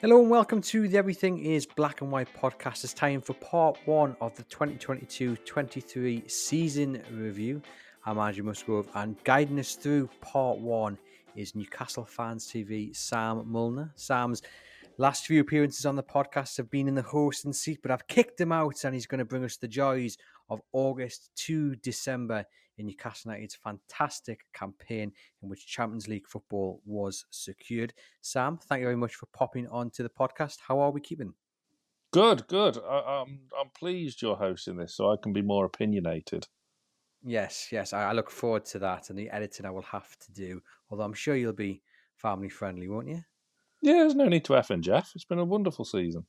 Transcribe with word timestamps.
Hello 0.00 0.18
and 0.18 0.30
welcome 0.30 0.62
to 0.62 0.88
the 0.88 0.96
Everything 0.96 1.44
is 1.44 1.66
Black 1.66 2.00
and 2.00 2.10
White 2.10 2.34
podcast. 2.34 2.84
It's 2.84 2.94
time 2.94 3.20
for 3.20 3.34
part 3.34 3.76
one 3.84 4.16
of 4.22 4.34
the 4.34 4.44
2022 4.44 5.36
23 5.36 6.26
season 6.26 7.02
review. 7.12 7.60
I'm 8.06 8.16
Andrew 8.16 8.42
Musgrove 8.42 8.88
and 8.94 9.22
guiding 9.24 9.60
us 9.60 9.74
through 9.74 10.08
part 10.22 10.56
one 10.56 10.96
is 11.36 11.54
Newcastle 11.54 12.06
Fans 12.06 12.46
TV 12.46 12.96
Sam 12.96 13.44
Mulliner. 13.44 13.90
Sam's 13.94 14.40
last 14.96 15.26
few 15.26 15.42
appearances 15.42 15.84
on 15.84 15.96
the 15.96 16.02
podcast 16.02 16.56
have 16.56 16.70
been 16.70 16.88
in 16.88 16.94
the 16.94 17.02
hosting 17.02 17.52
seat, 17.52 17.80
but 17.82 17.90
I've 17.90 18.08
kicked 18.08 18.40
him 18.40 18.52
out 18.52 18.82
and 18.84 18.94
he's 18.94 19.06
going 19.06 19.18
to 19.18 19.26
bring 19.26 19.44
us 19.44 19.58
the 19.58 19.68
joys 19.68 20.16
of 20.48 20.62
August 20.72 21.30
to 21.44 21.76
December 21.76 22.46
in 22.80 22.86
Newcastle 22.86 23.30
United's 23.30 23.54
fantastic 23.54 24.46
campaign 24.52 25.12
in 25.42 25.48
which 25.48 25.66
Champions 25.66 26.08
League 26.08 26.26
football 26.26 26.80
was 26.84 27.26
secured. 27.30 27.92
Sam, 28.22 28.58
thank 28.58 28.80
you 28.80 28.86
very 28.86 28.96
much 28.96 29.14
for 29.14 29.26
popping 29.26 29.68
on 29.68 29.90
to 29.90 30.02
the 30.02 30.08
podcast. 30.08 30.58
How 30.66 30.80
are 30.80 30.90
we 30.90 31.00
keeping? 31.00 31.34
Good, 32.12 32.46
good. 32.48 32.78
I, 32.78 32.98
am 32.98 33.04
I'm, 33.06 33.40
I'm 33.60 33.70
pleased 33.78 34.22
you're 34.22 34.36
hosting 34.36 34.76
this, 34.76 34.94
so 34.94 35.12
I 35.12 35.16
can 35.22 35.32
be 35.32 35.42
more 35.42 35.66
opinionated. 35.66 36.48
Yes, 37.22 37.68
yes. 37.70 37.92
I, 37.92 38.10
I 38.10 38.12
look 38.12 38.30
forward 38.30 38.64
to 38.66 38.78
that 38.80 39.10
and 39.10 39.18
the 39.18 39.30
editing 39.30 39.66
I 39.66 39.70
will 39.70 39.82
have 39.82 40.18
to 40.18 40.32
do. 40.32 40.62
Although 40.90 41.04
I'm 41.04 41.12
sure 41.12 41.36
you'll 41.36 41.52
be 41.52 41.82
family 42.16 42.48
friendly, 42.48 42.88
won't 42.88 43.08
you? 43.08 43.22
Yeah, 43.82 43.94
there's 43.94 44.14
no 44.14 44.26
need 44.26 44.44
to 44.46 44.56
F 44.56 44.70
and 44.70 44.82
Jeff. 44.82 45.12
It's 45.14 45.24
been 45.24 45.38
a 45.38 45.44
wonderful 45.44 45.84
season. 45.84 46.24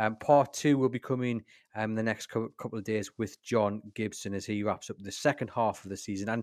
Um, 0.00 0.16
part 0.16 0.54
two 0.54 0.78
will 0.78 0.88
be 0.88 0.98
coming 0.98 1.44
um, 1.76 1.94
the 1.94 2.02
next 2.02 2.28
couple 2.28 2.78
of 2.78 2.84
days 2.84 3.10
with 3.18 3.42
John 3.42 3.82
Gibson 3.94 4.32
as 4.32 4.46
he 4.46 4.62
wraps 4.62 4.88
up 4.88 4.96
the 4.98 5.12
second 5.12 5.50
half 5.54 5.84
of 5.84 5.90
the 5.90 5.96
season. 5.96 6.30
And 6.30 6.42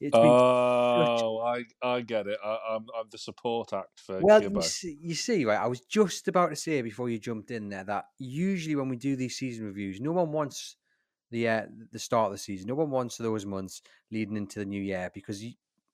it's 0.00 0.12
been 0.14 0.26
oh. 0.26 1.38
I 1.38 1.64
I 1.82 2.02
get 2.02 2.26
it. 2.26 2.38
I, 2.44 2.50
am 2.50 2.58
I'm, 2.68 2.86
I'm 2.98 3.06
the 3.10 3.16
support 3.16 3.72
act 3.72 4.00
for. 4.00 4.20
Well, 4.20 4.42
you 4.42 4.60
see, 4.60 4.98
you 5.00 5.14
see, 5.14 5.46
right? 5.46 5.58
I 5.58 5.66
was 5.66 5.80
just 5.80 6.28
about 6.28 6.50
to 6.50 6.56
say 6.56 6.82
before 6.82 7.08
you 7.08 7.18
jumped 7.18 7.50
in 7.50 7.70
there 7.70 7.84
that 7.84 8.04
usually 8.18 8.76
when 8.76 8.90
we 8.90 8.96
do 8.96 9.16
these 9.16 9.36
season 9.38 9.64
reviews, 9.64 9.98
no 9.98 10.12
one 10.12 10.30
wants 10.30 10.76
the 11.30 11.48
uh, 11.48 11.62
the 11.92 11.98
start 11.98 12.26
of 12.26 12.32
the 12.32 12.38
season. 12.38 12.68
No 12.68 12.74
one 12.74 12.90
wants 12.90 13.16
those 13.16 13.46
months 13.46 13.80
leading 14.10 14.36
into 14.36 14.58
the 14.58 14.66
new 14.66 14.82
year 14.82 15.10
because 15.14 15.42
you, 15.42 15.52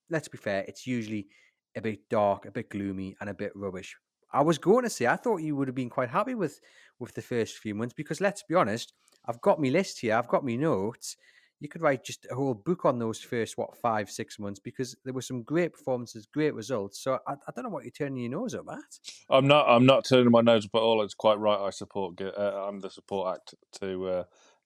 let's 0.09 0.27
be 0.27 0.37
fair, 0.37 0.65
it's 0.67 0.85
usually 0.85 1.27
a 1.73 1.81
bit 1.81 2.09
dark, 2.09 2.45
a 2.45 2.51
bit 2.51 2.69
gloomy, 2.69 3.15
and 3.21 3.29
a 3.29 3.33
bit 3.33 3.53
rubbish. 3.55 3.95
I 4.31 4.41
was 4.41 4.57
going 4.57 4.83
to 4.83 4.89
say 4.89 5.07
I 5.07 5.15
thought 5.15 5.41
you 5.41 5.55
would 5.55 5.67
have 5.67 5.75
been 5.75 5.89
quite 5.89 6.09
happy 6.09 6.35
with 6.35 6.59
with 6.99 7.13
the 7.13 7.21
first 7.21 7.57
few 7.57 7.75
months 7.75 7.93
because 7.93 8.21
let's 8.21 8.43
be 8.43 8.55
honest, 8.55 8.93
I've 9.25 9.41
got 9.41 9.61
my 9.61 9.69
list 9.69 9.99
here, 9.99 10.15
I've 10.15 10.27
got 10.27 10.45
my 10.45 10.55
notes. 10.55 11.15
You 11.59 11.67
could 11.67 11.81
write 11.81 12.03
just 12.03 12.27
a 12.29 12.35
whole 12.35 12.53
book 12.53 12.85
on 12.85 12.99
those 12.99 13.19
first 13.19 13.57
what 13.57 13.75
five 13.77 14.11
six 14.11 14.37
months 14.37 14.59
because 14.59 14.95
there 15.03 15.13
were 15.13 15.21
some 15.21 15.41
great 15.41 15.73
performances, 15.73 16.27
great 16.31 16.53
results. 16.53 17.01
So 17.01 17.19
I, 17.27 17.33
I 17.33 17.51
don't 17.55 17.63
know 17.63 17.69
what 17.69 17.83
you're 17.83 17.91
turning 17.91 18.19
your 18.19 18.31
nose 18.31 18.53
up 18.53 18.65
at. 18.71 18.99
I'm 19.29 19.47
not. 19.47 19.65
I'm 19.67 19.85
not 19.85 20.05
turning 20.05 20.31
my 20.31 20.41
nose 20.41 20.65
up 20.65 20.75
at 20.75 20.81
all. 20.81 21.01
It's 21.01 21.15
quite 21.15 21.39
right. 21.39 21.59
I 21.59 21.71
support. 21.71 22.21
Uh, 22.21 22.67
I'm 22.67 22.79
the 22.79 22.91
support 22.91 23.37
act 23.37 23.55
to. 23.79 24.07
Uh, 24.07 24.23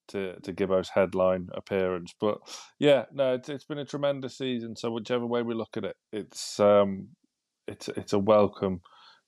to 0.07 0.35
to 0.41 0.51
Gibbo's 0.51 0.89
headline 0.89 1.49
appearance. 1.53 2.13
But 2.19 2.39
yeah, 2.79 3.05
no, 3.13 3.35
it's, 3.35 3.47
it's 3.49 3.63
been 3.63 3.77
a 3.77 3.85
tremendous 3.85 4.37
season. 4.37 4.75
So 4.75 4.91
whichever 4.91 5.25
way 5.25 5.41
we 5.41 5.53
look 5.53 5.77
at 5.77 5.85
it, 5.85 5.95
it's 6.11 6.59
um, 6.59 7.09
it's 7.67 7.87
it's 7.89 8.13
a 8.13 8.19
welcome 8.19 8.81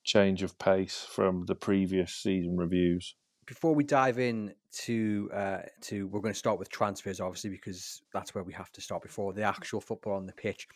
change 0.04 0.44
of 0.44 0.58
pace 0.60 1.06
from 1.10 1.46
the 1.46 1.56
previous 1.56 2.14
season 2.14 2.58
reviews. 2.58 3.16
Before 3.46 3.76
we 3.76 3.84
dive 3.84 4.20
in 4.20 4.54
to 4.86 5.30
uh, 5.34 5.62
to, 5.82 6.08
we're 6.08 6.22
going 6.22 6.34
to 6.34 6.40
start 6.40 6.60
with 6.60 6.70
transfers, 6.70 7.20
obviously, 7.20 7.50
because 7.50 8.02
that's 8.14 8.34
where 8.34 8.44
we 8.44 8.54
have 8.54 8.72
to 8.74 8.82
start 8.82 9.02
before 9.02 9.34
the 9.34 9.44
actual 9.44 9.82
football 9.82 10.14
on 10.14 10.26
the 10.26 10.34
pitch. 10.34 10.68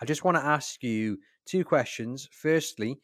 I 0.00 0.04
just 0.04 0.24
want 0.24 0.36
to 0.36 0.44
ask 0.44 0.82
you 0.82 1.18
two 1.46 1.64
questions. 1.64 2.28
Firstly, 2.30 3.00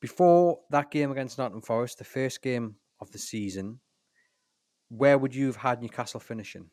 before 0.00 0.58
that 0.70 0.90
game 0.90 1.10
against 1.10 1.38
Nottingham 1.38 1.62
Forest, 1.62 1.98
the 1.98 2.04
first 2.04 2.42
game 2.42 2.76
of 3.00 3.10
the 3.12 3.18
season, 3.18 3.80
where 4.88 5.18
would 5.18 5.34
you 5.34 5.46
have 5.46 5.56
had 5.56 5.82
Newcastle 5.82 6.20
finishing? 6.20 6.70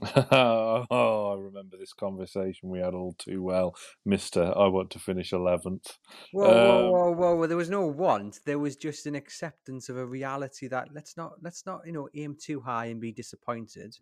oh, 0.30 1.36
I 1.36 1.42
remember 1.42 1.76
this 1.76 1.92
conversation 1.92 2.68
we 2.68 2.78
had 2.78 2.94
all 2.94 3.14
too 3.18 3.42
well, 3.42 3.74
Mister. 4.04 4.56
I 4.56 4.68
want 4.68 4.90
to 4.90 4.98
finish 4.98 5.32
eleventh. 5.32 5.98
Whoa, 6.32 6.46
um, 6.46 6.90
whoa, 6.92 7.10
whoa, 7.12 7.34
whoa! 7.34 7.46
There 7.46 7.56
was 7.56 7.70
no 7.70 7.86
want. 7.86 8.38
There 8.46 8.60
was 8.60 8.76
just 8.76 9.06
an 9.06 9.16
acceptance 9.16 9.88
of 9.88 9.96
a 9.96 10.06
reality 10.06 10.68
that 10.68 10.88
let's 10.94 11.16
not, 11.16 11.32
let's 11.42 11.66
not, 11.66 11.80
you 11.84 11.92
know, 11.92 12.08
aim 12.14 12.36
too 12.40 12.60
high 12.60 12.86
and 12.86 13.00
be 13.00 13.10
disappointed. 13.10 13.96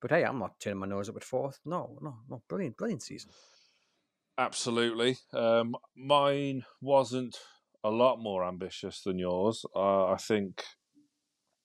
But 0.00 0.12
hey, 0.12 0.24
I'm 0.24 0.38
not 0.38 0.60
turning 0.60 0.78
my 0.78 0.86
nose 0.86 1.08
up 1.08 1.16
at 1.16 1.24
fourth. 1.24 1.58
No, 1.64 1.98
no, 2.00 2.18
no. 2.28 2.42
Brilliant, 2.48 2.76
brilliant 2.76 3.02
season. 3.02 3.30
Absolutely. 4.38 5.18
Um, 5.34 5.74
mine 5.96 6.64
wasn't 6.80 7.36
a 7.84 7.90
lot 7.90 8.18
more 8.18 8.44
ambitious 8.44 9.02
than 9.02 9.18
yours. 9.18 9.64
Uh, 9.74 10.06
I 10.06 10.16
think 10.16 10.64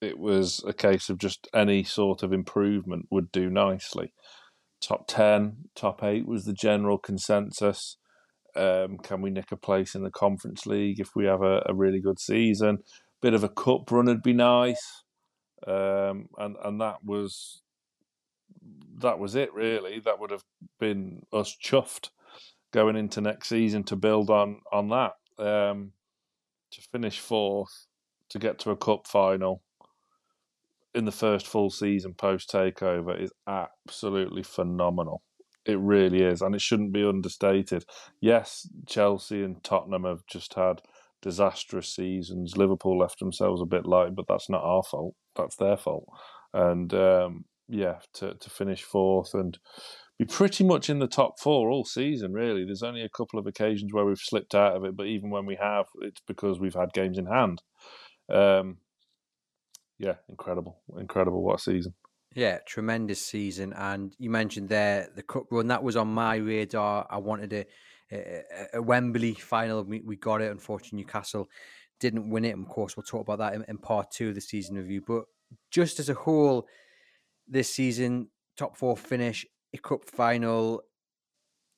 it 0.05 0.19
was 0.19 0.63
a 0.67 0.73
case 0.73 1.09
of 1.09 1.17
just 1.17 1.47
any 1.53 1.83
sort 1.83 2.23
of 2.23 2.31
improvement 2.31 3.07
would 3.09 3.31
do 3.31 3.49
nicely. 3.49 4.13
Top 4.81 5.07
10, 5.07 5.69
top 5.75 6.03
8 6.03 6.27
was 6.27 6.45
the 6.45 6.53
general 6.53 6.97
consensus. 6.97 7.97
Um, 8.55 8.97
can 8.99 9.21
we 9.21 9.31
nick 9.31 9.51
a 9.51 9.57
place 9.57 9.95
in 9.95 10.03
the 10.03 10.11
Conference 10.11 10.65
League 10.65 10.99
if 10.99 11.15
we 11.15 11.25
have 11.25 11.41
a, 11.41 11.63
a 11.65 11.73
really 11.73 11.99
good 11.99 12.19
season? 12.19 12.79
Bit 13.21 13.33
of 13.33 13.43
a 13.43 13.49
cup 13.49 13.91
run 13.91 14.05
would 14.05 14.21
be 14.21 14.33
nice. 14.33 15.03
Um, 15.65 16.29
and 16.37 16.55
and 16.63 16.79
that 16.81 17.03
was 17.03 17.63
that 18.99 19.17
was 19.17 19.35
it 19.35 19.53
really. 19.53 19.99
That 19.99 20.19
would 20.19 20.31
have 20.31 20.43
been 20.79 21.23
us 21.33 21.55
chuffed 21.61 22.09
going 22.71 22.95
into 22.95 23.21
next 23.21 23.49
season 23.49 23.83
to 23.85 23.95
build 23.95 24.29
on 24.29 24.61
on 24.71 24.89
that. 24.89 25.13
Um, 25.43 25.93
to 26.71 26.81
finish 26.91 27.19
fourth, 27.19 27.87
to 28.29 28.39
get 28.39 28.59
to 28.59 28.71
a 28.71 28.77
cup 28.77 29.07
final, 29.07 29.63
in 30.95 31.05
the 31.05 31.11
first 31.11 31.45
full 31.45 31.69
season 31.69 32.13
post 32.13 32.49
takeover 32.49 33.21
is 33.21 33.31
absolutely 33.47 34.43
phenomenal. 34.43 35.21
It 35.65 35.79
really 35.79 36.21
is, 36.21 36.41
and 36.41 36.55
it 36.55 36.61
shouldn't 36.61 36.93
be 36.93 37.03
understated. 37.03 37.85
Yes, 38.21 38.69
Chelsea 38.87 39.43
and 39.43 39.63
Tottenham 39.63 40.03
have 40.03 40.25
just 40.27 40.53
had 40.53 40.81
disastrous 41.21 41.93
seasons. 41.93 42.55
Liverpool 42.55 42.99
left 42.99 43.19
themselves 43.19 43.61
a 43.61 43.65
bit 43.65 43.85
light, 43.85 44.15
but 44.15 44.25
that's 44.27 44.49
not 44.49 44.63
our 44.63 44.83
fault. 44.83 45.15
That's 45.35 45.55
their 45.55 45.75
fault. 45.75 46.07
And 46.53 46.93
um, 46.93 47.45
yeah, 47.67 47.95
to 48.13 48.35
to 48.35 48.49
finish 48.49 48.83
fourth 48.83 49.33
and 49.33 49.57
be 50.17 50.25
pretty 50.25 50.63
much 50.63 50.89
in 50.89 50.99
the 50.99 51.07
top 51.07 51.39
four 51.39 51.69
all 51.69 51.83
season. 51.83 52.31
Really, 52.31 52.63
there's 52.63 52.83
only 52.83 53.01
a 53.01 53.09
couple 53.09 53.39
of 53.39 53.47
occasions 53.47 53.91
where 53.91 54.05
we've 54.05 54.19
slipped 54.19 54.55
out 54.55 54.75
of 54.75 54.85
it, 54.85 54.95
but 54.95 55.07
even 55.07 55.29
when 55.29 55.45
we 55.45 55.57
have, 55.59 55.87
it's 56.01 56.21
because 56.27 56.59
we've 56.59 56.75
had 56.75 56.93
games 56.93 57.17
in 57.17 57.25
hand. 57.25 57.61
Um, 58.29 58.77
yeah, 59.97 60.15
incredible, 60.29 60.77
incredible. 60.97 61.43
What 61.43 61.59
a 61.59 61.63
season! 61.63 61.93
Yeah, 62.35 62.59
tremendous 62.65 63.25
season. 63.25 63.73
And 63.73 64.13
you 64.19 64.29
mentioned 64.29 64.67
there 64.67 65.09
the 65.15 65.23
cup 65.23 65.45
run 65.51 65.67
that 65.67 65.83
was 65.83 65.95
on 65.95 66.09
my 66.09 66.35
radar. 66.35 67.07
I 67.09 67.17
wanted 67.17 67.53
a, 67.53 67.65
a, 68.11 68.43
a 68.75 68.81
Wembley 68.81 69.33
final. 69.33 69.83
We, 69.83 70.01
we 70.01 70.17
got 70.17 70.41
it. 70.41 70.51
Unfortunately, 70.51 70.99
Newcastle 70.99 71.49
didn't 72.01 72.29
win 72.29 72.43
it. 72.43 72.51
And 72.51 72.65
of 72.65 72.69
course, 72.69 72.97
we'll 72.97 73.05
talk 73.05 73.21
about 73.21 73.39
that 73.39 73.53
in, 73.53 73.63
in 73.69 73.77
part 73.77 74.11
two 74.11 74.29
of 74.29 74.35
the 74.35 74.41
season 74.41 74.75
review. 74.75 75.01
But 75.07 75.23
just 75.71 75.97
as 75.99 76.09
a 76.09 76.13
whole, 76.13 76.67
this 77.47 77.69
season, 77.69 78.27
top 78.57 78.75
four 78.75 78.97
finish, 78.97 79.45
a 79.73 79.77
cup 79.77 80.03
final. 80.03 80.83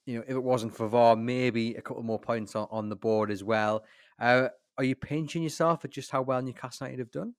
You 0.07 0.15
know, 0.15 0.23
if 0.25 0.35
it 0.35 0.43
wasn't 0.43 0.75
for 0.75 0.87
VAR, 0.87 1.17
maybe 1.17 1.75
a 1.75 1.81
couple 1.81 2.01
more 2.01 2.19
points 2.19 2.55
on, 2.55 2.67
on 2.71 2.89
the 2.89 2.95
board 2.95 3.29
as 3.29 3.43
well. 3.43 3.83
Uh, 4.17 4.47
are 4.77 4.83
you 4.83 4.95
pinching 4.95 5.43
yourself 5.43 5.83
at 5.83 5.91
just 5.91 6.11
how 6.11 6.21
well 6.21 6.41
Newcastle 6.41 6.87
United 6.87 6.99
have 6.99 7.11
done? 7.11 7.33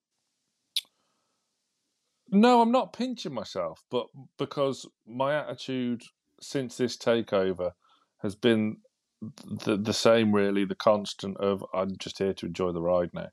No, 2.30 2.60
I'm 2.60 2.72
not 2.72 2.92
pinching 2.92 3.32
myself, 3.34 3.82
but 3.90 4.06
because 4.38 4.86
my 5.06 5.34
attitude 5.34 6.02
since 6.40 6.76
this 6.76 6.96
takeover 6.96 7.72
has 8.18 8.34
been 8.34 8.78
the 9.20 9.76
the 9.76 9.92
same, 9.92 10.32
really, 10.34 10.64
the 10.64 10.74
constant 10.74 11.36
of 11.38 11.64
I'm 11.74 11.96
just 11.98 12.18
here 12.18 12.34
to 12.34 12.46
enjoy 12.46 12.72
the 12.72 12.82
ride 12.82 13.10
now. 13.14 13.28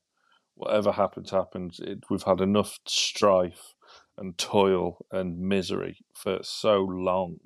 Whatever 0.56 0.94
happens, 0.94 1.32
happens. 1.32 1.80
It, 1.80 2.06
we've 2.10 2.24
had 2.24 2.42
enough 2.42 2.80
strife 2.88 3.76
and 4.18 4.38
toil 4.38 5.06
and 5.12 5.40
misery 5.40 6.00
for 6.16 6.40
so 6.44 6.82
long. 6.82 7.38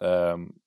Um, 0.00 0.60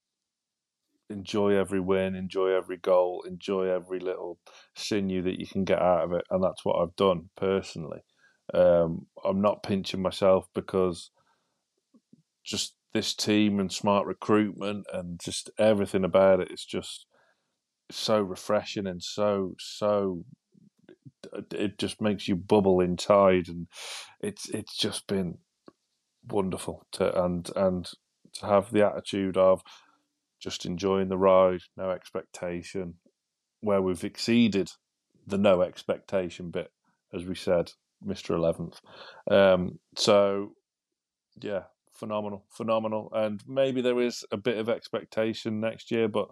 enjoy 1.10 1.56
every 1.56 1.80
win, 1.80 2.16
enjoy 2.16 2.50
every 2.50 2.78
goal, 2.78 3.24
enjoy 3.28 3.68
every 3.68 4.00
little 4.00 4.40
sinew 4.76 5.22
that 5.24 5.40
you 5.40 5.46
can 5.48 5.64
get 5.64 5.82
out 5.82 6.04
of 6.04 6.14
it, 6.14 6.24
and 6.30 6.44
that's 6.44 6.64
what 6.66 6.82
I've 6.82 6.96
done 6.96 7.30
personally. 7.36 8.02
Um, 8.54 9.06
I'm 9.24 9.42
not 9.42 9.64
pinching 9.64 10.02
myself 10.02 10.48
because 10.54 11.12
just 12.44 12.76
this 12.94 13.14
team 13.14 13.60
and 13.60 13.72
smart 13.72 14.08
recruitment 14.08 14.88
and 14.92 15.20
just 15.20 15.50
everything 15.60 16.04
about 16.04 16.40
it 16.40 16.52
is 16.52 16.66
just 16.66 17.06
so 17.92 18.20
refreshing 18.20 18.88
and 18.88 19.02
so 19.02 19.54
so 19.60 20.24
it 21.52 21.78
just 21.78 22.02
makes 22.02 22.28
you 22.28 22.36
bubble 22.36 22.80
inside 22.80 23.48
and 23.48 23.68
it's 24.22 24.50
it's 24.50 24.76
just 24.78 25.06
been 25.08 25.38
wonderful 26.28 26.86
to 26.92 27.24
and 27.24 27.50
and 27.56 27.90
to 28.34 28.46
have 28.46 28.72
the 28.72 28.86
attitude 28.86 29.38
of 29.38 29.62
just 30.40 30.66
enjoying 30.66 31.10
the 31.10 31.18
ride 31.18 31.62
no 31.78 31.90
expectation 31.92 32.96
where 33.62 33.82
we've 33.82 34.04
exceeded 34.04 34.72
the 35.28 35.38
no 35.38 35.62
expectation 35.62 36.50
bit, 36.50 36.72
as 37.14 37.26
we 37.26 37.36
said, 37.36 37.72
Mister 38.04 38.34
Eleventh. 38.34 38.80
Um, 39.30 39.80
so 39.98 40.54
yeah, 41.42 41.64
phenomenal, 41.92 42.46
phenomenal, 42.50 43.12
and 43.14 43.42
maybe 43.48 43.82
there 43.82 44.00
is 44.00 44.26
a 44.32 44.38
bit 44.38 44.58
of 44.58 44.70
expectation 44.70 45.60
next 45.60 45.92
year, 45.92 46.08
but 46.08 46.30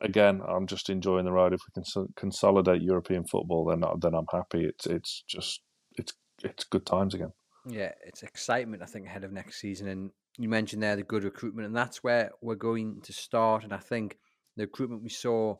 again, 0.00 0.40
I'm 0.46 0.66
just 0.66 0.88
enjoying 0.88 1.24
the 1.24 1.32
ride. 1.32 1.52
If 1.52 1.60
we 1.66 1.82
can 1.82 2.06
consolidate 2.16 2.82
European 2.82 3.24
football, 3.24 3.66
then 3.66 3.82
then 4.00 4.14
I'm 4.14 4.26
happy. 4.32 4.64
It's 4.64 4.86
it's 4.86 5.24
just 5.28 5.60
it's 5.96 6.14
it's 6.42 6.64
good 6.64 6.86
times 6.86 7.14
again. 7.14 7.32
Yeah, 7.66 7.92
it's 8.06 8.22
excitement. 8.22 8.82
I 8.82 8.86
think 8.86 9.06
ahead 9.06 9.24
of 9.24 9.32
next 9.32 9.60
season, 9.60 9.88
and 9.88 10.10
you 10.38 10.48
mentioned 10.48 10.82
there 10.82 10.96
the 10.96 11.02
good 11.02 11.24
recruitment, 11.24 11.66
and 11.66 11.76
that's 11.76 12.02
where 12.02 12.30
we're 12.40 12.54
going 12.54 13.02
to 13.02 13.12
start. 13.12 13.64
And 13.64 13.74
I 13.74 13.78
think 13.78 14.16
the 14.56 14.64
recruitment 14.64 15.02
we 15.02 15.10
saw 15.10 15.56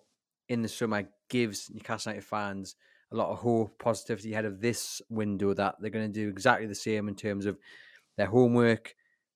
in 0.49 0.63
the 0.63 0.69
summer 0.69 1.05
gives 1.29 1.71
Newcastle 1.71 2.13
United 2.13 2.27
fans 2.27 2.77
a 3.13 3.17
lot 3.17 3.31
of 3.31 3.39
hope, 3.39 3.79
positivity 3.79 4.33
ahead 4.33 4.45
of 4.45 4.61
this 4.61 5.03
window 5.09 5.53
that 5.55 5.77
they're 5.81 5.91
going 5.91 6.13
to 6.13 6.21
do 6.21 6.29
exactly 6.29 6.67
the 6.67 6.75
same 6.75 7.09
in 7.09 7.15
terms 7.15 7.47
of 7.47 7.59
their 8.17 8.27
homework, 8.27 8.95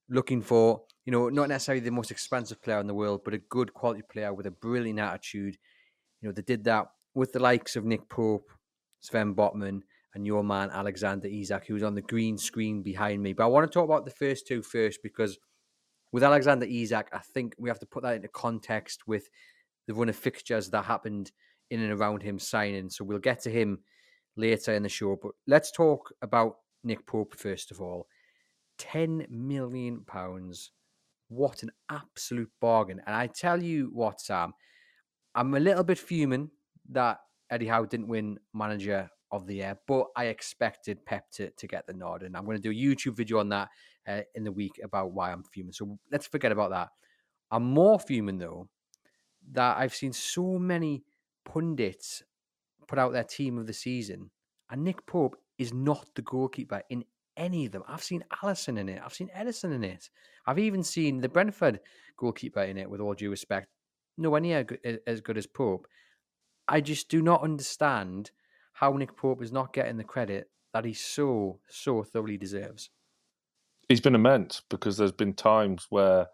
looking 0.08 0.40
for, 0.40 0.82
you 1.04 1.12
know, 1.12 1.28
not 1.28 1.48
necessarily 1.48 1.80
the 1.80 1.90
most 1.90 2.10
expensive 2.10 2.62
player 2.62 2.80
in 2.80 2.86
the 2.86 2.94
world, 2.94 3.22
but 3.24 3.34
a 3.34 3.38
good 3.38 3.74
quality 3.74 4.02
player 4.02 4.32
with 4.32 4.46
a 4.46 4.50
brilliant 4.50 5.00
attitude. 5.00 5.56
You 6.20 6.28
know, 6.28 6.32
they 6.32 6.42
did 6.42 6.64
that 6.64 6.86
with 7.14 7.32
the 7.32 7.40
likes 7.40 7.76
of 7.76 7.84
Nick 7.84 8.08
Pope, 8.08 8.50
Sven 9.00 9.34
Botman, 9.34 9.82
and 10.14 10.26
your 10.26 10.44
man 10.44 10.70
Alexander 10.70 11.28
Isak, 11.28 11.66
who's 11.66 11.82
on 11.82 11.94
the 11.94 12.02
green 12.02 12.38
screen 12.38 12.82
behind 12.82 13.22
me. 13.22 13.32
But 13.32 13.44
I 13.44 13.48
want 13.48 13.70
to 13.70 13.74
talk 13.74 13.84
about 13.84 14.04
the 14.04 14.10
first 14.12 14.46
two 14.46 14.62
first 14.62 15.00
because 15.02 15.38
with 16.12 16.22
Alexander 16.22 16.66
Isak, 16.66 17.08
I 17.12 17.18
think 17.18 17.54
we 17.58 17.68
have 17.68 17.80
to 17.80 17.86
put 17.86 18.04
that 18.04 18.14
into 18.14 18.28
context 18.28 19.08
with 19.08 19.28
the 19.86 19.94
run 19.94 20.08
of 20.08 20.16
fixtures 20.16 20.70
that 20.70 20.84
happened 20.84 21.32
in 21.70 21.80
and 21.80 21.92
around 21.92 22.22
him 22.22 22.38
signing. 22.38 22.90
So 22.90 23.04
we'll 23.04 23.18
get 23.18 23.40
to 23.42 23.50
him 23.50 23.78
later 24.36 24.74
in 24.74 24.82
the 24.82 24.88
show. 24.88 25.18
But 25.20 25.32
let's 25.46 25.70
talk 25.70 26.12
about 26.22 26.56
Nick 26.82 27.06
Pope 27.06 27.34
first 27.36 27.70
of 27.70 27.80
all. 27.80 28.06
10 28.78 29.26
million 29.30 30.02
pounds. 30.06 30.72
What 31.28 31.62
an 31.62 31.70
absolute 31.90 32.50
bargain. 32.60 33.00
And 33.06 33.14
I 33.14 33.26
tell 33.28 33.62
you 33.62 33.90
what, 33.92 34.20
Sam, 34.20 34.52
I'm 35.34 35.54
a 35.54 35.60
little 35.60 35.84
bit 35.84 35.98
fuming 35.98 36.50
that 36.90 37.18
Eddie 37.50 37.66
Howe 37.66 37.84
didn't 37.84 38.08
win 38.08 38.38
manager 38.52 39.08
of 39.30 39.46
the 39.46 39.56
year, 39.56 39.76
but 39.86 40.06
I 40.16 40.26
expected 40.26 41.04
Pep 41.04 41.30
to, 41.32 41.50
to 41.50 41.66
get 41.66 41.86
the 41.86 41.92
nod. 41.92 42.22
And 42.22 42.36
I'm 42.36 42.44
going 42.44 42.56
to 42.56 42.62
do 42.62 42.70
a 42.70 42.74
YouTube 42.74 43.16
video 43.16 43.38
on 43.38 43.48
that 43.48 43.68
uh, 44.06 44.20
in 44.34 44.44
the 44.44 44.52
week 44.52 44.80
about 44.82 45.12
why 45.12 45.32
I'm 45.32 45.42
fuming. 45.42 45.72
So 45.72 45.98
let's 46.12 46.26
forget 46.26 46.52
about 46.52 46.70
that. 46.70 46.88
I'm 47.50 47.64
more 47.64 47.98
fuming, 47.98 48.38
though, 48.38 48.68
that 49.52 49.76
I've 49.76 49.94
seen 49.94 50.12
so 50.12 50.58
many 50.58 51.04
pundits 51.44 52.22
put 52.86 52.98
out 52.98 53.12
their 53.12 53.24
team 53.24 53.58
of 53.58 53.66
the 53.66 53.72
season, 53.72 54.30
and 54.70 54.84
Nick 54.84 55.06
Pope 55.06 55.36
is 55.58 55.72
not 55.72 56.06
the 56.14 56.22
goalkeeper 56.22 56.82
in 56.90 57.04
any 57.36 57.66
of 57.66 57.72
them. 57.72 57.82
I've 57.88 58.02
seen 58.02 58.24
Alisson 58.42 58.78
in 58.78 58.88
it. 58.88 59.00
I've 59.04 59.14
seen 59.14 59.30
Ederson 59.36 59.74
in 59.74 59.84
it. 59.84 60.10
I've 60.46 60.58
even 60.58 60.82
seen 60.82 61.20
the 61.20 61.28
Brentford 61.28 61.80
goalkeeper 62.16 62.62
in 62.62 62.76
it. 62.76 62.88
With 62.88 63.00
all 63.00 63.14
due 63.14 63.30
respect, 63.30 63.68
nowhere 64.16 64.40
near 64.40 64.66
as 65.06 65.20
good 65.20 65.38
as 65.38 65.46
Pope. 65.46 65.86
I 66.66 66.80
just 66.80 67.08
do 67.08 67.22
not 67.22 67.42
understand 67.42 68.30
how 68.72 68.92
Nick 68.92 69.16
Pope 69.16 69.42
is 69.42 69.52
not 69.52 69.72
getting 69.72 69.96
the 69.96 70.04
credit 70.04 70.50
that 70.72 70.84
he 70.84 70.92
so 70.92 71.60
so 71.68 72.02
thoroughly 72.02 72.36
deserves. 72.36 72.90
He's 73.88 74.00
been 74.00 74.14
immense 74.14 74.62
because 74.70 74.96
there's 74.96 75.12
been 75.12 75.34
times 75.34 75.86
where 75.90 76.28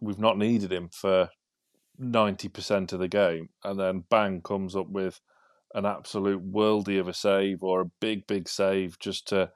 we've 0.00 0.18
not 0.18 0.38
needed 0.38 0.72
him 0.72 0.88
for 0.90 1.28
ninety 1.98 2.48
percent 2.48 2.92
of 2.92 3.00
the 3.00 3.08
game, 3.08 3.50
and 3.64 3.78
then 3.78 4.04
bang 4.10 4.40
comes 4.42 4.76
up 4.76 4.88
with 4.88 5.20
an 5.74 5.84
absolute 5.84 6.50
worldy 6.50 6.98
of 6.98 7.08
a 7.08 7.14
save 7.14 7.62
or 7.62 7.80
a 7.82 7.90
big 8.00 8.26
big 8.26 8.48
save 8.48 8.98
just 8.98 9.28
to 9.28 9.50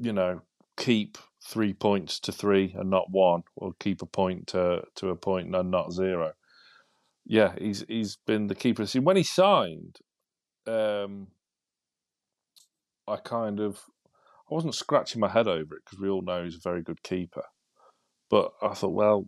you 0.00 0.12
know, 0.12 0.42
keep 0.76 1.18
three 1.44 1.72
points 1.72 2.20
to 2.20 2.32
three 2.32 2.74
and 2.76 2.90
not 2.90 3.10
one, 3.10 3.42
or 3.56 3.72
keep 3.80 4.02
a 4.02 4.06
point 4.06 4.46
to 4.48 4.82
to 4.96 5.08
a 5.10 5.16
point 5.16 5.54
and 5.54 5.70
not 5.70 5.92
zero. 5.92 6.32
Yeah, 7.24 7.54
he's 7.58 7.84
he's 7.88 8.16
been 8.26 8.46
the 8.46 8.54
keeper. 8.54 8.86
See, 8.86 8.98
when 8.98 9.16
he 9.16 9.22
signed, 9.22 9.98
um, 10.66 11.28
I 13.06 13.16
kind 13.16 13.60
of 13.60 13.80
I 14.50 14.54
wasn't 14.54 14.74
scratching 14.74 15.20
my 15.20 15.28
head 15.28 15.48
over 15.48 15.76
it 15.76 15.82
because 15.84 16.00
we 16.00 16.08
all 16.08 16.22
know 16.22 16.44
he's 16.44 16.56
a 16.56 16.60
very 16.60 16.82
good 16.82 17.02
keeper. 17.02 17.44
But 18.30 18.52
I 18.62 18.74
thought, 18.74 18.94
well, 18.94 19.26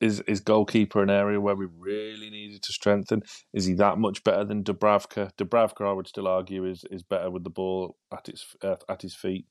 is 0.00 0.20
is 0.20 0.40
goalkeeper 0.40 1.02
an 1.02 1.10
area 1.10 1.40
where 1.40 1.54
we 1.54 1.66
really 1.78 2.30
needed 2.30 2.62
to 2.62 2.72
strengthen? 2.72 3.22
Is 3.52 3.66
he 3.66 3.74
that 3.74 3.98
much 3.98 4.24
better 4.24 4.44
than 4.44 4.64
Dubravka? 4.64 5.30
Dubravka, 5.36 5.88
I 5.88 5.92
would 5.92 6.08
still 6.08 6.28
argue, 6.28 6.64
is 6.64 6.84
is 6.90 7.02
better 7.02 7.30
with 7.30 7.44
the 7.44 7.50
ball 7.50 7.96
at 8.12 8.28
its 8.28 8.54
at 8.62 9.02
his 9.02 9.14
feet 9.14 9.46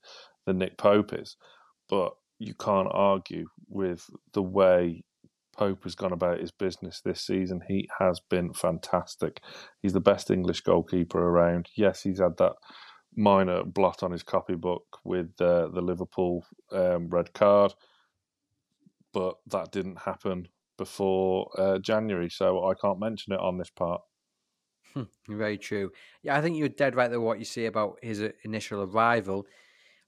than 0.45 0.57
Nick 0.57 0.77
Pope 0.77 1.13
is, 1.13 1.37
but 1.89 2.13
you 2.39 2.53
can't 2.55 2.89
argue 2.91 3.45
with 3.67 4.09
the 4.33 4.41
way 4.41 5.03
Pope 5.55 5.83
has 5.83 5.95
gone 5.95 6.13
about 6.13 6.39
his 6.39 6.51
business 6.51 7.01
this 7.01 7.21
season. 7.21 7.61
He 7.67 7.87
has 7.99 8.19
been 8.19 8.53
fantastic. 8.53 9.41
He's 9.81 9.93
the 9.93 9.99
best 9.99 10.31
English 10.31 10.61
goalkeeper 10.61 11.19
around. 11.19 11.69
Yes, 11.75 12.01
he's 12.01 12.19
had 12.19 12.37
that 12.37 12.53
minor 13.15 13.63
blot 13.63 14.03
on 14.03 14.11
his 14.11 14.23
copybook 14.23 14.99
with 15.03 15.39
uh, 15.41 15.67
the 15.67 15.81
Liverpool 15.81 16.45
um, 16.71 17.09
red 17.09 17.33
card 17.33 17.73
but 19.13 19.35
that 19.47 19.71
didn't 19.71 19.99
happen 19.99 20.47
before 20.77 21.49
uh, 21.57 21.79
January, 21.79 22.29
so 22.29 22.67
I 22.69 22.73
can't 22.73 22.99
mention 22.99 23.33
it 23.33 23.39
on 23.39 23.57
this 23.57 23.69
part. 23.69 24.01
Hmm, 24.93 25.03
very 25.29 25.57
true. 25.57 25.91
Yeah, 26.23 26.35
I 26.35 26.41
think 26.41 26.57
you're 26.57 26.69
dead 26.69 26.95
right 26.95 27.09
there. 27.09 27.21
What 27.21 27.39
you 27.39 27.45
say 27.45 27.65
about 27.65 27.97
his 28.01 28.21
uh, 28.21 28.29
initial 28.43 28.81
arrival, 28.83 29.45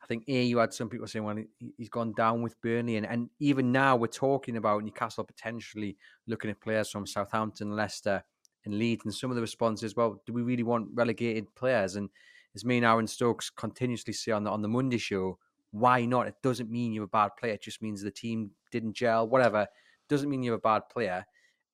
I 0.02 0.08
think 0.08 0.24
here 0.26 0.44
you 0.44 0.58
had 0.58 0.74
some 0.74 0.90
people 0.90 1.08
saying, 1.08 1.24
"Well, 1.24 1.44
he's 1.78 1.90
gone 1.90 2.14
down 2.14 2.42
with 2.42 2.60
Burnley," 2.62 2.98
and, 2.98 3.06
and 3.06 3.30
even 3.40 3.72
now 3.72 3.96
we're 3.96 4.08
talking 4.08 4.58
about 4.58 4.84
Newcastle 4.84 5.24
potentially 5.24 5.98
looking 6.28 6.52
at 6.52 6.60
players 6.60 6.90
from 6.90 7.08
Southampton, 7.08 7.76
Leicester, 7.76 8.24
and 8.66 8.78
Leeds, 8.78 9.06
and 9.06 9.14
some 9.14 9.30
of 9.30 9.36
the 9.36 9.42
responses, 9.42 9.96
well, 9.96 10.22
do 10.26 10.34
we 10.34 10.42
really 10.42 10.64
want 10.64 10.90
relegated 10.94 11.54
players? 11.56 11.96
And 11.96 12.10
as 12.56 12.66
me 12.66 12.78
and 12.78 12.86
Aaron 12.86 13.08
Stokes 13.08 13.50
continuously 13.50 14.14
say 14.14 14.32
on 14.32 14.44
the 14.44 14.50
on 14.50 14.62
the 14.62 14.68
Monday 14.68 14.98
show, 14.98 15.38
why 15.74 16.06
not? 16.06 16.28
It 16.28 16.36
doesn't 16.44 16.70
mean 16.70 16.94
you're 16.94 17.06
a 17.06 17.08
bad 17.08 17.32
player. 17.38 17.54
It 17.54 17.64
just 17.64 17.82
means 17.82 18.02
the 18.02 18.12
team 18.12 18.52
didn't 18.72 18.96
gel, 18.96 19.28
whatever. 19.28 19.68
Doesn't 20.08 20.30
mean 20.30 20.44
you're 20.44 20.56
a 20.56 20.60
bad 20.60 20.84
player. 20.90 21.26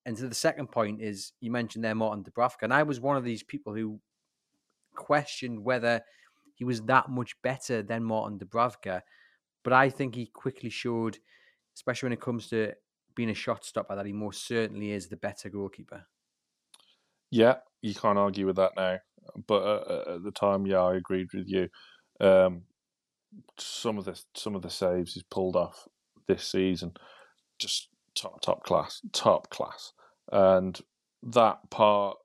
And 0.06 0.18
so 0.18 0.28
the 0.28 0.36
second 0.36 0.72
point 0.72 1.02
is 1.02 1.34
you 1.42 1.52
mentioned 1.52 1.84
there 1.84 1.94
Martin 1.94 2.24
Dubravka, 2.24 2.64
and 2.64 2.74
I 2.74 2.84
was 2.84 3.02
one 3.02 3.18
of 3.18 3.26
these 3.26 3.44
people 3.44 3.76
who 3.76 4.00
questioned 4.96 5.64
whether 5.64 6.02
he 6.56 6.64
was 6.64 6.82
that 6.84 7.10
much 7.10 7.36
better 7.42 7.84
than 7.84 8.06
Martin 8.06 8.40
Dubravka. 8.40 9.02
But 9.64 9.74
I 9.74 9.90
think 9.90 10.16
he 10.16 10.28
quickly 10.28 10.70
showed, 10.70 11.18
especially 11.76 12.08
when 12.08 12.14
it 12.14 12.22
comes 12.22 12.48
to 12.50 12.72
being 13.16 13.30
a 13.30 13.36
shot 13.36 13.66
stopper, 13.66 13.98
that 13.98 14.06
he 14.06 14.14
most 14.14 14.48
certainly 14.48 14.92
is 14.92 15.10
the 15.10 15.18
better 15.18 15.50
goalkeeper. 15.50 16.06
Yeah, 17.32 17.56
you 17.82 17.94
can't 17.94 18.18
argue 18.18 18.46
with 18.46 18.56
that 18.56 18.72
now. 18.78 19.00
But 19.46 19.62
uh, 19.62 20.16
at 20.16 20.24
the 20.24 20.32
time, 20.32 20.66
yeah, 20.66 20.82
I 20.82 20.96
agreed 20.96 21.28
with 21.34 21.50
you. 21.50 21.68
Um, 22.22 22.64
some 23.58 23.98
of 23.98 24.06
the 24.06 24.20
some 24.36 24.56
of 24.56 24.62
the 24.62 24.70
saves 24.70 25.14
he's 25.14 25.24
pulled 25.24 25.56
off 25.56 25.88
this 26.28 26.48
season, 26.48 26.94
just 27.58 27.90
top 28.16 28.42
top 28.42 28.64
class, 28.64 29.02
top 29.14 29.50
class, 29.50 29.94
and 30.32 30.80
that 31.24 31.70
part 31.70 32.18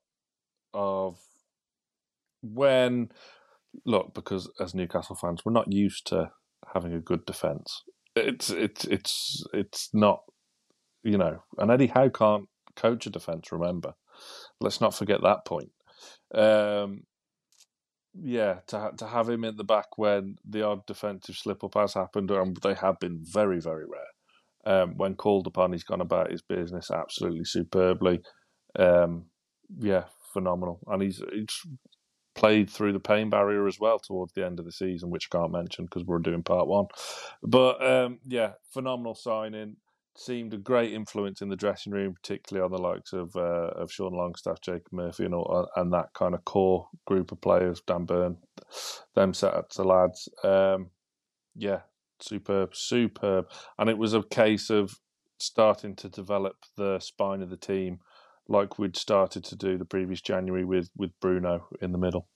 of 0.73 1.19
when 2.41 3.09
look 3.85 4.13
because 4.13 4.49
as 4.59 4.73
Newcastle 4.73 5.15
fans 5.15 5.41
we're 5.43 5.51
not 5.51 5.71
used 5.71 6.07
to 6.07 6.31
having 6.73 6.93
a 6.93 6.99
good 6.99 7.25
defense. 7.25 7.83
It's 8.15 8.49
it's 8.49 8.85
it's 8.85 9.43
it's 9.53 9.89
not 9.93 10.21
you 11.03 11.17
know, 11.17 11.43
and 11.57 11.69
Eddie 11.71 11.87
Howe 11.87 12.09
can't 12.09 12.45
coach 12.75 13.05
a 13.05 13.09
defense. 13.09 13.51
Remember, 13.51 13.93
let's 14.59 14.81
not 14.81 14.95
forget 14.95 15.21
that 15.21 15.45
point. 15.45 15.69
Um, 16.33 17.03
yeah, 18.21 18.59
to 18.67 18.91
to 18.97 19.07
have 19.07 19.29
him 19.29 19.43
in 19.43 19.57
the 19.57 19.63
back 19.63 19.97
when 19.97 20.37
the 20.47 20.63
odd 20.63 20.85
defensive 20.85 21.35
slip 21.35 21.63
up 21.63 21.75
has 21.75 21.93
happened, 21.93 22.31
and 22.31 22.57
they 22.57 22.73
have 22.75 22.99
been 22.99 23.19
very 23.21 23.59
very 23.59 23.85
rare. 23.85 24.01
Um, 24.65 24.97
when 24.97 25.15
called 25.15 25.47
upon, 25.47 25.71
he's 25.71 25.83
gone 25.83 26.01
about 26.01 26.31
his 26.31 26.41
business 26.41 26.89
absolutely 26.89 27.45
superbly. 27.45 28.21
Um, 28.77 29.25
yeah, 29.79 30.05
phenomenal, 30.33 30.79
and 30.87 31.01
he's, 31.01 31.21
he's 31.31 31.61
played 32.35 32.69
through 32.69 32.93
the 32.93 32.99
pain 32.99 33.29
barrier 33.29 33.67
as 33.67 33.79
well 33.79 33.99
towards 33.99 34.33
the 34.33 34.45
end 34.45 34.59
of 34.59 34.65
the 34.65 34.71
season, 34.71 35.09
which 35.09 35.29
I 35.31 35.37
can't 35.37 35.51
mention 35.51 35.85
because 35.85 36.03
we're 36.03 36.19
doing 36.19 36.43
part 36.43 36.67
one. 36.67 36.87
But 37.43 37.85
um, 37.85 38.19
yeah, 38.25 38.53
phenomenal 38.73 39.15
signing 39.15 39.77
seemed 40.17 40.53
a 40.53 40.57
great 40.57 40.93
influence 40.93 41.41
in 41.41 41.49
the 41.49 41.55
dressing 41.55 41.93
room, 41.93 42.13
particularly 42.13 42.63
on 42.63 42.71
the 42.71 42.81
likes 42.81 43.13
of 43.13 43.35
uh, 43.35 43.71
of 43.75 43.91
Sean 43.91 44.13
Longstaff, 44.13 44.61
Jacob 44.61 44.91
Murphy, 44.91 45.25
and 45.25 45.33
all, 45.33 45.69
and 45.75 45.93
that 45.93 46.13
kind 46.13 46.33
of 46.33 46.45
core 46.45 46.87
group 47.05 47.31
of 47.31 47.41
players. 47.41 47.81
Dan 47.85 48.05
Burn, 48.05 48.37
them 49.15 49.33
set 49.33 49.53
up 49.53 49.71
the 49.71 49.83
lads. 49.83 50.29
Um, 50.43 50.89
yeah, 51.55 51.81
superb, 52.19 52.75
superb. 52.75 53.47
And 53.77 53.89
it 53.89 53.97
was 53.97 54.13
a 54.13 54.23
case 54.23 54.69
of 54.69 54.99
starting 55.37 55.95
to 55.97 56.09
develop 56.09 56.55
the 56.77 56.99
spine 56.99 57.41
of 57.41 57.49
the 57.49 57.57
team 57.57 57.99
like 58.47 58.79
we'd 58.79 58.95
started 58.95 59.43
to 59.43 59.55
do 59.55 59.77
the 59.77 59.85
previous 59.85 60.21
January 60.21 60.65
with 60.65 60.89
with 60.95 61.11
Bruno 61.19 61.67
in 61.81 61.91
the 61.91 61.97
middle. 61.97 62.27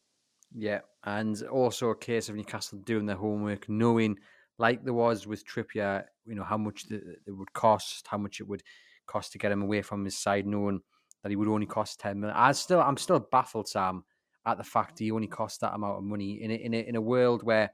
Yeah, 0.55 0.79
and 1.03 1.41
also 1.43 1.89
a 1.89 1.95
case 1.95 2.29
of 2.29 2.35
Newcastle 2.35 2.79
doing 2.79 3.05
their 3.05 3.15
homework, 3.15 3.69
knowing, 3.69 4.17
like 4.59 4.83
there 4.83 4.93
was 4.93 5.25
with 5.25 5.45
Trippier, 5.45 6.03
you 6.25 6.35
know 6.35 6.43
how 6.43 6.57
much 6.57 6.85
it 6.91 7.31
would 7.31 7.53
cost, 7.53 8.05
how 8.07 8.17
much 8.17 8.39
it 8.39 8.47
would 8.47 8.61
cost 9.07 9.31
to 9.31 9.37
get 9.39 9.51
him 9.51 9.63
away 9.63 9.81
from 9.81 10.05
his 10.05 10.17
side, 10.17 10.45
knowing 10.45 10.81
that 11.23 11.29
he 11.29 11.35
would 11.35 11.47
only 11.47 11.65
cost 11.65 11.99
ten 11.99 12.19
million. 12.19 12.37
I 12.37 12.51
still, 12.51 12.81
I'm 12.81 12.97
still 12.97 13.19
baffled, 13.19 13.67
Sam, 13.67 14.03
at 14.45 14.57
the 14.57 14.63
fact 14.63 14.99
he 14.99 15.11
only 15.11 15.27
cost 15.27 15.61
that 15.61 15.73
amount 15.73 15.97
of 15.97 16.03
money 16.03 16.41
in 16.43 16.51
a, 16.51 16.53
in 16.53 16.73
a, 16.73 16.77
in 16.77 16.95
a 16.95 17.01
world 17.01 17.41
where 17.43 17.71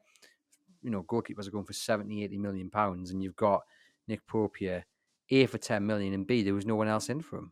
you 0.82 0.92
know 0.92 1.04
goalkeepers 1.04 1.48
are 1.48 1.52
going 1.52 1.66
for 1.66 1.74
70, 1.74 2.24
80 2.24 2.38
million 2.38 2.70
pounds, 2.70 3.12
and 3.12 3.22
you've 3.22 3.36
got 3.36 3.62
Nick 4.08 4.26
Pope 4.28 4.56
here, 4.58 4.86
A 5.32 5.48
for 5.48 5.58
ten 5.58 5.86
million, 5.86 6.14
and 6.14 6.28
B 6.28 6.44
there 6.44 6.54
was 6.54 6.66
no 6.66 6.76
one 6.76 6.88
else 6.88 7.10
in 7.10 7.22
for 7.22 7.40
him. 7.40 7.52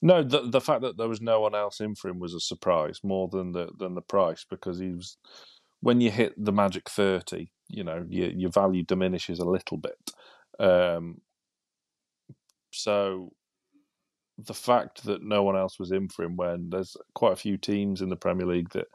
No, 0.00 0.22
the 0.22 0.42
the 0.42 0.60
fact 0.60 0.82
that 0.82 0.96
there 0.96 1.08
was 1.08 1.20
no 1.20 1.40
one 1.40 1.54
else 1.54 1.80
in 1.80 1.94
for 1.94 2.08
him 2.08 2.18
was 2.18 2.34
a 2.34 2.40
surprise 2.40 3.00
more 3.02 3.28
than 3.28 3.52
the 3.52 3.70
than 3.78 3.94
the 3.94 4.02
price 4.02 4.44
because 4.48 4.78
he 4.78 4.90
was 4.90 5.16
when 5.80 6.00
you 6.00 6.10
hit 6.10 6.32
the 6.36 6.52
magic 6.52 6.88
thirty, 6.88 7.52
you 7.72 7.82
know, 7.82 8.04
your 8.08 8.30
your 8.30 8.50
value 8.50 8.82
diminishes 8.84 9.38
a 9.40 9.44
little 9.44 9.78
bit. 9.78 10.12
Um, 10.60 11.20
so 12.70 13.32
the 14.38 14.54
fact 14.54 15.04
that 15.04 15.22
no 15.22 15.42
one 15.42 15.56
else 15.56 15.78
was 15.78 15.92
in 15.92 16.08
for 16.08 16.24
him 16.24 16.36
when 16.36 16.70
there's 16.70 16.96
quite 17.14 17.32
a 17.32 17.36
few 17.36 17.56
teams 17.56 18.00
in 18.00 18.08
the 18.08 18.16
Premier 18.16 18.46
League 18.46 18.70
that 18.70 18.86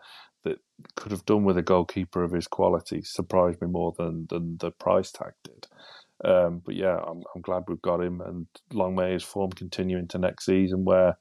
that 0.44 0.60
could 0.96 1.12
have 1.12 1.26
done 1.26 1.44
with 1.44 1.58
a 1.58 1.62
goalkeeper 1.62 2.24
of 2.24 2.32
his 2.32 2.48
quality 2.48 3.02
surprised 3.02 3.62
me 3.62 3.68
more 3.68 3.94
than 3.98 4.28
than 4.30 4.58
the 4.60 4.72
price 4.72 5.12
tag 5.12 5.34
did. 5.44 5.68
Um, 6.24 6.62
but 6.66 6.76
yeah, 6.76 6.98
I'm, 6.98 7.24
I'm 7.36 7.42
glad 7.42 7.64
we've 7.68 7.82
got 7.82 8.02
him, 8.02 8.22
and 8.22 8.48
long 8.74 8.96
may 8.96 9.14
his 9.14 9.24
form 9.24 9.52
continue 9.52 9.98
into 9.98 10.18
next 10.18 10.46
season, 10.46 10.84
where 10.86 11.18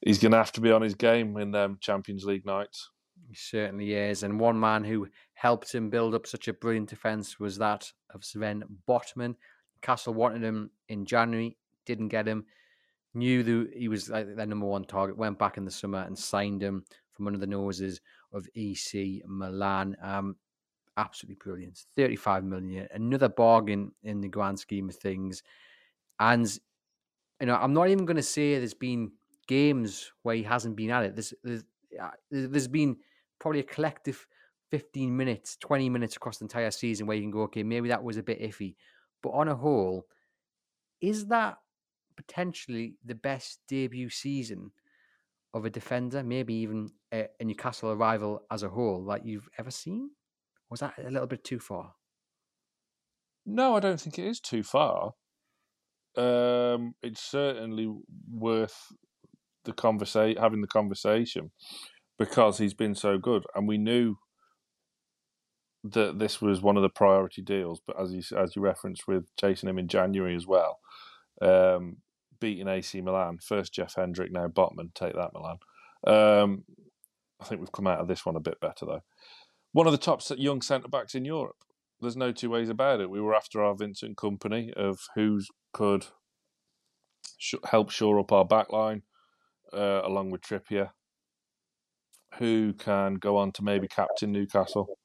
he's 0.00 0.18
going 0.18 0.32
to 0.32 0.38
have 0.38 0.52
to 0.52 0.60
be 0.60 0.72
on 0.72 0.82
his 0.82 0.94
game 0.94 1.36
in 1.36 1.52
them 1.52 1.78
Champions 1.80 2.24
League 2.24 2.46
nights. 2.46 2.90
He 3.28 3.36
certainly 3.36 3.94
is, 3.94 4.22
and 4.22 4.40
one 4.40 4.58
man 4.58 4.84
who 4.84 5.08
helped 5.34 5.74
him 5.74 5.90
build 5.90 6.14
up 6.14 6.26
such 6.26 6.48
a 6.48 6.52
brilliant 6.52 6.88
defence 6.88 7.38
was 7.38 7.58
that 7.58 7.92
of 8.14 8.24
Sven 8.24 8.64
Botman. 8.88 9.34
Castle 9.82 10.14
wanted 10.14 10.42
him 10.42 10.70
in 10.88 11.04
January, 11.04 11.56
didn't 11.84 12.08
get 12.08 12.26
him. 12.26 12.46
Knew 13.12 13.42
that 13.42 13.70
he 13.76 13.88
was 13.88 14.06
their 14.06 14.46
number 14.46 14.66
one 14.66 14.84
target. 14.84 15.16
Went 15.16 15.38
back 15.38 15.56
in 15.56 15.64
the 15.64 15.70
summer 15.70 15.98
and 15.98 16.18
signed 16.18 16.62
him 16.62 16.84
from 17.12 17.26
under 17.26 17.38
the 17.38 17.46
noses 17.46 18.00
of 18.32 18.48
AC 18.56 19.22
Milan. 19.26 19.96
Um, 20.02 20.36
absolutely 20.96 21.38
brilliant. 21.42 21.84
35 21.96 22.44
million, 22.44 22.88
another 22.92 23.28
bargain 23.28 23.92
in 24.02 24.20
the 24.20 24.28
grand 24.28 24.58
scheme 24.58 24.88
of 24.88 24.96
things. 24.96 25.42
And, 26.18 26.46
you 27.40 27.46
know, 27.46 27.56
I'm 27.56 27.72
not 27.72 27.88
even 27.88 28.04
going 28.04 28.16
to 28.16 28.22
say 28.22 28.58
there's 28.58 28.74
been 28.74 29.12
games 29.46 30.10
where 30.22 30.34
he 30.34 30.42
hasn't 30.42 30.76
been 30.76 30.90
at 30.90 31.04
it. 31.04 31.14
There's, 31.14 31.34
there's, 31.42 31.64
there's 32.30 32.68
been 32.68 32.96
probably 33.38 33.60
a 33.60 33.64
collective 33.64 34.26
15 34.74 35.16
minutes, 35.16 35.56
20 35.58 35.88
minutes 35.88 36.16
across 36.16 36.38
the 36.38 36.44
entire 36.46 36.72
season 36.72 37.06
where 37.06 37.16
you 37.16 37.22
can 37.22 37.30
go, 37.30 37.42
okay, 37.42 37.62
maybe 37.62 37.90
that 37.90 38.02
was 38.02 38.16
a 38.16 38.24
bit 38.24 38.42
iffy. 38.42 38.74
But 39.22 39.30
on 39.30 39.46
a 39.46 39.54
whole, 39.54 40.06
is 41.00 41.28
that 41.28 41.58
potentially 42.16 42.96
the 43.04 43.14
best 43.14 43.60
debut 43.68 44.10
season 44.10 44.72
of 45.52 45.64
a 45.64 45.70
defender, 45.70 46.24
maybe 46.24 46.54
even 46.54 46.88
a, 47.12 47.26
a 47.38 47.44
Newcastle 47.44 47.92
arrival 47.92 48.42
as 48.50 48.64
a 48.64 48.68
whole, 48.68 49.04
that 49.04 49.24
you've 49.24 49.48
ever 49.60 49.70
seen? 49.70 50.10
Was 50.70 50.80
that 50.80 50.94
a 50.98 51.08
little 51.08 51.28
bit 51.28 51.44
too 51.44 51.60
far? 51.60 51.94
No, 53.46 53.76
I 53.76 53.80
don't 53.80 54.00
think 54.00 54.18
it 54.18 54.26
is 54.26 54.40
too 54.40 54.64
far. 54.64 55.12
Um, 56.16 56.96
it's 57.00 57.22
certainly 57.22 57.88
worth 58.28 58.88
the 59.66 59.72
conversation, 59.72 60.42
having 60.42 60.62
the 60.62 60.66
conversation, 60.66 61.52
because 62.18 62.58
he's 62.58 62.74
been 62.74 62.96
so 62.96 63.18
good, 63.18 63.44
and 63.54 63.68
we 63.68 63.78
knew 63.78 64.16
that 65.84 66.18
this 66.18 66.40
was 66.40 66.62
one 66.62 66.76
of 66.76 66.82
the 66.82 66.88
priority 66.88 67.42
deals. 67.42 67.80
But 67.86 68.00
as 68.00 68.12
you 68.12 68.22
as 68.36 68.56
you 68.56 68.62
referenced 68.62 69.06
with 69.06 69.26
chasing 69.38 69.68
him 69.68 69.78
in 69.78 69.88
January 69.88 70.34
as 70.34 70.46
well, 70.46 70.80
um, 71.40 71.98
beating 72.40 72.68
AC 72.68 73.00
Milan, 73.00 73.38
first 73.38 73.74
Jeff 73.74 73.94
Hendrick, 73.96 74.32
now 74.32 74.48
Botman, 74.48 74.94
take 74.94 75.14
that 75.14 75.32
Milan. 75.34 75.58
Um, 76.06 76.64
I 77.40 77.44
think 77.44 77.60
we've 77.60 77.72
come 77.72 77.86
out 77.86 78.00
of 78.00 78.08
this 78.08 78.24
one 78.24 78.36
a 78.36 78.40
bit 78.40 78.60
better 78.60 78.86
though 78.86 79.02
one 79.74 79.88
of 79.88 79.92
the 79.92 79.98
top 79.98 80.22
young 80.38 80.62
centre 80.62 80.88
backs 80.88 81.16
in 81.16 81.24
Europe. 81.24 81.56
There's 82.00 82.16
no 82.16 82.30
two 82.30 82.48
ways 82.48 82.68
about 82.68 83.00
it. 83.00 83.10
We 83.10 83.20
were 83.20 83.34
after 83.34 83.60
our 83.62 83.74
Vincent 83.74 84.16
Kompany 84.16 84.72
of 84.72 85.00
who 85.16 85.40
could 85.72 86.06
sh- 87.38 87.56
help 87.64 87.90
shore 87.90 88.20
up 88.20 88.30
our 88.30 88.46
backline, 88.46 89.02
uh, 89.72 90.00
along 90.04 90.30
with 90.30 90.42
Trippier, 90.42 90.90
who 92.38 92.72
can 92.72 93.16
go 93.16 93.36
on 93.36 93.50
to 93.52 93.64
maybe 93.64 93.88
captain 93.88 94.30
Newcastle, 94.30 94.96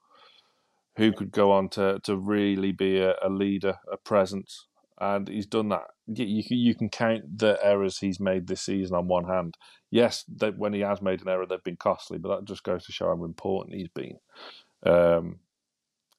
who 1.00 1.14
could 1.14 1.32
go 1.32 1.50
on 1.54 1.70
to, 1.70 1.98
to 2.04 2.18
really 2.18 2.74
be 2.74 2.98
a, 3.00 3.16
a 3.24 3.30
leader, 3.30 3.76
a 3.90 3.96
presence. 3.96 4.68
And 5.00 5.30
he's 5.30 5.46
done 5.46 5.70
that. 5.70 5.86
You, 6.08 6.44
you, 6.50 6.76
can 6.76 6.90
count 6.90 7.40
the 7.40 7.58
errors 7.64 8.00
he's 8.00 8.20
made 8.20 8.48
this 8.48 8.64
season 8.64 8.98
on 8.98 9.08
one 9.08 9.24
hand. 9.24 9.56
Yes, 9.90 10.26
they, 10.28 10.50
when 10.50 10.74
he 10.74 10.82
has 10.82 11.02
made 11.02 11.22
an 11.22 11.30
error, 11.30 11.46
they've 11.46 11.64
been 11.64 11.78
costly, 11.78 12.18
but 12.18 12.36
that 12.36 12.46
just 12.46 12.64
goes 12.64 12.86
to 12.86 12.92
show 12.92 13.06
how 13.06 13.24
important 13.24 13.78
he's 13.78 13.88
been. 13.88 14.18
Um, 14.86 15.40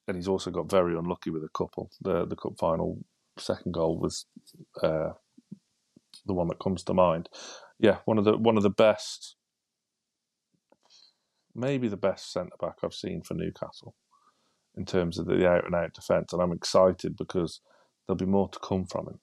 and 0.09 0.17
he's 0.17 0.29
also 0.29 0.51
got 0.51 0.71
very 0.71 0.97
unlucky 0.97 1.29
with 1.29 1.45
a 1.45 1.51
couple. 1.55 1.91
The 2.01 2.25
the 2.25 2.35
cup 2.35 2.55
final 2.59 2.99
second 3.39 3.73
goal 3.73 3.99
was 3.99 4.25
uh, 4.83 5.11
the 6.25 6.35
one 6.35 6.49
that 6.49 6.59
comes 6.59 6.83
to 6.85 6.95
mind. 6.95 7.29
Yeah, 7.79 7.99
one 8.07 8.17
of 8.17 8.25
the 8.25 8.37
one 8.37 8.57
of 8.57 8.63
the 8.63 8.71
best, 8.71 9.37
maybe 11.55 11.87
the 11.87 11.99
best 11.99 12.33
centre 12.33 12.57
back 12.59 12.79
I've 12.83 12.95
seen 12.95 13.21
for 13.23 13.35
Newcastle 13.35 13.95
in 14.77 14.85
terms 14.85 15.19
of 15.19 15.27
the 15.27 15.49
out 15.49 15.67
and 15.67 15.75
out 15.75 15.95
defence, 15.95 16.33
and 16.33 16.43
I'm 16.43 16.53
excited 16.53 17.17
because 17.17 17.61
there'll 18.07 18.17
be 18.17 18.27
more 18.27 18.49
to 18.49 18.59
come 18.59 18.87
from 18.87 19.09
him. 19.09 19.21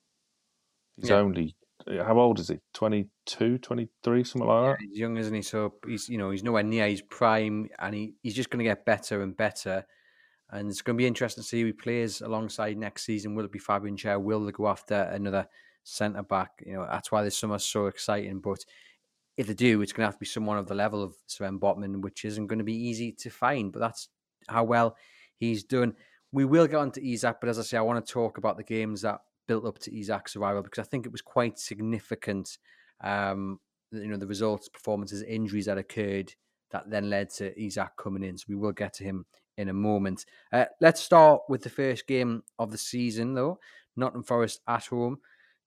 He's 0.97 1.09
yeah. 1.09 1.17
only 1.17 1.55
uh, 1.87 2.03
how 2.03 2.19
old 2.19 2.39
is 2.39 2.49
he? 2.49 2.59
22, 2.73 3.59
23, 3.59 4.23
something 4.23 4.47
like 4.47 4.63
that. 4.63 4.69
Yeah, 4.81 4.87
he's 4.87 4.99
young, 4.99 5.17
isn't 5.17 5.33
he? 5.33 5.41
So 5.41 5.75
he's 5.85 6.09
you 6.09 6.17
know 6.17 6.31
he's 6.31 6.43
nowhere 6.43 6.63
near 6.63 6.87
his 6.87 7.01
prime, 7.01 7.69
and 7.79 7.95
he, 7.95 8.13
he's 8.23 8.35
just 8.35 8.49
going 8.49 8.59
to 8.59 8.69
get 8.69 8.85
better 8.85 9.21
and 9.21 9.35
better. 9.35 9.85
And 10.49 10.69
it's 10.69 10.81
going 10.81 10.95
to 10.95 11.01
be 11.01 11.07
interesting 11.07 11.43
to 11.43 11.47
see 11.47 11.59
who 11.59 11.67
he 11.67 11.73
plays 11.73 12.21
alongside 12.21 12.77
next 12.77 13.03
season. 13.03 13.35
Will 13.35 13.45
it 13.45 13.51
be 13.51 13.59
Fabian 13.59 13.97
Schär? 13.97 14.21
Will 14.21 14.45
they 14.45 14.53
go 14.53 14.69
after 14.69 14.95
another 14.95 15.45
centre 15.83 16.23
back? 16.23 16.51
You 16.65 16.73
know 16.73 16.87
that's 16.89 17.11
why 17.11 17.23
this 17.23 17.37
summer's 17.37 17.65
so 17.65 17.87
exciting. 17.87 18.39
But 18.39 18.59
if 19.35 19.47
they 19.47 19.53
do, 19.53 19.81
it's 19.81 19.93
going 19.93 20.03
to 20.03 20.07
have 20.07 20.15
to 20.15 20.19
be 20.19 20.25
someone 20.25 20.57
of 20.57 20.67
the 20.67 20.75
level 20.75 21.03
of 21.03 21.15
Sven 21.27 21.59
Botman, 21.59 22.01
which 22.01 22.25
isn't 22.25 22.47
going 22.47 22.59
to 22.59 22.65
be 22.65 22.75
easy 22.75 23.11
to 23.11 23.29
find. 23.29 23.71
But 23.71 23.79
that's 23.79 24.09
how 24.47 24.63
well 24.63 24.95
he's 25.39 25.63
done. 25.63 25.93
We 26.31 26.45
will 26.45 26.67
get 26.67 26.75
on 26.75 26.91
to 26.91 27.11
Isak, 27.11 27.37
but 27.39 27.49
as 27.49 27.59
I 27.59 27.63
say, 27.63 27.77
I 27.77 27.81
want 27.81 28.05
to 28.05 28.11
talk 28.11 28.37
about 28.37 28.57
the 28.57 28.63
games 28.63 29.01
that 29.01 29.19
built 29.47 29.65
up 29.65 29.79
to 29.79 29.91
Isak's 29.91 30.35
arrival 30.35 30.61
because 30.61 30.85
I 30.85 30.87
think 30.87 31.05
it 31.05 31.11
was 31.11 31.21
quite 31.21 31.57
significant. 31.57 32.57
Um, 33.01 33.59
you 33.91 34.07
know, 34.07 34.17
the 34.17 34.27
results, 34.27 34.67
performances, 34.67 35.21
injuries 35.23 35.65
that 35.65 35.77
occurred 35.77 36.33
that 36.71 36.89
then 36.89 37.09
led 37.09 37.29
to 37.29 37.59
Isak 37.59 37.91
coming 37.97 38.23
in. 38.23 38.37
So 38.37 38.45
we 38.49 38.55
will 38.55 38.73
get 38.73 38.93
to 38.95 39.03
him 39.03 39.25
in 39.57 39.69
a 39.69 39.73
moment. 39.73 40.25
Uh, 40.51 40.65
let's 40.81 41.01
start 41.01 41.41
with 41.49 41.63
the 41.63 41.69
first 41.69 42.07
game 42.07 42.43
of 42.59 42.71
the 42.71 42.77
season, 42.77 43.33
though. 43.33 43.59
Nottingham 43.95 44.23
Forest 44.23 44.61
at 44.67 44.85
home, 44.85 45.19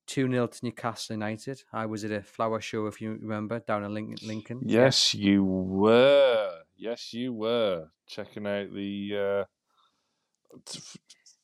2 0.07 0.31
0 0.31 0.47
to 0.47 0.65
Newcastle 0.65 1.15
United. 1.15 1.63
I 1.73 1.87
was 1.87 2.05
at 2.05 2.13
a 2.13 2.23
flower 2.23 2.61
show, 2.61 2.87
if 2.87 3.01
you 3.01 3.19
remember, 3.21 3.61
down 3.61 3.85
in 3.85 3.93
Lincoln. 3.93 4.29
Lincoln. 4.29 4.61
Yes, 4.65 5.15
yeah. 5.15 5.31
you 5.31 5.45
were. 5.45 6.61
Yes, 6.77 7.13
you 7.13 7.33
were. 7.33 7.89
Checking 8.07 8.47
out 8.47 8.73
the 8.73 9.11
uh, 9.17 9.45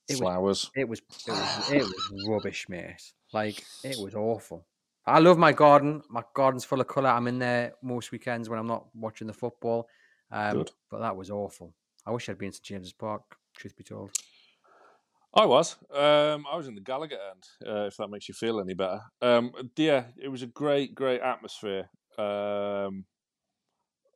it 0.08 0.16
flowers. 0.16 0.42
Was, 0.64 0.70
it 0.74 0.88
was 0.88 1.00
it 1.26 1.30
was 1.30 1.70
it 1.72 1.82
was 1.82 2.26
rubbish, 2.28 2.68
mate. 2.68 3.12
Like 3.32 3.62
it 3.84 3.96
was 3.98 4.14
awful. 4.14 4.66
I 5.06 5.20
love 5.20 5.38
my 5.38 5.52
garden. 5.52 6.02
My 6.10 6.22
garden's 6.34 6.64
full 6.64 6.80
of 6.80 6.88
colour. 6.88 7.10
I'm 7.10 7.28
in 7.28 7.38
there 7.38 7.74
most 7.82 8.10
weekends 8.10 8.48
when 8.48 8.58
I'm 8.58 8.66
not 8.66 8.86
watching 8.94 9.26
the 9.26 9.32
football. 9.32 9.88
Um, 10.32 10.58
Good. 10.58 10.70
But 10.90 11.00
that 11.00 11.16
was 11.16 11.30
awful. 11.30 11.74
I 12.04 12.10
wish 12.10 12.28
I'd 12.28 12.38
been 12.38 12.50
to 12.50 12.62
James's 12.62 12.92
Park. 12.92 13.22
Truth 13.56 13.76
be 13.76 13.84
told. 13.84 14.10
I 15.32 15.44
was. 15.44 15.76
Um, 15.92 16.46
I 16.50 16.56
was 16.56 16.66
in 16.66 16.74
the 16.74 16.80
Gallowgate 16.80 17.12
end, 17.12 17.44
uh, 17.66 17.86
if 17.86 17.96
that 17.98 18.08
makes 18.08 18.28
you 18.28 18.34
feel 18.34 18.58
any 18.58 18.74
better. 18.74 19.00
Um, 19.20 19.52
yeah, 19.76 20.04
it 20.16 20.28
was 20.28 20.42
a 20.42 20.46
great, 20.46 20.94
great 20.94 21.20
atmosphere. 21.20 21.90
Um, 22.18 23.04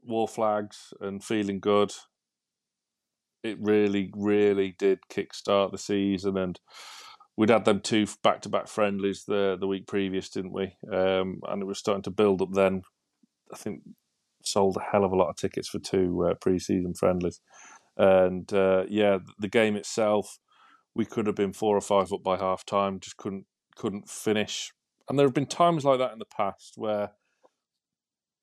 war 0.03 0.27
flags 0.27 0.95
and 1.01 1.23
feeling 1.23 1.61
good 1.61 1.93
it 3.43 3.59
really, 3.61 4.11
really 4.17 4.75
did 4.79 5.01
kickstart 5.11 5.73
the 5.73 5.79
season, 5.79 6.37
and 6.37 6.61
we'd 7.37 7.51
had 7.51 7.65
them 7.65 7.81
two 7.81 8.07
back-to-back 8.23 8.69
friendlies 8.69 9.25
the 9.27 9.57
the 9.59 9.67
week 9.67 9.87
previous, 9.87 10.29
didn't 10.29 10.53
we? 10.53 10.77
Um, 10.93 11.41
and 11.49 11.63
it 11.63 11.67
was 11.67 11.79
starting 11.79 12.03
to 12.03 12.11
build 12.11 12.43
up. 12.43 12.53
Then 12.53 12.83
I 13.53 13.57
think 13.57 13.83
sold 14.45 14.77
a 14.77 14.81
hell 14.93 15.05
of 15.05 15.13
a 15.13 15.17
lot 15.17 15.29
of 15.29 15.37
tickets 15.37 15.69
for 15.69 15.79
two 15.79 16.27
uh, 16.29 16.35
pre-season 16.41 16.95
friendlies, 16.95 17.41
and 17.97 18.53
uh, 18.53 18.85
yeah, 18.89 19.19
the 19.39 19.49
game 19.49 19.77
itself, 19.77 20.39
we 20.95 21.05
could 21.05 21.27
have 21.27 21.37
been 21.37 21.53
four 21.53 21.77
or 21.77 21.81
five 21.81 22.13
up 22.13 22.23
by 22.23 22.37
half 22.37 22.65
time, 22.65 23.01
just 23.01 23.17
couldn't 23.17 23.47
couldn't 23.77 24.09
finish 24.09 24.73
And 25.11 25.19
there 25.19 25.27
have 25.27 25.35
been 25.35 25.47
times 25.47 25.85
like 25.85 25.99
that 25.99 26.13
in 26.13 26.21
the 26.21 26.25
past 26.25 26.75
where, 26.77 27.11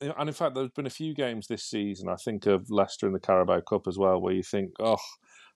and 0.01 0.29
in 0.29 0.33
fact, 0.33 0.55
there's 0.55 0.71
been 0.71 0.85
a 0.85 0.91
few 0.91 1.13
games 1.13 1.47
this 1.47 1.63
season. 1.63 2.09
I 2.09 2.15
think 2.15 2.45
of 2.45 2.69
Leicester 2.69 3.07
in 3.07 3.13
the 3.13 3.19
Carabao 3.19 3.61
Cup 3.61 3.87
as 3.87 3.97
well, 3.97 4.21
where 4.21 4.33
you 4.33 4.43
think, 4.43 4.71
oh, 4.79 4.97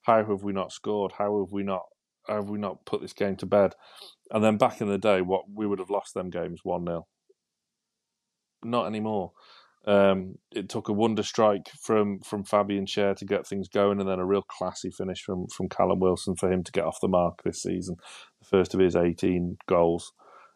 how 0.04 0.26
have 0.26 0.44
we 0.44 0.54
not 0.54 0.72
scored? 0.72 1.14
How 1.18 1.40
have 1.40 1.52
we 1.52 1.64
not? 1.64 1.84
How 2.28 2.36
have 2.36 2.50
we 2.50 2.60
not 2.60 2.86
put 2.86 3.02
this 3.02 3.14
game 3.14 3.36
to 3.38 3.46
bed? 3.46 3.74
And 4.30 4.44
then 4.44 4.58
back 4.58 4.82
in 4.82 4.88
the 4.88 4.98
day, 4.98 5.22
what 5.22 5.46
we 5.54 5.66
would 5.66 5.80
have 5.80 5.90
lost 5.90 6.14
them 6.14 6.30
games 6.30 6.62
one 6.64 6.86
0 6.86 7.08
Not 8.64 8.88
anymore. 8.88 9.32
Um, 9.86 10.36
it 10.52 10.70
took 10.70 10.90
a 10.90 10.94
wonder 10.94 11.24
strike 11.24 11.70
from 11.82 12.20
from 12.20 12.44
Fabian 12.44 12.86
Schär 12.86 13.16
to 13.16 13.26
get 13.26 13.48
things 13.48 13.68
going, 13.68 14.00
and 14.00 14.08
then 14.08 14.20
a 14.20 14.26
real 14.26 14.44
classy 14.44 14.92
finish 14.92 15.22
from 15.24 15.48
from 15.56 15.70
Callum 15.70 16.00
Wilson 16.00 16.36
for 16.36 16.52
him 16.52 16.64
to 16.64 16.72
get 16.72 16.86
off 16.86 17.02
the 17.02 17.08
mark 17.08 17.42
this 17.44 17.62
season. 17.64 17.96
The 18.40 18.48
first 18.48 18.74
of 18.74 18.80
his 18.80 18.96
18 18.96 19.58
goals, 19.68 20.14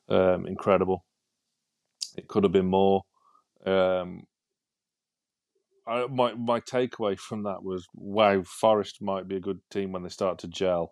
um, 0.10 0.46
incredible. 0.48 1.06
It 2.16 2.28
could 2.28 2.44
have 2.44 2.54
been 2.54 2.68
more. 2.68 3.02
Um, 3.66 4.24
I, 5.88 6.08
my 6.08 6.34
my 6.34 6.60
takeaway 6.60 7.18
from 7.18 7.44
that 7.44 7.64
was 7.64 7.88
wow, 7.94 8.44
Forest 8.44 9.02
might 9.02 9.28
be 9.28 9.36
a 9.36 9.42
good 9.42 9.60
team 9.70 9.92
when 9.92 10.04
they 10.04 10.10
start 10.10 10.40
to 10.40 10.48
gel 10.48 10.92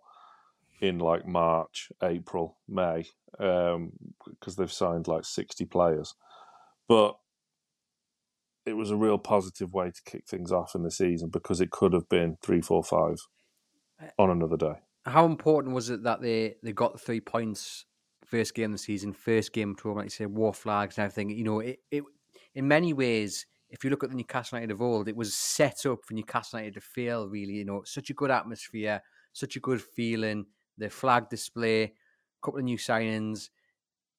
in 0.80 1.00
like 1.00 1.26
March, 1.26 1.90
April, 2.04 2.58
May, 2.68 3.06
because 3.32 3.76
um, 3.76 3.92
they've 4.58 4.72
signed 4.72 5.08
like 5.08 5.24
60 5.24 5.66
players. 5.66 6.14
But 6.88 7.16
it 8.66 8.74
was 8.74 8.92
a 8.92 8.96
real 8.96 9.18
positive 9.18 9.74
way 9.74 9.92
to 9.92 10.02
kick 10.06 10.26
things 10.28 10.52
off 10.52 10.76
in 10.76 10.84
the 10.84 10.92
season 10.92 11.30
because 11.30 11.62
it 11.62 11.72
could 11.72 11.94
have 11.94 12.10
been 12.10 12.38
three, 12.42 12.62
four, 12.62 12.84
five 12.84 13.18
uh, 14.02 14.08
on 14.18 14.30
another 14.30 14.58
day. 14.58 14.74
How 15.06 15.26
important 15.26 15.74
was 15.74 15.90
it 15.90 16.04
that 16.04 16.22
they, 16.22 16.56
they 16.64 16.72
got 16.72 16.94
the 16.94 17.00
three 17.00 17.20
points 17.20 17.86
first 18.26 18.54
game 18.54 18.72
of 18.72 18.72
the 18.74 18.78
season, 18.78 19.14
first 19.14 19.54
game 19.54 19.76
to 19.76 19.94
like 19.94 20.06
you 20.06 20.10
say, 20.10 20.26
war 20.26 20.54
flags 20.54 20.98
and 20.98 21.06
everything? 21.06 21.30
You 21.30 21.44
know, 21.44 21.60
it, 21.60 21.80
it 21.92 22.04
in 22.56 22.68
many 22.68 22.94
ways, 22.94 23.46
if 23.70 23.84
you 23.84 23.90
look 23.90 24.04
at 24.04 24.10
the 24.10 24.16
Newcastle 24.16 24.58
United 24.58 24.74
of 24.74 24.82
old, 24.82 25.08
it 25.08 25.16
was 25.16 25.34
set 25.34 25.86
up 25.86 26.00
for 26.06 26.14
Newcastle 26.14 26.60
United 26.60 26.76
to 26.76 26.82
fail. 26.82 27.28
Really, 27.28 27.54
you 27.54 27.66
know, 27.66 27.84
such 27.86 28.10
a 28.10 28.14
good 28.14 28.32
atmosphere, 28.32 29.02
such 29.34 29.56
a 29.56 29.60
good 29.60 29.82
feeling. 29.82 30.46
The 30.78 30.90
flag 30.90 31.30
display, 31.30 31.84
a 31.84 31.92
couple 32.44 32.60
of 32.60 32.66
new 32.66 32.78
signings. 32.78 33.50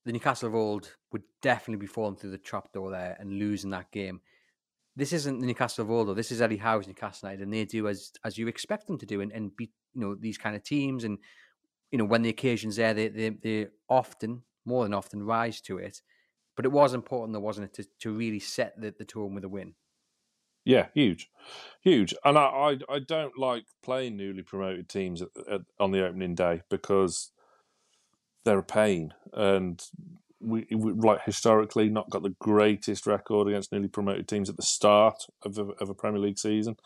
The 0.05 0.13
Newcastle 0.13 0.49
of 0.49 0.55
old 0.55 0.97
would 1.13 1.23
definitely 1.41 1.81
be 1.81 1.87
falling 1.87 2.17
through 2.17 2.33
the 2.33 2.39
trapdoor 2.39 2.91
there 2.91 3.17
and 3.19 3.39
losing 3.39 3.71
that 3.71 3.91
game 3.91 4.21
this 4.97 5.13
isn't 5.13 5.41
the 5.41 5.47
Newcastle 5.47 5.85
of 5.85 5.91
old, 5.91 6.09
though. 6.09 6.15
This 6.15 6.31
is 6.31 6.41
Eddie 6.41 6.57
Howe's 6.57 6.87
Newcastle 6.87 7.29
United, 7.29 7.45
and 7.45 7.53
they 7.53 7.65
do 7.65 7.89
as 7.89 8.13
as 8.25 8.39
you 8.39 8.47
expect 8.47 8.87
them 8.87 8.99
to 8.99 9.07
do, 9.07 9.21
and, 9.21 9.33
and 9.33 9.55
beat 9.57 9.73
you 9.93 10.01
know 10.01 10.15
these 10.15 10.39
kind 10.39 10.55
of 10.55 10.63
teams. 10.63 11.05
And 11.05 11.19
you 11.91 11.99
know 11.99 12.05
when 12.05 12.23
the 12.23 12.29
occasion's 12.29 12.77
there, 12.77 12.95
they 12.95 13.09
they, 13.09 13.31
they 13.31 13.67
often, 13.89 14.43
more 14.65 14.85
than 14.85 14.95
often, 14.95 15.23
rise 15.23 15.61
to 15.63 15.79
it. 15.79 16.01
But 16.57 16.65
it 16.65 16.73
was 16.73 16.95
important, 16.95 17.33
though, 17.33 17.41
wasn't 17.41 17.67
it, 17.67 17.75
to, 17.75 17.89
to 18.01 18.13
really 18.13 18.41
set 18.41 18.81
the, 18.81 18.95
the 18.97 19.05
tone 19.05 19.35
with 19.35 19.45
a 19.45 19.49
win. 19.49 19.75
Yeah, 20.65 20.87
huge, 20.95 21.29
huge. 21.83 22.15
And 22.25 22.39
I, 22.39 22.45
I, 22.45 22.79
I 22.89 22.99
don't 22.99 23.37
like 23.39 23.65
playing 23.83 24.17
newly 24.17 24.43
promoted 24.43 24.89
teams 24.89 25.21
at, 25.21 25.29
at, 25.51 25.61
on 25.79 25.91
the 25.91 26.07
opening 26.07 26.35
day 26.35 26.63
because 26.71 27.33
they're 28.45 28.59
a 28.59 28.63
pain, 28.63 29.13
and 29.33 29.83
we, 30.41 30.67
we 30.71 30.93
like 30.93 31.23
historically 31.25 31.89
not 31.89 32.11
got 32.11 32.23
the 32.23 32.35
greatest 32.41 33.07
record 33.07 33.49
against 33.49 33.73
newly 33.73 33.89
promoted 33.89 34.29
teams 34.29 34.49
at 34.49 34.57
the 34.57 34.63
start 34.63 35.27
of 35.43 35.59
a, 35.59 35.65
of 35.81 35.91
a 35.91 35.95
Premier 35.95 36.21
League 36.21 36.39
season. 36.39 36.77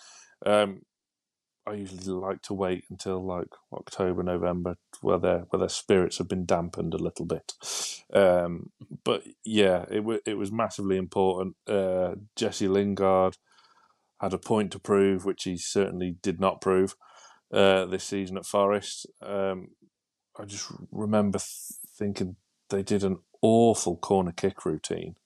Um, 0.44 0.82
I 1.68 1.74
usually 1.74 2.04
like 2.06 2.42
to 2.42 2.54
wait 2.54 2.84
until 2.88 3.24
like 3.24 3.48
October, 3.72 4.22
November, 4.22 4.76
where 5.02 5.18
their 5.18 5.40
where 5.50 5.60
their 5.60 5.68
spirits 5.68 6.18
have 6.18 6.28
been 6.28 6.46
dampened 6.46 6.94
a 6.94 6.98
little 6.98 7.26
bit. 7.26 7.52
Um, 8.12 8.70
but 9.04 9.24
yeah, 9.44 9.84
it 9.90 9.98
w- 9.98 10.20
it 10.24 10.38
was 10.38 10.50
massively 10.50 10.96
important. 10.96 11.56
Uh, 11.66 12.14
Jesse 12.36 12.68
Lingard 12.68 13.36
had 14.20 14.32
a 14.32 14.38
point 14.38 14.72
to 14.72 14.78
prove, 14.78 15.24
which 15.24 15.44
he 15.44 15.56
certainly 15.56 16.16
did 16.22 16.40
not 16.40 16.60
prove 16.60 16.96
uh, 17.52 17.84
this 17.84 18.04
season 18.04 18.36
at 18.36 18.46
Forest. 18.46 19.06
Um, 19.22 19.68
I 20.38 20.44
just 20.44 20.70
remember 20.90 21.38
th- 21.38 21.78
thinking 21.96 22.36
they 22.70 22.82
did 22.82 23.04
an 23.04 23.18
awful 23.42 23.96
corner 23.96 24.32
kick 24.32 24.64
routine 24.64 25.16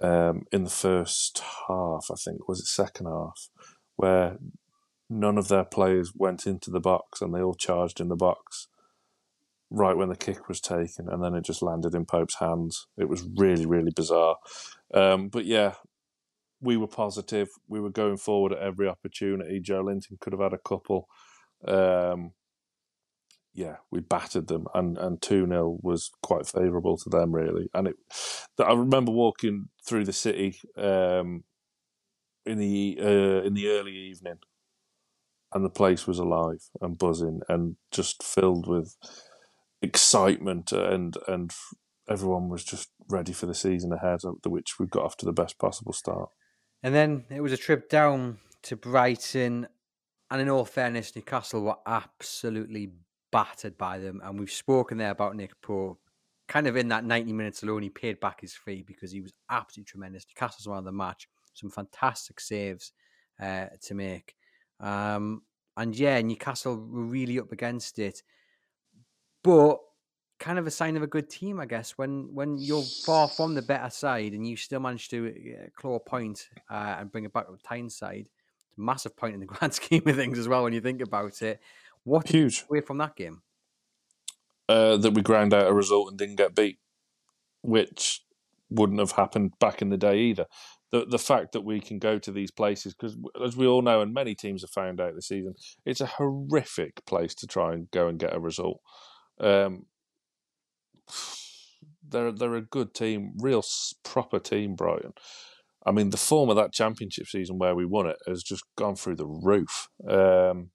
um, 0.00 0.46
in 0.52 0.64
the 0.64 0.70
first 0.70 1.42
half, 1.68 2.10
I 2.10 2.14
think, 2.14 2.48
was 2.48 2.60
it 2.60 2.66
second 2.66 3.06
half, 3.06 3.48
where 3.96 4.38
none 5.10 5.36
of 5.36 5.48
their 5.48 5.64
players 5.64 6.12
went 6.14 6.46
into 6.46 6.70
the 6.70 6.80
box 6.80 7.20
and 7.20 7.34
they 7.34 7.42
all 7.42 7.54
charged 7.54 8.00
in 8.00 8.08
the 8.08 8.16
box 8.16 8.68
right 9.68 9.96
when 9.96 10.08
the 10.08 10.16
kick 10.16 10.48
was 10.48 10.60
taken 10.60 11.08
and 11.08 11.22
then 11.22 11.34
it 11.34 11.44
just 11.44 11.62
landed 11.62 11.94
in 11.94 12.06
Pope's 12.06 12.36
hands. 12.36 12.86
It 12.96 13.08
was 13.08 13.28
really, 13.36 13.66
really 13.66 13.92
bizarre. 13.94 14.36
Um, 14.94 15.28
but 15.28 15.44
yeah, 15.44 15.74
we 16.60 16.76
were 16.76 16.86
positive. 16.86 17.48
We 17.68 17.80
were 17.80 17.90
going 17.90 18.18
forward 18.18 18.52
at 18.52 18.58
every 18.60 18.88
opportunity. 18.88 19.60
Joelinton 19.60 20.20
could 20.20 20.32
have 20.32 20.42
had 20.42 20.52
a 20.52 20.58
couple. 20.58 21.08
Um, 21.66 22.32
yeah, 23.52 23.76
we 23.90 24.00
battered 24.00 24.46
them, 24.46 24.66
and 24.74 24.96
and 24.96 25.20
two 25.20 25.46
0 25.46 25.78
was 25.82 26.10
quite 26.22 26.46
favourable 26.46 26.96
to 26.98 27.10
them, 27.10 27.34
really. 27.34 27.68
And 27.74 27.88
it, 27.88 27.96
I 28.64 28.72
remember 28.72 29.10
walking 29.10 29.68
through 29.84 30.04
the 30.04 30.12
city 30.12 30.60
um, 30.76 31.44
in 32.46 32.58
the 32.58 32.98
uh, 33.00 33.44
in 33.44 33.54
the 33.54 33.68
early 33.68 33.96
evening, 33.96 34.38
and 35.52 35.64
the 35.64 35.70
place 35.70 36.06
was 36.06 36.18
alive 36.18 36.68
and 36.80 36.98
buzzing 36.98 37.40
and 37.48 37.76
just 37.90 38.22
filled 38.22 38.66
with 38.66 38.96
excitement, 39.82 40.72
and 40.72 41.16
and 41.26 41.52
everyone 42.08 42.48
was 42.48 42.64
just 42.64 42.90
ready 43.08 43.32
for 43.32 43.46
the 43.46 43.54
season 43.54 43.92
ahead, 43.92 44.20
which 44.46 44.78
we 44.78 44.86
got 44.86 45.04
off 45.04 45.16
to 45.18 45.26
the 45.26 45.32
best 45.32 45.58
possible 45.58 45.92
start. 45.92 46.28
And 46.82 46.94
then 46.94 47.24
it 47.30 47.40
was 47.40 47.52
a 47.52 47.56
trip 47.56 47.88
down 47.88 48.38
to 48.62 48.76
Brighton, 48.76 49.68
and 50.30 50.40
in 50.40 50.48
all 50.48 50.64
fairness, 50.64 51.14
Newcastle 51.14 51.62
were 51.62 51.76
absolutely 51.86 52.92
battered 53.32 53.76
by 53.76 53.98
them. 53.98 54.20
And 54.24 54.38
we've 54.38 54.50
spoken 54.50 54.98
there 54.98 55.10
about 55.10 55.36
Nick 55.36 55.60
Pope. 55.62 56.00
Kind 56.48 56.66
of 56.66 56.76
in 56.76 56.88
that 56.88 57.04
90 57.04 57.32
minutes 57.32 57.62
alone, 57.62 57.82
he 57.82 57.90
paid 57.90 58.18
back 58.18 58.40
his 58.40 58.54
fee 58.54 58.82
because 58.84 59.12
he 59.12 59.20
was 59.20 59.32
absolutely 59.50 59.88
tremendous. 59.88 60.26
Newcastle's 60.28 60.66
one 60.66 60.78
of 60.78 60.84
the 60.84 60.92
match. 60.92 61.28
Some 61.54 61.70
fantastic 61.70 62.40
saves 62.40 62.92
uh, 63.40 63.66
to 63.82 63.94
make. 63.94 64.34
Um, 64.80 65.42
and 65.76 65.94
yeah, 65.94 66.20
Newcastle 66.20 66.76
were 66.76 67.04
really 67.04 67.38
up 67.38 67.52
against 67.52 67.98
it. 67.98 68.22
But 69.42 69.78
kind 70.38 70.58
of 70.58 70.66
a 70.66 70.70
sign 70.70 70.96
of 70.96 71.02
a 71.02 71.06
good 71.06 71.30
team, 71.30 71.60
I 71.60 71.66
guess. 71.66 71.92
When 71.92 72.34
when 72.34 72.58
you're 72.58 72.82
far 72.82 73.28
from 73.28 73.54
the 73.54 73.62
better 73.62 73.90
side 73.90 74.32
and 74.32 74.46
you 74.46 74.56
still 74.56 74.80
manage 74.80 75.08
to 75.10 75.70
claw 75.76 75.96
a 75.96 76.00
point 76.00 76.48
uh, 76.68 76.96
and 76.98 77.12
bring 77.12 77.24
it 77.24 77.32
back 77.32 77.46
to 77.46 77.52
the 77.52 77.58
Tyne 77.58 77.90
side, 77.90 78.26
it's 78.68 78.78
a 78.78 78.80
massive 78.80 79.16
point 79.16 79.34
in 79.34 79.40
the 79.40 79.46
grand 79.54 79.74
scheme 79.74 80.02
of 80.06 80.16
things 80.16 80.38
as 80.38 80.48
well 80.48 80.64
when 80.64 80.72
you 80.72 80.80
think 80.80 81.02
about 81.02 81.40
it. 81.42 81.60
What 82.04 82.28
huge 82.28 82.64
away 82.68 82.80
from 82.80 82.98
that 82.98 83.14
game? 83.14 83.42
Uh, 84.68 84.96
that 84.96 85.14
we 85.14 85.22
ground 85.22 85.52
out 85.52 85.66
a 85.66 85.72
result 85.72 86.08
and 86.08 86.18
didn't 86.18 86.36
get 86.36 86.54
beat, 86.54 86.78
which 87.62 88.22
wouldn't 88.70 89.00
have 89.00 89.12
happened 89.12 89.58
back 89.58 89.82
in 89.82 89.90
the 89.90 89.96
day 89.96 90.18
either. 90.18 90.46
The 90.92 91.06
the 91.06 91.18
fact 91.18 91.52
that 91.52 91.62
we 91.62 91.80
can 91.80 91.98
go 91.98 92.18
to 92.18 92.32
these 92.32 92.50
places 92.50 92.94
because, 92.94 93.16
as 93.44 93.56
we 93.56 93.66
all 93.66 93.82
know, 93.82 94.00
and 94.00 94.12
many 94.12 94.34
teams 94.34 94.62
have 94.62 94.70
found 94.70 95.00
out 95.00 95.14
this 95.14 95.28
season, 95.28 95.54
it's 95.86 96.00
a 96.00 96.06
horrific 96.06 97.04
place 97.06 97.34
to 97.36 97.46
try 97.46 97.72
and 97.74 97.90
go 97.90 98.08
and 98.08 98.18
get 98.18 98.34
a 98.34 98.40
result. 98.40 98.80
Um, 99.38 99.86
they're 102.08 102.32
they're 102.32 102.56
a 102.56 102.62
good 102.62 102.94
team, 102.94 103.34
real 103.38 103.62
proper 104.04 104.38
team, 104.38 104.74
Brighton. 104.74 105.12
I 105.86 105.92
mean, 105.92 106.10
the 106.10 106.16
form 106.16 106.50
of 106.50 106.56
that 106.56 106.72
championship 106.72 107.26
season 107.26 107.58
where 107.58 107.74
we 107.74 107.86
won 107.86 108.06
it 108.06 108.18
has 108.26 108.42
just 108.42 108.64
gone 108.76 108.96
through 108.96 109.16
the 109.16 109.26
roof. 109.26 109.88
Um, 110.08 110.70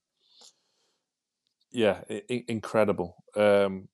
yeah, 1.72 2.02
I- 2.10 2.46
incredible. 2.48 3.18
Um, 3.36 3.90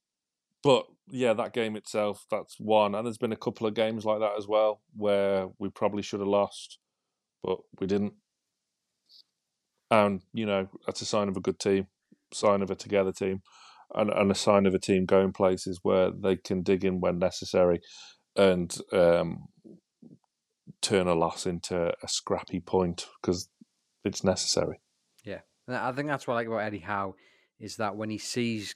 but 0.64 0.86
yeah, 1.12 1.34
that 1.34 1.54
game 1.54 1.76
itself, 1.76 2.26
that's 2.32 2.56
one. 2.60 2.96
And 2.96 3.06
there's 3.06 3.18
been 3.18 3.34
a 3.34 3.38
couple 3.38 3.68
of 3.68 3.74
games 3.74 4.06
like 4.06 4.20
that 4.20 4.38
as 4.38 4.48
well 4.48 4.82
where 4.96 5.48
we 5.60 5.70
probably 5.70 6.02
should 6.02 6.22
have 6.22 6.30
lost, 6.30 6.80
but 7.44 7.60
we 7.80 7.86
didn't. 7.86 8.14
And, 9.92 10.22
you 10.34 10.46
know, 10.46 10.70
that's 10.86 11.02
a 11.02 11.06
sign 11.06 11.28
of 11.28 11.36
a 11.36 11.42
good 11.42 11.60
team, 11.60 11.88
sign 12.34 12.62
of 12.62 12.72
a 12.72 12.76
together 12.76 13.12
team, 13.12 13.42
and, 13.94 14.10
and 14.10 14.32
a 14.32 14.36
sign 14.36 14.66
of 14.66 14.74
a 14.74 14.80
team 14.80 15.06
going 15.06 15.34
places 15.34 15.80
where 15.84 16.12
they 16.12 16.38
can 16.38 16.64
dig 16.64 16.86
in 16.86 17.02
when 17.02 17.20
necessary 17.20 17.82
and 18.38 18.78
um, 18.94 19.50
turn 20.82 21.08
a 21.08 21.14
loss 21.14 21.46
into 21.46 21.94
a 22.02 22.08
scrappy 22.08 22.62
point 22.62 23.06
because 23.22 23.50
it's 24.06 24.24
necessary. 24.24 24.80
Yeah. 25.26 25.42
I 25.68 25.92
think 25.92 26.08
that's 26.08 26.26
what 26.26 26.36
I 26.36 26.38
like 26.38 26.48
about 26.48 26.60
Eddie 26.60 26.80
Howe 26.80 27.16
is 27.60 27.76
that 27.76 27.98
when 27.98 28.10
he 28.10 28.18
sees 28.18 28.76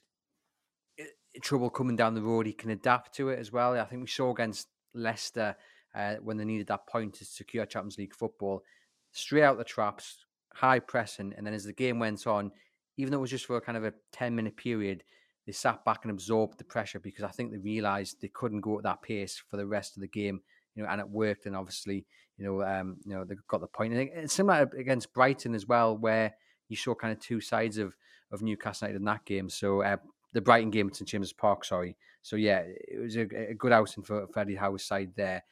trouble 1.42 1.70
coming 1.70 1.96
down 1.96 2.14
the 2.14 2.22
road, 2.22 2.46
he 2.46 2.54
can 2.54 2.70
adapt 2.70 3.16
to 3.16 3.30
it 3.30 3.40
as 3.40 3.52
well. 3.52 3.78
I 3.78 3.86
think 3.86 4.02
we 4.02 4.08
saw 4.08 4.32
against 4.32 4.68
Leicester 4.94 5.56
uh, 5.96 6.16
when 6.16 6.38
they 6.38 6.46
needed 6.46 6.68
that 6.68 6.88
point 6.88 7.14
to 7.16 7.26
secure 7.26 7.66
Champions 7.66 7.98
League 7.98 8.16
football, 8.16 8.64
straight 9.12 9.44
out 9.44 9.58
the 9.58 9.64
traps, 9.64 10.26
high 10.54 10.80
pressing, 10.80 11.34
and 11.38 11.46
then 11.46 11.54
as 11.54 11.64
the 11.64 11.74
game 11.74 12.00
went 12.00 12.28
on, 12.28 12.52
even 12.98 13.12
though 13.12 13.18
it 13.18 13.22
was 13.22 13.32
just 13.32 13.46
for 13.46 13.58
a 13.58 13.62
kind 13.62 13.78
of 13.78 13.84
a 13.84 13.94
ten 14.12 14.36
minute 14.36 14.58
period, 14.58 15.04
they 15.46 15.52
sat 15.52 15.86
back 15.86 16.00
and 16.04 16.12
absorbed 16.12 16.58
the 16.58 16.64
pressure 16.64 17.00
because 17.00 17.24
I 17.24 17.30
think 17.30 17.52
they 17.52 17.58
realised 17.58 18.22
they 18.22 18.30
couldn't 18.30 18.62
go 18.62 18.78
at 18.78 18.84
that 18.84 19.02
pace 19.02 19.42
for 19.50 19.58
the 19.58 19.68
rest 19.68 19.96
of 19.96 20.02
the 20.02 20.08
game. 20.08 20.42
You 20.76 20.84
know, 20.84 20.90
and 20.90 21.00
it 21.00 21.10
worked. 21.10 21.46
And 21.46 21.56
obviously, 21.56 22.06
you 22.38 22.46
know, 22.46 22.64
um, 22.64 22.98
you 23.06 23.14
know, 23.14 23.24
they 23.24 23.36
got 23.48 23.62
the 23.62 23.68
point. 23.68 23.94
And 23.94 24.10
it's 24.14 24.34
similar 24.34 24.70
against 24.78 25.14
Brighton 25.14 25.56
as 25.56 25.66
well, 25.68 25.98
where 25.98 26.34
you 26.68 26.76
saw 26.76 26.96
kind 26.96 27.14
of 27.14 27.20
two 27.20 27.40
sides 27.40 27.78
of 27.78 27.96
of 28.32 28.42
Newcastle 28.42 28.88
United 28.88 29.00
in 29.00 29.06
that 29.06 29.26
game. 29.26 29.50
So 29.50 29.84
uh, 29.84 29.98
the 30.36 30.42
Brighton 30.42 30.70
game 30.70 30.88
at 30.88 30.96
St 30.98 31.08
James's 31.08 31.32
Park, 31.32 31.64
sorry. 31.64 31.96
So 32.22 32.36
yeah, 32.36 32.64
it 32.66 33.02
was 33.02 33.16
a, 33.16 33.22
a 33.22 33.54
good 33.54 33.72
outing 33.72 34.04
for, 34.04 34.28
for 34.28 34.40
Eddie 34.42 34.56
Howe's 34.56 34.84
side 34.84 35.14
there. 35.16 35.44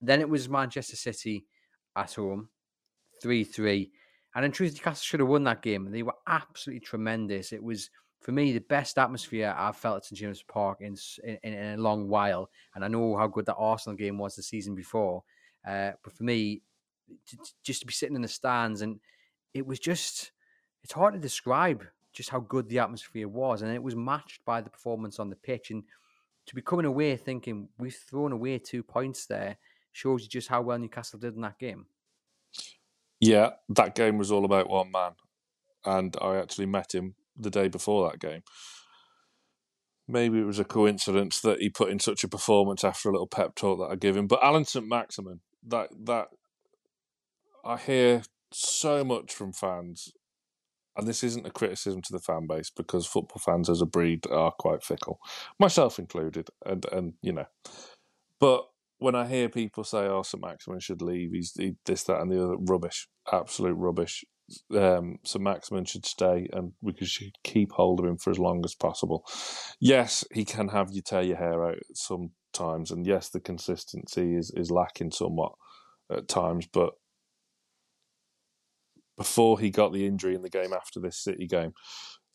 Then 0.00 0.20
it 0.20 0.28
was 0.28 0.48
Manchester 0.48 0.96
City 0.96 1.46
at 1.96 2.14
home, 2.14 2.48
three 3.20 3.42
three, 3.42 3.90
and 4.34 4.44
in 4.44 4.52
truth, 4.52 4.74
Newcastle 4.74 5.02
should 5.02 5.20
have 5.20 5.28
won 5.28 5.44
that 5.44 5.62
game. 5.62 5.90
They 5.90 6.04
were 6.04 6.14
absolutely 6.28 6.80
tremendous. 6.80 7.52
It 7.52 7.62
was 7.62 7.90
for 8.20 8.30
me 8.30 8.52
the 8.52 8.60
best 8.60 8.98
atmosphere 8.98 9.52
I've 9.58 9.76
felt 9.76 9.96
at 9.96 10.04
St 10.04 10.18
James's 10.18 10.44
Park 10.44 10.78
in, 10.80 10.96
in, 11.24 11.38
in 11.42 11.78
a 11.78 11.82
long 11.82 12.08
while. 12.08 12.50
And 12.74 12.84
I 12.84 12.88
know 12.88 13.16
how 13.16 13.26
good 13.26 13.46
that 13.46 13.56
Arsenal 13.56 13.96
game 13.96 14.16
was 14.16 14.36
the 14.36 14.42
season 14.44 14.76
before, 14.76 15.24
uh, 15.66 15.92
but 16.04 16.12
for 16.12 16.22
me, 16.22 16.62
just 17.64 17.80
to 17.80 17.86
be 17.86 17.92
sitting 17.92 18.14
in 18.14 18.22
the 18.22 18.28
stands 18.28 18.82
and 18.82 19.00
it 19.52 19.66
was 19.66 19.80
just 19.80 20.30
it's 20.84 20.92
hard 20.92 21.14
to 21.14 21.20
describe 21.20 21.84
just 22.20 22.28
how 22.28 22.40
good 22.40 22.68
the 22.68 22.78
atmosphere 22.78 23.26
was, 23.26 23.62
and 23.62 23.72
it 23.72 23.82
was 23.82 23.96
matched 23.96 24.44
by 24.44 24.60
the 24.60 24.68
performance 24.68 25.18
on 25.18 25.30
the 25.30 25.36
pitch. 25.36 25.70
And 25.70 25.84
to 26.44 26.54
be 26.54 26.60
coming 26.60 26.84
away 26.84 27.16
thinking 27.16 27.70
we've 27.78 27.96
thrown 27.96 28.32
away 28.32 28.58
two 28.58 28.82
points 28.82 29.24
there 29.24 29.56
shows 29.92 30.22
you 30.22 30.28
just 30.28 30.48
how 30.48 30.60
well 30.60 30.78
Newcastle 30.78 31.18
did 31.18 31.34
in 31.34 31.40
that 31.40 31.58
game. 31.58 31.86
Yeah, 33.20 33.52
that 33.70 33.94
game 33.94 34.18
was 34.18 34.30
all 34.30 34.44
about 34.44 34.68
one 34.68 34.90
man, 34.90 35.12
and 35.86 36.14
I 36.20 36.36
actually 36.36 36.66
met 36.66 36.94
him 36.94 37.14
the 37.38 37.48
day 37.48 37.68
before 37.68 38.10
that 38.10 38.20
game. 38.20 38.42
Maybe 40.06 40.38
it 40.38 40.44
was 40.44 40.58
a 40.58 40.64
coincidence 40.64 41.40
that 41.40 41.60
he 41.60 41.70
put 41.70 41.88
in 41.88 42.00
such 42.00 42.22
a 42.22 42.28
performance 42.28 42.84
after 42.84 43.08
a 43.08 43.12
little 43.12 43.28
pep 43.28 43.54
talk 43.54 43.78
that 43.78 43.90
I 43.90 43.96
give 43.96 44.14
him. 44.14 44.26
But 44.26 44.44
Allan 44.44 44.66
St 44.66 44.86
Maximin, 44.86 45.40
that 45.68 45.88
that 46.04 46.28
I 47.64 47.78
hear 47.78 48.24
so 48.52 49.04
much 49.04 49.32
from 49.32 49.54
fans 49.54 50.12
and 50.96 51.06
this 51.06 51.22
isn't 51.24 51.46
a 51.46 51.50
criticism 51.50 52.02
to 52.02 52.12
the 52.12 52.20
fan 52.20 52.46
base 52.46 52.70
because 52.70 53.06
football 53.06 53.40
fans 53.44 53.70
as 53.70 53.80
a 53.80 53.86
breed 53.86 54.26
are 54.30 54.52
quite 54.52 54.82
fickle, 54.82 55.20
myself 55.58 55.98
included, 55.98 56.48
and 56.64 56.84
and 56.92 57.14
you 57.22 57.32
know, 57.32 57.46
but 58.38 58.66
when 58.98 59.14
I 59.14 59.26
hear 59.26 59.48
people 59.48 59.82
say, 59.82 60.06
"Oh, 60.06 60.22
St 60.22 60.42
Maximin 60.42 60.80
should 60.80 61.02
leave," 61.02 61.32
he's 61.32 61.54
he, 61.54 61.74
this, 61.86 62.04
that, 62.04 62.20
and 62.20 62.30
the 62.30 62.44
other, 62.44 62.56
rubbish, 62.56 63.08
absolute 63.32 63.74
rubbish. 63.74 64.24
Um, 64.76 65.18
St 65.24 65.42
Maximin 65.42 65.84
should 65.84 66.04
stay, 66.06 66.48
and 66.52 66.72
we 66.82 66.94
should 67.00 67.32
keep 67.42 67.72
hold 67.72 68.00
of 68.00 68.06
him 68.06 68.18
for 68.18 68.30
as 68.30 68.38
long 68.38 68.62
as 68.64 68.74
possible. 68.74 69.24
Yes, 69.80 70.24
he 70.32 70.44
can 70.44 70.68
have 70.68 70.90
you 70.92 71.02
tear 71.02 71.22
your 71.22 71.36
hair 71.36 71.66
out 71.66 71.78
sometimes, 71.94 72.90
and 72.90 73.06
yes, 73.06 73.28
the 73.30 73.40
consistency 73.40 74.36
is 74.36 74.50
is 74.50 74.70
lacking 74.70 75.12
somewhat 75.12 75.52
at 76.10 76.28
times, 76.28 76.66
but 76.66 76.94
before 79.20 79.60
he 79.60 79.68
got 79.68 79.92
the 79.92 80.06
injury 80.06 80.34
in 80.34 80.40
the 80.40 80.48
game 80.48 80.72
after 80.72 80.98
this 80.98 81.22
City 81.22 81.46
game. 81.46 81.74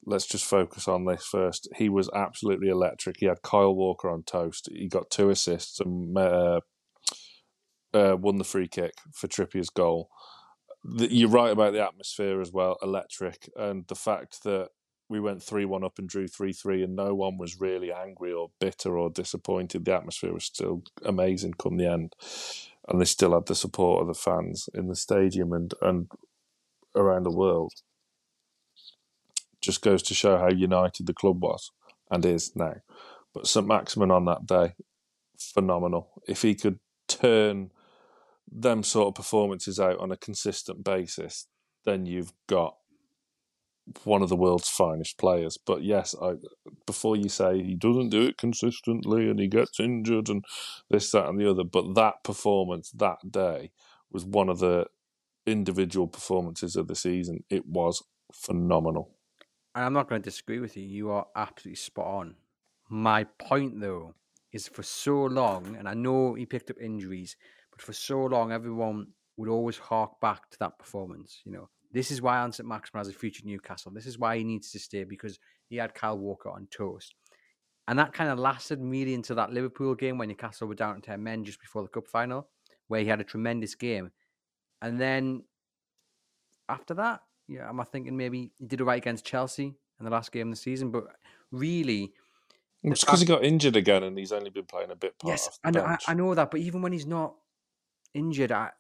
Let's 0.06 0.28
just 0.28 0.46
focus 0.46 0.88
on 0.88 1.06
this 1.06 1.26
first. 1.26 1.68
He 1.78 1.90
was 1.90 2.12
absolutely 2.14 2.70
electric. 2.70 3.18
He 3.18 3.26
had 3.26 3.42
Kyle 3.42 3.74
Walker 3.74 4.08
on 4.08 4.22
toast. 4.22 4.70
He 4.72 4.88
got 4.88 5.10
two 5.10 5.32
assists 5.32 5.80
and 5.80 6.16
uh, 6.16 6.60
uh, 7.92 8.18
won 8.20 8.38
the 8.38 8.44
free 8.44 8.68
kick 8.68 8.94
for 9.16 9.26
Trippier's 9.26 9.72
goal. 9.72 10.10
The, 10.84 11.12
you're 11.12 11.28
right 11.28 11.52
about 11.52 11.74
the 11.74 11.84
atmosphere 11.84 12.40
as 12.40 12.52
well, 12.52 12.78
electric, 12.84 13.50
and 13.56 13.88
the 13.88 13.96
fact 13.96 14.44
that 14.44 14.70
we 15.10 15.20
went 15.20 15.42
3 15.42 15.66
1 15.66 15.84
up 15.84 15.98
and 15.98 16.08
drew 16.08 16.28
3 16.28 16.54
3, 16.54 16.84
and 16.84 16.96
no 16.96 17.16
one 17.16 17.40
was 17.40 17.60
really 17.60 17.92
angry 17.92 18.32
or 18.32 18.52
bitter 18.60 18.96
or 18.96 19.10
disappointed. 19.10 19.86
The 19.86 19.96
atmosphere 19.96 20.34
was 20.34 20.46
still 20.46 20.84
amazing 21.04 21.56
come 21.56 21.78
the 21.78 21.92
end. 21.92 22.14
And 22.88 23.02
they 23.02 23.06
still 23.06 23.34
had 23.34 23.48
the 23.48 23.56
support 23.56 24.02
of 24.02 24.08
the 24.08 24.14
fans 24.14 24.70
in 24.76 24.88
the 24.88 24.96
stadium. 24.96 25.52
And, 25.52 25.74
and 25.82 26.08
around 26.96 27.24
the 27.24 27.36
world. 27.36 27.74
Just 29.62 29.82
goes 29.82 30.04
to 30.04 30.14
show 30.14 30.38
how 30.38 30.50
united 30.50 31.08
the 31.08 31.14
club 31.14 31.42
was 31.42 31.72
and 32.10 32.26
is 32.26 32.56
now. 32.56 32.76
But 33.34 33.48
St 33.48 33.68
Maximin 33.68 34.12
on 34.12 34.26
that 34.26 34.46
day, 34.46 34.76
phenomenal. 35.38 36.22
If 36.28 36.42
he 36.42 36.56
could 36.56 36.80
turn 37.08 37.72
them 38.52 38.84
sort 38.84 39.10
of 39.10 39.16
performances 39.16 39.80
out 39.80 40.00
on 40.00 40.12
a 40.12 40.18
consistent 40.18 40.84
basis, 40.84 41.48
then 41.84 42.06
you've 42.06 42.32
got 42.48 42.76
one 44.04 44.22
of 44.22 44.30
the 44.30 44.36
world's 44.36 44.70
finest 44.70 45.18
players. 45.18 45.58
But 45.58 45.84
yes, 45.84 46.16
I, 46.22 46.34
before 46.86 47.16
you 47.16 47.30
say 47.30 47.62
he 47.62 47.76
doesn't 47.76 48.10
do 48.10 48.24
it 48.24 48.38
consistently 48.38 49.30
and 49.30 49.40
he 49.40 49.48
gets 49.48 49.80
injured 49.80 50.30
and 50.30 50.44
this, 50.90 51.12
that, 51.12 51.28
and 51.28 51.40
the 51.40 51.50
other, 51.50 51.64
but 51.64 51.94
that 51.96 52.24
performance 52.24 52.92
that 52.92 53.32
day 53.32 53.72
was 54.12 54.26
one 54.26 54.50
of 54.50 54.60
the 54.60 54.88
individual 55.46 56.08
performances 56.08 56.76
of 56.76 56.88
the 56.88 56.96
season, 56.96 57.44
it 57.50 57.66
was 57.68 58.04
phenomenal. 58.34 59.12
And 59.74 59.84
I'm 59.84 59.94
not 59.94 60.10
going 60.10 60.22
to 60.22 60.30
disagree 60.30 60.60
with 60.60 60.78
you. 60.78 60.84
You 60.84 61.12
are 61.12 61.28
absolutely 61.36 61.76
spot 61.76 62.08
on. 62.08 62.36
My 62.90 63.26
point, 63.40 63.80
though, 63.82 64.14
is 64.54 64.68
for 64.68 64.84
so 64.84 65.24
long, 65.24 65.76
and 65.78 65.88
I 65.88 65.94
know 65.94 66.34
he 66.34 66.46
picked 66.46 66.70
up 66.70 66.78
injuries, 66.82 67.36
but 67.72 67.82
for 67.82 67.94
so 67.94 68.26
long, 68.26 68.52
everyone 68.52 69.08
would 69.38 69.50
always 69.50 69.78
hark 69.78 70.20
back 70.22 70.50
to 70.52 70.60
that 70.60 70.80
performance. 70.80 71.42
You 71.44 71.52
know, 71.52 71.70
this 71.92 72.10
is 72.10 72.22
why 72.22 72.50
St 72.50 72.68
Maximin 72.68 73.00
has 73.00 73.10
a 73.10 73.14
future 73.14 73.44
Newcastle. 73.46 73.92
This 73.94 74.06
is 74.06 74.18
why 74.18 74.38
he 74.38 74.44
needs 74.44 74.72
to 74.72 74.80
stay 74.80 75.04
because 75.04 75.40
he 75.68 75.78
had 75.78 75.94
Kyle 75.94 76.18
Walker 76.18 76.50
on 76.50 76.68
toast. 76.72 77.16
And 77.88 78.00
that 78.00 78.14
kind 78.14 78.30
of 78.30 78.40
lasted 78.40 78.80
really 78.82 79.14
into 79.14 79.36
that 79.36 79.52
Liverpool 79.52 79.94
game 79.94 80.18
when 80.18 80.30
Newcastle 80.30 80.68
were 80.68 80.76
down 80.76 80.96
to 80.96 81.02
10 81.02 81.22
men 81.22 81.44
just 81.44 81.60
before 81.60 81.84
the 81.84 81.88
cup 81.90 82.08
final, 82.08 82.48
where 82.88 83.02
he 83.02 83.08
had 83.08 83.22
a 83.22 83.26
tremendous 83.26 83.76
game. 83.76 84.12
And 84.82 85.00
then 85.00 85.44
after 86.70 86.94
that, 86.96 87.22
yeah, 87.48 87.70
am 87.70 87.80
I 87.80 87.84
thinking 87.84 88.18
maybe 88.18 88.52
he 88.58 88.66
did 88.66 88.82
it 88.82 88.84
right 88.84 89.02
against 89.02 89.26
Chelsea 89.26 89.76
in 90.00 90.06
the 90.06 90.12
last 90.12 90.32
game 90.32 90.48
of 90.50 90.54
the 90.54 90.62
season? 90.62 90.92
But 90.92 91.06
really, 91.52 92.14
it's 92.84 93.04
because 93.04 93.22
he 93.22 93.26
got 93.26 93.44
injured 93.44 93.76
again 93.76 94.04
and 94.04 94.18
he's 94.18 94.32
only 94.32 94.50
been 94.50 94.66
playing 94.66 94.92
a 94.92 94.96
bit 94.96 95.18
part. 95.20 95.32
Yes, 95.32 95.60
I 95.64 95.72
know, 95.72 95.84
I, 95.84 95.98
I, 96.08 96.14
know 96.14 96.34
that. 96.34 96.52
But 96.52 96.60
even 96.60 96.82
when 96.82 96.92
he's 96.92 97.08
not 97.08 97.36
injured, 98.14 98.52
I, 98.52 98.72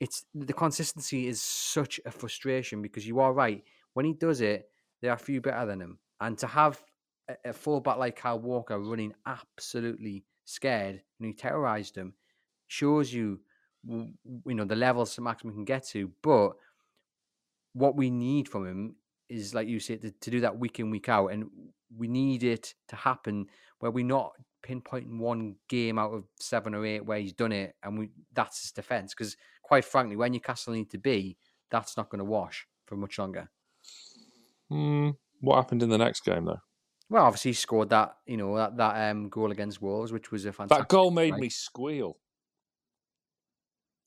it's 0.00 0.24
the 0.34 0.52
consistency 0.52 1.28
is 1.28 1.40
such 1.40 2.00
a 2.04 2.10
frustration 2.10 2.82
because 2.82 3.06
you 3.06 3.20
are 3.20 3.32
right. 3.32 3.62
When 3.94 4.06
he 4.06 4.14
does 4.14 4.40
it, 4.40 4.68
there 5.00 5.10
are 5.10 5.16
a 5.16 5.18
few 5.18 5.40
better 5.40 5.66
than 5.66 5.80
him, 5.80 5.98
and 6.20 6.38
to 6.38 6.46
have 6.46 6.82
a, 7.28 7.50
a 7.50 7.52
fullback 7.52 7.98
like 7.98 8.16
Kyle 8.16 8.38
Walker 8.38 8.78
running 8.78 9.14
absolutely 9.26 10.24
scared 10.44 11.02
and 11.18 11.26
he 11.26 11.32
terrorized 11.32 11.96
him 11.96 12.14
shows 12.66 13.12
you 13.12 13.40
you 13.86 14.54
know 14.54 14.64
the 14.64 14.76
levels 14.76 15.12
St 15.12 15.24
Maximin 15.24 15.54
can 15.54 15.64
get 15.64 15.86
to, 15.88 16.10
but 16.22 16.52
what 17.72 17.96
we 17.96 18.10
need 18.10 18.48
from 18.48 18.66
him 18.66 18.96
is 19.28 19.54
like 19.54 19.66
you 19.66 19.80
said 19.80 20.02
to, 20.02 20.10
to, 20.10 20.30
do 20.30 20.40
that 20.40 20.58
week 20.58 20.78
in 20.78 20.90
week 20.90 21.08
out, 21.08 21.28
and 21.28 21.48
we 21.96 22.08
need 22.08 22.44
it 22.44 22.74
to 22.88 22.96
happen 22.96 23.46
where 23.78 23.90
we're 23.90 24.04
not 24.04 24.32
pinpointing 24.66 25.18
one 25.18 25.56
game 25.68 25.98
out 25.98 26.12
of 26.12 26.24
seven 26.38 26.74
or 26.74 26.86
eight 26.86 27.04
where 27.04 27.18
he's 27.18 27.32
done 27.32 27.52
it, 27.52 27.74
and 27.82 27.98
we 27.98 28.10
that's 28.32 28.62
his 28.62 28.72
defense. 28.72 29.14
Because 29.14 29.36
quite 29.62 29.84
frankly, 29.84 30.16
where 30.16 30.28
Newcastle 30.28 30.74
need 30.74 30.90
to 30.90 30.98
be, 30.98 31.36
that's 31.70 31.96
not 31.96 32.10
going 32.10 32.20
to 32.20 32.24
wash 32.24 32.66
for 32.86 32.96
much 32.96 33.18
longer. 33.18 33.48
Mm, 34.70 35.16
what 35.40 35.56
happened 35.56 35.82
in 35.82 35.88
the 35.88 35.98
next 35.98 36.24
game 36.24 36.44
though? 36.44 36.60
Well, 37.08 37.24
obviously 37.24 37.50
he 37.50 37.54
scored 37.54 37.90
that 37.90 38.16
you 38.26 38.36
know 38.36 38.56
that 38.56 38.76
that 38.76 39.10
um, 39.10 39.28
goal 39.28 39.50
against 39.50 39.82
Wolves, 39.82 40.12
which 40.12 40.30
was 40.30 40.44
a 40.44 40.52
fantastic. 40.52 40.88
That 40.88 40.94
goal 40.94 41.10
made 41.10 41.34
me 41.34 41.48
squeal. 41.48 42.16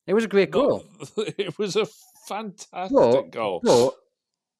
It 0.08 0.14
was 0.14 0.24
a 0.24 0.28
great 0.28 0.52
goal. 0.52 0.84
it 1.18 1.58
was 1.58 1.76
a 1.76 1.86
fantastic 2.28 2.96
but, 2.96 3.32
goal. 3.32 3.60
But 3.64 3.94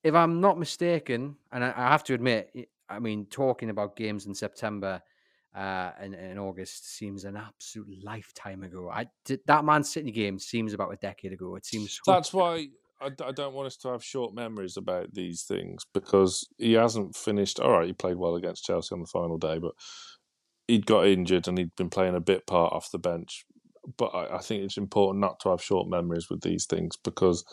if 0.04 0.14
I'm 0.16 0.42
not 0.42 0.58
mistaken, 0.58 1.36
and 1.52 1.64
I, 1.64 1.74
I, 1.76 1.90
have 1.90 2.04
to 2.06 2.14
admit, 2.14 2.52
I 2.90 3.00
mean, 3.00 3.26
talking 3.26 3.70
about 3.70 3.96
games 3.96 4.26
in 4.26 4.34
September 4.34 5.02
uh, 5.56 5.92
and, 6.00 6.14
and 6.14 6.40
August 6.40 6.96
seems 6.98 7.24
an 7.24 7.38
absolute 7.38 8.04
lifetime 8.04 8.64
ago. 8.64 8.90
I 8.90 9.08
that 9.46 9.64
Man 9.64 9.84
City 9.84 10.12
game 10.12 10.38
seems 10.38 10.74
about 10.74 10.94
a 10.94 10.98
decade 10.98 11.32
ago. 11.32 11.56
It 11.56 11.66
seems 11.66 12.00
so 12.04 12.12
that's 12.12 12.34
why 12.34 12.68
I, 13.00 13.08
I 13.24 13.32
don't 13.32 13.54
want 13.54 13.68
us 13.68 13.78
to 13.78 13.90
have 13.90 14.04
short 14.04 14.34
memories 14.34 14.78
about 14.78 15.14
these 15.14 15.44
things 15.44 15.86
because 15.94 16.48
he 16.58 16.74
hasn't 16.74 17.16
finished. 17.16 17.60
All 17.60 17.72
right, 17.72 17.88
he 17.88 17.94
played 17.94 18.18
well 18.18 18.36
against 18.36 18.66
Chelsea 18.66 18.94
on 18.94 19.00
the 19.00 19.08
final 19.08 19.38
day, 19.38 19.58
but 19.60 19.72
he'd 20.68 20.86
got 20.86 21.08
injured 21.08 21.48
and 21.48 21.58
he'd 21.58 21.76
been 21.76 21.90
playing 21.90 22.16
a 22.16 22.20
bit 22.20 22.46
part 22.48 22.74
off 22.74 22.92
the 22.92 23.00
bench 23.00 23.46
but 23.98 24.08
I, 24.08 24.38
I 24.38 24.40
think 24.40 24.64
it's 24.64 24.78
important 24.78 25.22
not 25.22 25.40
to 25.42 25.50
have 25.50 25.62
short 25.62 25.90
memories 25.90 26.30
with 26.30 26.42
these 26.42 26.66
things 26.66 26.98
because 26.98 27.44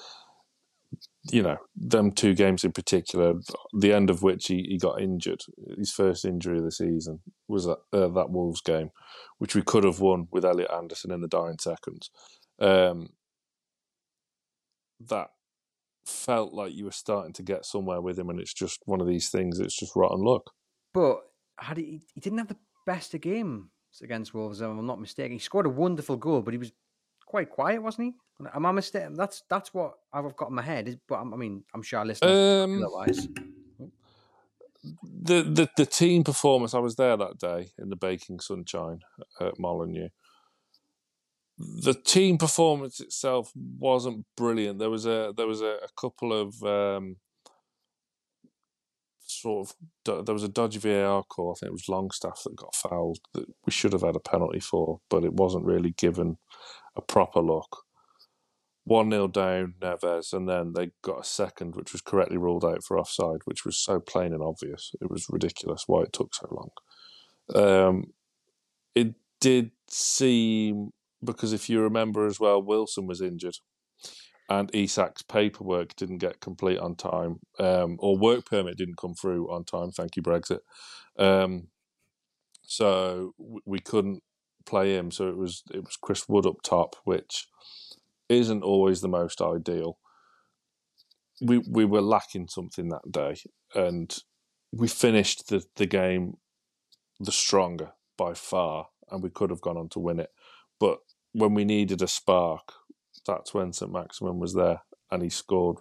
you 1.30 1.42
know, 1.42 1.56
them 1.76 2.10
two 2.10 2.34
games 2.34 2.64
in 2.64 2.72
particular, 2.72 3.34
the 3.72 3.92
end 3.92 4.10
of 4.10 4.22
which 4.22 4.46
he, 4.48 4.66
he 4.68 4.78
got 4.78 5.00
injured. 5.00 5.40
His 5.78 5.92
first 5.92 6.24
injury 6.24 6.58
of 6.58 6.64
the 6.64 6.72
season 6.72 7.20
was 7.48 7.66
that, 7.66 7.78
uh, 7.92 8.08
that 8.08 8.30
Wolves 8.30 8.60
game, 8.60 8.90
which 9.38 9.54
we 9.54 9.62
could 9.62 9.84
have 9.84 10.00
won 10.00 10.26
with 10.30 10.44
Elliot 10.44 10.70
Anderson 10.72 11.12
in 11.12 11.20
the 11.20 11.28
dying 11.28 11.58
seconds. 11.60 12.10
Um, 12.58 13.10
that 15.00 15.28
felt 16.04 16.52
like 16.52 16.74
you 16.74 16.84
were 16.84 16.92
starting 16.92 17.32
to 17.34 17.42
get 17.42 17.64
somewhere 17.64 18.00
with 18.00 18.18
him, 18.18 18.28
and 18.28 18.40
it's 18.40 18.54
just 18.54 18.80
one 18.84 19.00
of 19.00 19.06
these 19.06 19.28
things. 19.28 19.60
It's 19.60 19.78
just 19.78 19.96
rotten 19.96 20.22
luck. 20.24 20.50
But 20.92 21.20
had 21.58 21.76
he, 21.76 22.02
he 22.14 22.20
didn't 22.20 22.38
have 22.38 22.48
the 22.48 22.58
best 22.84 23.14
of 23.14 23.20
games 23.20 23.66
against 24.00 24.32
Wolves. 24.32 24.60
I'm 24.60 24.86
not 24.86 25.00
mistaken. 25.00 25.32
He 25.32 25.38
scored 25.38 25.66
a 25.66 25.70
wonderful 25.70 26.16
goal, 26.16 26.42
but 26.42 26.54
he 26.54 26.58
was 26.58 26.72
quite 27.26 27.50
quiet, 27.50 27.82
wasn't 27.82 28.14
he? 28.40 28.46
Am 28.54 28.66
I 28.66 28.72
mistaken? 28.72 29.14
That's 29.14 29.42
that's 29.48 29.72
what 29.74 29.94
I've 30.12 30.36
got 30.36 30.48
in 30.48 30.54
my 30.54 30.62
head. 30.62 31.00
But 31.08 31.20
I 31.20 31.24
mean, 31.24 31.64
I'm 31.74 31.82
sure 31.82 32.00
our 32.00 32.06
listeners 32.06 32.64
um, 32.64 32.82
otherwise. 32.82 33.28
The, 35.22 35.42
the 35.42 35.68
the 35.76 35.86
team 35.86 36.24
performance. 36.24 36.74
I 36.74 36.80
was 36.80 36.96
there 36.96 37.16
that 37.16 37.38
day 37.38 37.70
in 37.78 37.88
the 37.88 37.96
baking 37.96 38.40
sunshine 38.40 39.00
at 39.40 39.58
Molineux. 39.58 40.08
The 41.58 41.94
team 41.94 42.38
performance 42.38 42.98
itself 42.98 43.52
wasn't 43.54 44.24
brilliant. 44.36 44.78
There 44.78 44.90
was 44.90 45.06
a 45.06 45.32
there 45.36 45.46
was 45.46 45.60
a, 45.60 45.78
a 45.84 45.88
couple 45.96 46.32
of 46.32 46.60
um, 46.64 47.16
sort 49.42 49.70
of 50.06 50.24
there 50.24 50.34
was 50.34 50.44
a 50.44 50.48
dodgy 50.48 50.78
VAR 50.78 51.22
call. 51.24 51.52
I 51.52 51.58
think 51.58 51.70
it 51.70 51.72
was 51.72 51.88
Longstaff 51.88 52.42
that 52.44 52.56
got 52.56 52.74
fouled 52.74 53.18
that 53.34 53.46
we 53.66 53.72
should 53.72 53.92
have 53.92 54.02
had 54.02 54.16
a 54.16 54.20
penalty 54.20 54.60
for, 54.60 55.00
but 55.08 55.24
it 55.24 55.34
wasn't 55.34 55.64
really 55.64 55.90
given 55.90 56.38
a 56.96 57.00
proper 57.00 57.40
look. 57.40 57.84
1 58.84 59.10
0 59.10 59.28
down, 59.28 59.74
Neves, 59.80 60.32
and 60.32 60.48
then 60.48 60.72
they 60.72 60.90
got 61.02 61.20
a 61.20 61.24
second, 61.24 61.76
which 61.76 61.92
was 61.92 62.00
correctly 62.00 62.36
ruled 62.36 62.64
out 62.64 62.82
for 62.82 62.98
offside, 62.98 63.40
which 63.44 63.64
was 63.64 63.76
so 63.76 64.00
plain 64.00 64.32
and 64.32 64.42
obvious. 64.42 64.92
It 65.00 65.08
was 65.08 65.26
ridiculous 65.30 65.84
why 65.86 66.02
it 66.02 66.12
took 66.12 66.34
so 66.34 66.48
long. 66.50 66.70
Um, 67.54 68.12
it 68.94 69.14
did 69.40 69.70
seem, 69.88 70.90
because 71.22 71.52
if 71.52 71.70
you 71.70 71.80
remember 71.80 72.26
as 72.26 72.40
well, 72.40 72.60
Wilson 72.60 73.06
was 73.06 73.20
injured 73.20 73.56
and 74.58 74.70
Isak's 74.72 75.22
paperwork 75.22 75.96
didn't 75.96 76.18
get 76.18 76.40
complete 76.40 76.78
on 76.78 76.94
time, 76.94 77.40
um, 77.58 77.96
or 78.00 78.18
work 78.18 78.44
permit 78.44 78.76
didn't 78.76 78.98
come 78.98 79.14
through 79.14 79.50
on 79.50 79.64
time. 79.64 79.90
Thank 79.90 80.14
you, 80.16 80.22
Brexit. 80.22 80.60
Um, 81.18 81.68
so 82.62 83.34
we 83.64 83.78
couldn't 83.78 84.22
play 84.66 84.94
him. 84.94 85.10
So 85.10 85.28
it 85.28 85.38
was 85.38 85.62
it 85.72 85.82
was 85.84 85.96
Chris 85.96 86.28
Wood 86.28 86.44
up 86.46 86.62
top, 86.62 86.96
which 87.04 87.46
isn't 88.28 88.62
always 88.62 89.00
the 89.00 89.08
most 89.08 89.40
ideal. 89.40 89.98
We 91.40 91.58
we 91.58 91.86
were 91.86 92.02
lacking 92.02 92.48
something 92.48 92.90
that 92.90 93.10
day, 93.10 93.36
and 93.74 94.14
we 94.70 94.86
finished 94.86 95.48
the, 95.48 95.64
the 95.76 95.86
game 95.86 96.34
the 97.18 97.32
stronger 97.32 97.92
by 98.18 98.34
far, 98.34 98.88
and 99.10 99.22
we 99.22 99.30
could 99.30 99.48
have 99.48 99.62
gone 99.62 99.78
on 99.78 99.88
to 99.90 99.98
win 99.98 100.20
it. 100.20 100.30
But 100.78 100.98
when 101.32 101.54
we 101.54 101.64
needed 101.64 102.02
a 102.02 102.08
spark, 102.08 102.74
that's 103.26 103.54
when 103.54 103.72
St 103.72 103.92
Maximin 103.92 104.38
was 104.38 104.54
there, 104.54 104.82
and 105.10 105.22
he 105.22 105.28
scored. 105.28 105.78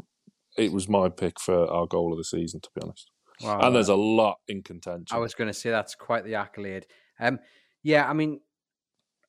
It 0.57 0.71
was 0.71 0.89
my 0.89 1.09
pick 1.09 1.39
for 1.39 1.69
our 1.71 1.87
goal 1.87 2.11
of 2.11 2.17
the 2.17 2.23
season, 2.23 2.59
to 2.61 2.69
be 2.75 2.81
honest. 2.83 3.11
Wow. 3.41 3.59
And 3.61 3.75
there's 3.75 3.89
a 3.89 3.95
lot 3.95 4.37
in 4.47 4.61
contention. 4.61 5.15
I 5.15 5.19
was 5.19 5.33
going 5.33 5.47
to 5.47 5.53
say 5.53 5.69
that's 5.71 5.95
quite 5.95 6.25
the 6.25 6.35
accolade. 6.35 6.85
Um, 7.19 7.39
yeah, 7.83 8.07
I 8.07 8.13
mean, 8.13 8.41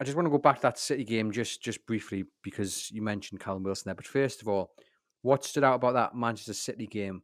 I 0.01 0.05
just 0.05 0.17
want 0.17 0.27
to 0.27 0.31
go 0.31 0.39
back 0.39 0.57
to 0.57 0.63
that 0.63 0.79
City 0.79 1.05
game 1.05 1.31
just 1.31 1.63
just 1.63 1.87
briefly 1.87 2.25
because 2.43 2.91
you 2.91 3.03
mentioned 3.03 3.41
Callum 3.41 3.63
Wilson 3.63 3.85
there. 3.87 3.95
But 3.95 4.07
first 4.07 4.43
of 4.43 4.49
all, 4.49 4.73
what 5.23 5.45
stood 5.45 5.65
out 5.65 5.77
about 5.77 5.95
that 5.95 6.15
Manchester 6.15 6.55
City 6.55 6.87
game? 6.87 7.23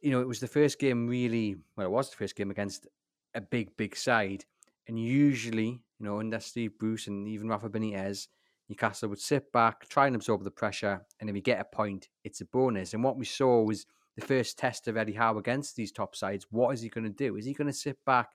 You 0.00 0.12
know, 0.12 0.20
it 0.20 0.28
was 0.28 0.40
the 0.40 0.46
first 0.46 0.78
game 0.78 1.06
really. 1.06 1.56
Well, 1.76 1.86
it 1.86 1.90
was 1.90 2.10
the 2.10 2.16
first 2.16 2.36
game 2.36 2.50
against 2.50 2.86
a 3.34 3.40
big, 3.40 3.76
big 3.76 3.96
side, 3.96 4.44
and 4.86 4.98
usually, 4.98 5.82
you 5.98 6.06
know, 6.06 6.20
under 6.20 6.40
Steve 6.40 6.78
Bruce 6.78 7.06
and 7.06 7.26
even 7.28 7.48
Rafa 7.48 7.68
Benitez, 7.68 8.28
Newcastle 8.72 9.10
would 9.10 9.20
sit 9.20 9.52
back, 9.52 9.86
try 9.88 10.06
and 10.06 10.16
absorb 10.16 10.44
the 10.44 10.50
pressure, 10.50 11.02
and 11.20 11.28
if 11.28 11.34
we 11.34 11.42
get 11.42 11.60
a 11.60 11.76
point, 11.76 12.08
it's 12.24 12.40
a 12.40 12.46
bonus. 12.46 12.94
And 12.94 13.04
what 13.04 13.18
we 13.18 13.26
saw 13.26 13.62
was 13.62 13.84
the 14.16 14.24
first 14.24 14.58
test 14.58 14.88
of 14.88 14.96
Eddie 14.96 15.12
Howe 15.12 15.36
against 15.36 15.76
these 15.76 15.92
top 15.92 16.16
sides. 16.16 16.46
What 16.50 16.72
is 16.72 16.80
he 16.80 16.88
going 16.88 17.04
to 17.04 17.10
do? 17.10 17.36
Is 17.36 17.44
he 17.44 17.52
going 17.52 17.66
to 17.66 17.72
sit 17.72 17.98
back 18.06 18.30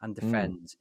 and 0.00 0.16
mm. 0.16 0.20
defend? 0.20 0.60
Mm. 0.60 0.76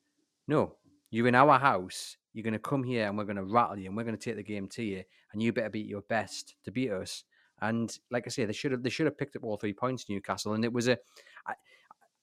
No, 0.47 0.75
you're 1.09 1.27
in 1.27 1.35
our 1.35 1.59
house. 1.59 2.15
You're 2.33 2.43
going 2.43 2.53
to 2.53 2.59
come 2.59 2.83
here 2.83 3.07
and 3.07 3.17
we're 3.17 3.25
going 3.25 3.35
to 3.35 3.43
rattle 3.43 3.77
you 3.77 3.87
and 3.87 3.97
we're 3.97 4.05
going 4.05 4.17
to 4.17 4.23
take 4.23 4.37
the 4.37 4.43
game 4.43 4.69
to 4.69 4.83
you. 4.83 5.03
And 5.33 5.43
you 5.43 5.51
better 5.51 5.69
beat 5.69 5.87
your 5.87 6.03
best 6.03 6.55
to 6.63 6.71
beat 6.71 6.91
us. 6.91 7.25
And 7.61 7.97
like 8.11 8.23
I 8.25 8.29
say, 8.29 8.45
they 8.45 8.53
should 8.53 8.71
have 8.71 8.81
they 8.81 8.89
should 8.89 9.05
have 9.05 9.17
picked 9.17 9.35
up 9.35 9.43
all 9.43 9.57
three 9.57 9.73
points 9.73 10.05
Newcastle. 10.07 10.53
And 10.53 10.63
it 10.63 10.71
was 10.71 10.87
a, 10.87 10.97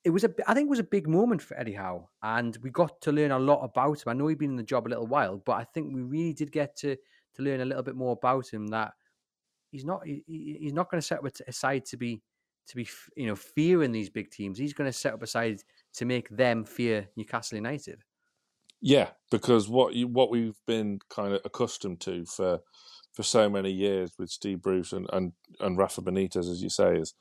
it 0.05 0.11
was 0.11 0.25
a 0.25 0.31
I 0.47 0.55
think 0.55 0.67
it 0.67 0.71
was 0.71 0.79
a 0.79 0.85
big 0.85 1.09
moment 1.09 1.43
for 1.43 1.59
Eddie 1.59 1.73
Howe, 1.73 2.09
and 2.23 2.57
we 2.63 2.71
got 2.71 3.01
to 3.03 3.13
learn 3.13 3.31
a 3.31 3.39
lot 3.39 3.63
about 3.63 3.99
him. 3.99 4.09
I 4.09 4.13
know 4.13 4.29
he'd 4.29 4.39
been 4.39 4.51
in 4.51 4.57
the 4.57 4.63
job 4.63 4.87
a 4.87 4.91
little 4.91 5.07
while, 5.07 5.43
but 5.45 5.53
I 5.53 5.65
think 5.65 5.95
we 5.95 6.03
really 6.03 6.33
did 6.33 6.53
get 6.53 6.77
to 6.79 6.97
to 7.35 7.43
learn 7.43 7.61
a 7.61 7.65
little 7.65 7.83
bit 7.83 7.97
more 7.97 8.13
about 8.13 8.49
him. 8.49 8.69
That 8.69 8.93
he's 9.71 9.85
not 9.85 10.07
he, 10.07 10.23
he's 10.27 10.73
not 10.73 10.91
going 10.91 11.01
to 11.01 11.07
set 11.07 11.19
up 11.19 11.31
aside 11.47 11.85
to 11.87 11.97
be 11.97 12.23
to 12.69 12.77
be 12.77 12.89
you 13.17 13.27
know 13.27 13.37
fearing 13.37 13.93
these 13.93 14.11
big 14.11 14.31
teams. 14.31 14.59
He's 14.59 14.73
going 14.73 14.91
to 14.91 14.97
set 14.97 15.15
up 15.15 15.23
aside 15.23 15.61
to 15.95 16.05
make 16.05 16.29
them 16.29 16.65
fear 16.65 17.09
Newcastle 17.17 17.57
United. 17.57 18.03
Yeah, 18.81 19.09
because 19.31 19.69
what 19.69 19.95
you, 19.95 20.07
what 20.07 20.31
we've 20.31 20.59
been 20.67 21.01
kind 21.11 21.35
of 21.35 21.41
accustomed 21.45 22.01
to 22.03 22.25
for 22.25 22.61
for 23.13 23.23
so 23.25 23.51
many 23.51 23.73
years 23.73 24.13
with 24.19 24.31
Steve 24.31 24.63
Bruce 24.63 24.93
and 24.93 25.09
and, 25.13 25.33
and 25.61 25.77
Rafa 25.77 26.03
Benitez, 26.03 26.51
as 26.51 26.63
you 26.63 26.71
say, 26.71 26.97
is 26.97 27.15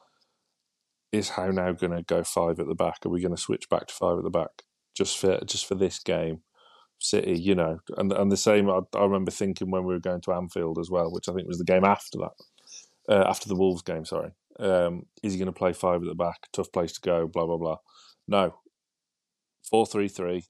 is 1.12 1.30
Howe 1.30 1.52
now 1.52 1.72
going 1.72 1.96
to 1.96 2.04
go 2.04 2.24
five 2.24 2.60
at 2.60 2.68
the 2.68 2.76
back? 2.76 3.06
Are 3.06 3.10
we 3.10 3.22
going 3.22 3.36
to 3.36 3.42
switch 3.42 3.70
back 3.70 3.88
to 3.88 3.94
five 3.94 4.18
at 4.18 4.24
the 4.24 4.30
back 4.30 4.64
just 4.96 5.18
for 5.18 5.40
just 5.46 5.66
for 5.66 5.76
this 5.76 6.00
game? 6.00 6.42
City, 7.00 7.40
you 7.40 7.54
know, 7.54 7.78
and 7.98 8.12
and 8.12 8.32
the 8.32 8.38
same. 8.38 8.70
I, 8.70 8.80
I 8.96 9.04
remember 9.04 9.30
thinking 9.30 9.70
when 9.70 9.86
we 9.86 9.94
were 9.94 10.00
going 10.00 10.22
to 10.22 10.34
Anfield 10.34 10.80
as 10.80 10.90
well, 10.90 11.12
which 11.12 11.30
I 11.30 11.34
think 11.34 11.48
was 11.48 11.60
the 11.60 11.64
game 11.64 11.84
after 11.84 12.18
that, 12.18 13.14
uh, 13.14 13.24
after 13.28 13.48
the 13.48 13.56
Wolves 13.56 13.84
game. 13.84 14.04
Sorry, 14.04 14.32
um, 14.60 15.04
is 15.22 15.34
he 15.34 15.40
going 15.40 15.46
to 15.46 15.52
play 15.52 15.74
five 15.74 16.02
at 16.02 16.08
the 16.08 16.16
back? 16.16 16.48
Tough 16.54 16.72
place 16.72 16.94
to 16.94 17.02
go. 17.02 17.28
Blah 17.28 17.46
blah 17.46 17.58
blah. 17.58 17.78
No, 18.28 18.56
four 19.70 19.86
three 19.86 20.08
three 20.08 20.46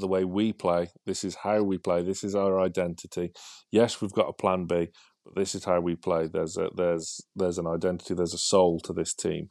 the 0.00 0.08
way 0.08 0.24
we 0.24 0.52
play. 0.52 0.88
This 1.06 1.24
is 1.24 1.36
how 1.36 1.62
we 1.62 1.78
play. 1.78 2.02
This 2.02 2.24
is 2.24 2.34
our 2.34 2.60
identity. 2.60 3.32
Yes, 3.70 4.00
we've 4.00 4.12
got 4.12 4.28
a 4.28 4.32
plan 4.32 4.66
B, 4.66 4.88
but 5.24 5.34
this 5.36 5.54
is 5.54 5.64
how 5.64 5.80
we 5.80 5.94
play. 5.94 6.26
There's 6.26 6.56
a 6.56 6.70
there's 6.74 7.20
there's 7.36 7.58
an 7.58 7.66
identity. 7.66 8.14
There's 8.14 8.34
a 8.34 8.38
soul 8.38 8.80
to 8.80 8.92
this 8.92 9.14
team, 9.14 9.48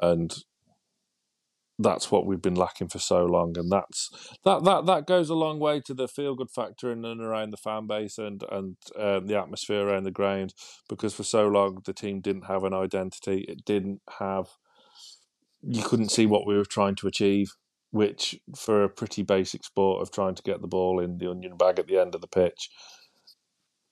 and 0.00 0.34
that's 1.78 2.10
what 2.10 2.26
we've 2.26 2.42
been 2.42 2.54
lacking 2.54 2.88
for 2.88 2.98
so 2.98 3.24
long. 3.24 3.56
And 3.56 3.70
that's 3.70 4.10
that 4.44 4.64
that 4.64 4.86
that 4.86 5.06
goes 5.06 5.30
a 5.30 5.34
long 5.34 5.58
way 5.58 5.80
to 5.80 5.94
the 5.94 6.08
feel 6.08 6.34
good 6.34 6.50
factor 6.50 6.92
in 6.92 7.04
and 7.04 7.20
around 7.20 7.50
the 7.50 7.56
fan 7.56 7.86
base 7.86 8.18
and 8.18 8.42
and 8.50 8.76
um, 8.98 9.26
the 9.26 9.38
atmosphere 9.38 9.86
around 9.86 10.04
the 10.04 10.10
ground. 10.10 10.54
Because 10.88 11.14
for 11.14 11.24
so 11.24 11.48
long 11.48 11.82
the 11.84 11.94
team 11.94 12.20
didn't 12.20 12.46
have 12.46 12.64
an 12.64 12.74
identity. 12.74 13.44
It 13.48 13.64
didn't 13.64 14.02
have. 14.18 14.48
You 15.62 15.82
couldn't 15.82 16.10
see 16.10 16.26
what 16.26 16.46
we 16.46 16.56
were 16.56 16.64
trying 16.64 16.94
to 16.96 17.06
achieve 17.06 17.54
which 17.90 18.38
for 18.56 18.84
a 18.84 18.88
pretty 18.88 19.22
basic 19.22 19.64
sport 19.64 20.00
of 20.00 20.12
trying 20.12 20.34
to 20.34 20.42
get 20.42 20.60
the 20.60 20.68
ball 20.68 21.00
in 21.00 21.18
the 21.18 21.28
onion 21.28 21.56
bag 21.56 21.78
at 21.78 21.86
the 21.86 21.98
end 21.98 22.14
of 22.14 22.20
the 22.20 22.28
pitch, 22.28 22.70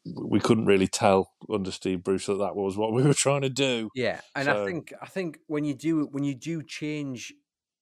we 0.04 0.40
couldn't 0.40 0.66
really 0.66 0.86
tell 0.86 1.32
under 1.52 1.70
Steve 1.70 2.02
Bruce 2.02 2.26
that 2.26 2.38
that 2.38 2.56
was 2.56 2.76
what 2.76 2.92
we 2.92 3.02
were 3.02 3.14
trying 3.14 3.42
to 3.42 3.50
do. 3.50 3.90
Yeah, 3.94 4.20
and 4.34 4.46
so, 4.46 4.62
I 4.62 4.66
think 4.66 4.94
I 5.02 5.06
think 5.06 5.38
when 5.46 5.64
you 5.64 5.74
do 5.74 6.08
when 6.10 6.24
you 6.24 6.34
do 6.34 6.62
change 6.62 7.32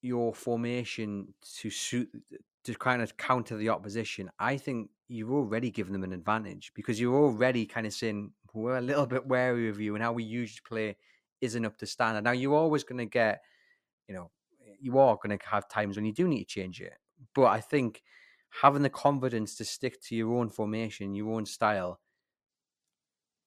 your 0.03 0.35
formation 0.35 1.35
to 1.61 1.71
suit 1.71 2.09
to 2.65 2.75
kind 2.75 3.03
of 3.03 3.17
counter 3.17 3.57
the 3.57 3.69
opposition, 3.69 4.31
I 4.39 4.57
think 4.57 4.91
you've 5.09 5.33
already 5.33 5.71
given 5.71 5.93
them 5.93 6.03
an 6.03 6.13
advantage 6.13 6.73
because 6.75 7.01
you're 7.01 7.15
already 7.15 7.65
kind 7.65 7.87
of 7.87 7.93
saying 7.93 8.33
we're 8.53 8.79
a 8.79 8.81
little 8.81 9.07
bit 9.07 9.27
wary 9.27 9.69
of 9.69 9.81
you 9.81 9.95
and 9.95 10.03
how 10.03 10.13
we 10.13 10.25
usually 10.25 10.63
play 10.67 10.97
isn't 11.41 11.65
up 11.65 11.77
to 11.79 11.87
standard. 11.87 12.25
Now 12.25 12.33
you're 12.33 12.55
always 12.55 12.85
going 12.85 12.99
to 12.99 13.07
get, 13.07 13.43
you 14.09 14.15
know, 14.15 14.31
you 14.81 14.99
are 14.99 15.17
going 15.23 15.39
to 15.39 15.47
have 15.49 15.69
times 15.69 15.97
when 15.97 16.07
you 16.07 16.13
do 16.13 16.27
need 16.27 16.45
to 16.45 16.61
change 16.61 16.81
it. 16.81 16.95
But 17.35 17.47
I 17.47 17.61
think 17.61 18.03
having 18.63 18.83
the 18.83 18.91
confidence 18.91 19.55
to 19.57 19.65
stick 19.65 20.01
to 20.05 20.17
your 20.17 20.35
own 20.39 20.49
formation, 20.49 21.15
your 21.15 21.35
own 21.35 21.47
style, 21.47 22.01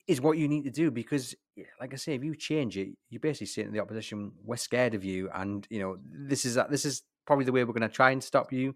is 0.09 0.21
what 0.21 0.37
you 0.37 0.47
need 0.47 0.63
to 0.63 0.71
do 0.71 0.91
because, 0.91 1.35
like 1.79 1.93
I 1.93 1.97
say, 1.97 2.15
if 2.15 2.23
you 2.23 2.35
change 2.35 2.77
it, 2.77 2.89
you're 3.09 3.19
basically 3.19 3.47
saying 3.47 3.67
to 3.67 3.73
the 3.73 3.79
opposition, 3.79 4.31
"We're 4.43 4.57
scared 4.57 4.95
of 4.95 5.03
you," 5.03 5.29
and 5.33 5.65
you 5.69 5.79
know 5.79 5.97
this 6.03 6.45
is 6.45 6.57
this 6.69 6.83
is 6.83 7.03
probably 7.25 7.45
the 7.45 7.51
way 7.51 7.63
we're 7.63 7.73
going 7.73 7.89
to 7.89 7.95
try 7.95 8.11
and 8.11 8.23
stop 8.23 8.51
you. 8.51 8.75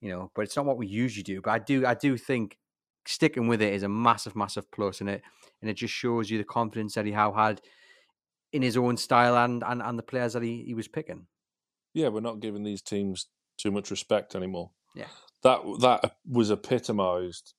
You 0.00 0.10
know, 0.10 0.30
but 0.34 0.42
it's 0.42 0.56
not 0.56 0.66
what 0.66 0.76
we 0.76 0.86
usually 0.86 1.22
do. 1.22 1.40
But 1.40 1.50
I 1.50 1.58
do 1.60 1.86
I 1.86 1.94
do 1.94 2.16
think 2.16 2.58
sticking 3.06 3.46
with 3.46 3.62
it 3.62 3.72
is 3.72 3.84
a 3.84 3.88
massive, 3.88 4.36
massive 4.36 4.70
plus, 4.70 5.00
and 5.00 5.08
it 5.08 5.22
and 5.62 5.70
it 5.70 5.74
just 5.74 5.94
shows 5.94 6.30
you 6.30 6.38
the 6.38 6.44
confidence 6.44 6.94
that 6.94 7.06
he 7.06 7.12
Howe 7.12 7.32
had 7.32 7.60
in 8.52 8.62
his 8.62 8.76
own 8.76 8.96
style 8.96 9.36
and 9.36 9.62
and, 9.64 9.80
and 9.80 9.98
the 9.98 10.02
players 10.02 10.34
that 10.34 10.42
he, 10.42 10.64
he 10.66 10.74
was 10.74 10.88
picking 10.88 11.26
yeah, 11.96 12.08
we're 12.08 12.20
not 12.20 12.40
giving 12.40 12.62
these 12.62 12.82
teams 12.82 13.26
too 13.56 13.70
much 13.70 13.90
respect 13.90 14.34
anymore. 14.34 14.70
Yeah, 14.94 15.06
that 15.42 15.60
that 15.80 16.16
was 16.30 16.50
epitomised 16.50 17.54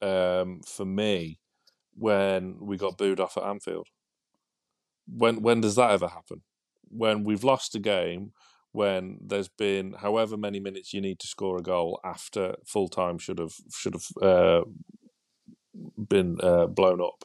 um, 0.00 0.60
for 0.64 0.84
me 0.84 1.40
when 1.94 2.56
we 2.60 2.76
got 2.76 2.96
booed 2.98 3.20
off 3.20 3.36
at 3.36 3.44
Anfield. 3.44 3.88
When 5.06 5.42
when 5.42 5.60
does 5.60 5.74
that 5.76 5.90
ever 5.90 6.08
happen? 6.08 6.42
When 6.88 7.24
we've 7.24 7.44
lost 7.44 7.74
a 7.74 7.78
game, 7.78 8.32
when 8.72 9.18
there's 9.20 9.48
been 9.48 9.94
however 9.94 10.36
many 10.36 10.60
minutes 10.60 10.92
you 10.94 11.00
need 11.00 11.18
to 11.20 11.26
score 11.26 11.58
a 11.58 11.62
goal 11.62 12.00
after 12.04 12.56
full 12.66 12.88
time 12.88 13.18
should 13.18 13.38
have 13.38 13.54
should 13.74 13.94
have 13.94 14.06
uh, 14.22 14.62
been 16.08 16.38
uh, 16.42 16.66
blown 16.66 17.00
up. 17.00 17.24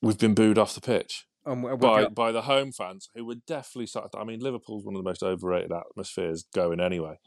We've 0.00 0.18
been 0.18 0.34
booed 0.34 0.58
off 0.58 0.74
the 0.74 0.80
pitch 0.80 1.26
Um, 1.44 1.62
by 1.78 2.02
get- 2.02 2.14
by 2.14 2.30
the 2.32 2.42
home 2.42 2.72
fans 2.72 3.08
who 3.14 3.24
were 3.24 3.34
definitely. 3.34 3.86
sort 3.86 4.04
of- 4.06 4.20
I 4.20 4.24
mean, 4.24 4.40
Liverpool's 4.40 4.84
one 4.84 4.94
of 4.94 5.02
the 5.02 5.08
most 5.08 5.22
overrated 5.22 5.72
atmospheres 5.72 6.44
going 6.54 6.80
anyway. 6.80 7.18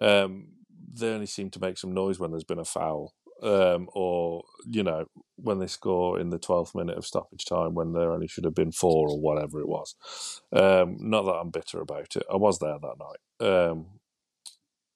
Um, 0.00 0.52
they 0.92 1.12
only 1.12 1.26
seem 1.26 1.50
to 1.50 1.60
make 1.60 1.76
some 1.78 1.92
noise 1.92 2.18
when 2.18 2.30
there's 2.30 2.44
been 2.44 2.58
a 2.58 2.64
foul, 2.64 3.14
um, 3.42 3.88
or 3.94 4.44
you 4.66 4.82
know 4.82 5.06
when 5.36 5.58
they 5.58 5.66
score 5.66 6.18
in 6.18 6.30
the 6.30 6.38
twelfth 6.38 6.74
minute 6.74 6.98
of 6.98 7.06
stoppage 7.06 7.44
time 7.44 7.74
when 7.74 7.92
there 7.92 8.12
only 8.12 8.28
should 8.28 8.44
have 8.44 8.54
been 8.54 8.72
four 8.72 9.08
or 9.08 9.20
whatever 9.20 9.60
it 9.60 9.68
was. 9.68 9.94
Um, 10.52 10.96
not 11.00 11.22
that 11.22 11.32
I'm 11.34 11.50
bitter 11.50 11.80
about 11.80 12.16
it. 12.16 12.24
I 12.30 12.36
was 12.36 12.58
there 12.58 12.78
that 12.78 12.98
night. 12.98 13.48
Um, 13.48 13.86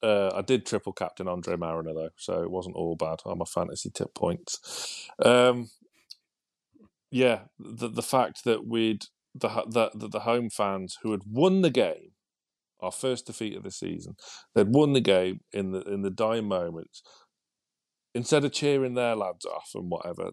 uh, 0.03 0.31
I 0.35 0.43
did 0.43 0.67
triple 0.67 0.93
captain 0.93 1.29
Andre 1.29 1.57
Marriner 1.57 1.95
though, 1.95 2.11
so 2.17 2.43
it 2.43 2.51
wasn't 2.51 2.77
all 2.77 2.95
bad 2.95 3.21
on 3.25 3.39
my 3.39 3.47
fantasy 3.47 3.91
tip 3.91 4.15
points. 4.15 5.09
Um, 5.25 5.71
yeah, 7.11 7.43
the 7.59 7.89
the 7.89 8.03
fact 8.03 8.45
that 8.45 8.67
we'd 8.67 9.05
the 9.35 9.49
that 9.71 9.93
the 9.95 10.21
home 10.21 10.51
fans 10.51 10.99
who 11.03 11.13
had 11.13 11.23
won 11.27 11.63
the 11.63 11.71
game, 11.71 12.13
our 12.81 12.93
first 12.93 13.27
defeat 13.27 13.57
of 13.57 13.63
the 13.63 13.71
season, 13.71 14.17
they'd 14.55 14.69
won 14.75 14.93
the 14.93 15.01
game 15.01 15.41
in 15.53 15.73
the 15.73 15.81
in 15.83 16.03
the 16.03 16.11
dying 16.11 16.47
moments. 16.47 17.03
Instead 18.15 18.45
of 18.45 18.53
cheering 18.53 18.95
their 18.95 19.17
lads 19.17 19.45
off 19.45 19.73
and 19.75 19.91
whatever, 19.91 20.31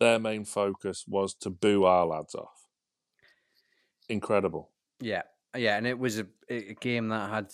their 0.00 0.18
main 0.18 0.44
focus 0.44 1.04
was 1.06 1.34
to 1.34 1.50
boo 1.50 1.84
our 1.84 2.06
lads 2.06 2.34
off. 2.34 2.66
Incredible. 4.08 4.70
Yeah, 5.00 5.22
yeah, 5.56 5.76
and 5.76 5.86
it 5.86 5.98
was 5.98 6.18
a, 6.18 6.26
a 6.50 6.74
game 6.74 7.08
that 7.08 7.30
had 7.30 7.52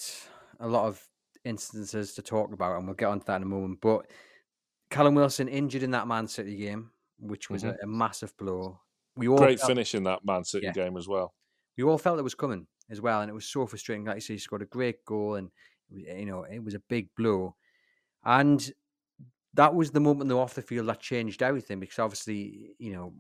a 0.59 0.66
lot 0.66 0.87
of 0.87 1.03
instances 1.44 2.14
to 2.14 2.23
talk 2.23 2.53
about, 2.53 2.77
and 2.77 2.87
we'll 2.87 2.94
get 2.94 3.07
onto 3.07 3.25
that 3.27 3.37
in 3.37 3.42
a 3.42 3.46
moment. 3.46 3.81
But 3.81 4.07
Callum 4.90 5.14
Wilson 5.14 5.49
injured 5.49 5.83
in 5.83 5.90
that 5.92 6.09
Man 6.09 6.27
City 6.27 6.57
game, 6.57 6.90
which 7.18 7.51
was 7.51 7.62
mm-hmm. 7.62 7.77
a, 7.81 7.85
a 7.85 7.87
massive 7.87 8.37
blow. 8.37 8.81
We 9.16 9.29
all 9.29 9.38
Great 9.38 9.61
felt, 9.61 9.70
finish 9.70 9.94
in 9.94 10.05
that 10.05 10.25
Man 10.25 10.44
City 10.44 10.66
Yeah. 10.66 10.73
game 10.73 10.96
as 10.96 11.07
well. 11.09 11.35
we 11.77 11.85
all 11.85 11.99
felt 11.99 12.18
it 12.18 12.23
was 12.23 12.35
coming 12.35 12.66
as 12.90 13.01
well, 13.01 13.20
and 13.20 13.31
it 13.31 13.35
was 13.35 13.46
so 13.46 13.66
frustrating. 13.66 14.05
Like 14.05 14.16
you 14.16 14.20
say, 14.20 14.35
he 14.35 14.38
scored 14.38 14.62
a 14.62 14.66
great 14.66 15.05
goal, 15.05 15.37
and 15.37 15.51
you 15.90 16.27
know 16.27 16.44
it 16.44 16.62
was 16.62 16.75
a 16.75 16.81
big 16.81 17.09
blow, 17.16 17.55
and 18.25 18.73
that 19.55 19.75
was 19.75 19.91
the 19.91 20.01
moment 20.01 20.29
though 20.29 20.41
off 20.41 20.55
the 20.55 20.63
field 20.63 20.89
that 20.89 21.01
changed 21.01 21.43
everything 21.43 21.81
because 21.81 21.99
obviously 21.99 22.75
you 22.79 22.93
know 22.93 23.13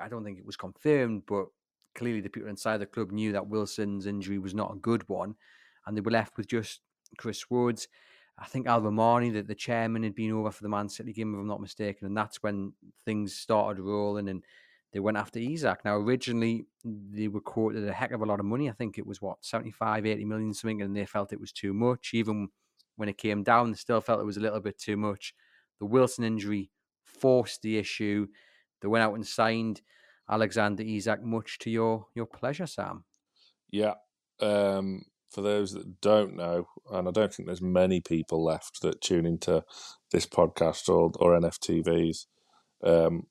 I 0.00 0.08
don't 0.08 0.24
think 0.24 0.38
it 0.38 0.46
was 0.46 0.56
confirmed, 0.56 1.22
but 1.26 1.46
clearly 1.94 2.20
the 2.20 2.30
people 2.30 2.48
inside 2.48 2.78
the 2.78 2.86
club 2.86 3.10
knew 3.10 3.32
that 3.32 3.48
Wilson's 3.48 4.06
injury 4.06 4.38
was 4.38 4.54
not 4.54 4.72
a 4.72 4.78
good 4.78 5.08
one, 5.08 5.34
and 5.86 5.96
they 5.96 6.00
were 6.00 6.10
left 6.10 6.36
with 6.36 6.46
just 6.46 6.80
Chris 7.16 7.50
Woods. 7.50 7.88
I 8.40 8.46
think 8.46 8.68
Al-Rumayyan, 8.68 9.32
that 9.34 9.48
the 9.48 9.54
chairman, 9.54 10.04
had 10.04 10.14
been 10.14 10.30
over 10.30 10.52
for 10.52 10.62
the 10.62 10.68
Man 10.68 10.88
City 10.88 11.12
game, 11.12 11.34
if 11.34 11.40
I'm 11.40 11.48
not 11.48 11.60
mistaken, 11.60 12.06
and 12.06 12.16
that's 12.16 12.40
when 12.40 12.72
things 13.04 13.34
started 13.34 13.82
rolling 13.82 14.28
and 14.28 14.44
they 14.92 15.00
went 15.00 15.16
after 15.16 15.40
Isak. 15.40 15.84
Now, 15.84 15.96
originally, 15.96 16.66
they 16.84 17.28
were 17.28 17.40
quoted 17.40 17.86
a 17.86 17.92
heck 17.92 18.12
of 18.12 18.22
a 18.22 18.26
lot 18.26 18.40
of 18.40 18.46
money. 18.46 18.68
I 18.70 18.72
think 18.72 18.96
it 18.96 19.06
was 19.06 19.20
what 19.20 19.44
75, 19.44 20.06
80 20.06 20.24
million 20.24 20.54
something, 20.54 20.82
and 20.82 20.96
they 20.96 21.04
felt 21.04 21.32
it 21.32 21.40
was 21.40 21.52
too 21.52 21.74
much. 21.74 22.14
Even 22.14 22.48
when 22.96 23.08
it 23.08 23.18
came 23.18 23.42
down, 23.42 23.70
they 23.70 23.76
still 23.76 24.00
felt 24.00 24.20
it 24.20 24.24
was 24.24 24.36
a 24.36 24.40
little 24.40 24.60
bit 24.60 24.78
too 24.78 24.96
much. 24.96 25.34
The 25.80 25.86
Wilson 25.86 26.24
injury 26.24 26.70
forced 27.04 27.62
the 27.62 27.78
issue. 27.78 28.26
They 28.80 28.88
went 28.88 29.04
out 29.04 29.14
and 29.14 29.26
signed 29.26 29.82
Alexander 30.30 30.82
Isak, 30.82 31.22
much 31.22 31.58
to 31.60 31.70
your 31.70 32.06
your 32.14 32.26
pleasure, 32.26 32.66
Sam. 32.66 33.04
Yeah. 33.70 33.94
Um, 34.40 35.02
for 35.30 35.42
those 35.42 35.72
that 35.72 36.00
don't 36.00 36.36
know, 36.36 36.68
and 36.90 37.06
I 37.08 37.10
don't 37.10 37.32
think 37.32 37.46
there's 37.46 37.60
many 37.60 38.00
people 38.00 38.42
left 38.42 38.80
that 38.82 39.00
tune 39.00 39.26
into 39.26 39.64
this 40.10 40.26
podcast 40.26 40.88
or, 40.88 41.12
or 41.18 41.38
NFTVs, 41.38 42.26
um, 42.82 43.26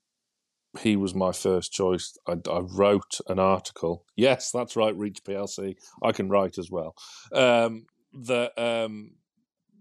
he 0.80 0.96
was 0.96 1.14
my 1.14 1.32
first 1.32 1.72
choice. 1.72 2.16
I, 2.26 2.34
I 2.50 2.60
wrote 2.60 3.20
an 3.26 3.38
article. 3.38 4.04
Yes, 4.16 4.50
that's 4.52 4.76
right, 4.76 4.96
Reach 4.96 5.24
PLC. 5.24 5.76
I 6.02 6.12
can 6.12 6.28
write 6.28 6.58
as 6.58 6.70
well. 6.70 6.94
Um, 7.32 7.86
that 8.12 8.52
um, 8.56 9.12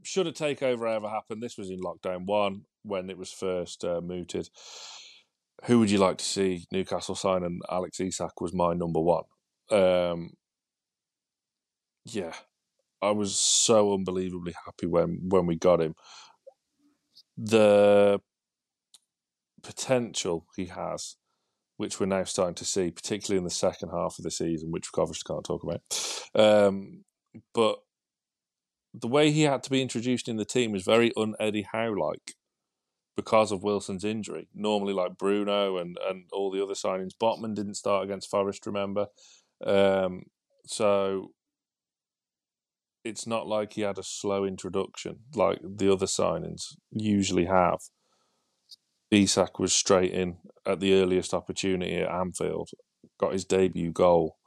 should 0.07 0.25
a 0.25 0.31
takeover 0.31 0.89
ever 0.89 1.09
happen, 1.09 1.41
this 1.41 1.57
was 1.57 1.69
in 1.69 1.81
lockdown 1.81 2.25
one 2.25 2.61
when 2.83 3.09
it 3.09 3.17
was 3.17 3.31
first 3.31 3.83
uh, 3.83 3.99
mooted. 4.01 4.49
Who 5.65 5.79
would 5.79 5.91
you 5.91 5.97
like 5.97 6.17
to 6.19 6.25
see 6.25 6.65
Newcastle 6.71 7.15
sign? 7.15 7.43
And 7.43 7.61
Alex 7.69 7.99
Isak 7.99 8.39
was 8.39 8.53
my 8.53 8.73
number 8.73 9.01
one. 9.01 9.25
Um, 9.69 10.31
yeah, 12.05 12.33
I 13.01 13.11
was 13.11 13.37
so 13.37 13.93
unbelievably 13.93 14.53
happy 14.65 14.85
when 14.87 15.27
when 15.27 15.45
we 15.45 15.57
got 15.57 15.81
him. 15.81 15.95
The 17.35 18.21
potential 19.61 20.45
he 20.55 20.67
has, 20.67 21.17
which 21.75 21.99
we're 21.99 22.05
now 22.05 22.23
starting 22.23 22.55
to 22.55 22.65
see, 22.65 22.91
particularly 22.91 23.39
in 23.39 23.43
the 23.43 23.49
second 23.49 23.89
half 23.89 24.17
of 24.17 24.23
the 24.23 24.31
season, 24.31 24.71
which 24.71 24.87
we 24.95 25.01
obviously 25.01 25.33
can't 25.33 25.43
talk 25.43 25.63
about. 25.63 25.81
Um, 26.33 27.03
but 27.53 27.79
the 28.99 29.07
way 29.07 29.31
he 29.31 29.43
had 29.43 29.63
to 29.63 29.69
be 29.69 29.81
introduced 29.81 30.27
in 30.27 30.37
the 30.37 30.45
team 30.45 30.71
was 30.71 30.83
very 30.83 31.11
un 31.15 31.35
Eddie 31.39 31.67
Howe 31.71 31.93
like 31.93 32.33
because 33.15 33.51
of 33.51 33.63
Wilson's 33.63 34.03
injury. 34.03 34.47
Normally, 34.53 34.93
like 34.93 35.17
Bruno 35.17 35.77
and, 35.77 35.97
and 36.07 36.25
all 36.31 36.51
the 36.51 36.63
other 36.63 36.73
signings, 36.73 37.17
Botman 37.19 37.55
didn't 37.55 37.75
start 37.75 38.03
against 38.03 38.29
Forest, 38.29 38.65
remember? 38.65 39.07
Um, 39.65 40.23
so 40.65 41.31
it's 43.03 43.25
not 43.25 43.47
like 43.47 43.73
he 43.73 43.81
had 43.81 43.97
a 43.97 44.03
slow 44.03 44.43
introduction 44.43 45.19
like 45.33 45.59
the 45.63 45.91
other 45.91 46.05
signings 46.05 46.75
usually 46.91 47.45
have. 47.45 47.79
Isak 49.09 49.57
was 49.57 49.73
straight 49.73 50.11
in 50.11 50.37
at 50.65 50.79
the 50.79 50.93
earliest 50.93 51.33
opportunity 51.33 51.95
at 51.95 52.11
Anfield, 52.11 52.69
got 53.19 53.33
his 53.33 53.45
debut 53.45 53.91
goal. 53.91 54.37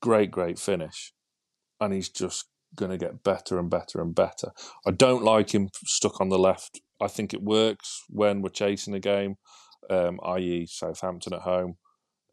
Great, 0.00 0.30
great 0.30 0.58
finish. 0.58 1.12
And 1.78 1.92
he's 1.92 2.08
just 2.08 2.46
going 2.74 2.90
to 2.90 2.98
get 2.98 3.22
better 3.22 3.58
and 3.58 3.70
better 3.70 4.00
and 4.00 4.14
better. 4.14 4.52
I 4.86 4.90
don't 4.90 5.22
like 5.22 5.54
him 5.54 5.70
stuck 5.84 6.20
on 6.20 6.28
the 6.28 6.38
left. 6.38 6.80
I 7.00 7.08
think 7.08 7.32
it 7.32 7.42
works 7.42 8.04
when 8.08 8.42
we're 8.42 8.48
chasing 8.50 8.94
a 8.94 9.00
game, 9.00 9.36
um, 9.90 10.18
i.e., 10.24 10.66
Southampton 10.66 11.34
at 11.34 11.42
home. 11.42 11.76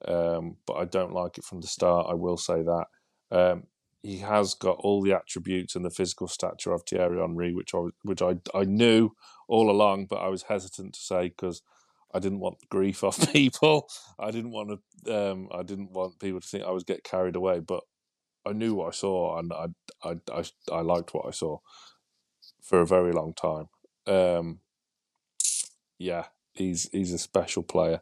Um, 0.05 0.57
but 0.65 0.73
I 0.73 0.85
don't 0.85 1.13
like 1.13 1.37
it 1.37 1.45
from 1.45 1.61
the 1.61 1.67
start. 1.67 2.07
I 2.09 2.13
will 2.13 2.37
say 2.37 2.61
that. 2.63 2.85
Um, 3.31 3.63
he 4.01 4.17
has 4.17 4.53
got 4.53 4.77
all 4.79 5.01
the 5.01 5.13
attributes 5.13 5.75
and 5.75 5.85
the 5.85 5.89
physical 5.89 6.27
stature 6.27 6.73
of 6.73 6.83
Thierry 6.83 7.19
Henry, 7.19 7.53
which 7.53 7.73
I 7.73 7.87
which 8.03 8.21
I 8.21 8.35
I 8.53 8.65
knew 8.65 9.11
all 9.47 9.71
along, 9.71 10.07
but 10.09 10.17
I 10.17 10.27
was 10.27 10.43
hesitant 10.43 10.95
to 10.95 10.99
say 10.99 11.29
because 11.29 11.61
I 12.13 12.19
didn't 12.19 12.41
want 12.41 12.57
grief 12.69 13.03
off 13.03 13.31
people. 13.31 13.89
I 14.19 14.31
didn't 14.31 14.51
want 14.51 14.79
to. 15.05 15.31
Um, 15.31 15.47
I 15.51 15.63
didn't 15.63 15.91
want 15.91 16.19
people 16.19 16.41
to 16.41 16.47
think 16.47 16.65
I 16.65 16.71
was 16.71 16.83
get 16.83 17.05
carried 17.05 17.37
away. 17.37 17.61
But 17.61 17.83
I 18.45 18.53
knew 18.53 18.75
what 18.75 18.88
I 18.88 18.91
saw, 18.91 19.39
and 19.39 19.51
I 19.53 19.67
I 20.03 20.15
I, 20.32 20.43
I 20.71 20.82
liked 20.82 21.13
what 21.13 21.25
I 21.27 21.32
saw 21.32 21.60
for 22.62 22.82
a 22.82 22.88
very 22.88 23.12
long 23.12 23.34
time. 23.34 23.67
Um, 24.08 24.60
yeah, 25.97 26.25
he's 26.53 26.89
he's 26.91 27.13
a 27.13 27.17
special 27.17 27.63
player, 27.63 28.01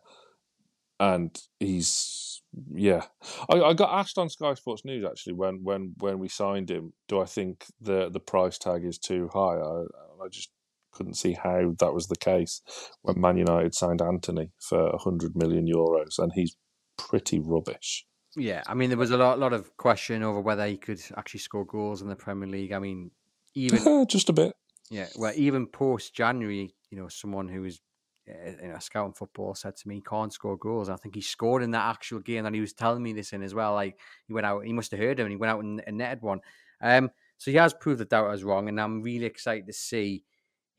and 1.00 1.38
he's 1.60 2.42
yeah. 2.74 3.06
I, 3.50 3.62
I 3.62 3.74
got 3.74 3.98
asked 3.98 4.18
on 4.18 4.30
Sky 4.30 4.54
Sports 4.56 4.84
News 4.86 5.06
actually 5.06 5.34
when 5.34 5.64
when 5.64 5.94
when 5.98 6.20
we 6.20 6.28
signed 6.28 6.70
him, 6.70 6.94
do 7.08 7.22
I 7.22 7.26
think 7.26 7.66
the 7.80 8.10
the 8.10 8.20
price 8.20 8.58
tag 8.58 8.86
is 8.86 8.98
too 8.98 9.30
high? 9.34 9.58
I 9.58 9.84
I 10.24 10.28
just 10.30 10.52
couldn't 10.92 11.16
see 11.16 11.34
how 11.34 11.74
that 11.80 11.94
was 11.94 12.08
the 12.08 12.18
case 12.18 12.62
when 13.02 13.20
Man 13.22 13.38
United 13.38 13.74
signed 13.74 14.02
Antony 14.02 14.52
for 14.60 14.98
hundred 15.00 15.36
million 15.36 15.68
euros, 15.68 16.20
and 16.20 16.32
he's 16.34 16.58
pretty 16.98 17.40
rubbish. 17.40 18.06
Yeah, 18.36 18.64
I 18.66 18.74
mean, 18.74 18.90
there 18.90 18.98
was 18.98 19.12
a 19.12 19.18
lot, 19.18 19.40
lot 19.40 19.54
of 19.54 19.76
question 19.78 20.24
over 20.24 20.40
whether 20.40 20.66
he 20.66 20.78
could 20.78 21.02
actually 21.18 21.42
score 21.42 21.66
goals 21.66 22.02
in 22.02 22.08
the 22.08 22.16
Premier 22.16 22.48
League. 22.48 22.72
I 22.72 22.80
mean, 22.80 23.12
even 23.56 24.06
just 24.08 24.30
a 24.30 24.34
bit. 24.34 24.54
yeah, 24.90 25.08
well, 25.18 25.34
even 25.36 25.68
post 25.68 26.14
January, 26.14 26.74
you 26.90 26.98
know, 26.98 27.10
someone 27.10 27.50
who 27.50 27.62
was 27.62 27.82
uh, 28.30 28.52
you 28.62 28.70
know 28.70 28.80
scouting 28.80 29.14
football 29.14 29.56
said 29.56 29.76
to 29.76 29.88
me 29.88 29.96
he 29.96 30.02
can't 30.02 30.32
score 30.32 30.58
goals. 30.58 30.90
I 30.90 30.96
think 30.96 31.16
he 31.16 31.22
scored 31.22 31.64
in 31.64 31.72
that 31.72 31.90
actual 31.90 32.20
game, 32.20 32.46
and 32.46 32.56
he 32.56 32.62
was 32.62 32.74
telling 32.74 33.04
me 33.04 33.12
this 33.12 33.34
in 33.34 33.44
as 33.44 33.54
well. 33.54 33.74
Like 33.74 34.00
he 34.28 34.34
went 34.34 34.46
out, 34.46 34.66
he 34.66 34.74
must 34.74 34.92
have 34.92 35.00
heard 35.00 35.20
him, 35.20 35.26
and 35.26 35.34
he 35.34 35.38
went 35.38 35.52
out 35.52 35.64
and, 35.64 35.84
and 35.86 35.98
netted 35.98 36.22
one. 36.22 36.40
Um, 36.82 37.12
so 37.38 37.52
he 37.52 37.58
has 37.58 37.74
proved 37.74 38.00
the 38.00 38.06
doubters 38.06 38.44
wrong, 38.44 38.70
and 38.70 38.80
I'm 38.80 39.02
really 39.02 39.26
excited 39.26 39.68
to 39.68 39.74
see 39.74 40.24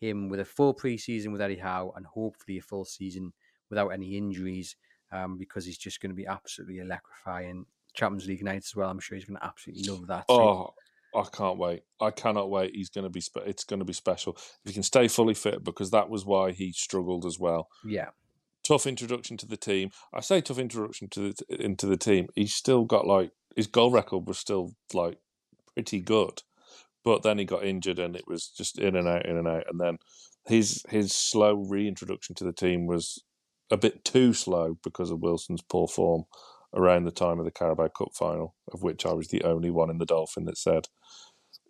him 0.01 0.29
with 0.29 0.41
a 0.41 0.45
full 0.45 0.75
preseason 0.75 1.33
with 1.33 1.43
Eddie 1.43 1.57
Howe, 1.57 1.93
and 1.97 2.07
hopefully 2.07 2.59
a 2.59 2.63
full 2.63 2.87
season 2.87 3.35
without 3.69 3.89
any 3.89 4.17
injuries 4.17 4.77
um, 5.13 5.39
because 5.39 5.65
he's 5.65 5.79
just 5.79 6.01
going 6.01 6.11
to 6.11 6.17
be 6.17 6.27
absolutely 6.27 6.79
electrifying. 6.79 7.67
Champions 7.95 8.27
League 8.27 8.43
nights 8.43 8.71
as 8.71 8.77
well. 8.77 8.89
I'm 8.89 8.99
sure 9.01 9.17
he's 9.17 9.27
going 9.27 9.39
to 9.39 9.45
absolutely 9.45 9.85
love 9.91 10.07
that. 10.07 10.25
Oh, 10.29 10.73
I 11.15 11.25
can't 11.31 11.59
wait. 11.59 11.83
I 12.01 12.11
cannot 12.11 12.51
wait. 12.51 12.75
He's 12.75 12.89
going 12.89 13.05
to 13.05 13.11
be. 13.11 13.21
Spe- 13.21 13.47
it's 13.47 13.65
going 13.65 13.81
to 13.81 13.85
be 13.85 13.93
special 13.93 14.33
if 14.35 14.61
he 14.65 14.73
can 14.73 14.83
stay 14.83 15.09
fully 15.09 15.35
fit 15.35 15.63
because 15.63 15.91
that 15.91 16.09
was 16.09 16.25
why 16.25 16.53
he 16.53 16.73
struggled 16.73 17.27
as 17.27 17.39
well. 17.39 17.69
yeah, 17.85 18.09
Tough 18.65 18.87
introduction 18.87 19.37
to 19.39 19.47
the 19.47 19.57
team. 19.57 19.91
I 20.15 20.21
say 20.21 20.41
tough 20.41 20.59
introduction 20.59 21.09
to 21.11 21.33
the, 21.33 21.65
into 21.65 21.85
the 21.87 21.97
team. 21.97 22.29
He's 22.35 22.55
still 22.55 22.85
got 22.85 23.07
like 23.07 23.33
his 23.57 23.67
goal 23.67 23.91
record 23.91 24.27
was 24.27 24.39
still 24.39 24.75
like 24.95 25.19
pretty 25.75 26.01
good, 26.01 26.43
but 27.05 27.23
then 27.23 27.39
he 27.39 27.45
got 27.45 27.65
injured 27.65 27.99
and 27.99 28.17
it 28.17 28.25
was 28.27 28.47
just 28.49 28.79
in 28.79 28.97
and 28.97 29.09
out, 29.09 29.27
in 29.27 29.37
and 29.37 29.49
out. 29.49 29.65
And 29.69 29.81
then 29.81 29.99
his 30.47 30.83
his 30.89 31.13
slow 31.13 31.55
reintroduction 31.69 32.35
to 32.37 32.45
the 32.45 32.53
team 32.53 32.87
was 32.87 33.23
a 33.73 33.77
bit 33.77 34.05
too 34.05 34.33
slow 34.33 34.79
because 34.85 35.11
of 35.11 35.21
Wilson's 35.21 35.63
poor 35.63 35.89
form. 35.89 36.25
around 36.75 37.05
the 37.05 37.11
time 37.11 37.39
of 37.39 37.45
the 37.45 37.51
Carabao 37.51 37.89
Cup 37.89 38.09
final, 38.15 38.55
of 38.73 38.83
which 38.83 39.05
I 39.05 39.13
was 39.13 39.29
the 39.29 39.43
only 39.43 39.71
one 39.71 39.91
in 39.91 39.99
the 39.99 40.07
Dolphin 40.07 40.45
that 40.47 40.57
said 40.57 40.89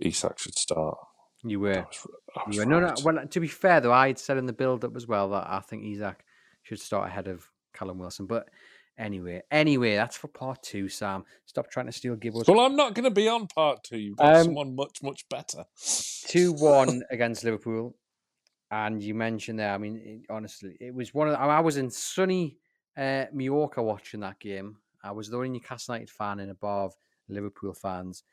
Isak 0.00 0.38
should 0.38 0.56
start. 0.56 0.96
You 1.44 1.58
I 1.58 1.62
were. 1.62 1.86
was, 1.88 2.06
I 2.36 2.42
was 2.46 2.56
You 2.56 2.62
were. 2.62 2.66
No, 2.66 2.80
no. 2.80 2.94
Well, 3.04 3.26
to 3.26 3.40
be 3.40 3.48
fair, 3.48 3.80
though, 3.80 3.92
I'd 3.92 4.18
said 4.20 4.36
in 4.38 4.46
the 4.46 4.52
build-up 4.52 4.94
as 4.96 5.08
well 5.08 5.28
that 5.30 5.46
I 5.50 5.58
think 5.60 5.84
Isak 5.84 6.24
should 6.62 6.78
start 6.80 7.08
ahead 7.08 7.26
of 7.26 7.48
Callum 7.74 7.98
Wilson. 7.98 8.26
But 8.26 8.48
anyway, 8.96 9.42
anyway, 9.50 9.96
that's 9.96 10.16
for 10.16 10.28
part 10.28 10.62
two, 10.62 10.88
Sam. 10.88 11.24
Stop 11.46 11.68
trying 11.70 11.86
to 11.86 11.92
steal 11.92 12.14
Gibbo's. 12.14 12.46
Well, 12.46 12.60
I'm 12.60 12.76
not 12.76 12.94
going 12.94 13.04
to 13.04 13.10
be 13.10 13.26
on 13.28 13.48
part 13.48 13.82
two. 13.82 13.98
You've 13.98 14.18
got 14.18 14.36
Um, 14.36 14.44
someone 14.44 14.76
much, 14.76 15.02
much 15.02 15.28
better. 15.28 15.64
2 16.28 16.52
1 16.52 17.02
against 17.10 17.42
Liverpool. 17.42 17.96
And 18.72 19.02
you 19.02 19.14
mentioned 19.14 19.58
there, 19.58 19.70
I 19.74 19.76
mean, 19.76 20.00
it, 20.02 20.20
honestly, 20.30 20.78
it 20.80 20.94
was 20.94 21.12
one 21.12 21.28
of 21.28 21.34
the, 21.34 21.38
I 21.38 21.60
was 21.60 21.76
in 21.76 21.90
sunny 21.90 22.56
uh, 22.96 23.26
Mallorca 23.30 23.82
watching 23.82 24.20
that 24.20 24.40
game. 24.40 24.78
I 25.04 25.12
was 25.12 25.28
the 25.28 25.36
only 25.36 25.50
Newcastle 25.50 25.94
United 25.94 26.10
fan 26.10 26.40
in 26.40 26.48
a 26.48 26.54
bar 26.54 26.86
of 26.86 26.94
Liverpool 27.28 27.74
fans. 27.74 28.24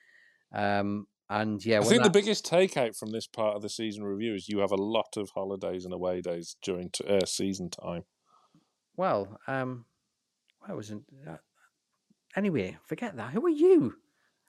Um, 0.54 1.08
and 1.30 1.64
yeah, 1.66 1.80
I 1.80 1.84
think 1.84 2.04
the 2.04 2.10
that- 2.10 2.14
biggest 2.14 2.50
takeout 2.50 2.98
from 2.98 3.12
this 3.12 3.28
part 3.28 3.58
of 3.58 3.62
the 3.62 3.70
season 3.70 4.06
review 4.06 4.34
is 4.34 4.48
you 4.48 4.60
have 4.60 4.72
a 4.72 4.78
lot 4.78 5.18
of 5.18 5.30
holidays 5.32 5.84
and 5.84 5.94
away 5.94 6.22
days 6.22 6.56
during 6.64 6.90
t- 6.90 7.06
uh, 7.06 7.26
season 7.26 7.70
time. 7.70 8.04
well, 8.96 9.40
um, 9.46 9.84
I 10.66 10.74
wasn't. 10.74 11.04
Uh, 11.30 11.36
anyway, 12.36 12.78
forget 12.86 13.18
that. 13.18 13.32
Who 13.34 13.46
are 13.46 13.50
you? 13.50 13.96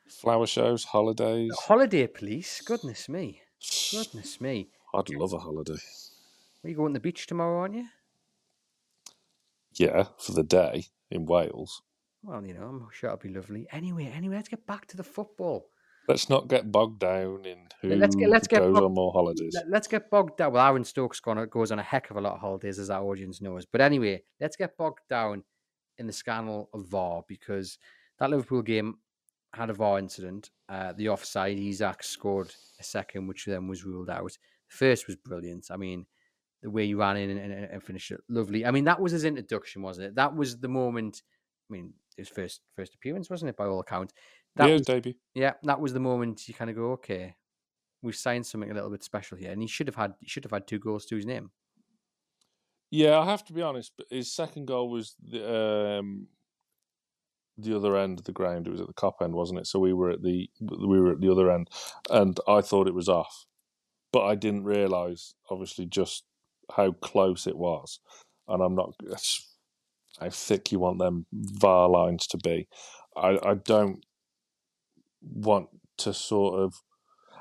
Flower 0.09 0.47
shows, 0.47 0.85
holidays. 0.85 1.53
Holiday 1.67 2.07
police? 2.07 2.61
Goodness 2.61 3.09
me. 3.09 3.41
Goodness 3.91 4.41
me. 4.41 4.71
I'd 4.95 5.11
love 5.11 5.33
a 5.33 5.39
holiday. 5.39 5.79
Are 6.65 6.69
you 6.69 6.77
going 6.77 6.93
to 6.93 6.99
the 6.99 7.03
beach 7.03 7.27
tomorrow, 7.27 7.61
aren't 7.61 7.75
you? 7.77 7.87
Yeah, 9.75 10.05
for 10.19 10.33
the 10.33 10.43
day 10.43 10.87
in 11.11 11.27
Wales. 11.27 11.83
Well, 12.23 12.45
you 12.45 12.55
know, 12.55 12.63
I'm 12.67 12.89
sure 12.93 13.11
it'll 13.11 13.19
be 13.23 13.33
lovely. 13.35 13.67
Anyway, 13.73 14.07
anyway, 14.07 14.37
let's 14.37 14.49
get 14.49 14.67
back 14.67 14.87
to 14.89 14.97
the 14.97 15.05
football. 15.05 15.69
Let's 16.09 16.29
not 16.29 16.49
get 16.49 16.73
bogged 16.73 16.99
down 16.99 17.45
in 17.47 17.69
who 17.81 17.95
Let's 17.95 18.17
get- 18.17 18.29
let's 18.29 18.49
get 18.49 18.61
goes 18.61 18.77
on 18.77 18.93
more 18.93 19.13
holidays. 19.13 19.55
Let, 19.69 19.83
us 19.83 19.87
get 19.87 20.11
bogged 20.11 20.39
down. 20.39 20.53
Well, 20.53 20.67
Aaron 20.67 20.85
Stokes 20.85 21.21
gone, 21.21 21.47
goes 21.49 21.71
on 21.71 21.79
a 21.79 21.83
heck 21.85 22.11
of 22.11 22.17
a 22.17 22.21
lot 22.21 22.35
of 22.35 22.41
holidays, 22.41 22.79
as 22.79 22.91
our 22.91 23.05
audience 23.05 23.41
knows. 23.41 23.65
But 23.65 23.81
anyway, 23.81 24.23
let's 24.41 24.57
get 24.57 24.77
bogged 24.77 25.07
down 25.09 25.45
in 25.99 26.07
the 26.07 26.13
scandal 26.13 26.69
of 26.75 26.87
VAR 26.87 27.23
because 27.29 27.79
that 28.19 28.31
Liverpool 28.31 28.63
game 28.63 28.97
had 29.55 29.71
a 29.71 29.75
VAR 29.75 29.99
incident. 29.99 30.51
Uh, 30.69 30.93
the 30.95 31.09
offside, 31.09 31.59
Isak 31.59 32.03
scored 32.03 32.53
a 32.81 32.83
second, 32.85 33.27
which 33.29 33.45
then 33.45 33.69
was 33.69 33.85
ruled 33.85 34.11
out. 34.11 34.37
First 34.71 35.07
was 35.07 35.17
brilliant. 35.17 35.67
I 35.71 35.77
mean, 35.77 36.07
the 36.63 36.71
way 36.71 36.87
he 36.87 36.95
ran 36.95 37.17
in 37.17 37.31
and, 37.31 37.41
and, 37.41 37.65
and 37.65 37.83
finished 37.83 38.11
it, 38.11 38.21
lovely. 38.29 38.65
I 38.65 38.71
mean, 38.71 38.85
that 38.85 39.01
was 39.01 39.13
his 39.13 39.25
introduction, 39.25 39.83
wasn't 39.83 40.07
it? 40.09 40.15
That 40.15 40.35
was 40.35 40.59
the 40.59 40.69
moment. 40.69 41.23
I 41.69 41.75
mean, 41.75 41.93
his 42.17 42.29
first 42.29 42.61
first 42.77 42.95
appearance, 42.95 43.29
wasn't 43.29 43.51
it? 43.51 43.57
By 43.57 43.67
all 43.67 43.81
accounts, 43.81 44.15
that 44.57 44.69
yeah, 44.69 44.75
was 44.75 44.83
debut. 44.83 45.15
yeah, 45.35 45.53
that 45.65 45.81
was 45.81 45.93
the 45.93 46.01
moment 46.01 46.49
you 46.49 46.55
kind 46.55 46.71
of 46.71 46.77
go, 46.77 46.93
okay, 46.93 47.35
we've 48.03 48.17
signed 48.17 48.47
something 48.47 48.71
a 48.71 48.75
little 48.75 48.91
bit 48.91 49.05
special 49.05 49.37
here, 49.37 49.51
and 49.51 49.61
he 49.61 49.69
should 49.69 49.89
have 49.89 49.97
had 49.97 50.15
he 50.21 50.29
should 50.29 50.45
have 50.45 50.53
had 50.53 50.67
two 50.67 50.79
goals 50.79 51.05
to 51.07 51.17
his 51.17 51.27
name. 51.27 51.51
Yeah, 52.91 53.19
I 53.19 53.25
have 53.25 53.45
to 53.47 53.53
be 53.53 53.63
honest. 53.63 53.93
But 53.97 54.07
his 54.11 54.33
second 54.33 54.67
goal 54.67 54.89
was 54.91 55.17
the 55.21 55.99
um, 55.99 56.29
the 57.59 57.77
other 57.77 57.97
end 57.97 58.19
of 58.19 58.25
the 58.25 58.33
ground. 58.33 58.67
It 58.67 58.71
was 58.71 58.81
at 58.81 58.87
the 58.87 58.95
Kop 58.95 59.23
end, 59.23 59.35
wasn't 59.35 59.61
it? 59.61 59.67
So 59.67 59.79
we 59.79 59.93
were 59.93 60.11
at 60.11 60.23
the 60.23 60.49
we 60.61 61.01
were 61.01 61.13
at 61.13 61.21
the 61.21 61.31
other 61.31 61.51
end, 61.51 61.71
and 62.11 62.39
I 62.49 62.61
thought 62.61 62.89
it 62.89 62.95
was 62.95 63.09
off, 63.09 63.47
but 64.13 64.25
I 64.25 64.35
didn't 64.35 64.65
realise 64.65 65.35
obviously 65.51 65.87
just 65.87 66.25
how 66.75 66.93
close 66.93 67.47
it 67.47 67.57
was. 67.57 68.01
And 68.49 68.63
I'm 68.63 68.75
not 68.75 68.95
how 70.19 70.31
thick 70.31 70.73
you 70.73 70.81
want 70.81 70.99
them 70.99 71.27
VAR 71.33 71.89
lines 71.89 72.27
to 72.29 72.39
be. 72.39 72.69
I 73.17 73.39
I 73.43 73.55
don't 73.55 74.05
want 75.23 75.69
to 75.99 76.13
sort 76.13 76.61
of. 76.61 76.75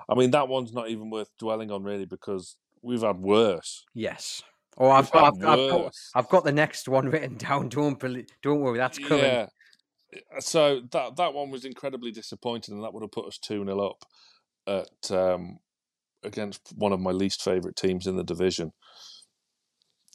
I 0.08 0.16
mean, 0.16 0.32
that 0.32 0.48
one's 0.48 0.74
not 0.74 0.90
even 0.90 1.10
worth 1.10 1.30
dwelling 1.38 1.72
on 1.72 1.84
really 1.84 2.06
because 2.06 2.56
we've 2.82 3.02
had 3.02 3.18
worse. 3.18 3.86
Yes. 3.94 4.42
Oh, 4.78 4.90
I've 4.90 5.12
got, 5.12 5.34
I've, 5.36 5.46
I've 5.46 5.70
got. 5.70 5.94
I've 6.16 6.30
got 6.30 6.44
the 6.44 6.52
next 6.52 6.88
one 6.88 7.10
written 7.10 7.38
down. 7.38 7.70
Don't 7.70 8.00
bel- 8.00 8.24
don't 8.42 8.62
worry, 8.62 8.78
that's 8.78 8.98
coming. 8.98 9.26
Yeah. 9.26 9.48
So 10.40 10.82
that 10.92 11.18
that 11.18 11.34
one 11.34 11.52
was 11.52 11.66
incredibly 11.66 12.12
disappointing, 12.12 12.76
and 12.76 12.84
that 12.84 12.94
would 12.94 13.04
have 13.04 13.12
put 13.12 13.28
us 13.28 13.38
two 13.38 13.64
0 13.64 13.80
up 13.80 14.06
at 14.68 15.12
um, 15.12 15.60
against 16.24 16.74
one 16.76 16.92
of 16.92 17.00
my 17.00 17.12
least 17.12 17.42
favourite 17.42 17.76
teams 17.76 18.08
in 18.08 18.18
the 18.18 18.24
division, 18.24 18.72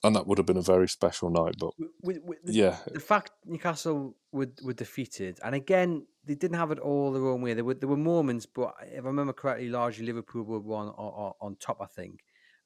and 0.03 0.15
that 0.15 0.27
would 0.27 0.39
have 0.39 0.47
been 0.47 0.57
a 0.57 0.63
very 0.63 0.89
special 0.89 1.31
night. 1.31 1.55
But 1.59 1.73
With, 2.03 2.19
with 2.25 2.39
the, 2.45 2.53
yeah, 2.53 2.77
the 2.93 3.01
fact 3.01 3.33
Newcastle 3.45 4.17
were, 4.33 4.49
were 4.63 4.75
defeated, 4.75 5.39
and 5.45 5.55
again 5.55 6.07
they 6.27 6.35
didn't 6.35 6.57
have 6.57 6.71
it 6.71 6.79
all 6.79 7.13
their 7.13 7.27
own 7.27 7.43
way. 7.43 7.55
There 7.55 7.65
were 7.65 7.75
there 7.75 7.89
were 7.89 7.97
moments, 7.97 8.47
but 8.47 8.75
if 8.83 9.05
I 9.05 9.09
remember 9.09 9.33
correctly, 9.33 9.69
largely 9.69 10.07
Liverpool 10.07 10.45
were 10.45 10.75
on 10.75 10.89
on, 10.89 11.33
on 11.41 11.57
top. 11.57 11.79
I 11.81 11.87
think, 11.87 12.21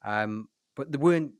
um, 0.05 0.47
but 0.75 0.91
they 0.91 0.97
weren't 0.97 1.33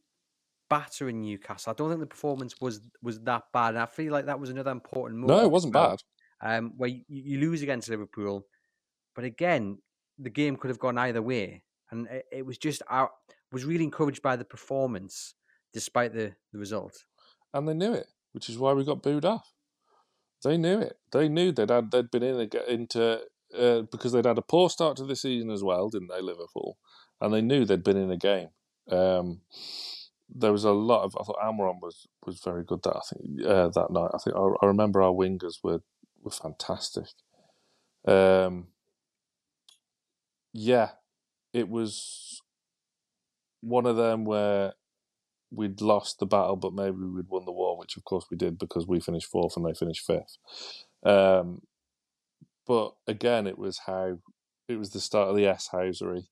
battering 0.70 1.22
Newcastle. 1.22 1.72
I 1.72 1.74
don't 1.74 1.90
think 1.90 2.00
the 2.00 2.06
performance 2.06 2.56
was 2.62 2.82
was 3.02 3.20
that 3.22 3.44
bad. 3.52 3.70
And 3.70 3.80
I 3.80 3.86
feel 3.88 4.14
like 4.14 4.28
that 4.28 4.40
was 4.40 4.50
another 4.50 4.72
important 4.72 5.20
moment. 5.20 5.40
no, 5.40 5.46
it 5.46 5.52
wasn't 5.52 5.74
well, 5.74 5.90
bad. 5.90 6.00
Um, 6.42 6.74
where 6.78 6.90
you, 6.90 7.04
you 7.08 7.40
lose 7.40 7.62
against 7.62 7.90
Liverpool, 7.90 8.46
but 9.16 9.26
again, 9.26 9.80
the 10.18 10.30
game 10.30 10.56
could 10.56 10.70
have 10.70 10.80
gone 10.80 10.98
either 10.98 11.22
way, 11.22 11.64
and 11.92 12.08
it, 12.08 12.26
it 12.32 12.46
was 12.46 12.58
just 12.58 12.82
I 12.90 13.08
was 13.52 13.66
really 13.66 13.84
encouraged 13.84 14.22
by 14.22 14.36
the 14.36 14.46
performance 14.46 15.36
despite 15.74 16.14
the 16.14 16.36
the 16.52 16.60
result. 16.60 17.06
and 17.54 17.68
they 17.68 17.74
knew 17.74 17.94
it, 17.94 18.08
which 18.34 18.50
is 18.50 18.58
why 18.58 18.74
we 18.74 18.84
got 18.84 19.04
booed 19.04 19.26
off. 19.26 19.54
They 20.44 20.58
knew 20.58 20.80
it. 20.80 20.98
They 21.12 21.28
knew 21.28 21.52
they'd 21.52 21.70
had, 21.70 21.92
they'd 21.92 22.12
been 22.12 22.24
in 22.24 22.50
a, 22.54 22.72
into 22.72 23.22
uh, 23.58 23.82
because 23.92 24.12
they'd 24.14 24.26
had 24.26 24.38
a 24.38 24.44
poor 24.44 24.70
start 24.70 24.96
to 24.98 25.06
the 25.06 25.16
season 25.16 25.50
as 25.50 25.64
well, 25.64 25.90
didn't 25.90 26.10
they, 26.10 26.22
Liverpool? 26.22 26.78
And 27.20 27.34
they 27.34 27.42
knew 27.42 27.66
they'd 27.66 27.84
been 27.84 27.98
in 27.98 28.12
a 28.12 28.18
game. 28.18 28.50
Um, 28.90 29.42
there 30.34 30.52
was 30.52 30.64
a 30.64 30.72
lot 30.72 31.04
of. 31.04 31.18
I 31.20 31.24
thought 31.24 31.40
Almiron 31.44 31.82
was 31.82 32.08
was 32.26 32.40
very 32.40 32.64
good 32.64 32.84
that 32.84 32.96
I 32.96 33.02
think 33.10 33.46
uh, 33.46 33.68
that 33.70 33.92
night. 33.92 34.12
I 34.14 34.18
think 34.20 34.36
I, 34.36 34.48
I 34.62 34.66
remember 34.68 35.02
our 35.02 35.12
wingers 35.12 35.56
were 35.64 35.82
were 36.22 36.32
fantastic. 36.32 37.08
Um, 38.08 38.68
yeah, 40.54 40.90
it 41.54 41.70
was 41.70 42.42
one 43.62 43.86
of 43.86 43.96
them 43.96 44.26
where 44.26 44.74
we'd 45.52 45.82
lost 45.82 46.20
the 46.20 46.26
battle, 46.26 46.56
but 46.56 46.74
maybe 46.74 46.98
we'd 46.98 47.28
won 47.28 47.46
the 47.46 47.52
war, 47.52 47.78
which 47.78 47.98
of 47.98 48.04
course 48.04 48.26
we 48.30 48.38
did 48.38 48.58
because 48.58 48.88
we 48.88 49.00
finished 49.00 49.30
fourth 49.32 49.58
and 49.58 49.66
they 49.66 49.74
finished 49.74 50.06
fifth. 50.06 50.38
Um, 51.04 51.62
but 52.68 52.94
again, 53.08 53.48
it 53.48 53.58
was 53.58 53.82
how 53.88 54.20
it 54.68 54.78
was 54.78 54.92
the 54.92 55.00
start 55.00 55.30
of 55.30 55.36
the 55.36 55.48
S 55.48 55.70
housery 55.74 56.28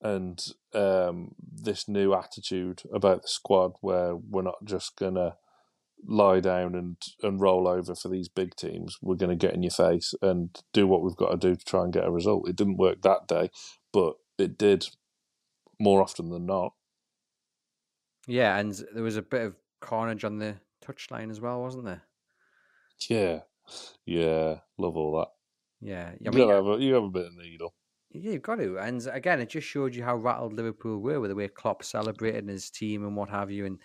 and 0.00 0.42
um, 0.74 1.34
this 1.40 1.88
new 1.88 2.14
attitude 2.14 2.82
about 2.92 3.22
the 3.22 3.28
squad 3.28 3.72
where 3.80 4.16
we're 4.16 4.42
not 4.42 4.64
just 4.64 4.96
gonna 4.96 5.36
lie 6.06 6.40
down 6.40 6.74
and, 6.74 6.96
and 7.22 7.40
roll 7.40 7.66
over 7.66 7.94
for 7.94 8.08
these 8.08 8.28
big 8.28 8.54
teams. 8.56 8.98
We're 9.02 9.16
going 9.16 9.36
to 9.36 9.46
get 9.46 9.54
in 9.54 9.62
your 9.62 9.70
face 9.72 10.14
and 10.22 10.56
do 10.72 10.86
what 10.86 11.02
we've 11.02 11.16
got 11.16 11.30
to 11.30 11.36
do 11.36 11.56
to 11.56 11.64
try 11.64 11.84
and 11.84 11.92
get 11.92 12.06
a 12.06 12.10
result. 12.10 12.48
It 12.48 12.56
didn't 12.56 12.76
work 12.76 13.02
that 13.02 13.26
day, 13.26 13.50
but 13.92 14.14
it 14.38 14.58
did 14.58 14.88
more 15.80 16.02
often 16.02 16.30
than 16.30 16.46
not. 16.46 16.74
Yeah, 18.28 18.56
and 18.58 18.72
there 18.92 19.02
was 19.02 19.16
a 19.16 19.22
bit 19.22 19.42
of 19.42 19.56
carnage 19.80 20.22
on 20.24 20.38
the 20.38 20.60
touchline 20.80 21.30
as 21.30 21.40
well, 21.40 21.60
wasn't 21.60 21.84
there? 21.84 22.02
Yeah, 23.08 23.42
yeah, 24.06 24.60
love 24.78 24.96
all 24.96 25.18
that. 25.18 25.32
Yeah, 25.80 26.14
I 26.24 26.30
you, 26.30 26.32
mean, 26.32 26.46
gotta 26.46 26.54
have 26.54 26.66
a, 26.66 26.82
you 26.82 26.94
have 26.94 27.04
a 27.04 27.10
bit 27.10 27.26
of 27.26 27.34
needle. 27.34 27.74
yeah, 28.10 28.32
you've 28.32 28.42
got 28.42 28.56
to. 28.56 28.78
And 28.78 29.06
again, 29.08 29.40
it 29.40 29.50
just 29.50 29.66
showed 29.68 29.94
you 29.94 30.02
how 30.02 30.16
rattled 30.16 30.54
Liverpool 30.54 30.98
were 30.98 31.20
with 31.20 31.30
the 31.30 31.34
way 31.34 31.48
Klopp 31.48 31.84
celebrated 31.84 32.48
his 32.48 32.70
team 32.70 33.04
and 33.04 33.16
what 33.16 33.28
have 33.28 33.50
you. 33.50 33.66
And 33.66 33.80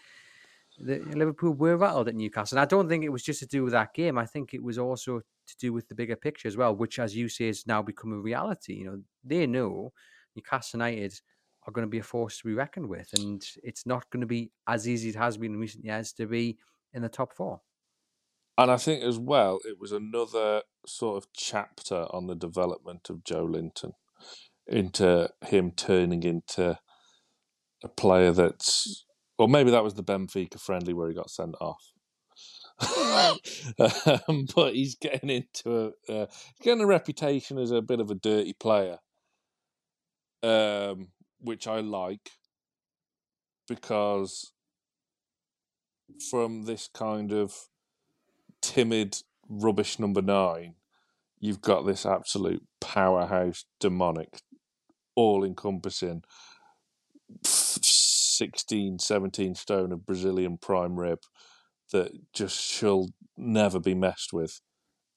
the, 0.79 0.99
Liverpool 0.99 1.53
were 1.53 1.77
rattled 1.77 2.09
at 2.09 2.15
Newcastle. 2.15 2.57
And 2.57 2.63
I 2.63 2.65
don't 2.67 2.89
think 2.89 3.03
it 3.03 3.09
was 3.11 3.23
just 3.23 3.39
to 3.41 3.47
do 3.47 3.63
with 3.63 3.73
that 3.73 3.93
game. 3.93 4.17
I 4.17 4.25
think 4.25 4.53
it 4.53 4.63
was 4.63 4.77
also 4.79 5.19
to 5.21 5.57
do 5.59 5.73
with 5.73 5.89
the 5.89 5.95
bigger 5.95 6.15
picture 6.15 6.47
as 6.47 6.57
well, 6.57 6.75
which, 6.75 6.99
as 6.99 7.15
you 7.15 7.29
say, 7.29 7.47
has 7.47 7.67
now 7.67 7.81
become 7.81 8.13
a 8.13 8.19
reality. 8.19 8.75
You 8.75 8.85
know, 8.85 9.03
they 9.23 9.47
know 9.47 9.93
Newcastle 10.35 10.79
United 10.79 11.19
are 11.65 11.71
going 11.71 11.87
to 11.87 11.89
be 11.89 11.99
a 11.99 12.03
force 12.03 12.39
to 12.39 12.47
be 12.47 12.53
reckoned 12.53 12.89
with, 12.89 13.09
and 13.17 13.41
it's 13.63 13.85
not 13.85 14.09
going 14.09 14.21
to 14.21 14.27
be 14.27 14.51
as 14.67 14.87
easy 14.87 15.09
as 15.09 15.15
it 15.15 15.19
has 15.19 15.37
been 15.37 15.53
in 15.53 15.59
recent 15.59 15.85
years 15.85 16.11
to 16.13 16.25
be 16.25 16.57
in 16.93 17.01
the 17.01 17.09
top 17.09 17.33
four. 17.33 17.61
And 18.57 18.69
I 18.69 18.77
think 18.77 19.03
as 19.03 19.17
well, 19.17 19.59
it 19.65 19.79
was 19.79 19.91
another 19.91 20.61
sort 20.85 21.17
of 21.17 21.31
chapter 21.33 22.05
on 22.11 22.27
the 22.27 22.35
development 22.35 23.09
of 23.09 23.23
Joelinton 23.23 23.93
into 24.67 25.29
him 25.45 25.71
turning 25.71 26.23
into 26.23 26.77
a 27.83 27.87
player 27.87 28.31
that's, 28.31 29.05
or 29.37 29.47
maybe 29.47 29.71
that 29.71 29.83
was 29.83 29.95
the 29.95 30.03
Benfica 30.03 30.59
friendly 30.59 30.93
where 30.93 31.09
he 31.09 31.15
got 31.15 31.31
sent 31.31 31.55
off. 31.59 31.93
um, 34.27 34.45
but 34.55 34.73
he's 34.73 34.95
getting 34.95 35.29
into 35.29 35.93
a 36.09 36.13
uh, 36.13 36.25
getting 36.61 36.83
a 36.83 36.87
reputation 36.87 37.59
as 37.59 37.71
a 37.71 37.81
bit 37.81 37.99
of 37.99 38.09
a 38.09 38.15
dirty 38.15 38.53
player, 38.53 38.97
um, 40.43 41.09
which 41.39 41.67
I 41.67 41.79
like 41.79 42.31
because 43.67 44.53
from 46.29 46.63
this 46.63 46.87
kind 46.93 47.31
of 47.31 47.55
timid, 48.61 49.17
rubbish 49.47 49.99
number 49.99 50.21
nine, 50.21 50.75
you've 51.39 51.61
got 51.61 51.85
this 51.85 52.05
absolute 52.05 52.63
powerhouse, 52.81 53.65
demonic, 53.79 54.41
all 55.15 55.43
encompassing 55.43 56.23
16, 57.43 58.99
17 58.99 59.55
stone 59.55 59.91
of 59.91 60.05
Brazilian 60.05 60.57
prime 60.57 60.99
rib 60.99 61.19
that 61.91 62.11
just 62.33 62.59
shall 62.59 63.09
never 63.37 63.79
be 63.79 63.93
messed 63.93 64.33
with. 64.33 64.61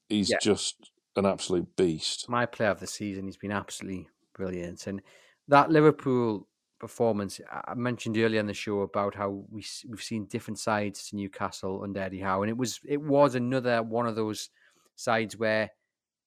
He's 0.09 0.31
Yeah. 0.31 0.39
just 0.43 0.91
an 1.17 1.27
absolute 1.27 1.77
beast. 1.77 2.29
my 2.29 2.47
player 2.47 2.71
of 2.71 2.81
the 2.81 2.87
season. 2.87 3.27
He's 3.27 3.37
been 3.37 3.53
absolutely 3.53 4.09
brilliant. 4.37 4.87
And 4.87 5.03
that 5.49 5.71
Liverpool 5.71 6.49
performance, 6.79 7.41
I 7.51 7.75
mentioned 7.75 8.19
earlier 8.19 8.41
in 8.41 8.47
the 8.47 8.55
show 8.55 8.81
about 8.81 9.15
how 9.15 9.45
we 9.51 9.65
we've 9.89 10.03
seen 10.03 10.27
different 10.27 10.59
sides 10.59 11.09
to 11.09 11.17
Newcastle 11.17 11.83
under 11.83 12.01
Eddie 12.01 12.21
Howe, 12.21 12.43
and 12.43 12.51
it 12.51 12.57
was 12.57 12.81
it 12.85 13.01
was 13.01 13.35
another 13.35 13.83
one 13.83 14.07
of 14.07 14.17
those 14.17 14.51
sides 14.95 15.37
where 15.37 15.71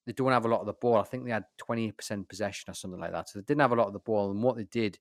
they 0.06 0.12
don't 0.12 0.32
have 0.32 0.44
a 0.44 0.48
lot 0.48 0.60
of 0.60 0.66
the 0.66 0.72
ball. 0.72 0.96
I 0.96 1.04
think 1.04 1.24
they 1.24 1.30
had 1.30 1.44
twenty 1.56 1.92
percent 1.92 2.28
possession 2.28 2.70
or 2.70 2.74
something 2.74 3.00
like 3.00 3.12
that, 3.12 3.28
so 3.28 3.38
they 3.38 3.44
didn't 3.44 3.60
have 3.60 3.72
a 3.72 3.76
lot 3.76 3.86
of 3.86 3.92
the 3.92 4.00
ball. 4.00 4.30
And 4.30 4.42
what 4.42 4.56
they 4.56 4.64
did 4.64 4.98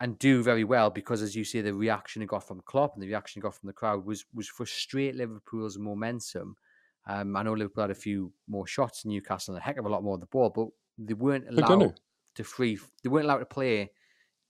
and 0.00 0.18
do 0.18 0.42
very 0.42 0.64
well 0.64 0.90
because, 0.90 1.22
as 1.22 1.36
you 1.36 1.44
see, 1.44 1.60
the 1.60 1.72
reaction 1.72 2.20
it 2.22 2.26
got 2.26 2.46
from 2.46 2.60
Klopp 2.62 2.94
and 2.94 3.02
the 3.02 3.06
reaction 3.06 3.40
it 3.40 3.42
got 3.42 3.54
from 3.54 3.68
the 3.68 3.72
crowd 3.72 4.04
was 4.04 4.24
was 4.34 4.48
frustrate 4.48 5.14
Liverpool's 5.14 5.78
momentum. 5.78 6.56
Um, 7.06 7.36
I 7.36 7.42
know 7.42 7.52
Liverpool 7.52 7.82
had 7.82 7.90
a 7.90 7.94
few 7.94 8.32
more 8.48 8.66
shots 8.66 9.02
than 9.02 9.12
Newcastle 9.12 9.54
and 9.54 9.60
a 9.60 9.64
heck 9.64 9.76
of 9.76 9.84
a 9.84 9.88
lot 9.88 10.02
more 10.02 10.14
of 10.14 10.20
the 10.20 10.26
ball, 10.26 10.50
but 10.50 10.68
they 10.98 11.14
weren't 11.14 11.48
allowed 11.48 12.00
to 12.34 12.44
free. 12.44 12.78
They 13.02 13.08
weren't 13.08 13.26
allowed 13.26 13.38
to 13.38 13.46
play 13.46 13.90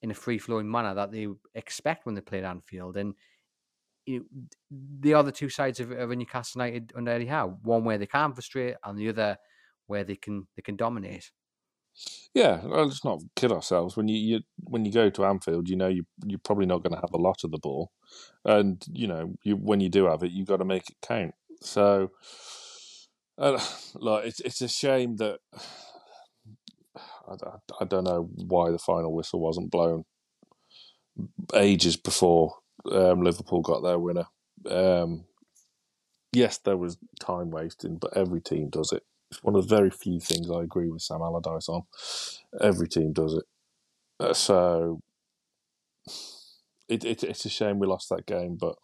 in 0.03 0.11
a 0.11 0.15
free 0.15 0.39
flowing 0.39 0.71
manner 0.71 0.95
that 0.95 1.13
they 1.13 1.27
expect 1.55 2.05
when 2.05 2.15
they 2.15 2.21
play 2.21 2.45
Anfield. 2.45 2.97
And 2.97 3.15
you 4.07 4.27
know, 4.71 5.23
the 5.23 5.33
two 5.33 5.49
sides 5.49 5.81
of, 5.81 5.91
of 5.91 6.11
Newcastle 6.11 6.61
United 6.61 6.93
under 6.95 7.13
Eddie 7.13 7.27
Howe. 7.27 7.59
One 7.63 7.85
where 7.85 7.99
they 7.99 8.07
can 8.07 8.33
frustrate, 8.33 8.77
and 8.85 8.99
the 8.99 9.09
other 9.09 9.39
where 9.87 10.05
they 10.05 10.17
can 10.17 10.47
they 10.57 10.63
can 10.63 10.77
dominate. 10.77 11.31
Yeah, 12.35 12.61
let's 12.65 13.05
not 13.05 13.23
kid 13.37 13.53
ourselves. 13.53 13.97
When 13.97 14.09
you, 14.09 14.19
you 14.19 14.41
when 14.65 14.85
you 14.85 14.93
go 14.93 15.11
to 15.11 15.25
Anfield, 15.25 15.69
you 15.69 15.77
know 15.77 15.89
you 15.89 16.05
you're 16.25 16.41
probably 16.41 16.67
not 16.67 16.83
going 16.83 16.95
to 16.95 17.01
have 17.01 17.15
a 17.15 17.23
lot 17.23 17.45
of 17.45 17.51
the 17.51 17.59
ball, 17.59 17.93
and 18.45 18.85
you 18.93 19.07
know 19.07 19.35
you 19.45 19.57
when 19.57 19.81
you 19.81 19.89
do 19.89 20.07
have 20.07 20.23
it, 20.23 20.33
you've 20.33 20.49
got 20.49 20.59
to 20.59 20.65
make 20.65 20.91
it 20.91 20.97
count. 21.01 21.35
So, 21.63 22.11
uh, 23.39 23.65
look, 23.95 24.27
it's 24.27 24.41
it's 24.41 24.61
a 24.61 24.69
shame 24.69 25.17
that 25.17 25.39
I, 27.29 27.35
I- 27.81 27.85
don't 27.87 28.05
know 28.05 28.29
why 28.37 28.71
the 28.71 28.79
final 28.79 29.13
whistle 29.15 29.41
wasn't 29.41 29.71
blown 29.71 30.05
ages 31.55 31.97
before 31.97 32.55
um, 32.93 33.23
Liverpool 33.23 33.61
got 33.63 33.83
their 33.83 33.99
winner. 33.99 34.27
Um, 34.69 35.25
yes, 36.33 36.59
there 36.59 36.77
was 36.77 36.99
time 37.21 37.51
wasting, 37.51 37.97
but 37.97 38.17
every 38.17 38.41
team 38.41 38.69
does 38.71 38.93
it. 38.93 39.03
It's 39.31 39.43
one 39.43 39.57
of 39.57 39.67
the 39.69 39.77
very 39.77 39.91
few 39.91 40.21
things 40.21 40.51
I 40.51 40.63
agree 40.63 40.91
with 40.91 41.03
Sam 41.03 41.23
Allardyce 41.23 41.69
on. 41.69 41.83
Every 42.61 42.89
team 42.89 43.13
does 43.13 43.35
it. 43.35 43.45
Uh, 44.21 44.35
so 44.35 45.01
it, 46.89 47.05
it, 47.05 47.23
it's 47.25 47.45
a 47.45 47.51
shame 47.51 47.79
we 47.79 47.87
lost 47.87 48.09
that 48.11 48.27
game, 48.27 48.57
but 48.61 48.77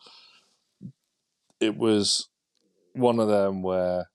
it 1.61 1.77
was 1.77 2.29
one 2.95 3.21
of 3.21 3.29
them 3.29 3.63
where 3.63 4.07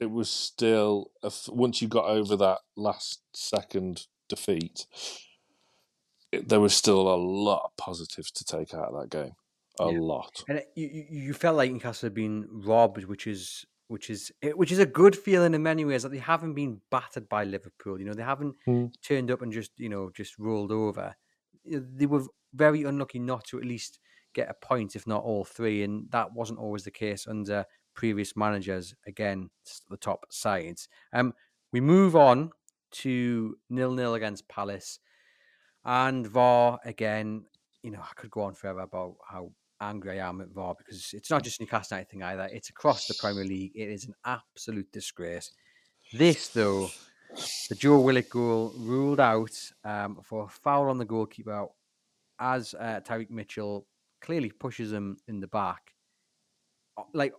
it 0.00 0.10
was 0.10 0.30
still 0.30 1.10
once 1.48 1.80
you 1.82 1.88
got 1.88 2.06
over 2.06 2.36
that 2.36 2.58
last 2.76 3.22
second 3.34 4.06
defeat, 4.28 4.86
it, 6.32 6.48
there 6.48 6.60
was 6.60 6.74
still 6.74 7.12
a 7.12 7.16
lot 7.16 7.62
of 7.64 7.76
positives 7.76 8.30
to 8.32 8.44
take 8.44 8.74
out 8.74 8.92
of 8.92 9.00
that 9.00 9.10
game. 9.10 9.32
A 9.78 9.92
Yeah. 9.92 10.00
lot. 10.00 10.42
And 10.48 10.58
it- 10.58 10.72
you, 10.74 10.86
you 10.88 11.06
you 11.26 11.34
felt 11.34 11.56
like 11.56 11.70
Newcastle 11.70 12.06
had 12.06 12.14
been 12.14 12.46
robbed, 12.50 13.04
which 13.04 13.26
is 13.26 13.64
which 13.88 14.10
is 14.10 14.32
which 14.54 14.72
is 14.72 14.80
a 14.80 14.86
good 14.86 15.14
feeling 15.16 15.54
in 15.54 15.62
many 15.62 15.84
ways 15.84 16.02
that 16.02 16.08
they 16.10 16.18
haven't 16.18 16.54
been 16.54 16.80
battered 16.90 17.28
by 17.28 17.44
Liverpool. 17.44 17.98
You 18.00 18.06
know, 18.06 18.14
they 18.14 18.22
haven't 18.22 18.56
Mm. 18.66 18.92
turned 19.02 19.30
up 19.30 19.42
and 19.42 19.52
just 19.52 19.70
you 19.78 19.88
know 19.88 20.10
just 20.10 20.38
rolled 20.38 20.72
over. 20.72 21.14
They 21.64 22.06
were 22.06 22.24
very 22.54 22.82
unlucky 22.84 23.18
not 23.18 23.44
to 23.46 23.58
at 23.58 23.64
least 23.64 23.98
get 24.32 24.48
a 24.50 24.54
point, 24.54 24.96
if 24.96 25.06
not 25.06 25.22
all 25.24 25.44
three, 25.44 25.82
and 25.82 26.10
that 26.10 26.32
wasn't 26.32 26.58
always 26.58 26.84
the 26.84 26.90
case 26.90 27.26
under 27.26 27.64
previous 27.96 28.36
managers. 28.36 28.94
Again, 29.06 29.50
the 29.90 29.96
top 29.96 30.26
sides. 30.30 30.88
Um, 31.12 31.34
we 31.72 31.80
move 31.80 32.14
on 32.14 32.50
to 32.92 33.56
nil 33.68 33.92
nil 33.92 34.14
against 34.14 34.48
Palace, 34.48 35.00
and 35.84 36.26
VAR 36.26 36.78
again. 36.84 37.44
You 37.82 37.90
know, 37.92 38.00
I 38.00 38.14
could 38.14 38.30
go 38.30 38.42
on 38.42 38.54
forever 38.54 38.80
about 38.80 39.16
how 39.28 39.50
angry 39.80 40.20
I 40.20 40.28
am 40.28 40.40
at 40.40 40.48
VAR 40.48 40.74
because 40.76 41.12
it's 41.12 41.30
not 41.30 41.42
just 41.42 41.60
Newcastle 41.60 41.96
United 41.96 42.10
thing 42.10 42.22
either. 42.22 42.48
It's 42.52 42.70
across 42.70 43.06
the 43.06 43.14
Premier 43.14 43.44
League. 43.44 43.72
It 43.74 43.88
is 43.88 44.04
an 44.06 44.14
absolute 44.24 44.90
disgrace. 44.92 45.50
This, 46.12 46.48
though, 46.48 46.88
the 47.68 47.74
Joe 47.74 48.00
Willock 48.00 48.28
goal 48.30 48.72
ruled 48.76 49.20
out 49.20 49.52
um, 49.84 50.18
for 50.22 50.44
a 50.44 50.48
foul 50.48 50.88
on 50.88 50.98
the 50.98 51.04
goalkeeper 51.04 51.66
as 52.38 52.74
uh, 52.78 53.00
Tyrick 53.04 53.30
Mitchell 53.30 53.86
clearly 54.20 54.50
pushes 54.50 54.92
him 54.92 55.16
in 55.28 55.40
the 55.40 55.48
back. 55.48 55.92
Like, 57.12 57.34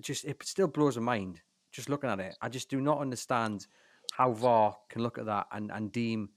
just 0.00 0.24
it 0.24 0.42
still 0.42 0.68
blows 0.68 0.96
my 0.96 1.16
mind 1.16 1.40
just 1.72 1.88
looking 1.88 2.10
at 2.10 2.20
it. 2.20 2.36
I 2.40 2.48
just 2.48 2.68
do 2.68 2.80
not 2.80 2.98
understand 2.98 3.66
how 4.12 4.32
VAR 4.32 4.76
can 4.90 5.02
look 5.02 5.18
at 5.18 5.26
that 5.26 5.46
and, 5.52 5.70
and 5.70 5.90
deem 5.90 6.28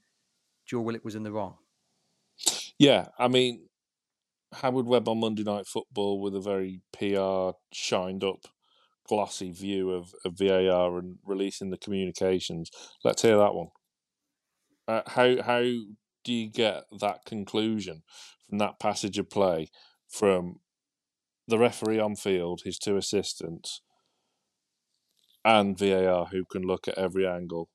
Joe 0.66 0.80
Willock 0.80 1.04
was 1.04 1.14
in 1.14 1.22
the 1.22 1.32
wrong. 1.32 1.56
Yeah, 2.78 3.06
I 3.18 3.28
mean, 3.28 3.68
Howard 4.52 4.86
Webb 4.86 5.08
on 5.08 5.20
Monday 5.20 5.42
Night 5.42 5.66
Football 5.66 6.20
with 6.20 6.34
a 6.34 6.40
very 6.40 6.80
PR 6.92 7.56
shined 7.72 8.24
up, 8.24 8.46
glossy 9.06 9.52
view 9.52 9.90
of, 9.90 10.12
of 10.24 10.34
VAR 10.38 10.98
and 10.98 11.18
releasing 11.24 11.70
the 11.70 11.78
communications. 11.78 12.70
Let's 13.04 13.22
hear 13.22 13.36
that 13.36 13.54
one. 13.54 13.68
Uh, 14.88 15.02
how 15.06 15.42
how 15.42 15.60
do 15.60 16.32
you 16.32 16.50
get 16.50 16.84
that 17.00 17.24
conclusion 17.24 18.02
from 18.48 18.58
that 18.58 18.78
passage 18.78 19.18
of 19.18 19.30
play 19.30 19.68
from 20.08 20.60
the 21.48 21.58
referee 21.58 22.00
on 22.00 22.16
field, 22.16 22.62
his 22.64 22.78
two 22.78 22.96
assistants, 22.96 23.82
and 25.44 25.78
VAR 25.78 26.26
who 26.26 26.44
can 26.44 26.62
look 26.62 26.88
at 26.88 26.98
every 26.98 27.26
angle 27.26 27.68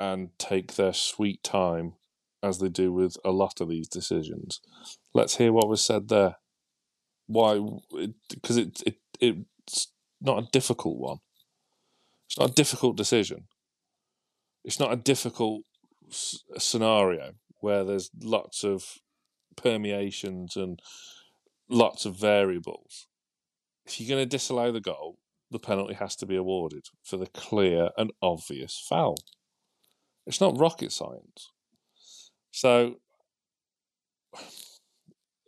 and 0.00 0.30
take 0.38 0.74
their 0.74 0.92
sweet 0.92 1.42
time 1.44 1.94
as 2.42 2.58
they 2.58 2.68
do 2.68 2.92
with 2.92 3.16
a 3.24 3.30
lot 3.30 3.60
of 3.60 3.68
these 3.68 3.88
decisions. 3.88 4.60
Let's 5.14 5.36
hear 5.36 5.52
what 5.52 5.68
was 5.68 5.82
said 5.82 6.08
there. 6.08 6.36
Why? 7.26 7.60
Because 8.30 8.56
it, 8.56 8.82
it 8.86 8.96
it's 9.20 9.88
not 10.20 10.42
a 10.42 10.48
difficult 10.52 10.98
one. 10.98 11.18
It's 12.28 12.38
not 12.38 12.50
a 12.50 12.54
difficult 12.54 12.96
decision. 12.96 13.44
It's 14.64 14.80
not 14.80 14.92
a 14.92 14.96
difficult 14.96 15.62
s- 16.10 16.42
scenario 16.58 17.32
where 17.60 17.84
there's 17.84 18.10
lots 18.22 18.64
of 18.64 18.84
permeations 19.56 20.56
and 20.56 20.80
lots 21.72 22.04
of 22.04 22.14
variables. 22.14 23.06
If 23.86 24.00
you're 24.00 24.08
going 24.14 24.24
to 24.24 24.28
disallow 24.28 24.70
the 24.70 24.80
goal, 24.80 25.18
the 25.50 25.58
penalty 25.58 25.94
has 25.94 26.14
to 26.16 26.26
be 26.26 26.36
awarded 26.36 26.86
for 27.02 27.16
the 27.16 27.26
clear 27.26 27.90
and 27.96 28.12
obvious 28.22 28.84
foul. 28.88 29.16
It's 30.26 30.40
not 30.40 30.58
rocket 30.58 30.92
science. 30.92 31.50
So 32.50 32.96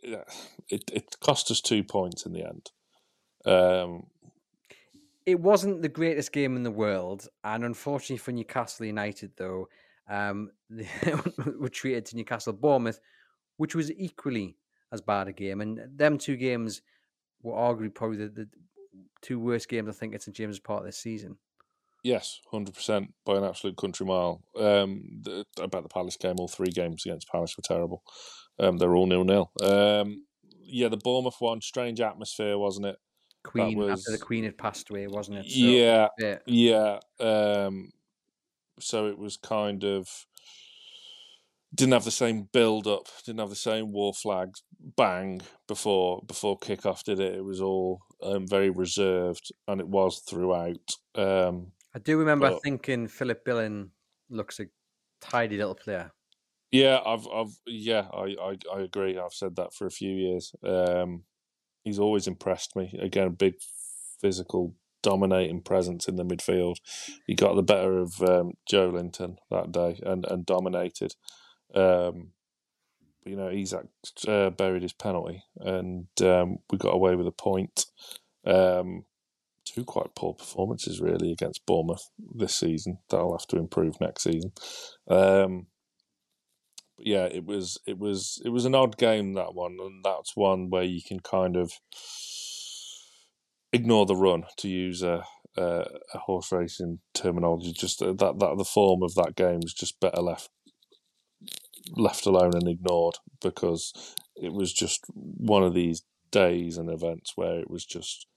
it, 0.03 0.83
it 0.91 1.15
cost 1.21 1.49
us 1.51 1.61
two 1.61 1.83
points 1.83 2.25
in 2.25 2.33
the 2.33 2.43
end. 2.43 2.71
Um, 3.45 4.07
It 5.25 5.39
wasn't 5.39 5.81
the 5.81 5.89
greatest 5.89 6.31
game 6.31 6.55
in 6.55 6.63
the 6.63 6.71
world, 6.71 7.27
and 7.43 7.63
unfortunately 7.63 8.17
for 8.17 8.31
Newcastle 8.31 8.85
United, 8.85 9.31
though, 9.37 9.67
um, 10.09 10.51
they 10.69 11.15
were 11.57 11.69
treated 11.69 12.05
to 12.07 12.17
Newcastle 12.17 12.53
Bournemouth, 12.53 12.99
which 13.57 13.75
was 13.75 13.91
equally 13.91 14.57
as 14.91 15.01
bad 15.01 15.27
a 15.27 15.33
game. 15.33 15.61
And 15.61 15.79
them 15.95 16.17
two 16.17 16.37
games 16.37 16.81
were 17.41 17.53
arguably 17.53 17.93
probably 17.93 18.17
the, 18.17 18.29
the 18.29 18.47
two 19.21 19.39
worst 19.39 19.69
games 19.69 19.89
I 19.89 19.91
think 19.91 20.15
at 20.15 20.23
St 20.23 20.35
James's 20.35 20.59
Park 20.59 20.83
this 20.83 20.97
season. 20.97 21.37
yes, 22.05 22.39
hundred 22.51 22.75
percent 22.75 23.13
by 23.25 23.35
an 23.35 23.43
absolute 23.43 23.75
country 23.75 24.05
mile. 24.05 24.41
Um, 24.57 25.21
the, 25.23 25.45
about 25.59 25.83
the 25.83 25.89
Palace 25.89 26.15
game, 26.15 26.35
all 26.37 26.47
three 26.47 26.69
games 26.69 27.03
against 27.05 27.27
Palace 27.27 27.57
were 27.57 27.63
terrible. 27.63 28.03
Um, 28.59 28.77
they're 28.77 28.95
all 28.95 29.07
nil 29.07 29.25
nil. 29.25 29.51
Um, 29.61 30.25
yeah, 30.63 30.87
the 30.87 30.97
Bournemouth 30.97 31.37
one, 31.39 31.61
strange 31.61 31.99
atmosphere, 31.99 32.57
wasn't 32.57 32.85
it? 32.85 32.97
Queen 33.43 33.81
after 33.89 34.11
the 34.11 34.17
Queen 34.17 34.43
had 34.43 34.57
passed 34.57 34.89
away, 34.89 35.07
wasn't 35.07 35.39
it? 35.39 35.51
So, 35.51 35.59
yeah, 35.59 36.07
yeah. 36.19 36.37
Yeah. 36.47 36.99
Um, 37.19 37.91
so 38.79 39.07
it 39.07 39.17
was 39.17 39.37
kind 39.37 39.83
of 39.83 40.07
didn't 41.75 41.93
have 41.93 42.05
the 42.05 42.11
same 42.11 42.47
build 42.53 42.87
up, 42.87 43.07
didn't 43.25 43.39
have 43.39 43.49
the 43.49 43.55
same 43.55 43.91
war 43.91 44.13
flags 44.13 44.63
bang 44.95 45.41
before 45.67 46.23
before 46.27 46.57
kickoff, 46.59 47.03
did 47.03 47.19
it? 47.19 47.35
It 47.35 47.43
was 47.43 47.61
all 47.61 48.01
um, 48.23 48.47
very 48.47 48.69
reserved, 48.69 49.51
and 49.67 49.79
it 49.81 49.87
was 49.87 50.19
throughout. 50.19 50.95
Um, 51.15 51.71
I 51.93 51.99
do 51.99 52.17
remember 52.17 52.49
But- 52.51 52.63
thinking 52.63 53.07
Philip 53.07 53.43
Billing 53.45 53.91
looks 54.29 54.59
a 54.59 54.65
tidy 55.21 55.57
little 55.57 55.75
player. 55.75 56.11
yeah, 56.71 56.99
I've, 57.05 57.27
I've, 57.27 57.55
yeah, 57.65 58.07
I, 58.11 58.35
I, 58.41 58.57
I 58.73 58.81
agree. 58.81 59.17
I've 59.17 59.33
said 59.33 59.55
that 59.55 59.73
for 59.73 59.85
a 59.87 59.91
few 59.91 60.11
years. 60.13 60.53
Um, 60.63 61.23
he's 61.83 61.99
always 61.99 62.27
impressed 62.27 62.75
me. 62.75 62.97
Again, 63.01 63.29
big 63.31 63.55
physical 64.19 64.75
dominating 65.03 65.61
presence 65.61 66.07
in 66.07 66.15
the 66.15 66.25
midfield. 66.25 66.77
He 67.27 67.33
got 67.35 67.55
the 67.55 67.63
better 67.63 67.99
of 67.99 68.21
um, 68.23 68.53
Joelinton 68.69 69.37
that 69.51 69.71
day 69.71 69.99
and, 70.03 70.25
and 70.25 70.45
dominated. 70.45 71.15
Um, 71.75 72.31
you 73.25 73.35
know, 73.35 73.49
Isak 73.49 73.87
uh, 74.27 74.51
buried 74.51 74.83
his 74.83 74.93
penalty 74.93 75.43
and 75.57 76.07
um, 76.21 76.59
we 76.71 76.77
got 76.77 76.93
away 76.93 77.15
with 77.15 77.27
a 77.27 77.31
point. 77.31 77.85
Um, 78.45 79.05
two 79.65 79.83
quite 79.83 80.15
poor 80.15 80.33
performances, 80.33 81.01
really, 81.01 81.31
against 81.31 81.65
Bournemouth 81.65 82.09
this 82.19 82.55
season. 82.55 82.99
That'll 83.09 83.37
have 83.37 83.47
to 83.47 83.57
improve 83.57 83.99
next 83.99 84.23
season. 84.23 84.51
Um, 85.07 85.67
but 86.97 87.07
yeah, 87.07 87.25
it 87.25 87.45
was 87.45 87.77
it 87.85 87.97
was 87.97 88.41
it 88.45 88.49
was 88.49 88.65
an 88.65 88.75
odd 88.75 88.97
game 88.97 89.33
that 89.33 89.53
one, 89.53 89.77
and 89.81 90.03
that's 90.03 90.35
one 90.35 90.69
where 90.69 90.83
you 90.83 91.01
can 91.05 91.19
kind 91.19 91.57
of 91.57 91.73
ignore 93.73 94.05
the 94.05 94.15
run 94.15 94.45
to 94.57 94.69
use 94.69 95.01
a 95.01 95.25
a, 95.57 95.85
a 96.13 96.19
horse 96.19 96.51
racing 96.51 96.99
terminology. 97.13 97.73
Just 97.73 97.99
that 97.99 98.17
that 98.17 98.55
the 98.57 98.65
form 98.65 99.03
of 99.03 99.15
that 99.15 99.35
game 99.35 99.59
is 99.63 99.73
just 99.73 99.99
better 99.99 100.21
left 100.21 100.49
left 101.91 102.25
alone 102.25 102.51
and 102.53 102.67
ignored 102.67 103.15
because 103.41 104.15
it 104.35 104.53
was 104.53 104.73
just 104.73 105.05
one 105.15 105.63
of 105.63 105.73
these 105.73 106.03
days 106.31 106.77
and 106.77 106.89
events 106.89 107.33
where 107.35 107.59
it 107.59 107.69
was 107.69 107.85
just 107.85 108.27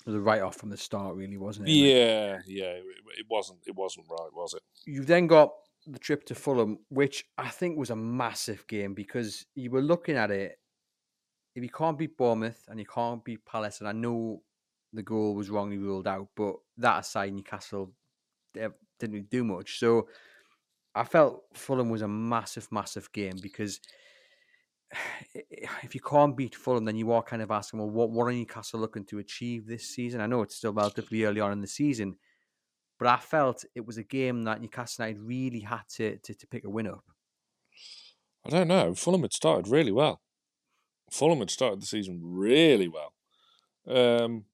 it 0.00 0.06
was 0.06 0.16
a 0.16 0.20
write 0.20 0.42
off 0.42 0.56
from 0.56 0.70
the 0.70 0.76
start, 0.76 1.16
really, 1.16 1.36
wasn't 1.36 1.68
it? 1.68 1.72
Yeah, 1.72 2.38
yeah, 2.46 2.66
it, 2.66 2.84
it 3.18 3.26
wasn't. 3.28 3.58
It 3.66 3.74
wasn't 3.74 4.06
right, 4.08 4.30
was 4.32 4.54
it? 4.54 4.62
You've 4.86 5.06
then 5.06 5.26
got 5.26 5.50
the 5.86 5.98
trip 5.98 6.24
to 6.26 6.34
Fulham, 6.34 6.78
which 6.88 7.24
I 7.36 7.48
think 7.48 7.76
was 7.76 7.90
a 7.90 7.96
massive 7.96 8.66
game 8.68 8.94
because 8.94 9.44
you 9.54 9.70
were 9.70 9.82
looking 9.82 10.16
at 10.16 10.30
it. 10.30 10.58
If 11.54 11.62
you 11.62 11.70
can't 11.70 11.98
beat 11.98 12.16
Bournemouth 12.16 12.64
and 12.68 12.78
you 12.78 12.86
can't 12.86 13.24
beat 13.24 13.44
Palace, 13.44 13.80
and 13.80 13.88
I 13.88 13.92
know 13.92 14.42
the 14.92 15.02
goal 15.02 15.34
was 15.34 15.50
wrongly 15.50 15.78
ruled 15.78 16.06
out, 16.06 16.28
but 16.36 16.54
that 16.78 17.00
aside, 17.00 17.32
Newcastle 17.32 17.92
didn't 18.54 18.74
really 19.02 19.26
do 19.30 19.44
much. 19.44 19.78
So 19.78 20.08
I 20.94 21.04
felt 21.04 21.44
Fulham 21.54 21.90
was 21.90 22.02
a 22.02 22.08
massive, 22.08 22.70
massive 22.72 23.12
game 23.12 23.38
because 23.40 23.80
if 25.34 25.94
you 25.94 26.00
can't 26.00 26.36
beat 26.36 26.54
Fulham, 26.54 26.84
then 26.84 26.96
you 26.96 27.12
are 27.12 27.22
kind 27.22 27.42
of 27.42 27.50
asking, 27.50 27.80
well, 27.80 27.90
what, 27.90 28.10
what 28.10 28.24
are 28.24 28.32
Newcastle 28.32 28.80
looking 28.80 29.04
to 29.06 29.18
achieve 29.18 29.66
this 29.66 29.84
season? 29.84 30.20
I 30.20 30.26
know 30.26 30.42
it's 30.42 30.56
still 30.56 30.72
relatively 30.72 31.24
early 31.24 31.40
on 31.40 31.52
in 31.52 31.60
the 31.60 31.66
season, 31.66 32.16
but 32.98 33.08
I 33.08 33.18
felt 33.18 33.64
it 33.74 33.86
was 33.86 33.98
a 33.98 34.02
game 34.02 34.44
that 34.44 34.60
Newcastle 34.60 35.04
United 35.04 35.22
really 35.22 35.60
had 35.60 35.82
to, 35.96 36.18
to, 36.18 36.34
to 36.34 36.46
pick 36.46 36.64
a 36.64 36.70
win 36.70 36.88
up. 36.88 37.04
I 38.46 38.50
don't 38.50 38.68
know. 38.68 38.94
Fulham 38.94 39.22
had 39.22 39.32
started 39.32 39.68
really 39.68 39.92
well. 39.92 40.20
Fulham 41.10 41.38
had 41.38 41.50
started 41.50 41.82
the 41.82 41.86
season 41.86 42.20
really 42.22 42.88
well. 42.88 43.14
Um, 43.86 44.44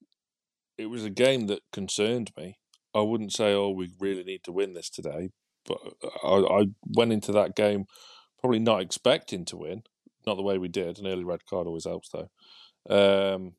it 0.77 0.87
was 0.87 1.03
a 1.03 1.09
game 1.09 1.47
that 1.47 1.61
concerned 1.71 2.31
me. 2.37 2.57
I 2.93 3.01
wouldn't 3.01 3.33
say, 3.33 3.53
oh, 3.53 3.69
we 3.69 3.91
really 3.99 4.23
need 4.23 4.43
to 4.43 4.51
win 4.51 4.73
this 4.73 4.89
today, 4.89 5.31
but 5.67 5.79
I, 6.23 6.61
I 6.61 6.65
went 6.95 7.13
into 7.13 7.31
that 7.33 7.55
game 7.55 7.85
probably 8.39 8.59
not 8.59 8.81
expecting 8.81 9.45
to 9.45 9.57
win 9.57 9.83
not 10.25 10.35
the 10.35 10.43
way 10.43 10.57
we 10.57 10.67
did. 10.67 10.99
An 10.99 11.07
early 11.07 11.23
red 11.23 11.45
card 11.45 11.67
always 11.67 11.85
helps, 11.85 12.09
though. 12.09 12.29
Um, 12.89 13.53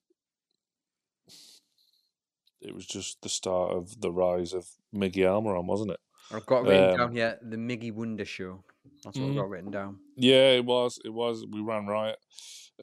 it 2.61 2.75
was 2.75 2.87
just 2.87 3.23
the 3.23 3.29
start 3.29 3.73
of 3.73 4.01
the 4.01 4.11
rise 4.11 4.53
of 4.53 4.67
Miggy 4.95 5.19
Almiron, 5.19 5.67
wasn't 5.67 5.93
it? 5.93 6.01
I've 6.33 6.47
got 6.47 6.65
written 6.65 6.91
um, 6.91 6.97
down 6.97 7.13
here 7.13 7.39
the 7.43 7.57
Miggy 7.57 7.93
Wonder 7.93 8.25
Show. 8.25 8.65
That's 9.05 9.19
what 9.19 9.29
mm, 9.29 9.31
I've 9.31 9.37
got 9.37 9.51
written 9.51 9.71
down. 9.71 9.99
Yeah, 10.17 10.53
it 10.53 10.65
was. 10.65 10.99
It 11.05 11.11
was. 11.11 11.47
We 11.49 11.61
ran 11.61 11.87
riot. 11.87 12.19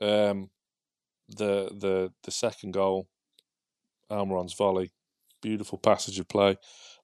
Um, 0.01 0.49
the 1.29 1.69
the 1.77 2.13
the 2.23 2.31
second 2.31 2.71
goal, 2.71 3.07
Almiron's 4.09 4.53
volley, 4.53 4.91
beautiful 5.41 5.77
passage 5.77 6.19
of 6.19 6.29
play, 6.29 6.57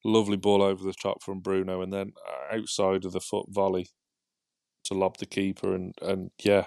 lovely 0.03 0.37
ball 0.37 0.61
over 0.61 0.83
the 0.83 0.93
top 0.93 1.21
from 1.23 1.39
Bruno, 1.39 1.81
and 1.81 1.91
then 1.91 2.13
uh, 2.27 2.57
outside 2.57 3.05
of 3.05 3.11
the 3.11 3.19
foot 3.19 3.47
volley 3.49 3.87
to 4.85 4.93
lob 4.93 5.17
the 5.17 5.25
keeper, 5.25 5.73
and 5.73 5.93
and 6.01 6.31
yeah, 6.43 6.65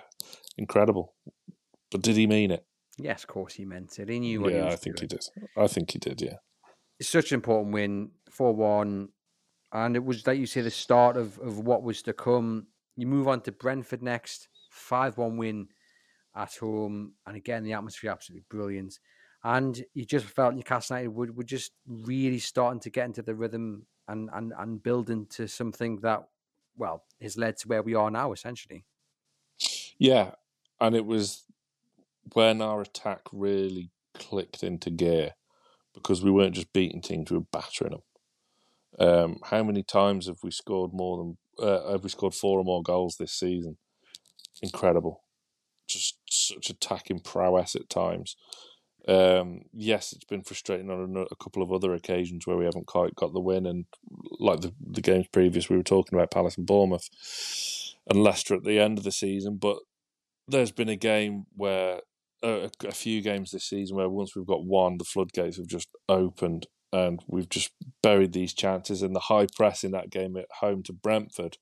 incredible. 0.57 1.15
But 1.91 2.03
did 2.03 2.17
he 2.17 2.27
mean 2.27 2.51
it? 2.51 2.65
Yes, 2.99 3.25
of 3.25 3.29
course 3.29 3.55
he 3.55 3.65
meant 3.65 3.99
it. 3.99 4.09
He 4.09 4.21
knew 4.21 4.43
what. 4.43 4.53
Yeah, 4.53 4.67
he 4.67 4.73
I 4.73 4.77
think 4.77 4.97
doing. 4.97 5.09
he 5.11 5.17
did. 5.17 5.25
I 5.57 5.67
think 5.67 5.91
he 5.91 5.99
did. 5.99 6.21
Yeah, 6.21 6.37
it's 6.99 7.09
such 7.09 7.33
an 7.33 7.37
important 7.37 7.73
win, 7.73 8.11
four 8.31 8.55
one, 8.55 9.09
and 9.73 9.97
it 9.97 10.05
was 10.05 10.27
like 10.27 10.39
you 10.39 10.47
say 10.47 10.61
the 10.61 10.71
start 10.71 11.17
of 11.17 11.39
of 11.39 11.59
what 11.59 11.83
was 11.83 12.03
to 12.03 12.13
come. 12.13 12.67
You 12.97 13.07
move 13.07 13.27
on 13.29 13.41
to 13.43 13.53
Brentford 13.53 14.03
next, 14.03 14.49
five 14.71 15.17
one 15.17 15.37
win 15.39 15.69
at 16.37 16.55
home, 16.57 17.15
and 17.27 17.37
again 17.37 17.65
the 17.65 17.73
atmosphere 17.73 18.11
absolutely 18.11 18.45
brilliant. 18.51 18.99
And 19.45 19.85
you 19.95 20.05
just 20.05 20.27
felt 20.27 20.55
Newcastle 20.55 20.97
United 20.97 21.15
would, 21.17 21.37
were 21.37 21.45
just 21.45 21.73
really 21.87 22.39
starting 22.39 22.81
to 22.81 22.91
get 22.91 23.07
into 23.07 23.23
the 23.23 23.35
rhythm 23.35 23.87
and, 24.07 24.31
and, 24.33 24.53
and 24.57 24.83
build 24.83 25.11
into 25.11 25.49
something 25.49 25.99
that 26.01 26.29
well, 26.77 27.05
has 27.21 27.37
led 27.37 27.57
to 27.59 27.69
where 27.69 27.83
we 27.83 27.95
are 27.95 28.11
now, 28.11 28.33
essentially. 28.33 28.85
Yeah, 29.99 30.33
and 30.81 30.97
it 30.97 31.07
was 31.07 31.45
when 32.33 32.63
our 32.63 32.81
attack 32.81 33.21
really 33.33 33.91
clicked 34.15 34.63
into 34.63 34.91
gear 34.91 35.33
because 35.95 36.23
we 36.23 36.31
weren't 36.31 36.55
just 36.55 36.73
beating 36.73 37.03
teams; 37.03 37.31
we 37.31 37.39
were 37.39 37.45
battering 37.53 37.93
them. 37.93 38.03
Um, 38.99 39.39
how 39.45 39.63
many 39.63 39.83
times 39.83 40.27
have 40.27 40.39
we 40.43 40.51
scored 40.51 40.93
more 40.93 41.19
than 41.19 41.39
uh, 41.67 41.93
have 41.93 42.03
we 42.03 42.11
scored 42.11 42.35
four 42.35 42.59
or 42.59 42.65
more 42.65 42.83
goals 42.83 43.17
this 43.17 43.33
season? 43.33 43.77
Incredible, 44.63 45.23
just 45.89 46.19
such 46.29 46.71
attacking 46.71 47.21
prowess 47.21 47.75
at 47.75 47.89
times. 47.89 48.37
Um, 49.09 49.63
yes, 49.73 50.13
it's 50.13 50.25
been 50.25 50.45
frustrating 50.45 50.89
on 50.89 51.27
a, 51.31 51.37
couple 51.37 51.63
of 51.63 51.73
other 51.73 51.93
occasions 51.93 52.47
where 52.47 52.57
we 52.57 52.65
haven't 52.65 52.87
quite 52.87 53.17
got 53.17 53.33
the 53.33 53.41
win, 53.41 53.67
and 53.67 53.87
like 54.39 54.61
the 54.61 54.73
the 54.81 55.01
games 55.01 55.27
previous, 55.33 55.69
we 55.69 55.77
were 55.77 55.83
talking 55.83 56.17
about 56.17 56.31
Palace 56.31 56.57
and 56.57 56.67
Bournemouth 56.67 57.09
and 58.09 58.23
Leicester 58.23 58.55
at 58.55 58.65
the 58.65 58.79
end 58.79 58.99
of 58.99 59.05
the 59.05 59.11
season. 59.11 59.57
But 59.57 59.79
there's 60.47 60.71
been 60.71 60.89
a 60.89 60.97
game 60.97 61.47
where 61.55 62.01
uh, 62.45 62.69
a, 62.85 62.89
a 62.89 62.93
few 62.93 63.23
games 63.23 63.51
this 63.51 63.65
season 63.65 63.97
where 63.97 64.09
once 64.09 64.37
we've 64.37 64.47
got 64.47 64.65
one, 64.65 64.99
the 64.99 65.05
floodgates 65.05 65.57
have 65.57 65.67
just 65.67 65.89
opened, 66.09 66.69
and 66.93 67.25
we've 67.27 67.49
just 67.49 67.73
buried 68.03 68.33
these 68.33 68.55
chances. 68.55 69.03
And 69.03 69.17
the 69.17 69.21
high 69.21 69.47
press 69.53 69.83
in 69.83 69.91
that 69.93 70.11
game 70.11 70.37
at 70.37 70.47
home 70.61 70.85
to 70.85 70.93
Brentford 70.93 71.59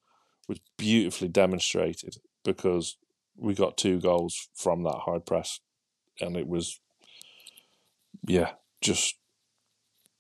was 0.47 0.61
beautifully 0.77 1.29
demonstrated 1.29 2.17
because 2.45 2.99
we 3.35 3.55
got 3.55 3.79
two 3.79 3.99
goals 3.99 4.49
from 4.55 4.83
that 4.83 5.01
high 5.07 5.21
press, 5.21 5.61
and 6.21 6.37
it 6.37 6.47
was 6.47 6.81
yeah, 8.27 8.53
just 8.81 9.17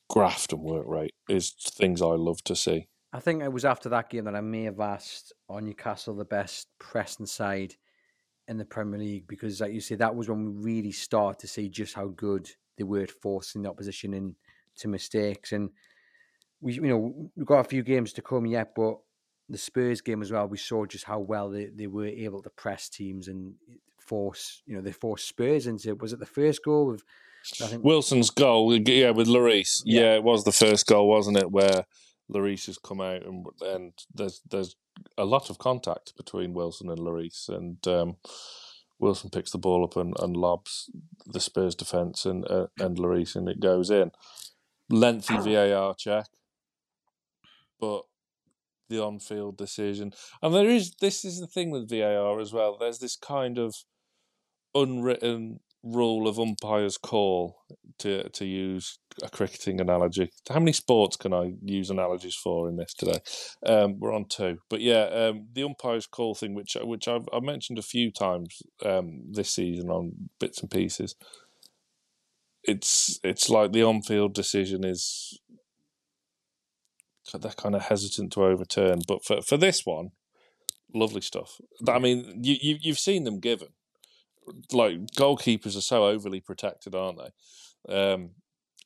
graft 0.08 0.52
and 0.52 0.62
work 0.62 0.86
rate 0.86 1.14
is 1.28 1.52
things 1.52 2.02
I 2.02 2.06
love 2.06 2.42
to 2.44 2.56
see. 2.56 2.88
I 3.12 3.20
think 3.20 3.42
it 3.42 3.52
was 3.52 3.64
after 3.64 3.88
that 3.88 4.10
game 4.10 4.24
that 4.24 4.36
I 4.36 4.40
may 4.40 4.64
have 4.64 4.80
asked 4.80 5.32
on 5.48 5.64
Newcastle 5.64 6.14
the 6.14 6.24
best 6.24 6.68
pressing 6.78 7.26
side 7.26 7.74
in 8.46 8.56
the 8.56 8.64
Premier 8.64 9.00
League 9.00 9.26
because, 9.26 9.60
like 9.60 9.72
you 9.72 9.80
say, 9.80 9.96
that 9.96 10.14
was 10.14 10.28
when 10.28 10.44
we 10.44 10.72
really 10.74 10.92
start 10.92 11.38
to 11.40 11.48
see 11.48 11.68
just 11.68 11.94
how 11.94 12.08
good 12.08 12.48
they 12.76 12.84
were 12.84 13.02
at 13.02 13.10
forcing 13.10 13.62
the 13.62 13.68
opposition 13.68 14.14
into 14.14 14.88
mistakes. 14.88 15.52
And 15.52 15.70
we, 16.60 16.74
you 16.74 16.82
know, 16.82 17.30
we've 17.36 17.46
got 17.46 17.60
a 17.60 17.68
few 17.68 17.82
games 17.82 18.12
to 18.14 18.22
come 18.22 18.46
yet, 18.46 18.74
but 18.76 18.98
the 19.48 19.58
Spurs 19.58 20.00
game 20.00 20.22
as 20.22 20.30
well, 20.30 20.46
we 20.46 20.56
saw 20.56 20.86
just 20.86 21.04
how 21.04 21.18
well 21.18 21.50
they, 21.50 21.66
they 21.66 21.88
were 21.88 22.06
able 22.06 22.42
to 22.42 22.50
press 22.50 22.88
teams 22.88 23.26
and 23.26 23.54
force, 23.98 24.62
you 24.66 24.76
know, 24.76 24.82
they 24.82 24.92
forced 24.92 25.28
Spurs 25.28 25.66
into. 25.66 25.94
Was 25.96 26.12
it 26.12 26.20
the 26.20 26.26
first 26.26 26.64
goal 26.64 26.86
with 26.86 27.02
Wilson's 27.78 28.30
goal, 28.30 28.76
yeah, 28.76 29.10
with 29.10 29.26
Lloris. 29.26 29.82
Yeah. 29.84 30.00
yeah. 30.00 30.14
it 30.16 30.22
was 30.22 30.44
the 30.44 30.52
first 30.52 30.86
goal, 30.86 31.08
wasn't 31.08 31.38
it? 31.38 31.50
Where 31.50 31.86
Lloris 32.30 32.66
has 32.66 32.78
come 32.78 33.00
out 33.00 33.24
and 33.24 33.46
and 33.62 33.92
there's 34.14 34.40
there's 34.48 34.76
a 35.16 35.24
lot 35.24 35.50
of 35.50 35.58
contact 35.58 36.16
between 36.16 36.54
Wilson 36.54 36.90
and 36.90 36.98
Lloris, 36.98 37.48
and 37.48 37.86
um, 37.88 38.16
Wilson 38.98 39.30
picks 39.30 39.50
the 39.50 39.58
ball 39.58 39.84
up 39.84 39.96
and, 39.96 40.14
and 40.20 40.36
lobs 40.36 40.90
the 41.26 41.40
Spurs 41.40 41.74
defence 41.74 42.24
and 42.24 42.48
uh, 42.50 42.66
and 42.78 42.98
Lloris, 42.98 43.34
and 43.34 43.48
it 43.48 43.60
goes 43.60 43.90
in. 43.90 44.10
Lengthy 44.90 45.36
VAR 45.38 45.94
check, 45.94 46.26
but 47.80 48.02
the 48.88 49.02
on-field 49.02 49.56
decision, 49.56 50.12
and 50.42 50.54
there 50.54 50.68
is 50.68 50.94
this 51.00 51.24
is 51.24 51.40
the 51.40 51.46
thing 51.46 51.70
with 51.70 51.88
VAR 51.88 52.40
as 52.40 52.52
well. 52.52 52.76
There's 52.78 52.98
this 52.98 53.16
kind 53.16 53.58
of 53.58 53.76
unwritten 54.74 55.60
rule 55.82 56.28
of 56.28 56.38
umpire's 56.38 56.98
call 56.98 57.56
to 57.98 58.28
to 58.30 58.44
use 58.44 58.98
a 59.22 59.28
cricketing 59.28 59.80
analogy. 59.80 60.30
How 60.48 60.58
many 60.58 60.72
sports 60.72 61.16
can 61.16 61.32
I 61.32 61.54
use 61.62 61.90
analogies 61.90 62.34
for 62.34 62.68
in 62.68 62.76
this 62.76 62.94
today? 62.94 63.20
Um, 63.64 63.98
we're 63.98 64.14
on 64.14 64.26
two, 64.26 64.58
but 64.68 64.80
yeah, 64.80 65.04
um, 65.04 65.48
the 65.52 65.64
umpire's 65.64 66.06
call 66.06 66.34
thing, 66.34 66.54
which 66.54 66.76
which 66.82 67.08
I've, 67.08 67.28
I've 67.32 67.42
mentioned 67.42 67.78
a 67.78 67.82
few 67.82 68.10
times 68.10 68.62
um, 68.84 69.22
this 69.30 69.50
season 69.50 69.90
on 69.90 70.30
bits 70.38 70.60
and 70.60 70.70
pieces. 70.70 71.14
It's 72.62 73.18
it's 73.24 73.48
like 73.48 73.72
the 73.72 73.82
on-field 73.82 74.34
decision 74.34 74.84
is 74.84 75.40
they're 77.32 77.52
kind 77.52 77.74
of 77.74 77.82
hesitant 77.82 78.32
to 78.32 78.44
overturn, 78.44 79.00
but 79.06 79.24
for 79.24 79.40
for 79.40 79.56
this 79.56 79.86
one, 79.86 80.10
lovely 80.94 81.22
stuff. 81.22 81.60
I 81.88 81.98
mean, 81.98 82.40
you, 82.42 82.56
you 82.60 82.76
you've 82.80 82.98
seen 82.98 83.24
them 83.24 83.40
given 83.40 83.68
like 84.72 84.98
goalkeepers 85.16 85.76
are 85.76 85.82
so 85.82 86.04
overly 86.04 86.40
protected, 86.40 86.94
aren't 86.94 87.18
they? 87.18 87.94
Um, 87.94 88.30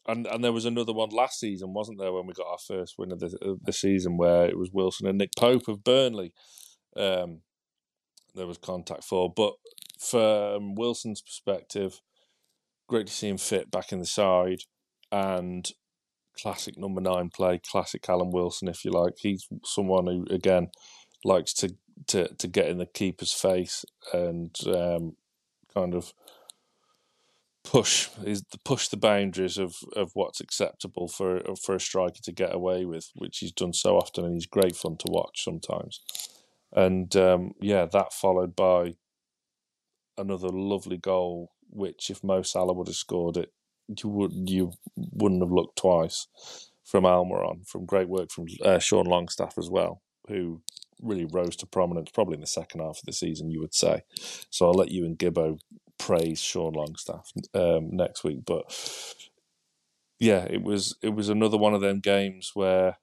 and 0.07 0.27
and 0.27 0.45
there 0.45 0.53
was 0.53 0.65
another 0.65 0.93
one 0.93 1.11
last 1.11 1.41
season, 1.41 1.73
wasn't 1.73 1.99
there, 1.99 2.13
when 2.13 2.27
we 2.27 2.35
got 2.35 2.51
our 2.51 2.59
first 2.59 2.95
win 2.99 3.13
of 3.13 3.21
the, 3.21 3.37
of 3.43 3.65
the 3.65 3.73
season, 3.73 4.17
where 4.17 4.47
it 4.47 4.59
was 4.59 4.71
Wilson 4.73 5.07
and 5.07 5.19
Nick 5.19 5.31
Pope 5.37 5.69
of 5.69 5.85
Burnley. 5.85 6.33
Um, 6.97 7.41
there 8.35 8.47
was 8.47 8.59
contact 8.59 9.05
for, 9.05 9.33
but 9.33 9.55
from 9.99 10.75
Wilson's 10.75 11.23
perspective, 11.23 12.01
great 12.89 13.07
to 13.07 13.13
see 13.13 13.29
him 13.29 13.39
fit 13.39 13.71
back 13.71 13.93
in 13.93 14.01
the 14.01 14.07
side, 14.07 14.61
and 15.11 15.71
classic 16.37 16.77
number 16.77 17.01
nine 17.01 17.31
play, 17.31 17.61
classic 17.71 18.03
Callum 18.03 18.31
Wilson, 18.31 18.69
if 18.69 18.85
you 18.85 18.91
like. 18.91 19.15
He's 19.19 19.47
someone 19.65 20.07
who 20.07 20.27
again 20.31 20.69
likes 21.25 21.53
to 21.55 21.75
to 22.09 22.29
to 22.35 22.49
get 22.49 22.69
in 22.69 22.79
the 22.79 22.87
keeper's 22.87 23.33
face 23.33 23.85
and 24.13 24.55
um, 24.67 25.17
kind 25.75 25.95
of 25.95 26.13
push 27.65 28.09
is 28.25 28.45
push 28.65 28.89
the 28.89 28.97
boundaries 28.97 29.59
of, 29.59 29.75
of 29.97 30.11
what's 30.15 30.41
acceptable 30.41 31.09
for 31.09 31.41
for 31.63 31.75
a 31.75 31.81
striker 31.81 32.21
to 32.23 32.33
get 32.33 32.55
away 32.55 32.85
with, 32.85 33.11
which 33.15 33.39
he's 33.39 33.53
done 33.53 33.73
so 33.73 33.97
often, 33.97 34.25
and 34.25 34.35
he's 34.35 34.47
great 34.47 34.77
fun 34.77 34.97
to 34.99 35.11
watch 35.11 35.43
sometimes. 35.43 36.01
And 36.73 37.15
um, 37.17 37.55
yeah, 37.61 37.87
that 37.87 38.13
followed 38.13 38.55
by 38.55 38.95
another 40.19 40.49
lovely 40.49 40.97
goal, 40.97 41.53
which 41.71 42.11
if 42.11 42.23
Mo 42.23 42.43
Salah 42.43 42.73
would 42.73 42.89
have 42.89 42.97
scored 42.97 43.37
it, 43.37 43.53
you 43.89 44.09
would 44.11 44.33
you 44.49 44.73
wouldn't 44.97 45.43
have 45.43 45.53
looked 45.53 45.79
twice 45.79 46.27
from 46.85 47.05
Almiron, 47.05 47.67
from 47.67 47.87
great 47.87 48.09
work 48.09 48.31
from 48.31 48.47
uh, 48.63 48.79
Sean 48.79 49.07
Longstaff 49.07 49.57
as 49.57 49.71
well, 49.71 50.03
who 50.29 50.63
really 51.05 51.27
rose 51.27 51.57
to 51.57 51.67
prominence 51.67 52.11
probably 52.11 52.35
in 52.35 52.41
the 52.41 52.47
second 52.47 52.81
half 52.81 52.99
of 52.99 53.05
the 53.07 53.13
season, 53.13 53.51
you 53.51 53.61
would 53.61 53.75
say. 53.75 54.03
So 54.51 54.67
I'll 54.67 54.75
let 54.75 54.91
you 54.91 55.05
and 55.05 55.19
Gibbo 55.19 55.59
praise 55.99 56.41
Sean 56.41 56.73
Longstaff 56.73 57.33
um, 57.55 57.91
next 57.93 58.25
week. 58.25 58.45
But 58.45 58.65
yeah, 60.19 60.47
it 60.49 60.63
was 60.63 60.97
it 61.03 61.15
was 61.15 61.29
another 61.29 61.57
one 61.57 61.75
of 61.75 61.81
them 61.81 62.01
games 62.01 62.53
where, 62.55 62.99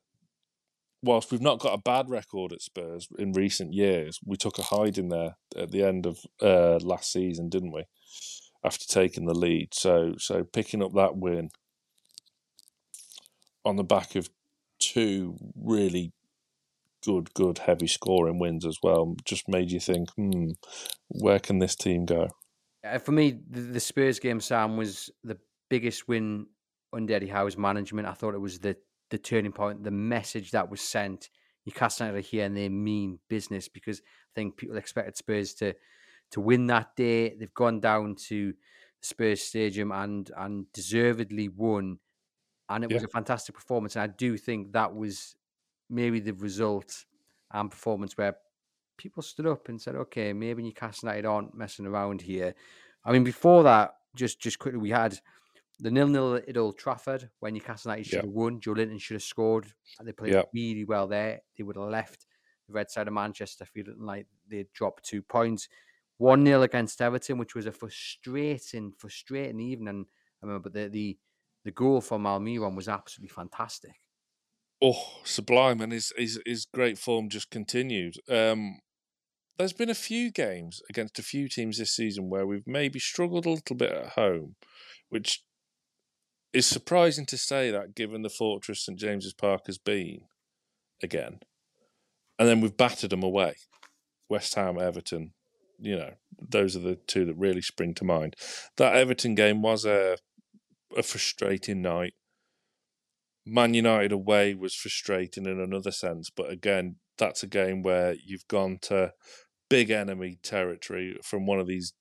whilst 1.04 1.32
we've 1.32 1.42
not 1.42 1.60
got 1.60 1.74
a 1.74 1.82
bad 1.82 2.10
record 2.10 2.54
at 2.54 2.62
Spurs 2.62 3.08
in 3.18 3.34
recent 3.34 3.74
years, 3.74 4.20
we 4.26 4.38
took 4.38 4.58
a 4.58 4.64
hide 4.64 4.98
in 4.98 5.10
there 5.10 5.36
at 5.56 5.72
the 5.72 5.84
end 5.84 6.06
of 6.06 6.20
uh, 6.42 6.80
last 6.82 7.12
season, 7.12 7.50
didn't 7.50 7.72
we? 7.72 7.86
After 8.64 8.86
taking 8.86 9.26
the 9.26 9.34
lead, 9.34 9.74
so 9.74 10.16
so 10.18 10.44
picking 10.44 10.84
up 10.84 10.94
that 10.94 11.18
win 11.18 11.50
on 13.64 13.76
the 13.76 13.84
back 13.84 14.16
of 14.16 14.30
two 14.80 15.38
really 15.56 16.12
good, 17.04 17.34
good 17.34 17.60
heavy 17.60 17.88
scoring 17.88 18.40
wins 18.40 18.66
as 18.66 18.78
well, 18.82 19.16
just 19.26 19.48
made 19.48 19.72
you 19.72 19.80
think, 19.80 20.10
hmm, 20.12 20.52
where 21.08 21.40
can 21.40 21.60
this 21.60 21.76
team 21.76 22.06
go? 22.06 22.28
Uh, 22.84 22.98
for 22.98 23.12
me, 23.12 23.40
the, 23.50 23.62
the, 23.62 23.80
Spurs 23.80 24.20
game, 24.20 24.40
Sam, 24.40 24.78
was 24.78 25.10
the 25.24 25.38
biggest 25.70 26.08
win 26.08 26.48
under 26.94 27.14
Eddie 27.14 27.28
Howe's 27.28 27.58
management. 27.58 28.08
I 28.08 28.14
thought 28.14 28.34
it 28.34 28.42
was 28.42 28.60
the 28.60 28.76
the 29.12 29.18
turning 29.18 29.52
point, 29.52 29.84
the 29.84 29.92
message 29.92 30.52
that 30.52 30.72
was 30.72 30.82
sent. 30.82 31.30
You 31.66 31.72
cast 31.72 32.02
out 32.02 32.16
of 32.16 32.26
here 32.26 32.46
and 32.46 32.58
they 32.58 32.70
mean 32.70 33.20
business 33.30 33.68
because 33.68 34.00
I 34.00 34.32
think 34.34 34.58
people 34.58 34.78
expected 34.78 35.16
Spurs 35.16 35.54
to 35.56 35.76
to 36.32 36.42
win 36.42 36.68
that 36.68 36.96
day. 36.96 37.36
They've 37.36 37.54
gone 37.54 37.82
down 37.82 38.16
to 38.30 38.54
Spurs 39.02 39.42
Stadium 39.42 39.92
and 39.92 40.32
and 40.36 40.72
deservedly 40.74 41.50
won, 41.50 42.00
and 42.70 42.84
it 42.84 42.90
yeah. 42.90 42.96
was 42.96 43.04
a 43.04 43.10
fantastic 43.10 43.54
performance. 43.54 43.96
And 43.96 44.04
I 44.04 44.08
do 44.08 44.38
think 44.38 44.72
that 44.72 44.96
was 44.96 45.36
maybe 45.92 46.20
the 46.20 46.34
result 46.34 47.06
and 47.52 47.70
performance 47.70 48.18
where 48.18 48.38
people 48.98 49.24
stood 49.24 49.48
up 49.48 49.70
and 49.70 49.82
said, 49.82 49.96
okay, 49.96 50.34
maybe 50.34 50.64
Newcastle 50.64 51.10
United 51.10 51.28
aren't 51.28 51.56
messing 51.56 51.86
around 51.86 52.22
here. 52.22 52.56
I 53.04 53.12
mean, 53.12 53.24
before 53.24 53.64
that, 53.64 53.96
just 54.16 54.40
just 54.42 54.60
quickly, 54.60 54.80
we 54.80 54.92
had 54.92 55.20
the 55.80 55.92
nil 55.92 56.08
nil 56.08 56.36
at 56.36 56.58
Old 56.58 56.78
Trafford 56.78 57.30
when 57.40 57.54
Newcastle 57.54 57.92
United 57.92 58.08
should 58.08 58.24
have 58.24 58.32
won. 58.32 58.60
Joelinton 58.60 59.00
should 59.02 59.16
have 59.16 59.24
scored. 59.24 59.74
They 60.02 60.12
played 60.12 60.42
really 60.54 60.86
well 60.86 61.08
there. 61.08 61.42
They 61.58 61.64
would 61.64 61.78
have 61.78 61.90
left 61.90 62.28
the 62.68 62.74
red 62.74 62.92
side 62.92 63.08
of 63.08 63.14
Manchester 63.14 63.66
feeling 63.66 64.00
like 64.00 64.28
they'd 64.48 64.72
dropped 64.74 65.06
two 65.06 65.22
points. 65.22 65.68
1 66.18 66.46
0 66.46 66.62
against 66.62 67.02
Everton, 67.02 67.40
which 67.40 67.56
was 67.56 67.66
a 67.66 67.72
frustrating, 67.72 68.92
frustrating 68.92 69.60
evening. 69.60 70.06
I 70.42 70.46
remember 70.46 70.70
the 70.70 70.88
the, 70.88 71.18
the 71.64 71.72
goal 71.72 72.02
from 72.02 72.24
Almiron 72.26 72.76
was 72.76 72.88
absolutely 72.88 73.34
fantastic. 73.34 74.00
Oh, 74.82 75.20
sublime, 75.24 75.82
and 75.82 75.92
his 75.92 76.12
his, 76.18 76.40
his 76.46 76.66
great 76.66 76.98
form 76.98 77.30
just 77.30 77.52
continued. 77.52 78.16
Um, 78.30 78.80
there's 79.58 79.74
been 79.74 79.90
a 79.90 79.96
few 79.96 80.32
games 80.32 80.82
against 80.90 81.20
a 81.20 81.24
few 81.24 81.48
teams 81.48 81.78
this 81.78 81.96
season 81.96 82.30
where 82.30 82.48
we've 82.48 82.66
maybe 82.66 82.98
struggled 82.98 83.46
a 83.46 83.52
little 83.52 83.76
bit 83.76 83.92
at 83.92 84.10
home, 84.14 84.56
which 85.10 85.44
is 86.54 86.66
surprising 86.66 87.26
to 87.28 87.38
say 87.38 87.70
that 87.72 87.96
given 87.96 88.24
the 88.24 88.30
fortress 88.30 88.86
St 88.86 88.98
James's 88.98 89.34
Park 89.34 89.68
has 89.68 89.78
been 89.78 90.22
again. 91.04 91.40
And 92.40 92.50
then 92.50 92.60
we've 92.60 92.76
battered 92.76 93.12
them 93.12 93.24
away. 93.24 93.54
West 94.30 94.56
Ham, 94.56 94.80
Everton, 94.80 95.34
you 95.78 95.96
know, 95.96 96.14
those 96.40 96.76
are 96.76 96.80
the 96.80 96.96
two 96.96 97.26
that 97.26 97.36
really 97.36 97.62
spring 97.62 97.94
to 97.96 98.04
mind. 98.04 98.36
That 98.78 98.96
Everton 98.96 99.36
game 99.36 99.62
was 99.62 99.86
a 99.86 100.18
a 100.98 101.04
frustrating 101.04 101.82
night. 101.82 102.14
Man 103.46 103.74
United 103.74 104.12
away 104.12 104.54
was 104.54 104.76
frustrating 104.76 105.46
in 105.46 105.60
another 105.60 105.92
sense, 105.92 106.30
but 106.30 106.50
again, 106.50 106.98
that's 107.18 107.44
a 107.44 107.48
game 107.48 107.82
where 107.82 108.16
you've 108.24 108.48
gone 108.48 108.78
to 108.84 109.14
big 109.70 109.90
enemy 109.90 110.38
territory 110.44 111.18
from 111.24 111.46
one 111.46 111.60
of 111.60 111.68
these 111.68 111.94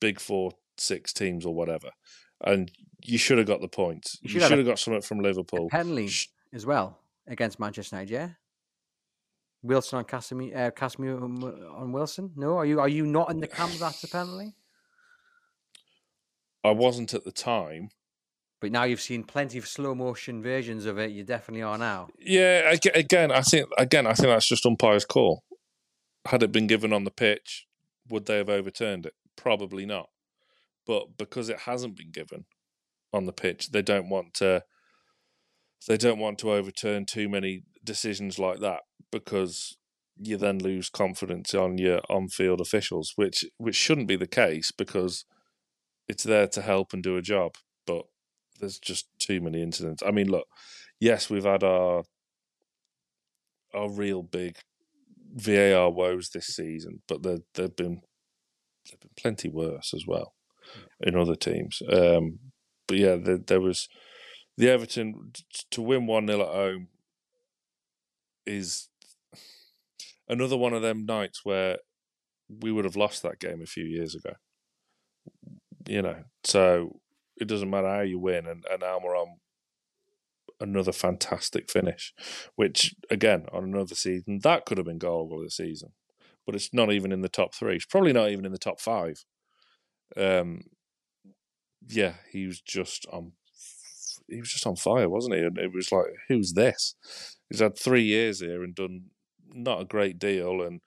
big 0.00 0.20
four, 0.20 0.52
six 0.76 1.12
teams 1.12 1.46
or 1.46 1.54
whatever. 1.54 1.90
And 2.44 2.70
you 3.02 3.18
should 3.18 3.38
have 3.38 3.46
got 3.46 3.60
the 3.60 3.68
points. 3.68 4.18
You 4.22 4.28
should, 4.28 4.42
you 4.42 4.48
should 4.48 4.58
have, 4.58 4.66
got 4.66 4.78
something 4.78 5.02
from 5.02 5.20
Liverpool. 5.20 5.68
Penalty 5.70 6.10
as 6.52 6.66
well 6.66 6.98
against 7.26 7.58
Manchester 7.58 7.96
United, 7.96 8.12
yeah? 8.12 8.28
Wilson 9.62 9.98
on 9.98 10.04
Casemiro, 10.04 10.54
uh, 10.54 10.70
Casemiro 10.70 11.22
on 11.22 11.92
Wilson? 11.92 12.30
No, 12.36 12.58
are 12.58 12.66
you 12.66 12.80
are 12.80 12.88
you 12.88 13.06
not 13.06 13.30
in 13.30 13.40
the 13.40 13.46
camp 13.46 13.72
that's 13.72 14.04
a 14.04 14.08
penalty? 14.08 14.54
I 16.64 16.70
wasn't 16.70 17.14
at 17.14 17.24
the 17.24 17.32
time. 17.32 17.90
But 18.64 18.72
now 18.72 18.84
you've 18.84 19.02
seen 19.02 19.24
plenty 19.24 19.58
of 19.58 19.66
slow 19.66 19.94
motion 19.94 20.42
versions 20.42 20.86
of 20.86 20.98
it. 20.98 21.10
You 21.10 21.22
definitely 21.22 21.60
are 21.60 21.76
now. 21.76 22.08
Yeah, 22.18 22.74
again, 22.94 23.30
I 23.30 23.42
think 23.42 23.68
again, 23.76 24.06
I 24.06 24.14
think 24.14 24.28
that's 24.28 24.48
just 24.48 24.64
umpire's 24.64 25.04
call 25.04 25.44
had 26.24 26.42
it 26.42 26.50
been 26.50 26.66
given 26.66 26.90
on 26.90 27.04
the 27.04 27.10
pitch, 27.10 27.66
would 28.08 28.24
they 28.24 28.38
have 28.38 28.48
overturned 28.48 29.04
it? 29.04 29.12
Probably 29.36 29.84
not. 29.84 30.08
But 30.86 31.18
because 31.18 31.50
it 31.50 31.60
hasn't 31.60 31.94
been 31.94 32.10
given 32.10 32.46
on 33.12 33.26
the 33.26 33.34
pitch, 33.34 33.70
they 33.70 33.82
don't 33.82 34.08
want 34.08 34.32
to. 34.34 34.64
They 35.86 35.98
don't 35.98 36.18
want 36.18 36.38
to 36.38 36.50
overturn 36.50 37.04
too 37.04 37.28
many 37.28 37.64
decisions 37.84 38.38
like 38.38 38.60
that 38.60 38.84
because 39.12 39.76
you 40.16 40.38
then 40.38 40.58
lose 40.58 40.88
confidence 40.88 41.52
on 41.52 41.76
your 41.76 42.00
on-field 42.08 42.62
officials, 42.62 43.12
which 43.16 43.44
which 43.58 43.76
shouldn't 43.76 44.08
be 44.08 44.16
the 44.16 44.26
case 44.26 44.72
because 44.72 45.26
it's 46.08 46.24
there 46.24 46.46
to 46.48 46.62
help 46.62 46.94
and 46.94 47.02
do 47.02 47.18
a 47.18 47.22
job. 47.22 47.56
But 47.86 48.06
there's 48.60 48.78
just 48.78 49.08
too 49.18 49.40
many 49.40 49.62
incidents. 49.62 50.02
I 50.06 50.10
mean, 50.10 50.28
look, 50.28 50.46
yes, 51.00 51.30
we've 51.30 51.44
had 51.44 51.62
our 51.62 52.04
our 53.74 53.90
real 53.90 54.22
big 54.22 54.56
VAR 55.34 55.90
woes 55.90 56.30
this 56.30 56.46
season, 56.46 57.02
but 57.08 57.22
there 57.22 57.38
there've 57.54 57.76
been 57.76 58.02
there've 58.86 59.00
been 59.00 59.10
plenty 59.16 59.48
worse 59.48 59.92
as 59.94 60.04
well 60.06 60.34
in 61.00 61.16
other 61.16 61.34
teams. 61.34 61.82
Um, 61.90 62.38
but 62.86 62.98
yeah, 62.98 63.16
there, 63.16 63.38
there 63.38 63.60
was 63.60 63.88
the 64.56 64.70
Everton 64.70 65.32
to 65.70 65.82
win 65.82 66.06
one 66.06 66.26
0 66.26 66.40
at 66.40 66.46
home 66.46 66.88
is 68.46 68.88
another 70.28 70.56
one 70.56 70.72
of 70.72 70.82
them 70.82 71.06
nights 71.06 71.40
where 71.44 71.78
we 72.48 72.70
would 72.70 72.84
have 72.84 72.96
lost 72.96 73.22
that 73.22 73.40
game 73.40 73.62
a 73.62 73.66
few 73.66 73.84
years 73.84 74.14
ago. 74.14 74.34
You 75.88 76.02
know, 76.02 76.24
so 76.44 77.00
it 77.36 77.48
doesn't 77.48 77.70
matter 77.70 77.88
how 77.88 78.00
you 78.00 78.18
win, 78.18 78.46
and, 78.46 78.64
and 78.70 78.82
Almiron 78.82 79.36
another 80.60 80.92
fantastic 80.92 81.70
finish, 81.70 82.12
which 82.54 82.94
again 83.10 83.46
on 83.52 83.64
another 83.64 83.94
season 83.94 84.40
that 84.42 84.64
could 84.64 84.78
have 84.78 84.86
been 84.86 84.98
goal 84.98 85.32
of 85.32 85.42
the 85.42 85.50
season, 85.50 85.90
but 86.46 86.54
it's 86.54 86.72
not 86.72 86.92
even 86.92 87.12
in 87.12 87.22
the 87.22 87.28
top 87.28 87.54
three. 87.54 87.76
It's 87.76 87.86
probably 87.86 88.12
not 88.12 88.30
even 88.30 88.44
in 88.44 88.52
the 88.52 88.58
top 88.58 88.80
five. 88.80 89.24
Um, 90.16 90.62
yeah, 91.88 92.14
he 92.30 92.46
was 92.46 92.60
just 92.60 93.06
on. 93.12 93.32
He 94.28 94.40
was 94.40 94.50
just 94.50 94.66
on 94.66 94.76
fire, 94.76 95.08
wasn't 95.08 95.34
he? 95.34 95.42
And 95.42 95.58
it 95.58 95.72
was 95.74 95.92
like, 95.92 96.06
who's 96.28 96.54
this? 96.54 96.94
He's 97.50 97.60
had 97.60 97.76
three 97.78 98.04
years 98.04 98.40
here 98.40 98.64
and 98.64 98.74
done 98.74 99.10
not 99.52 99.82
a 99.82 99.84
great 99.84 100.18
deal. 100.18 100.62
And 100.62 100.80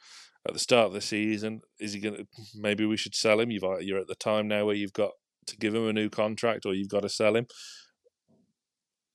at 0.48 0.54
the 0.54 0.60
start 0.60 0.88
of 0.88 0.94
the 0.94 1.02
season, 1.02 1.62
is 1.80 1.94
he 1.94 2.00
going 2.00 2.16
to? 2.16 2.28
Maybe 2.56 2.86
we 2.86 2.98
should 2.98 3.14
sell 3.14 3.40
him. 3.40 3.52
You've 3.52 3.64
you're 3.82 4.00
at 4.00 4.08
the 4.08 4.16
time 4.16 4.48
now 4.48 4.66
where 4.66 4.76
you've 4.76 4.94
got 4.94 5.12
to 5.48 5.58
give 5.58 5.74
him 5.74 5.88
a 5.88 5.94
new 5.94 6.10
contract 6.10 6.66
or 6.66 6.74
you've 6.74 6.90
got 6.90 7.02
to 7.02 7.10
sell 7.10 7.36
him 7.36 7.48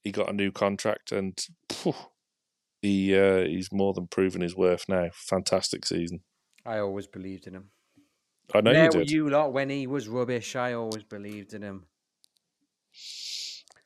he 0.02 0.10
got 0.10 0.30
a 0.30 0.32
new 0.32 0.50
contract 0.50 1.12
and 1.12 1.38
phew, 1.70 1.94
he 2.80 3.16
uh, 3.16 3.44
he's 3.44 3.70
more 3.72 3.94
than 3.94 4.08
proven 4.08 4.42
his 4.42 4.56
worth 4.56 4.88
now. 4.88 5.08
Fantastic 5.14 5.86
season. 5.86 6.20
I 6.66 6.78
always 6.78 7.06
believed 7.06 7.46
in 7.46 7.54
him. 7.54 7.70
I 8.54 8.60
know 8.60 8.72
there 8.72 8.84
you 8.84 8.90
did. 8.90 9.10
you 9.10 9.30
lot 9.30 9.52
when 9.52 9.70
he 9.70 9.86
was 9.86 10.08
rubbish. 10.08 10.56
I 10.56 10.74
always 10.74 11.04
believed 11.04 11.54
in 11.54 11.62
him. 11.62 11.86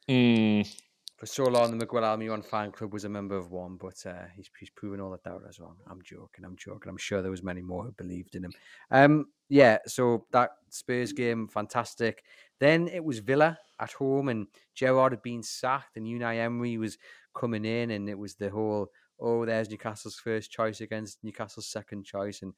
Mm, 0.08 0.68
For 1.16 1.26
so 1.26 1.44
long, 1.44 1.70
the 1.70 1.76
Miguel 1.76 2.02
Almiron 2.02 2.44
fan 2.44 2.72
club 2.72 2.92
was 2.92 3.04
a 3.04 3.08
member 3.08 3.36
of 3.36 3.50
one, 3.50 3.76
but 3.76 4.04
uh, 4.04 4.26
he's 4.34 4.50
he's 4.60 4.68
proven 4.68 5.00
all 5.00 5.10
that 5.12 5.22
doubt 5.22 5.44
as 5.48 5.58
well. 5.58 5.74
I'm 5.90 6.02
joking. 6.02 6.44
I'm 6.44 6.56
joking. 6.56 6.90
I'm 6.90 6.98
sure 6.98 7.22
there 7.22 7.30
was 7.30 7.42
many 7.42 7.62
more 7.62 7.84
who 7.84 7.92
believed 7.92 8.34
in 8.34 8.44
him. 8.44 8.52
Um, 8.90 9.26
yeah. 9.48 9.78
So 9.86 10.26
that 10.32 10.50
Spurs 10.68 11.12
game, 11.12 11.48
fantastic. 11.48 12.22
Then 12.60 12.88
it 12.88 13.02
was 13.02 13.20
Villa 13.20 13.58
at 13.80 13.92
home, 13.92 14.28
and 14.28 14.46
Gerrard 14.74 15.12
had 15.12 15.22
been 15.22 15.42
sacked, 15.42 15.96
and 15.96 16.06
Unai 16.06 16.38
Emery 16.38 16.76
was 16.76 16.98
coming 17.34 17.64
in, 17.64 17.92
and 17.92 18.10
it 18.10 18.18
was 18.18 18.34
the 18.34 18.50
whole 18.50 18.90
oh, 19.18 19.46
there's 19.46 19.70
Newcastle's 19.70 20.16
first 20.16 20.50
choice 20.50 20.80
against 20.80 21.18
Newcastle's 21.22 21.66
second 21.66 22.04
choice, 22.04 22.42
and 22.42 22.52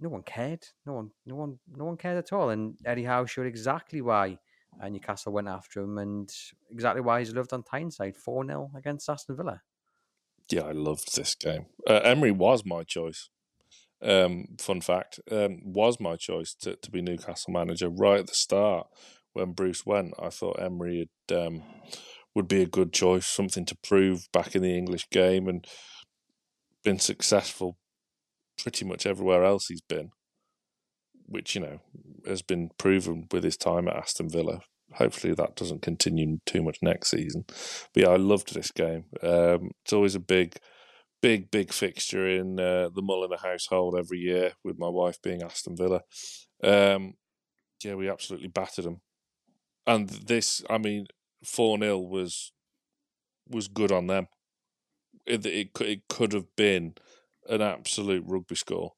no 0.00 0.08
one 0.08 0.22
cared. 0.22 0.66
No 0.86 0.94
one, 0.94 1.10
no 1.26 1.36
one, 1.36 1.58
no 1.76 1.84
one 1.84 1.96
cared 1.96 2.18
at 2.18 2.32
all. 2.32 2.50
And 2.50 2.76
Eddie 2.84 3.04
Howe 3.04 3.26
showed 3.26 3.46
exactly 3.46 4.00
why 4.00 4.38
uh, 4.80 4.88
Newcastle 4.88 5.32
went 5.32 5.48
after 5.48 5.80
him 5.80 5.98
and 5.98 6.32
exactly 6.70 7.02
why 7.02 7.20
he's 7.20 7.34
loved 7.34 7.52
on 7.52 7.62
Tyneside 7.62 8.16
4 8.16 8.46
0 8.46 8.70
against 8.76 9.08
Aston 9.08 9.36
Villa. 9.36 9.62
yeah, 10.50 10.62
I 10.62 10.72
loved 10.72 11.16
this 11.16 11.34
game. 11.34 11.66
Uh, 11.88 12.00
Emery 12.04 12.32
was 12.32 12.64
my 12.64 12.82
choice. 12.82 13.28
Um, 14.02 14.46
fun 14.58 14.80
fact, 14.80 15.20
um, 15.30 15.60
was 15.64 16.00
my 16.00 16.16
choice 16.16 16.54
to, 16.62 16.74
to 16.76 16.90
be 16.90 17.00
Newcastle 17.00 17.52
manager 17.52 17.88
right 17.88 18.20
at 18.20 18.26
the 18.26 18.34
start 18.34 18.88
when 19.32 19.52
Bruce 19.52 19.86
went. 19.86 20.14
I 20.18 20.28
thought 20.30 20.60
Emery 20.60 21.08
had, 21.28 21.36
um, 21.36 21.62
would 22.34 22.48
be 22.48 22.62
a 22.62 22.66
good 22.66 22.92
choice, 22.92 23.26
something 23.26 23.64
to 23.66 23.76
prove 23.76 24.26
back 24.32 24.56
in 24.56 24.62
the 24.62 24.76
English 24.76 25.08
game, 25.10 25.48
and 25.48 25.66
been 26.82 26.98
successful 26.98 27.76
pretty 28.58 28.84
much 28.84 29.06
everywhere 29.06 29.44
else 29.44 29.66
he's 29.66 29.80
been, 29.80 30.10
which 31.32 31.54
you 31.54 31.60
know 31.60 31.80
has 32.26 32.42
been 32.42 32.70
proven 32.78 33.26
with 33.32 33.42
his 33.42 33.56
time 33.56 33.88
at 33.88 33.96
Aston 33.96 34.28
Villa. 34.28 34.60
Hopefully 34.94 35.34
that 35.34 35.56
doesn't 35.56 35.82
continue 35.82 36.38
too 36.44 36.62
much 36.62 36.78
next 36.82 37.10
season. 37.10 37.44
But 37.46 38.02
yeah, 38.02 38.08
I 38.08 38.16
loved 38.16 38.52
this 38.54 38.70
game. 38.70 39.04
Um, 39.22 39.70
it's 39.82 39.92
always 39.92 40.14
a 40.14 40.20
big, 40.20 40.56
big, 41.22 41.50
big 41.50 41.72
fixture 41.72 42.28
in 42.28 42.60
uh, 42.60 42.90
the 42.94 43.02
Mulliner 43.02 43.40
household 43.40 43.96
every 43.98 44.18
year, 44.18 44.52
with 44.62 44.78
my 44.78 44.88
wife 44.88 45.20
being 45.22 45.42
Aston 45.42 45.76
Villa. 45.76 46.02
Um, 46.62 47.14
yeah, 47.82 47.94
we 47.94 48.10
absolutely 48.10 48.48
battered 48.48 48.84
them. 48.84 49.00
And 49.86 50.08
this, 50.08 50.62
I 50.68 50.78
mean, 50.78 51.06
four 51.44 51.78
0 51.78 51.98
was 51.98 52.52
was 53.48 53.68
good 53.68 53.90
on 53.90 54.06
them. 54.06 54.28
It, 55.26 55.44
it 55.46 55.70
it 55.80 56.02
could 56.08 56.32
have 56.34 56.54
been 56.56 56.94
an 57.48 57.62
absolute 57.62 58.24
rugby 58.26 58.54
score 58.54 58.92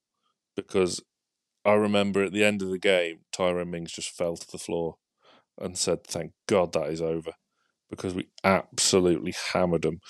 because 0.57 1.03
I 1.65 1.75
remember 1.75 2.25
at 2.25 2.33
the 2.33 2.45
end 2.45 2.63
of 2.63 2.71
the 2.71 2.79
game, 2.79 3.21
Tyrone 3.33 3.71
Mings 3.71 3.93
just 3.93 4.11
fell 4.11 4.37
to 4.37 4.51
the 4.51 4.59
floor 4.59 4.97
and 5.61 5.79
said, 5.79 6.05
"Thank 6.07 6.33
God 6.49 6.73
that 6.75 6.91
is 6.91 7.03
over," 7.03 7.33
because 7.91 8.15
we 8.15 8.29
absolutely 8.45 9.35
hammered 9.53 9.83
them. 9.83 10.01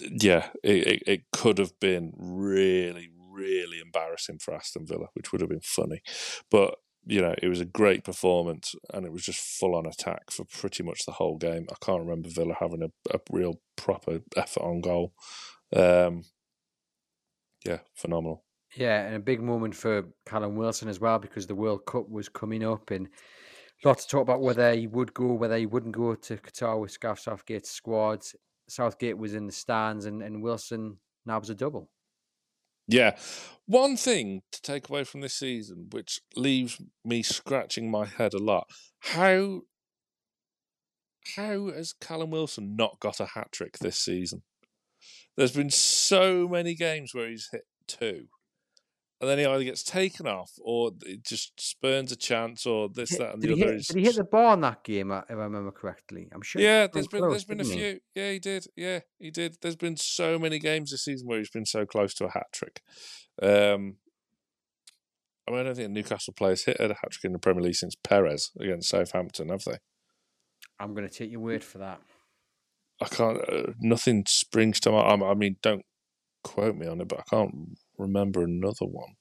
Yeah, 0.00 0.50
it, 0.62 0.86
it, 0.86 1.02
it 1.06 1.22
could 1.32 1.58
have 1.58 1.78
been 1.80 2.12
really, 2.16 3.08
really 3.30 3.80
embarrassing 3.80 4.38
for 4.38 4.54
Aston 4.54 4.86
Villa, 4.86 5.06
which 5.14 5.32
would 5.32 5.40
have 5.40 5.50
been 5.50 5.60
funny, 5.62 6.00
but 6.50 6.76
you 7.08 7.20
know, 7.22 7.34
it 7.40 7.48
was 7.48 7.60
a 7.60 7.64
great 7.64 8.02
performance 8.02 8.74
and 8.92 9.06
it 9.06 9.12
was 9.12 9.24
just 9.24 9.38
full 9.38 9.76
on 9.76 9.86
attack 9.86 10.28
for 10.32 10.44
pretty 10.44 10.82
much 10.82 11.06
the 11.06 11.12
whole 11.12 11.36
game. 11.36 11.66
I 11.70 11.76
can't 11.84 12.00
remember 12.02 12.28
Villa 12.28 12.54
having 12.58 12.82
a, 12.82 12.88
a 13.14 13.20
real 13.30 13.60
proper 13.76 14.20
effort 14.36 14.62
on 14.64 14.80
goal. 14.80 15.12
Um, 15.76 16.24
yeah, 17.64 17.80
phenomenal. 17.94 18.44
Yeah, 18.76 19.06
and 19.06 19.16
a 19.16 19.20
big 19.20 19.42
moment 19.42 19.74
for 19.74 20.04
Callum 20.26 20.54
Wilson 20.54 20.88
as 20.88 21.00
well 21.00 21.18
because 21.18 21.46
the 21.46 21.54
World 21.54 21.86
Cup 21.86 22.10
was 22.10 22.28
coming 22.28 22.62
up 22.62 22.90
and 22.90 23.08
lots 23.84 24.04
to 24.04 24.10
talk 24.10 24.22
about 24.22 24.42
whether 24.42 24.74
he 24.74 24.86
would 24.86 25.14
go, 25.14 25.32
whether 25.32 25.56
he 25.56 25.64
wouldn't 25.64 25.96
go 25.96 26.14
to 26.14 26.36
Qatar 26.36 26.78
with 26.80 26.90
Scarf 26.90 27.18
Southgate's 27.18 27.70
squad. 27.70 28.22
Southgate 28.68 29.16
was 29.16 29.34
in 29.34 29.46
the 29.46 29.52
stands 29.52 30.04
and, 30.04 30.22
and 30.22 30.42
Wilson 30.42 30.98
nabs 31.24 31.48
a 31.48 31.54
double. 31.54 31.88
Yeah. 32.86 33.16
One 33.64 33.96
thing 33.96 34.42
to 34.52 34.60
take 34.60 34.88
away 34.88 35.04
from 35.04 35.22
this 35.22 35.34
season, 35.34 35.88
which 35.90 36.20
leaves 36.36 36.80
me 37.04 37.22
scratching 37.22 37.90
my 37.90 38.04
head 38.04 38.34
a 38.34 38.38
lot, 38.38 38.68
how 39.00 39.62
how 41.34 41.70
has 41.70 41.92
Callum 41.92 42.30
Wilson 42.30 42.76
not 42.76 43.00
got 43.00 43.20
a 43.20 43.26
hat 43.26 43.50
trick 43.50 43.78
this 43.78 43.98
season? 43.98 44.42
There's 45.36 45.52
been 45.52 45.70
so 45.70 46.46
many 46.46 46.74
games 46.74 47.14
where 47.14 47.28
he's 47.28 47.48
hit 47.50 47.64
two. 47.88 48.28
And 49.18 49.30
then 49.30 49.38
he 49.38 49.46
either 49.46 49.64
gets 49.64 49.82
taken 49.82 50.26
off 50.26 50.50
or 50.60 50.90
it 51.06 51.24
just 51.24 51.58
spurns 51.58 52.12
a 52.12 52.16
chance 52.16 52.66
or 52.66 52.90
this, 52.90 53.16
that 53.16 53.32
and 53.32 53.42
the 53.42 53.48
he 53.48 53.52
other 53.54 53.72
hit, 53.72 53.80
is 53.80 53.86
did 53.86 53.96
he 53.96 54.04
hit 54.04 54.16
the 54.16 54.24
bar 54.24 54.52
in 54.52 54.60
that 54.60 54.84
game, 54.84 55.10
uh, 55.10 55.20
if 55.20 55.30
I 55.30 55.44
remember 55.44 55.70
correctly? 55.70 56.28
I'm 56.34 56.42
sure. 56.42 56.60
Yeah, 56.60 56.86
there's 56.86 57.08
been 57.08 57.20
close, 57.20 57.32
there's 57.32 57.44
been 57.46 57.60
a 57.60 57.64
didn't 57.64 57.78
he? 57.78 57.90
few. 57.92 58.00
Yeah, 58.14 58.30
he 58.32 58.38
did. 58.38 58.66
Yeah, 58.76 59.00
he 59.18 59.30
did. 59.30 59.56
There's 59.62 59.76
been 59.76 59.96
so 59.96 60.38
many 60.38 60.58
games 60.58 60.90
this 60.90 61.04
season 61.04 61.26
where 61.26 61.38
he's 61.38 61.48
been 61.48 61.64
so 61.64 61.86
close 61.86 62.12
to 62.14 62.26
a 62.26 62.30
hat 62.30 62.48
trick. 62.52 62.82
Um, 63.40 63.96
I 65.48 65.52
mean, 65.52 65.60
I 65.60 65.62
don't 65.62 65.76
think 65.76 65.88
a 65.88 65.92
Newcastle 65.92 66.34
players 66.34 66.64
hit 66.64 66.78
a 66.78 66.88
hat 66.88 67.10
trick 67.10 67.24
in 67.24 67.32
the 67.32 67.38
Premier 67.38 67.62
League 67.62 67.76
since 67.76 67.94
Perez 67.94 68.50
against 68.60 68.90
Southampton, 68.90 69.48
have 69.48 69.64
they? 69.64 69.78
I'm 70.78 70.92
going 70.92 71.08
to 71.08 71.14
take 71.14 71.30
your 71.30 71.40
word 71.40 71.64
for 71.64 71.78
that. 71.78 72.02
I 73.00 73.06
can't. 73.06 73.38
Uh, 73.48 73.72
nothing 73.78 74.24
springs 74.26 74.78
to 74.80 74.90
mind. 74.90 75.22
I 75.22 75.34
mean, 75.34 75.56
don't 75.62 75.86
quote 76.44 76.76
me 76.76 76.86
on 76.86 77.00
it, 77.00 77.08
but 77.08 77.20
I 77.20 77.22
can't 77.30 77.78
remember 77.98 78.42
another 78.42 78.86
one 78.86 79.14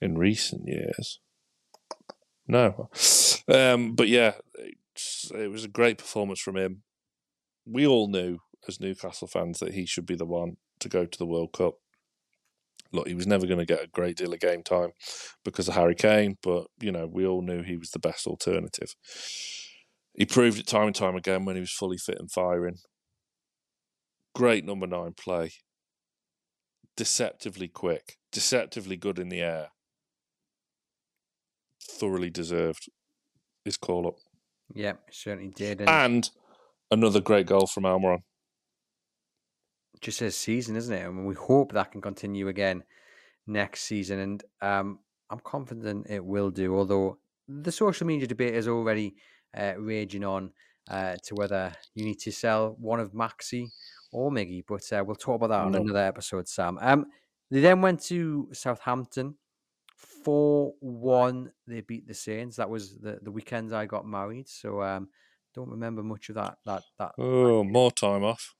in 0.00 0.18
recent 0.18 0.62
years. 0.66 1.20
No, 2.46 2.90
um, 3.48 3.94
but 3.94 4.08
yeah, 4.08 4.34
it 5.34 5.50
was 5.50 5.64
a 5.64 5.68
great 5.68 5.98
performance 5.98 6.40
from 6.40 6.56
him. 6.56 6.82
We 7.64 7.86
all 7.86 8.08
knew 8.08 8.38
as 8.68 8.80
Newcastle 8.80 9.28
fans 9.28 9.60
that 9.60 9.74
he 9.74 9.86
should 9.86 10.06
be 10.06 10.14
the 10.14 10.26
one 10.26 10.56
to 10.80 10.88
go 10.88 11.06
to 11.06 11.18
the 11.18 11.26
World 11.26 11.52
Cup. 11.52 11.74
Look, 12.92 13.08
he 13.08 13.14
was 13.14 13.26
never 13.26 13.46
going 13.46 13.58
to 13.58 13.66
get 13.66 13.82
a 13.82 13.88
great 13.88 14.16
deal 14.16 14.32
of 14.32 14.40
game 14.40 14.62
time 14.62 14.90
because 15.44 15.68
of 15.68 15.74
Harry 15.74 15.94
Kane, 15.94 16.36
but 16.42 16.66
you 16.80 16.92
know 16.92 17.06
we 17.10 17.26
all 17.26 17.42
knew 17.42 17.62
he 17.62 17.76
was 17.76 17.90
the 17.90 17.98
best 17.98 18.26
alternative. 18.26 18.94
He 20.16 20.26
proved 20.26 20.60
it 20.60 20.66
time 20.66 20.86
and 20.86 20.94
time 20.94 21.16
again 21.16 21.44
when 21.44 21.56
he 21.56 21.60
was 21.60 21.72
fully 21.72 21.98
fit 21.98 22.20
and 22.20 22.30
firing. 22.30 22.76
Great 24.34 24.64
number 24.64 24.86
nine 24.86 25.14
play. 25.16 25.52
Deceptively 26.96 27.68
quick, 27.68 28.18
deceptively 28.30 28.96
good 28.96 29.18
in 29.18 29.28
the 29.28 29.40
air. 29.40 29.68
Thoroughly 31.82 32.30
deserved 32.30 32.88
his 33.64 33.76
call 33.76 34.06
up. 34.06 34.14
Yeah, 34.74 34.94
certainly 35.10 35.50
did. 35.50 35.80
And 35.80 35.88
And 35.90 36.30
another 36.90 37.20
great 37.20 37.46
goal 37.46 37.66
from 37.66 37.84
Almiron. 37.84 38.22
just 40.00 40.20
his 40.20 40.36
season, 40.36 40.76
isn't 40.76 40.94
it? 40.94 41.04
I 41.04 41.08
mean, 41.08 41.24
we 41.24 41.34
hope 41.34 41.72
that 41.72 41.92
can 41.92 42.00
continue 42.00 42.48
again 42.48 42.84
next 43.46 43.82
season, 43.82 44.18
and 44.20 44.44
um, 44.60 44.98
I'm 45.30 45.40
confident 45.40 46.06
it 46.08 46.24
will 46.24 46.50
do. 46.50 46.76
Although 46.76 47.18
the 47.48 47.72
social 47.72 48.06
media 48.06 48.26
debate 48.26 48.54
is 48.54 48.68
already 48.68 49.16
uh, 49.56 49.74
raging 49.78 50.24
on 50.24 50.52
uh, 50.90 51.16
to 51.24 51.34
whether 51.34 51.72
you 51.94 52.04
need 52.04 52.18
to 52.20 52.32
sell 52.32 52.76
one 52.78 53.00
of 53.00 53.12
Maxi 53.12 53.66
or 54.14 54.30
Miggy, 54.30 54.64
but 54.66 54.90
uh, 54.92 55.04
we'll 55.04 55.16
talk 55.16 55.36
about 55.36 55.48
that 55.48 55.60
on 55.60 55.72
No. 55.72 55.80
another 55.80 55.98
episode, 56.06 56.48
Sam. 56.48 56.78
Um, 56.80 57.06
they 57.50 57.60
then 57.60 57.80
went 57.82 58.00
to 58.04 58.48
Southampton. 58.52 59.36
4 60.24 60.72
1, 60.80 61.52
they 61.66 61.80
beat 61.82 62.06
the 62.06 62.14
Saints. 62.14 62.56
That 62.56 62.70
was 62.70 62.98
the, 62.98 63.18
the 63.22 63.30
weekend 63.30 63.74
I 63.74 63.86
got 63.86 64.06
married. 64.06 64.48
So 64.48 64.82
um, 64.82 65.08
don't 65.54 65.68
remember 65.70 66.02
much 66.02 66.28
of 66.30 66.36
that. 66.36 66.56
That 66.64 66.82
that 66.98 67.12
Oh, 67.18 67.62
more 67.64 67.90
time 67.92 68.24
off. 68.24 68.54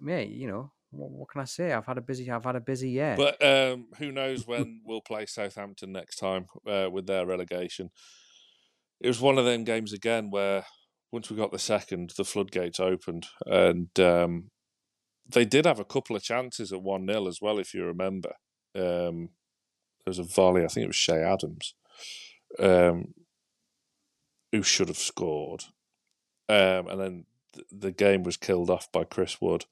mate, 0.00 0.30
you 0.30 0.48
know, 0.48 0.72
what, 0.90 1.10
what 1.10 1.28
can 1.28 1.40
I 1.42 1.44
say? 1.44 1.72
I've 1.72 1.86
had 1.86 1.98
a 1.98 2.02
busy, 2.02 2.30
I've 2.30 2.44
had 2.44 2.56
a 2.56 2.60
busy 2.60 2.90
year. 2.90 3.14
But 3.16 3.42
um, 3.44 3.88
who 3.98 4.12
knows 4.12 4.46
when 4.46 4.80
we'll 4.84 5.00
play 5.02 5.26
Southampton 5.26 5.92
next 5.92 6.16
time 6.16 6.46
uh, 6.66 6.88
with 6.90 7.06
their 7.06 7.26
relegation. 7.26 7.90
It 9.00 9.08
was 9.08 9.20
one 9.20 9.38
of 9.38 9.44
them 9.44 9.64
games 9.64 9.92
again 9.92 10.30
where 10.30 10.64
once 11.12 11.30
we 11.30 11.36
got 11.36 11.52
the 11.52 11.58
second, 11.58 12.12
the 12.16 12.24
floodgates 12.24 12.80
opened. 12.80 13.26
And 13.46 13.88
um, 14.00 14.50
they 15.26 15.44
did 15.44 15.64
have 15.64 15.80
a 15.80 15.84
couple 15.84 16.16
of 16.16 16.22
chances 16.22 16.72
at 16.72 16.82
1 16.82 17.06
0 17.06 17.26
as 17.26 17.40
well, 17.40 17.58
if 17.58 17.74
you 17.74 17.84
remember. 17.84 18.34
Um, 18.74 19.30
there 20.04 20.10
was 20.10 20.18
a 20.18 20.24
volley, 20.24 20.64
I 20.64 20.68
think 20.68 20.84
it 20.84 20.88
was 20.88 20.96
Che 20.96 21.14
Adams, 21.14 21.74
um, 22.58 23.14
who 24.52 24.62
should 24.62 24.88
have 24.88 24.98
scored. 24.98 25.64
Um, 26.48 26.88
and 26.88 27.00
then 27.00 27.24
th- 27.54 27.66
the 27.70 27.92
game 27.92 28.22
was 28.22 28.36
killed 28.36 28.68
off 28.68 28.92
by 28.92 29.04
Chris 29.04 29.40
Wood, 29.40 29.64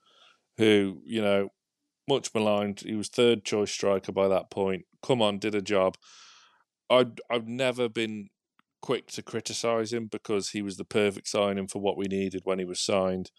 who, 0.57 1.03
you 1.05 1.21
know, 1.21 1.51
much 2.09 2.35
maligned. 2.35 2.81
He 2.81 2.95
was 2.95 3.09
third 3.09 3.45
choice 3.45 3.71
striker 3.71 4.13
by 4.13 4.29
that 4.29 4.51
point. 4.51 4.87
Come 5.03 5.21
on, 5.21 5.39
did 5.39 5.55
a 5.55 5.63
job. 5.63 5.97
I'd 6.91 7.21
I've 7.31 7.47
never 7.47 7.89
been 7.89 8.29
quick 8.81 9.09
to 9.13 9.23
criticise 9.23 9.93
him 9.93 10.07
because 10.07 10.51
he 10.51 10.63
was 10.63 10.77
the 10.77 10.85
perfect 10.85 11.29
signing 11.29 11.69
for 11.69 11.81
what 11.81 11.97
we 11.97 12.07
needed 12.07 12.43
when 12.45 12.59
he 12.59 12.65
was 12.65 12.81
signed, 12.81 13.31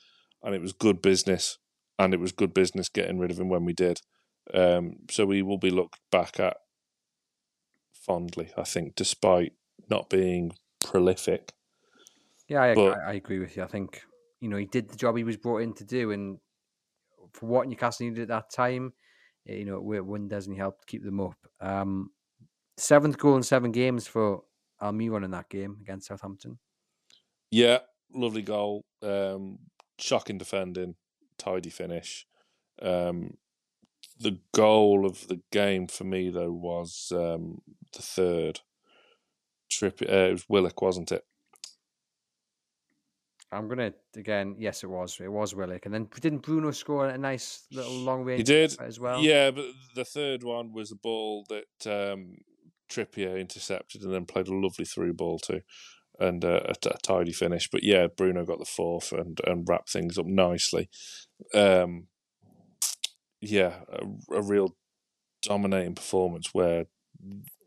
and 0.41 0.55
it 0.55 0.61
was 0.61 0.73
good 0.73 1.01
business, 1.01 1.57
and 1.99 2.13
it 2.13 2.19
was 2.19 2.31
good 2.31 2.53
business 2.53 2.89
getting 2.89 3.19
rid 3.19 3.31
of 3.31 3.39
him 3.39 3.49
when 3.49 3.65
we 3.65 3.73
did. 3.73 4.01
Um, 4.53 4.97
so 5.09 5.29
he 5.29 5.41
will 5.41 5.57
be 5.57 5.69
looked 5.69 5.99
back 6.11 6.39
at 6.39 6.57
fondly, 7.93 8.51
I 8.57 8.63
think, 8.63 8.95
despite 8.95 9.53
not 9.89 10.09
being 10.09 10.51
prolific. 10.83 11.53
yeah, 12.47 12.63
I, 12.63 12.75
but- 12.75 12.97
I, 12.97 13.11
I 13.11 13.13
agree 13.13 13.39
with 13.39 13.55
you. 13.55 13.63
I 13.63 13.67
think 13.67 14.01
you 14.41 14.49
know, 14.49 14.57
he 14.57 14.65
did 14.65 14.89
the 14.89 14.97
job 14.97 15.15
he 15.15 15.23
was 15.23 15.37
brought 15.37 15.61
in 15.61 15.73
to 15.75 15.85
do, 15.85 16.11
and 16.11 16.37
for 17.31 17.45
what 17.45 17.67
Newcastle 17.67 18.05
needed 18.05 18.23
at 18.23 18.27
that 18.27 18.51
time, 18.51 18.91
eh, 19.47 19.55
you 19.55 19.65
know, 19.65 19.93
it 19.93 20.05
won 20.05 20.27
doesn't 20.27 20.57
help 20.57 20.85
keep 20.85 21.01
them 21.01 21.21
up. 21.21 21.37
Um, 21.61 22.09
seventh 22.77 23.17
goal 23.17 23.37
in 23.37 23.43
seven 23.43 23.71
games 23.71 24.05
for 24.05 24.43
Almiron 24.81 25.23
in 25.23 25.31
that 25.31 25.49
game 25.49 25.77
against 25.81 26.07
Southampton. 26.07 26.59
Yeah, 27.51 27.79
lovely 28.13 28.41
goal. 28.41 28.83
Um, 29.01 29.59
shocking 29.97 30.37
defending, 30.37 30.95
tidy 31.43 31.69
finish. 31.69 32.25
Um, 32.81 33.37
the 34.19 34.39
goal 34.53 35.05
of 35.05 35.27
the 35.27 35.41
game 35.51 35.87
for 35.87 36.03
me 36.03 36.29
though 36.29 36.51
was 36.51 37.11
um, 37.15 37.61
the 37.93 38.01
third 38.01 38.61
trip. 39.69 40.01
Uh, 40.01 40.29
it 40.29 40.31
was 40.31 40.49
Willock, 40.49 40.81
wasn't 40.81 41.11
it? 41.11 41.23
I'm 43.51 43.67
gonna 43.67 43.93
again. 44.15 44.55
Yes, 44.57 44.83
it 44.83 44.89
was. 44.89 45.19
It 45.19 45.31
was 45.31 45.53
Willock, 45.53 45.85
and 45.85 45.93
then 45.93 46.07
didn't 46.19 46.39
Bruno 46.39 46.71
score 46.71 47.07
a 47.07 47.17
nice 47.17 47.65
little 47.71 47.93
long 47.93 48.23
range? 48.23 48.39
He 48.39 48.43
did 48.43 48.75
as 48.81 48.99
well. 48.99 49.21
Yeah, 49.21 49.51
but 49.51 49.65
the 49.95 50.05
third 50.05 50.43
one 50.43 50.73
was 50.73 50.91
a 50.91 50.95
ball 50.95 51.45
that 51.49 52.11
um, 52.13 52.37
Trippier 52.89 53.39
intercepted, 53.39 54.01
and 54.01 54.13
then 54.13 54.25
played 54.25 54.47
a 54.47 54.55
lovely 54.55 54.85
through 54.85 55.13
ball 55.13 55.37
to, 55.39 55.61
and 56.19 56.43
uh, 56.45 56.61
a, 56.67 56.73
tidy 57.03 57.31
finish. 57.31 57.69
But 57.69 57.83
yeah, 57.83 58.07
Bruno 58.07 58.45
got 58.45 58.59
the 58.59 58.65
fourth 58.65 59.11
and 59.11 59.39
and 59.45 59.67
wrapped 59.67 59.91
things 59.91 60.17
up 60.17 60.25
nicely. 60.25 60.89
Um, 61.53 62.07
yeah, 63.41 63.79
a, 63.91 64.35
a 64.35 64.41
real 64.41 64.75
dominating 65.41 65.95
performance 65.95 66.53
where 66.53 66.85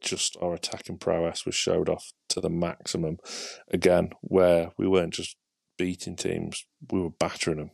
just 0.00 0.36
our 0.40 0.54
attacking 0.54 0.98
prowess 0.98 1.44
was 1.44 1.54
showed 1.54 1.88
off 1.88 2.12
to 2.28 2.40
the 2.40 2.50
maximum 2.50 3.18
again, 3.70 4.10
where 4.20 4.72
we 4.78 4.86
weren't 4.86 5.14
just 5.14 5.36
beating 5.78 6.16
teams, 6.16 6.64
we 6.90 7.00
were 7.00 7.10
battering 7.10 7.58
them. 7.58 7.70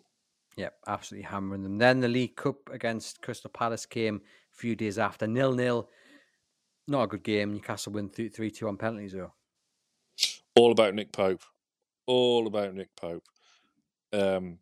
Yep, 0.57 0.75
absolutely 0.87 1.29
hammering 1.29 1.63
them. 1.63 1.79
Then 1.79 2.01
the 2.01 2.09
League 2.09 2.37
Cup 2.37 2.57
against 2.71 3.23
Crystal 3.23 3.51
Palace 3.51 3.87
came 3.87 4.17
a 4.17 4.57
few 4.57 4.77
days 4.77 4.99
after, 4.99 5.27
nil 5.27 5.53
nil. 5.53 5.89
Not 6.89 7.05
a 7.05 7.07
good 7.07 7.23
game. 7.23 7.53
Newcastle 7.53 7.93
win 7.93 8.11
3 8.11 8.51
2 8.51 8.69
on 8.69 8.77
penalties, 8.77 9.13
though. 9.13 9.33
All 10.55 10.73
about 10.73 10.95
Nick 10.95 11.13
Pope. 11.13 11.43
All 12.07 12.47
about 12.47 12.75
Nick 12.75 12.95
Pope. 12.97 13.25
Um, 14.13 14.59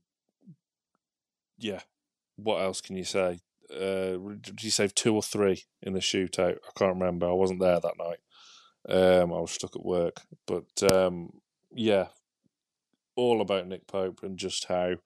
yeah, 1.58 1.80
what 2.36 2.60
else 2.62 2.80
can 2.80 2.96
you 2.96 3.04
say? 3.04 3.40
Uh, 3.72 4.16
did 4.40 4.62
you 4.62 4.70
save 4.70 4.94
two 4.94 5.14
or 5.14 5.22
three 5.22 5.64
in 5.82 5.92
the 5.92 6.00
shootout? 6.00 6.56
I 6.56 6.78
can't 6.78 6.94
remember. 6.94 7.28
I 7.28 7.32
wasn't 7.32 7.60
there 7.60 7.80
that 7.80 7.98
night. 7.98 8.18
Um, 8.88 9.32
I 9.32 9.40
was 9.40 9.52
stuck 9.52 9.76
at 9.76 9.84
work. 9.84 10.22
But 10.46 10.82
um, 10.92 11.40
yeah, 11.72 12.08
all 13.16 13.40
about 13.40 13.66
Nick 13.66 13.86
Pope 13.86 14.20
and 14.22 14.38
just 14.38 14.66
how 14.66 14.96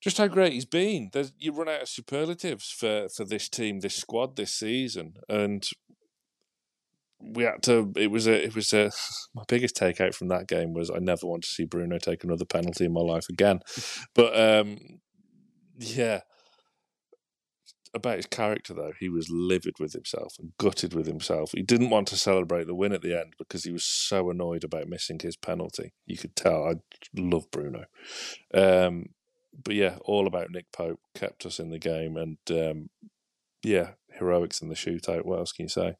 just 0.00 0.16
how 0.16 0.28
great 0.28 0.54
he's 0.54 0.64
been. 0.64 1.10
There's, 1.12 1.32
you 1.38 1.52
run 1.52 1.68
out 1.68 1.82
of 1.82 1.88
superlatives 1.88 2.70
for, 2.70 3.08
for 3.10 3.24
this 3.24 3.50
team, 3.50 3.80
this 3.80 3.96
squad, 3.96 4.36
this 4.36 4.52
season, 4.52 5.16
and 5.28 5.68
we 7.20 7.44
had 7.44 7.62
to. 7.64 7.92
It 7.96 8.10
was 8.10 8.26
a. 8.26 8.44
It 8.44 8.54
was 8.54 8.72
a. 8.72 8.90
My 9.34 9.42
biggest 9.48 9.76
takeout 9.76 10.14
from 10.14 10.28
that 10.28 10.48
game 10.48 10.72
was 10.72 10.90
I 10.90 10.98
never 10.98 11.26
want 11.26 11.42
to 11.44 11.48
see 11.48 11.64
Bruno 11.64 11.98
take 11.98 12.24
another 12.24 12.44
penalty 12.44 12.84
in 12.84 12.92
my 12.92 13.00
life 13.00 13.28
again. 13.28 13.60
But 14.14 14.38
um, 14.38 15.00
yeah, 15.78 16.20
about 17.94 18.16
his 18.16 18.26
character 18.26 18.74
though, 18.74 18.92
he 18.98 19.08
was 19.08 19.28
livid 19.30 19.74
with 19.78 19.92
himself 19.92 20.34
and 20.38 20.52
gutted 20.58 20.94
with 20.94 21.06
himself. 21.06 21.52
He 21.52 21.62
didn't 21.62 21.90
want 21.90 22.08
to 22.08 22.16
celebrate 22.16 22.66
the 22.66 22.74
win 22.74 22.92
at 22.92 23.02
the 23.02 23.18
end 23.18 23.34
because 23.38 23.64
he 23.64 23.72
was 23.72 23.84
so 23.84 24.30
annoyed 24.30 24.64
about 24.64 24.88
missing 24.88 25.18
his 25.20 25.36
penalty. 25.36 25.92
You 26.06 26.16
could 26.16 26.36
tell. 26.36 26.64
I 26.66 26.74
love 27.16 27.50
Bruno. 27.50 27.84
Um, 28.54 29.06
but 29.64 29.74
yeah, 29.74 29.98
all 30.04 30.26
about 30.26 30.50
Nick 30.50 30.70
Pope 30.72 31.00
kept 31.14 31.44
us 31.46 31.58
in 31.58 31.70
the 31.70 31.78
game, 31.78 32.16
and 32.16 32.38
um, 32.50 32.90
yeah, 33.62 33.90
heroics 34.12 34.60
in 34.60 34.68
the 34.68 34.74
shootout. 34.74 35.24
What 35.24 35.38
else 35.38 35.52
can 35.52 35.64
you 35.64 35.68
say? 35.68 35.96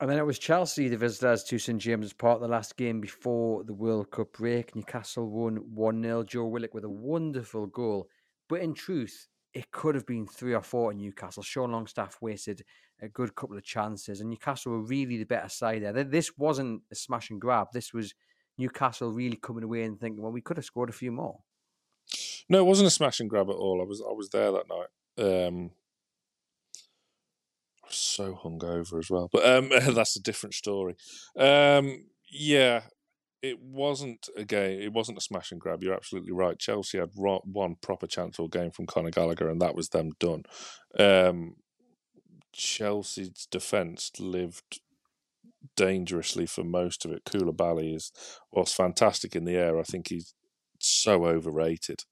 And 0.00 0.10
then 0.10 0.18
it 0.18 0.26
was 0.26 0.38
Chelsea, 0.38 0.88
the 0.88 0.96
visitors 0.96 1.44
to 1.44 1.58
St 1.58 1.80
James's 1.80 2.12
Park, 2.12 2.40
the 2.40 2.48
last 2.48 2.76
game 2.76 3.00
before 3.00 3.62
the 3.62 3.74
World 3.74 4.10
Cup 4.10 4.32
break. 4.32 4.74
Newcastle 4.74 5.30
won 5.30 5.56
1 5.56 6.02
0. 6.02 6.22
Joe 6.24 6.46
Willock 6.46 6.74
with 6.74 6.84
a 6.84 6.90
wonderful 6.90 7.66
goal. 7.68 8.08
But 8.48 8.60
in 8.60 8.74
truth, 8.74 9.28
it 9.54 9.70
could 9.70 9.94
have 9.94 10.04
been 10.04 10.26
three 10.26 10.52
or 10.52 10.62
four 10.62 10.90
in 10.90 10.98
Newcastle. 10.98 11.44
Sean 11.44 11.70
Longstaff 11.70 12.18
wasted 12.20 12.62
a 13.00 13.08
good 13.08 13.34
couple 13.36 13.56
of 13.56 13.62
chances, 13.62 14.20
and 14.20 14.30
Newcastle 14.30 14.72
were 14.72 14.80
really 14.80 15.16
the 15.16 15.24
better 15.24 15.48
side 15.48 15.82
there. 15.82 16.04
This 16.04 16.36
wasn't 16.36 16.82
a 16.90 16.94
smash 16.96 17.30
and 17.30 17.40
grab. 17.40 17.68
This 17.72 17.94
was 17.94 18.14
Newcastle 18.58 19.12
really 19.12 19.36
coming 19.36 19.64
away 19.64 19.84
and 19.84 19.98
thinking, 19.98 20.22
well, 20.22 20.32
we 20.32 20.40
could 20.40 20.56
have 20.56 20.66
scored 20.66 20.90
a 20.90 20.92
few 20.92 21.12
more. 21.12 21.38
No, 22.48 22.58
it 22.58 22.66
wasn't 22.66 22.88
a 22.88 22.90
smash 22.90 23.20
and 23.20 23.30
grab 23.30 23.48
at 23.48 23.56
all. 23.56 23.80
I 23.80 23.84
was 23.84 24.02
I 24.02 24.12
was 24.12 24.28
there 24.30 24.50
that 24.52 24.68
night. 24.68 25.46
Um, 25.46 25.70
so 27.88 28.34
hungover 28.34 28.98
as 28.98 29.10
well, 29.10 29.28
but 29.32 29.46
um, 29.46 29.70
that's 29.94 30.16
a 30.16 30.22
different 30.22 30.54
story. 30.54 30.96
Um, 31.38 32.06
yeah, 32.30 32.82
it 33.42 33.60
wasn't 33.60 34.28
a 34.36 34.44
game. 34.44 34.80
It 34.80 34.92
wasn't 34.92 35.18
a 35.18 35.20
smash 35.20 35.52
and 35.52 35.60
grab. 35.60 35.82
You're 35.82 35.94
absolutely 35.94 36.32
right. 36.32 36.58
Chelsea 36.58 36.98
had 36.98 37.10
one 37.14 37.76
proper 37.82 38.06
chance 38.06 38.38
all 38.38 38.48
game 38.48 38.70
from 38.70 38.86
Conor 38.86 39.10
Gallagher, 39.10 39.48
and 39.48 39.60
that 39.60 39.74
was 39.74 39.90
them 39.90 40.12
done. 40.18 40.44
Um, 40.98 41.56
Chelsea's 42.54 43.46
defence 43.50 44.12
lived 44.18 44.80
dangerously 45.76 46.46
for 46.46 46.64
most 46.64 47.04
of 47.04 47.12
it. 47.12 47.24
Koulibaly 47.24 47.94
is 47.94 48.12
was 48.50 48.72
fantastic 48.72 49.36
in 49.36 49.44
the 49.44 49.56
air. 49.56 49.78
I 49.78 49.82
think 49.82 50.08
he's 50.08 50.34
so 50.78 51.26
overrated. 51.26 52.04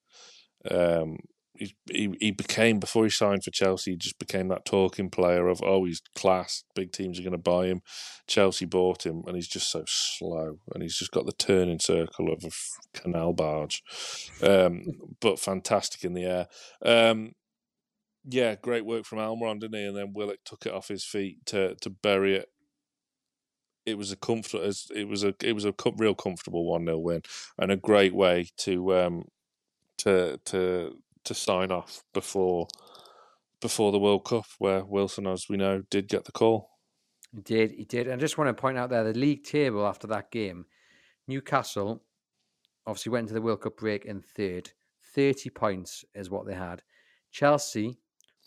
Um, 0.70 1.18
he, 1.54 1.74
he, 1.90 2.14
he 2.18 2.30
became 2.30 2.78
before 2.78 3.04
he 3.04 3.10
signed 3.10 3.44
for 3.44 3.50
Chelsea, 3.50 3.92
he 3.92 3.96
just 3.96 4.18
became 4.18 4.48
that 4.48 4.64
talking 4.64 5.10
player 5.10 5.48
of 5.48 5.62
oh 5.62 5.84
he's 5.84 6.00
class, 6.14 6.64
big 6.74 6.92
teams 6.92 7.18
are 7.18 7.22
going 7.22 7.32
to 7.32 7.38
buy 7.38 7.66
him. 7.66 7.82
Chelsea 8.26 8.64
bought 8.64 9.04
him, 9.04 9.22
and 9.26 9.36
he's 9.36 9.48
just 9.48 9.70
so 9.70 9.84
slow, 9.86 10.58
and 10.72 10.82
he's 10.82 10.96
just 10.96 11.10
got 11.10 11.26
the 11.26 11.32
turning 11.32 11.78
circle 11.78 12.32
of 12.32 12.44
a 12.44 12.98
canal 12.98 13.32
barge, 13.32 13.82
um, 14.42 14.84
but 15.20 15.38
fantastic 15.38 16.04
in 16.04 16.14
the 16.14 16.24
air. 16.24 16.48
Um, 16.84 17.32
yeah, 18.24 18.54
great 18.54 18.86
work 18.86 19.04
from 19.04 19.18
Almiron, 19.18 19.60
didn't 19.60 19.78
he? 19.78 19.84
And 19.84 19.96
then 19.96 20.12
Willock 20.14 20.38
took 20.44 20.64
it 20.64 20.72
off 20.72 20.88
his 20.88 21.04
feet 21.04 21.44
to 21.46 21.74
to 21.76 21.90
bury 21.90 22.36
it. 22.36 22.48
It 23.84 23.98
was 23.98 24.12
a 24.12 24.16
comfort. 24.16 24.62
It 24.94 25.08
was 25.08 25.24
a 25.24 25.34
it 25.42 25.54
was 25.54 25.64
a 25.64 25.74
real 25.96 26.14
comfortable 26.14 26.64
one 26.64 26.86
0 26.86 26.98
win, 26.98 27.22
and 27.58 27.70
a 27.70 27.76
great 27.76 28.14
way 28.14 28.48
to 28.58 28.94
um, 28.94 29.24
to 29.98 30.38
to 30.46 30.96
to 31.24 31.34
sign 31.34 31.70
off 31.70 32.04
before 32.12 32.68
before 33.60 33.92
the 33.92 33.98
World 33.98 34.24
Cup, 34.24 34.44
where 34.58 34.84
Wilson, 34.84 35.26
as 35.26 35.48
we 35.48 35.56
know, 35.56 35.82
did 35.88 36.08
get 36.08 36.24
the 36.24 36.32
call. 36.32 36.70
He 37.32 37.40
did, 37.40 37.70
he 37.70 37.84
did. 37.84 38.08
And 38.08 38.14
I 38.14 38.20
just 38.20 38.36
want 38.36 38.48
to 38.48 38.60
point 38.60 38.76
out 38.76 38.90
there 38.90 39.04
the 39.04 39.18
league 39.18 39.44
table 39.44 39.86
after 39.86 40.06
that 40.08 40.30
game. 40.30 40.66
Newcastle 41.28 42.02
obviously 42.86 43.10
went 43.10 43.24
into 43.24 43.34
the 43.34 43.40
World 43.40 43.62
Cup 43.62 43.76
break 43.76 44.04
in 44.04 44.20
third. 44.20 44.70
30 45.14 45.50
points 45.50 46.04
is 46.14 46.28
what 46.28 46.46
they 46.46 46.54
had. 46.54 46.82
Chelsea 47.30 47.98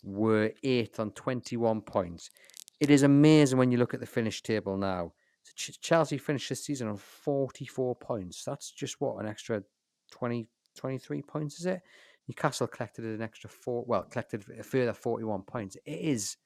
were 0.04 0.52
eighth 0.62 1.00
on 1.00 1.10
21 1.12 1.80
points. 1.80 2.30
It 2.78 2.90
is 2.90 3.02
amazing 3.02 3.58
when 3.58 3.72
you 3.72 3.78
look 3.78 3.94
at 3.94 4.00
the 4.00 4.06
finish 4.06 4.42
table 4.42 4.76
now. 4.76 5.12
So 5.42 5.72
Chelsea 5.80 6.18
finished 6.18 6.48
this 6.48 6.64
season 6.64 6.88
on 6.88 6.96
44 6.96 7.96
points. 7.96 8.44
That's 8.44 8.70
just 8.70 9.00
what, 9.00 9.16
an 9.16 9.26
extra 9.26 9.62
20, 10.10 10.46
23 10.76 11.22
points, 11.22 11.58
is 11.60 11.66
it? 11.66 11.80
Newcastle 12.28 12.66
collected 12.66 13.04
an 13.04 13.22
extra 13.22 13.48
four, 13.48 13.84
well, 13.86 14.02
collected 14.02 14.44
a 14.58 14.62
further 14.62 14.92
41 14.92 15.42
points. 15.42 15.76
It 15.84 16.00
is, 16.00 16.36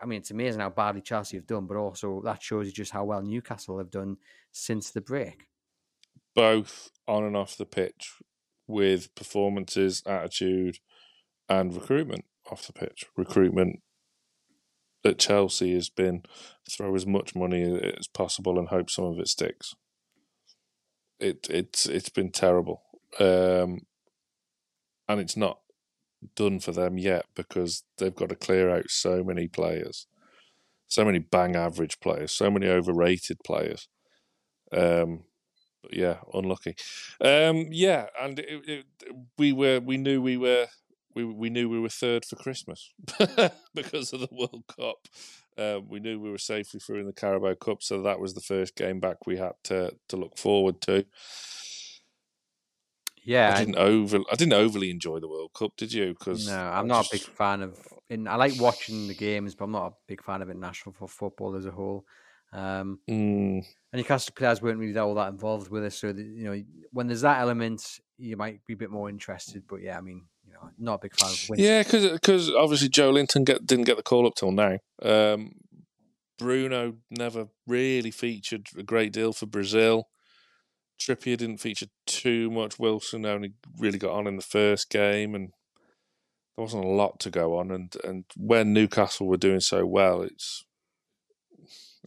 I 0.00 0.06
mean, 0.06 0.20
it's 0.20 0.30
amazing 0.30 0.60
how 0.60 0.70
badly 0.70 1.00
Chelsea 1.00 1.36
have 1.36 1.46
done, 1.46 1.66
but 1.66 1.76
also 1.76 2.20
that 2.24 2.42
shows 2.42 2.66
you 2.66 2.72
just 2.72 2.92
how 2.92 3.04
well 3.04 3.22
Newcastle 3.22 3.78
have 3.78 3.90
done 3.90 4.16
since 4.50 4.90
the 4.90 5.00
break. 5.00 5.46
Both 6.34 6.90
on 7.08 7.24
and 7.24 7.36
off 7.36 7.56
the 7.56 7.66
pitch 7.66 8.14
with 8.66 9.14
performances, 9.14 10.02
attitude, 10.06 10.78
and 11.48 11.74
recruitment 11.74 12.24
off 12.50 12.66
the 12.66 12.72
pitch. 12.72 13.06
Recruitment 13.16 13.80
at 15.04 15.18
Chelsea 15.18 15.74
has 15.74 15.88
been 15.88 16.22
throw 16.70 16.94
as 16.94 17.06
much 17.06 17.34
money 17.34 17.62
as 17.98 18.06
possible 18.06 18.58
and 18.58 18.68
hope 18.68 18.88
some 18.90 19.04
of 19.04 19.18
it 19.18 19.28
sticks. 19.28 19.74
It 21.18 21.46
it's 21.50 21.86
it's 21.86 22.08
been 22.08 22.30
terrible. 22.30 22.82
Um, 23.18 23.82
and 25.08 25.20
it's 25.20 25.36
not 25.36 25.58
done 26.36 26.60
for 26.60 26.72
them 26.72 26.98
yet 26.98 27.26
because 27.34 27.84
they've 27.98 28.14
got 28.14 28.28
to 28.28 28.36
clear 28.36 28.70
out 28.70 28.90
so 28.90 29.24
many 29.24 29.48
players, 29.48 30.06
so 30.86 31.04
many 31.04 31.18
bang 31.18 31.56
average 31.56 32.00
players, 32.00 32.32
so 32.32 32.50
many 32.50 32.68
overrated 32.68 33.38
players. 33.44 33.88
Um, 34.72 35.24
but 35.82 35.94
yeah, 35.94 36.18
unlucky. 36.32 36.76
Um, 37.20 37.66
yeah, 37.70 38.06
and 38.20 38.38
it, 38.38 38.68
it, 38.68 38.84
we 39.36 39.52
were 39.52 39.80
we 39.80 39.96
knew 39.96 40.22
we 40.22 40.36
were 40.36 40.68
we 41.14 41.24
we 41.24 41.50
knew 41.50 41.68
we 41.68 41.80
were 41.80 41.88
third 41.88 42.24
for 42.24 42.36
Christmas 42.36 42.90
because 43.74 44.12
of 44.12 44.20
the 44.20 44.28
World 44.30 44.64
Cup. 44.76 45.08
Um, 45.58 45.88
we 45.88 46.00
knew 46.00 46.18
we 46.18 46.30
were 46.30 46.38
safely 46.38 46.80
through 46.80 47.00
in 47.00 47.06
the 47.06 47.12
Carabao 47.12 47.54
Cup, 47.56 47.82
so 47.82 48.00
that 48.02 48.20
was 48.20 48.34
the 48.34 48.40
first 48.40 48.76
game 48.76 49.00
back 49.00 49.26
we 49.26 49.36
had 49.38 49.52
to 49.64 49.96
to 50.08 50.16
look 50.16 50.38
forward 50.38 50.80
to. 50.82 51.04
Yeah, 53.24 53.54
I 53.54 53.58
didn't 53.58 53.76
over 53.76 54.18
I 54.30 54.36
didn't 54.36 54.54
overly 54.54 54.90
enjoy 54.90 55.20
the 55.20 55.28
World 55.28 55.52
Cup, 55.54 55.76
did 55.76 55.92
you? 55.92 56.14
Because 56.18 56.48
no, 56.48 56.58
I'm 56.58 56.86
not 56.86 57.04
just... 57.04 57.14
a 57.14 57.16
big 57.16 57.36
fan 57.36 57.62
of. 57.62 57.78
In, 58.10 58.28
I 58.28 58.36
like 58.36 58.60
watching 58.60 59.08
the 59.08 59.14
games, 59.14 59.54
but 59.54 59.66
I'm 59.66 59.72
not 59.72 59.86
a 59.86 59.94
big 60.06 60.22
fan 60.22 60.42
of 60.42 60.50
international 60.50 60.92
for 60.92 61.08
football 61.08 61.54
as 61.56 61.64
a 61.64 61.70
whole. 61.70 62.04
Um, 62.52 62.98
mm. 63.08 63.64
And 63.64 63.64
Newcastle 63.94 64.34
players 64.36 64.60
weren't 64.60 64.78
really 64.78 64.96
all 64.98 65.14
that 65.14 65.32
involved 65.32 65.70
with 65.70 65.84
it, 65.84 65.92
so 65.92 66.08
you 66.08 66.44
know 66.44 66.62
when 66.92 67.06
there's 67.06 67.22
that 67.22 67.40
element, 67.40 68.00
you 68.18 68.36
might 68.36 68.64
be 68.66 68.74
a 68.74 68.76
bit 68.76 68.90
more 68.90 69.08
interested. 69.08 69.62
But 69.68 69.82
yeah, 69.82 69.96
I 69.96 70.00
mean, 70.00 70.26
you 70.46 70.52
know, 70.52 70.70
not 70.78 70.94
a 70.94 70.98
big 70.98 71.14
fan 71.14 71.30
of. 71.30 71.48
Winter. 71.48 71.64
Yeah, 71.64 71.82
because 71.82 72.50
obviously 72.50 72.88
Joelinton 72.88 73.44
get, 73.44 73.66
didn't 73.66 73.84
get 73.84 73.96
the 73.96 74.02
call 74.02 74.26
up 74.26 74.34
till 74.34 74.52
now. 74.52 74.78
Um, 75.02 75.54
Bruno 76.38 76.96
never 77.10 77.48
really 77.66 78.10
featured 78.10 78.66
a 78.76 78.82
great 78.82 79.12
deal 79.12 79.32
for 79.32 79.46
Brazil. 79.46 80.08
Trippier 81.00 81.36
didn't 81.36 81.58
feature 81.58 81.86
too 82.06 82.50
much. 82.50 82.78
Wilson 82.78 83.26
only 83.26 83.54
really 83.78 83.98
got 83.98 84.12
on 84.12 84.26
in 84.26 84.36
the 84.36 84.42
first 84.42 84.90
game, 84.90 85.34
and 85.34 85.52
there 86.56 86.62
wasn't 86.62 86.84
a 86.84 86.88
lot 86.88 87.18
to 87.20 87.30
go 87.30 87.58
on. 87.58 87.70
And 87.70 87.94
and 88.04 88.24
when 88.36 88.72
Newcastle 88.72 89.26
were 89.26 89.36
doing 89.36 89.60
so 89.60 89.84
well, 89.86 90.22
it's 90.22 90.64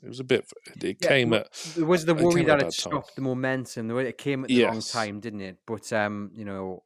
it 0.03 0.09
was 0.09 0.19
a 0.19 0.23
bit. 0.23 0.45
It 0.81 0.97
yeah, 1.01 1.07
came 1.07 1.33
at. 1.33 1.47
It 1.77 1.83
was 1.83 2.05
the 2.05 2.15
worry 2.15 2.43
that 2.43 2.61
it 2.61 2.73
stopped 2.73 3.15
the 3.15 3.21
momentum. 3.21 3.87
The 3.87 3.95
way 3.95 4.07
it 4.07 4.17
came 4.17 4.43
at 4.43 4.49
the 4.49 4.55
yes. 4.55 4.71
wrong 4.71 4.81
time, 4.81 5.19
didn't 5.19 5.41
it? 5.41 5.57
But 5.65 5.91
um, 5.93 6.31
you 6.33 6.45
know, 6.45 6.83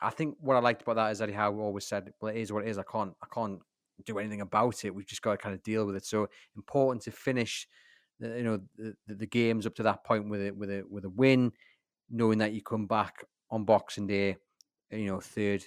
I 0.00 0.10
think 0.10 0.36
what 0.40 0.56
I 0.56 0.60
liked 0.60 0.82
about 0.82 0.96
that 0.96 1.10
is 1.10 1.20
Eddie 1.20 1.34
Howe 1.34 1.54
always 1.58 1.86
said, 1.86 2.12
"Well, 2.20 2.34
it 2.34 2.40
is 2.40 2.52
what 2.52 2.64
it 2.64 2.70
is. 2.70 2.78
I 2.78 2.84
can't, 2.90 3.14
I 3.22 3.26
can't 3.32 3.60
do 4.06 4.18
anything 4.18 4.40
about 4.40 4.84
it. 4.84 4.94
We've 4.94 5.06
just 5.06 5.22
got 5.22 5.32
to 5.32 5.36
kind 5.36 5.54
of 5.54 5.62
deal 5.62 5.84
with 5.84 5.96
it." 5.96 6.06
So 6.06 6.28
important 6.56 7.02
to 7.04 7.10
finish, 7.10 7.68
you 8.20 8.42
know, 8.42 8.60
the, 8.76 8.94
the 9.06 9.26
games 9.26 9.66
up 9.66 9.74
to 9.76 9.82
that 9.84 10.04
point 10.04 10.28
with 10.28 10.40
it, 10.40 10.56
with 10.56 10.70
a 10.70 10.84
with 10.88 11.04
a 11.04 11.10
win, 11.10 11.52
knowing 12.10 12.38
that 12.38 12.52
you 12.52 12.62
come 12.62 12.86
back 12.86 13.24
on 13.50 13.64
Boxing 13.64 14.06
Day, 14.06 14.36
you 14.90 15.06
know, 15.06 15.20
third 15.20 15.64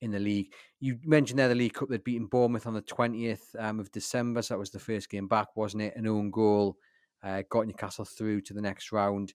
in 0.00 0.10
the 0.10 0.18
league. 0.18 0.52
You 0.80 0.98
mentioned 1.04 1.38
there 1.38 1.48
the 1.48 1.54
League 1.54 1.74
Cup 1.74 1.88
they'd 1.88 2.04
beaten 2.04 2.26
Bournemouth 2.26 2.66
on 2.66 2.74
the 2.74 2.82
20th 2.82 3.40
um, 3.58 3.80
of 3.80 3.90
December, 3.90 4.42
so 4.42 4.54
that 4.54 4.58
was 4.58 4.70
the 4.70 4.78
first 4.78 5.08
game 5.08 5.28
back, 5.28 5.56
wasn't 5.56 5.82
it? 5.82 5.96
An 5.96 6.06
own 6.06 6.30
goal 6.30 6.76
uh, 7.22 7.42
got 7.48 7.66
Newcastle 7.66 8.04
through 8.04 8.42
to 8.42 8.54
the 8.54 8.60
next 8.60 8.92
round. 8.92 9.32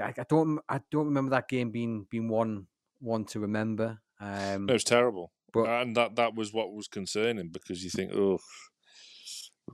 I, 0.00 0.14
I, 0.16 0.24
don't, 0.28 0.60
I 0.68 0.80
don't 0.90 1.06
remember 1.06 1.30
that 1.30 1.48
game 1.48 1.70
being 1.70 2.06
being 2.10 2.28
one 2.28 2.66
one 3.00 3.24
to 3.26 3.40
remember. 3.40 3.98
Um, 4.20 4.68
it 4.68 4.72
was 4.72 4.84
terrible, 4.84 5.32
but 5.52 5.66
and 5.66 5.96
that 5.96 6.16
that 6.16 6.34
was 6.34 6.52
what 6.52 6.72
was 6.72 6.88
concerning 6.88 7.48
because 7.48 7.82
you 7.82 7.90
think, 7.90 8.12
oh, 8.14 8.38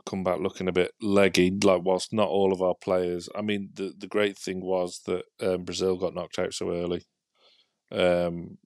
come 0.06 0.24
back 0.24 0.40
looking 0.40 0.68
a 0.68 0.72
bit 0.72 0.92
leggy. 1.00 1.50
Like 1.50 1.82
whilst 1.84 2.12
not 2.12 2.28
all 2.28 2.52
of 2.52 2.62
our 2.62 2.74
players, 2.74 3.28
I 3.34 3.42
mean, 3.42 3.70
the 3.74 3.92
the 3.96 4.06
great 4.06 4.38
thing 4.38 4.60
was 4.60 5.00
that 5.06 5.24
um, 5.40 5.64
Brazil 5.64 5.96
got 5.96 6.14
knocked 6.14 6.38
out 6.38 6.54
so 6.54 6.70
early. 6.70 7.06
Um, 7.92 8.58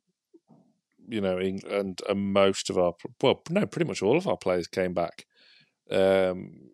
you 1.08 1.20
know, 1.20 1.38
and, 1.38 2.00
and 2.08 2.32
most 2.32 2.70
of 2.70 2.78
our 2.78 2.92
well, 3.22 3.42
no, 3.50 3.66
pretty 3.66 3.88
much 3.88 4.02
all 4.02 4.16
of 4.16 4.26
our 4.26 4.36
players 4.36 4.66
came 4.66 4.92
back 4.92 5.24
um, 5.90 6.70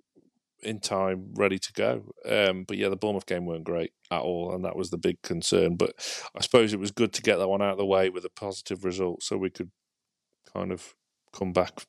in 0.63 0.81
time, 0.81 1.33
ready 1.35 1.59
to 1.59 1.73
go. 1.73 2.13
Um, 2.29 2.65
but 2.65 2.77
yeah, 2.77 2.89
the 2.89 2.97
Bournemouth 2.97 3.27
game 3.27 3.47
weren't 3.47 3.65
great 3.65 3.93
at 4.11 4.23
all, 4.23 4.55
and 4.55 4.65
that 4.65 4.77
was 4.77 4.91
the 4.91 4.99
big 4.99 5.23
concern. 5.23 5.77
But 5.77 5.93
I 6.37 6.41
suppose 6.41 6.73
it 6.73 6.81
was 6.81 6.91
good 6.91 7.13
to 7.15 7.23
get 7.23 7.37
that 7.37 7.49
one 7.49 7.63
out 7.63 7.73
of 7.73 7.79
the 7.79 7.87
way 7.87 8.11
with 8.11 8.25
a 8.25 8.31
positive 8.31 8.85
result, 8.85 9.23
so 9.23 9.37
we 9.37 9.51
could 9.51 9.71
kind 10.53 10.73
of 10.73 10.95
come 11.33 11.53
back 11.53 11.87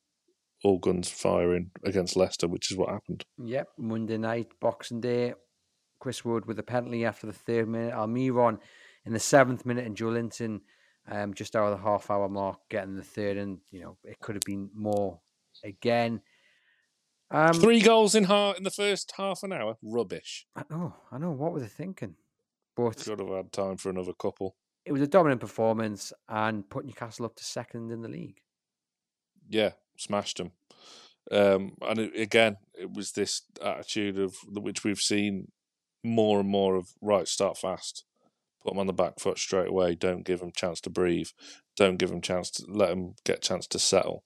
all 0.65 0.79
guns 0.79 1.07
firing 1.07 1.69
against 1.83 2.15
Leicester, 2.15 2.47
which 2.47 2.71
is 2.71 2.77
what 2.77 2.89
happened. 2.89 3.23
Yep, 3.37 3.67
Monday 3.77 4.17
night, 4.17 4.47
Boxing 4.59 4.99
Day. 4.99 5.33
Chris 5.99 6.25
Wood 6.25 6.45
with 6.45 6.59
a 6.59 6.63
penalty 6.63 7.05
after 7.05 7.27
the 7.27 7.33
third 7.33 7.67
minute. 7.67 7.93
Almiron 7.93 8.59
in 9.05 9.13
the 9.13 9.19
seventh 9.19 9.65
minute, 9.65 9.85
and 9.85 9.95
Joelinton 9.95 10.61
um, 11.09 11.33
just 11.35 11.55
of 11.55 11.69
the 11.69 11.83
half 11.83 12.09
hour 12.09 12.27
mark, 12.27 12.59
getting 12.69 12.95
the 12.95 13.03
third, 13.03 13.37
and 13.37 13.59
you 13.71 13.81
know 13.81 13.97
it 14.03 14.19
could 14.19 14.35
have 14.35 14.43
been 14.43 14.69
more 14.73 15.19
again. 15.63 16.21
Um, 17.29 17.53
Three 17.53 17.79
goals 17.79 18.15
in 18.15 18.23
half 18.23 18.57
in 18.57 18.63
the 18.63 18.71
first 18.71 19.13
half 19.17 19.43
an 19.43 19.53
hour, 19.53 19.77
rubbish. 19.83 20.47
I 20.55 20.63
know, 20.69 20.95
I 21.11 21.19
know. 21.19 21.31
What 21.31 21.53
were 21.53 21.59
they 21.59 21.67
thinking? 21.67 22.15
But 22.75 22.97
could 22.97 23.19
have 23.19 23.29
had 23.29 23.51
time 23.51 23.77
for 23.77 23.89
another 23.89 24.13
couple. 24.13 24.55
It 24.83 24.91
was 24.91 25.01
a 25.01 25.07
dominant 25.07 25.41
performance 25.41 26.11
and 26.27 26.67
put 26.69 26.85
Newcastle 26.85 27.25
up 27.25 27.35
to 27.35 27.43
second 27.43 27.91
in 27.91 28.01
the 28.01 28.09
league. 28.09 28.41
Yeah, 29.47 29.71
smashed 29.97 30.37
them. 30.37 30.51
Um, 31.31 31.73
and 31.81 31.99
it, 31.99 32.19
again, 32.19 32.57
it 32.79 32.93
was 32.93 33.11
this 33.11 33.41
attitude 33.61 34.19
of 34.19 34.35
which 34.47 34.83
we've 34.83 34.99
seen 34.99 35.51
more 36.03 36.39
and 36.39 36.49
more 36.49 36.75
of. 36.75 36.89
Right, 37.01 37.27
start 37.27 37.57
fast 37.57 38.05
put 38.65 38.73
them 38.73 38.79
on 38.79 38.87
the 38.87 38.93
back 38.93 39.19
foot 39.19 39.37
straight 39.37 39.69
away. 39.69 39.93
Don't 39.93 40.25
give 40.25 40.39
them 40.39 40.51
chance 40.51 40.81
to 40.81 40.89
breathe. 40.89 41.29
Don't 41.77 41.97
give 41.97 42.09
them 42.09 42.21
chance 42.21 42.49
to 42.51 42.65
let 42.67 42.89
them 42.89 43.13
get 43.23 43.43
chance 43.43 43.67
to 43.67 43.79
settle. 43.79 44.23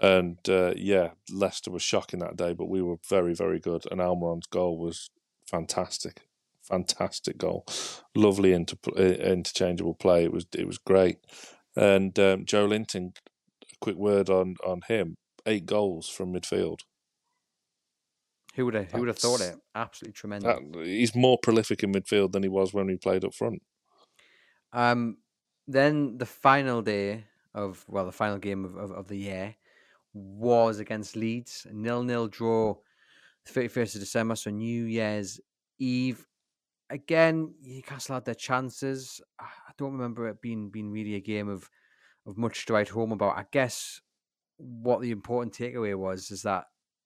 And 0.00 0.38
uh, 0.48 0.74
yeah, 0.76 1.10
Leicester 1.30 1.70
was 1.70 1.82
shocking 1.82 2.18
that 2.18 2.36
day, 2.36 2.52
but 2.52 2.68
we 2.68 2.82
were 2.82 2.96
very, 3.08 3.34
very 3.34 3.60
good. 3.60 3.84
And 3.90 4.00
Almiron's 4.00 4.46
goal 4.46 4.76
was 4.78 5.10
fantastic, 5.46 6.22
fantastic 6.60 7.38
goal. 7.38 7.64
Lovely 8.14 8.52
inter- 8.52 8.76
interchangeable 8.96 9.94
play. 9.94 10.24
It 10.24 10.32
was 10.32 10.46
it 10.54 10.66
was 10.66 10.78
great. 10.78 11.18
And 11.76 12.18
um, 12.18 12.44
Joelinton, 12.44 13.16
a 13.16 13.27
quick 13.80 13.96
word 13.96 14.30
on 14.30 14.56
on 14.66 14.80
him: 14.88 15.16
eight 15.46 15.66
goals 15.66 16.08
from 16.08 16.32
midfield. 16.32 16.80
Who 18.54 18.64
would 18.64 18.74
have 18.74 18.90
who 18.90 19.00
would 19.00 19.08
have 19.08 19.18
thought 19.18 19.40
it? 19.40 19.56
Absolutely 19.74 20.14
tremendous. 20.14 20.58
That, 20.58 20.84
he's 20.84 21.14
more 21.14 21.38
prolific 21.42 21.82
in 21.82 21.92
midfield 21.92 22.32
than 22.32 22.42
he 22.42 22.48
was 22.48 22.74
when 22.74 22.88
he 22.88 22.96
played 22.96 23.24
up 23.24 23.34
front. 23.34 23.62
Um, 24.72 25.18
then 25.66 26.18
the 26.18 26.26
final 26.26 26.82
day 26.82 27.24
of 27.54 27.84
well, 27.88 28.06
the 28.06 28.12
final 28.12 28.38
game 28.38 28.64
of, 28.64 28.76
of, 28.76 28.90
of 28.90 29.08
the 29.08 29.16
year 29.16 29.54
was 30.12 30.78
against 30.80 31.16
Leeds, 31.16 31.66
nil 31.70 32.02
nil 32.02 32.26
draw, 32.28 32.74
thirty 33.46 33.68
first 33.68 33.94
of 33.94 34.00
December, 34.00 34.34
so 34.34 34.50
New 34.50 34.84
Year's 34.84 35.40
Eve. 35.78 36.26
Again, 36.90 37.54
Newcastle 37.62 38.14
had 38.14 38.24
their 38.24 38.34
chances. 38.34 39.20
I 39.38 39.72
don't 39.76 39.92
remember 39.92 40.26
it 40.26 40.40
being 40.40 40.70
being 40.70 40.90
really 40.90 41.14
a 41.14 41.20
game 41.20 41.48
of 41.48 41.70
of 42.28 42.36
much 42.36 42.66
to 42.66 42.74
write 42.74 42.88
home 42.88 43.12
about. 43.12 43.38
I 43.38 43.46
guess 43.50 44.00
what 44.58 45.00
the 45.00 45.10
important 45.10 45.54
takeaway 45.54 45.96
was 45.96 46.30
is 46.30 46.42
that 46.42 46.64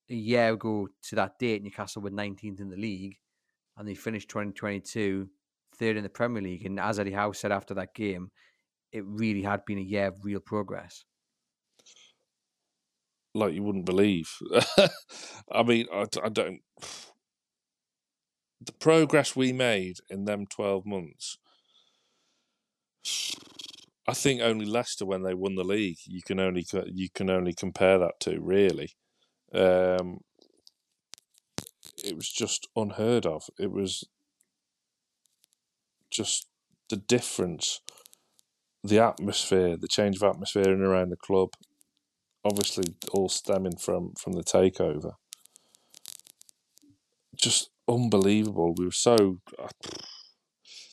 a 0.09 0.15
year 0.15 0.53
ago 0.53 0.89
to 1.09 1.15
that 1.15 1.39
date, 1.39 1.63
Newcastle 1.63 2.01
were 2.01 2.11
19th 2.11 2.59
in 2.59 2.69
the 2.69 2.77
league, 2.77 3.15
and 3.77 3.87
they 3.87 3.95
finished 3.95 4.29
2022 4.29 5.29
third 5.75 5.97
in 5.97 6.03
the 6.03 6.09
Premier 6.09 6.43
League. 6.43 6.65
And 6.65 6.79
as 6.79 6.99
Eddie 6.99 7.13
Howe 7.13 7.31
said 7.31 7.51
after 7.51 7.73
that 7.75 7.95
game, 7.95 8.31
it 8.91 9.03
really 9.05 9.41
had 9.41 9.65
been 9.65 9.79
a 9.79 9.81
year 9.81 10.07
of 10.07 10.23
real 10.23 10.39
progress. 10.39 11.05
Like 13.33 13.53
you 13.53 13.63
wouldn't 13.63 13.85
believe. 13.85 14.29
I 15.51 15.63
mean, 15.63 15.87
I, 15.91 16.05
I 16.23 16.29
don't. 16.29 16.61
The 18.65 18.71
progress 18.71 19.35
we 19.35 19.51
made 19.51 19.97
in 20.09 20.23
them 20.23 20.45
12 20.45 20.85
months. 20.85 21.37
I 24.07 24.13
think 24.13 24.41
only 24.41 24.65
Leicester, 24.65 25.05
when 25.05 25.23
they 25.23 25.33
won 25.33 25.55
the 25.55 25.63
league, 25.63 25.97
you 26.05 26.21
can 26.21 26.39
only 26.39 26.65
you 26.87 27.09
can 27.09 27.29
only 27.29 27.53
compare 27.53 27.97
that 27.99 28.19
to 28.21 28.39
really. 28.41 28.95
Um, 29.53 30.19
it 32.03 32.15
was 32.15 32.29
just 32.29 32.67
unheard 32.75 33.25
of. 33.25 33.43
It 33.57 33.71
was 33.71 34.03
just 36.09 36.47
the 36.89 36.97
difference, 36.97 37.79
the 38.83 38.99
atmosphere, 38.99 39.77
the 39.77 39.87
change 39.87 40.17
of 40.17 40.23
atmosphere 40.23 40.71
in 40.71 40.81
around 40.81 41.09
the 41.09 41.17
club. 41.17 41.49
Obviously, 42.43 42.95
all 43.13 43.29
stemming 43.29 43.77
from 43.77 44.13
from 44.19 44.33
the 44.33 44.43
takeover. 44.43 45.13
Just 47.37 47.69
unbelievable. 47.87 48.75
We 48.77 48.85
were 48.85 48.91
so 48.91 49.39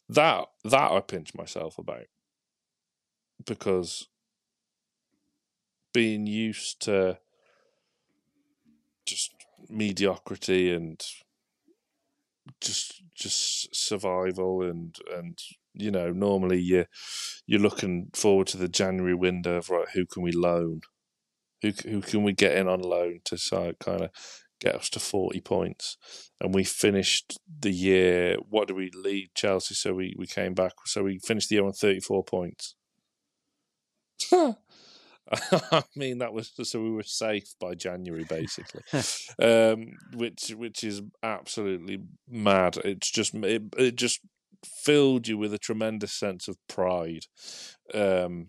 that 0.08 0.46
that 0.64 0.92
I 0.92 1.00
pinch 1.00 1.34
myself 1.34 1.76
about 1.76 2.04
because 3.44 4.08
being 5.92 6.26
used 6.26 6.80
to 6.82 7.18
just 9.06 9.34
mediocrity 9.68 10.72
and 10.72 11.00
just 12.60 13.02
just 13.14 13.74
survival 13.74 14.62
and 14.62 14.96
and 15.14 15.38
you 15.74 15.90
know 15.90 16.10
normally 16.10 16.60
you 16.60 16.84
you're 17.46 17.60
looking 17.60 18.10
forward 18.14 18.46
to 18.46 18.56
the 18.56 18.68
January 18.68 19.14
window 19.14 19.56
of 19.56 19.70
right 19.70 19.88
who 19.94 20.06
can 20.06 20.22
we 20.22 20.32
loan? 20.32 20.80
Who 21.62 21.72
who 21.82 22.00
can 22.00 22.22
we 22.22 22.32
get 22.32 22.56
in 22.56 22.68
on 22.68 22.80
loan 22.80 23.20
to 23.26 23.36
so 23.36 23.72
kind 23.80 24.02
of 24.02 24.10
get 24.60 24.74
us 24.74 24.90
to 24.90 25.00
40 25.00 25.40
points? 25.40 25.96
And 26.40 26.54
we 26.54 26.64
finished 26.64 27.38
the 27.60 27.70
year 27.70 28.36
what 28.48 28.68
did 28.68 28.76
we 28.76 28.90
lead 28.94 29.30
Chelsea? 29.34 29.74
So 29.74 29.94
we 29.94 30.14
we 30.16 30.26
came 30.26 30.54
back 30.54 30.72
so 30.86 31.04
we 31.04 31.18
finished 31.18 31.48
the 31.48 31.56
year 31.56 31.64
on 31.64 31.72
34 31.72 32.24
points 32.24 32.74
I 35.32 35.84
mean, 35.94 36.18
that 36.18 36.32
was 36.32 36.52
so 36.62 36.82
we 36.82 36.90
were 36.90 37.02
safe 37.02 37.54
by 37.60 37.74
January, 37.74 38.24
basically, 38.24 38.82
um, 39.42 39.92
which 40.14 40.50
which 40.56 40.82
is 40.82 41.02
absolutely 41.22 42.02
mad. 42.28 42.78
It's 42.84 43.10
just 43.10 43.34
it, 43.34 43.62
it 43.76 43.96
just 43.96 44.20
filled 44.64 45.28
you 45.28 45.38
with 45.38 45.54
a 45.54 45.58
tremendous 45.58 46.12
sense 46.12 46.48
of 46.48 46.56
pride. 46.68 47.26
Um, 47.94 48.48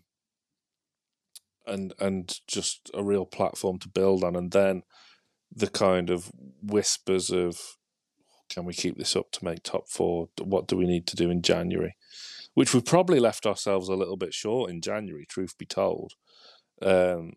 and 1.67 1.93
and 1.99 2.39
just 2.47 2.89
a 2.93 3.03
real 3.03 3.25
platform 3.25 3.77
to 3.79 3.87
build 3.87 4.23
on 4.23 4.35
and 4.35 4.51
then 4.51 4.81
the 5.55 5.67
kind 5.67 6.09
of 6.09 6.31
whispers 6.61 7.29
of 7.29 7.77
can 8.49 8.65
we 8.65 8.73
keep 8.73 8.97
this 8.97 9.15
up 9.15 9.31
to 9.31 9.45
make 9.45 9.63
top 9.63 9.87
four? 9.87 10.27
What 10.41 10.67
do 10.67 10.75
we 10.75 10.85
need 10.85 11.07
to 11.07 11.15
do 11.15 11.29
in 11.29 11.41
January? 11.41 11.95
Which 12.53 12.73
we 12.73 12.81
probably 12.81 13.19
left 13.19 13.45
ourselves 13.45 13.87
a 13.87 13.95
little 13.95 14.17
bit 14.17 14.33
short 14.33 14.69
in 14.69 14.81
January, 14.81 15.25
truth 15.25 15.57
be 15.57 15.65
told. 15.65 16.13
Um, 16.81 17.33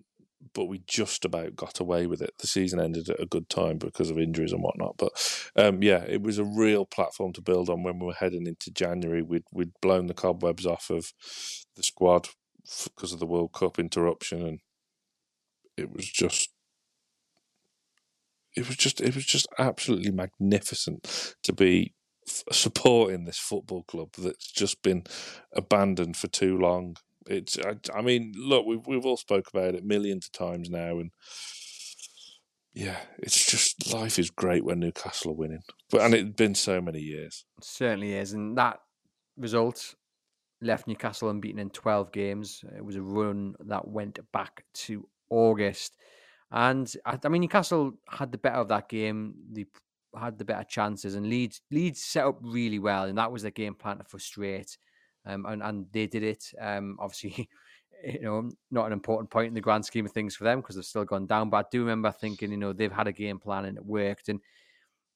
but 0.53 0.66
we 0.66 0.82
just 0.86 1.24
about 1.24 1.57
got 1.57 1.81
away 1.81 2.07
with 2.07 2.20
it. 2.20 2.35
The 2.39 2.47
season 2.47 2.81
ended 2.81 3.09
at 3.09 3.20
a 3.20 3.27
good 3.27 3.49
time 3.49 3.78
because 3.78 4.11
of 4.11 4.19
injuries 4.19 4.53
and 4.53 4.62
whatnot. 4.62 4.97
But 4.99 5.12
um, 5.57 5.82
yeah, 5.82 6.05
it 6.07 6.23
was 6.23 6.39
a 6.39 6.45
real 6.45 6.85
platform 6.85 7.32
to 7.35 7.41
build 7.41 7.70
on 7.70 7.82
when 7.82 7.99
we 7.99 8.07
were 8.07 8.15
heading 8.15 8.47
into 8.47 8.70
January. 8.70 9.23
We'd 9.23 9.45
we'd 9.53 9.73
blown 9.81 10.07
the 10.07 10.15
cobwebs 10.15 10.66
off 10.66 10.91
of 10.91 11.12
the 11.77 11.82
squad 11.82 12.28
because 12.95 13.12
of 13.12 13.20
the 13.20 13.27
World 13.27 13.53
Cup 13.53 13.78
interruption, 13.78 14.43
and 14.43 14.61
it 15.77 15.91
was 15.91 16.11
just 16.11 16.51
it 18.55 18.66
was 18.66 18.77
just 18.77 19.01
it 19.01 19.15
was 19.15 19.24
just 19.24 19.47
absolutely 19.59 20.11
magnificent 20.11 21.35
to 21.43 21.53
be 21.53 21.95
supporting 22.27 23.25
this 23.25 23.39
football 23.39 23.83
club 23.85 24.11
that's 24.19 24.51
just 24.51 24.83
been 24.83 25.05
abandoned 25.55 26.17
for 26.17 26.29
too 26.29 26.59
long. 26.59 26.97
It's 27.27 27.59
I, 27.59 27.77
I 27.95 28.03
mean, 28.03 28.33
look, 28.37 28.67
we've 28.67 28.87
we've 28.87 29.07
all 29.07 29.17
spoke 29.17 29.49
about 29.49 29.75
it 29.75 29.85
millions 29.85 30.27
of 30.27 30.33
times 30.33 30.69
now, 30.69 30.99
and 30.99 31.11
yeah, 32.75 32.99
it's 33.19 33.51
just 33.51 33.93
life 33.93 34.19
is 34.19 34.31
great 34.31 34.65
when 34.65 34.81
Newcastle 34.81 35.31
are 35.31 35.37
winning, 35.37 35.63
but 35.91 36.03
and 36.03 36.15
it's 36.15 36.37
been 36.37 36.55
so 36.55 36.81
many 36.81 37.01
years. 37.01 37.45
It 37.59 37.65
certainly 37.65 38.15
is, 38.15 38.33
and 38.33 38.59
that 38.59 38.81
result 39.37 39.95
left 40.61 40.87
Newcastle 40.87 41.31
unbeaten 41.31 41.61
in 41.61 41.71
12 41.71 42.13
games. 42.13 42.65
It 42.77 42.85
was 42.85 42.97
a 42.97 43.03
run 43.03 43.55
that 43.61 43.87
went 43.87 44.19
back 44.33 44.65
to 44.75 45.07
August. 45.31 45.97
And 46.51 46.93
I, 47.05 47.29
mean, 47.29 47.43
Newcastle 47.43 47.95
had 48.09 48.33
the 48.33 48.39
better 48.39 48.57
of 48.57 48.69
that 48.69 48.89
game. 48.89 49.35
They 49.51 49.67
had 50.19 50.39
the 50.39 50.45
better 50.45 50.65
chances, 50.65 51.15
and 51.15 51.28
Leeds 51.28 51.61
Leeds 51.70 52.03
set 52.03 52.27
up 52.27 52.39
really 52.41 52.78
well, 52.78 53.05
and 53.05 53.19
that 53.19 53.32
was 53.32 53.43
their 53.43 53.51
game 53.51 53.74
plan 53.74 53.99
to 53.99 54.05
frustrate. 54.05 54.77
Um, 55.27 55.47
and 55.47 55.62
and 55.62 55.86
they 55.93 56.07
did 56.07 56.23
it. 56.23 56.53
Um, 56.61 56.97
obviously, 57.01 57.49
you 58.05 58.20
know, 58.23 58.51
not 58.70 58.86
an 58.86 58.93
important 58.93 59.31
point 59.31 59.49
in 59.49 59.55
the 59.55 59.61
grand 59.61 59.85
scheme 59.85 60.07
of 60.07 60.12
things 60.12 60.36
for 60.36 60.45
them 60.45 60.61
because 60.61 60.77
they've 60.77 60.85
still 60.85 61.05
gone 61.05 61.27
down. 61.27 61.51
But 61.51 61.66
I 61.66 61.69
do 61.70 61.81
remember 61.81 62.12
thinking, 62.12 62.51
you 62.51 62.57
know, 62.57 62.73
they've 62.73 62.93
had 62.93 63.07
a 63.07 63.12
game 63.12 63.39
plan 63.39 63.65
and 63.65 63.78
it 63.78 63.85
worked, 63.85 64.28
and 64.28 64.41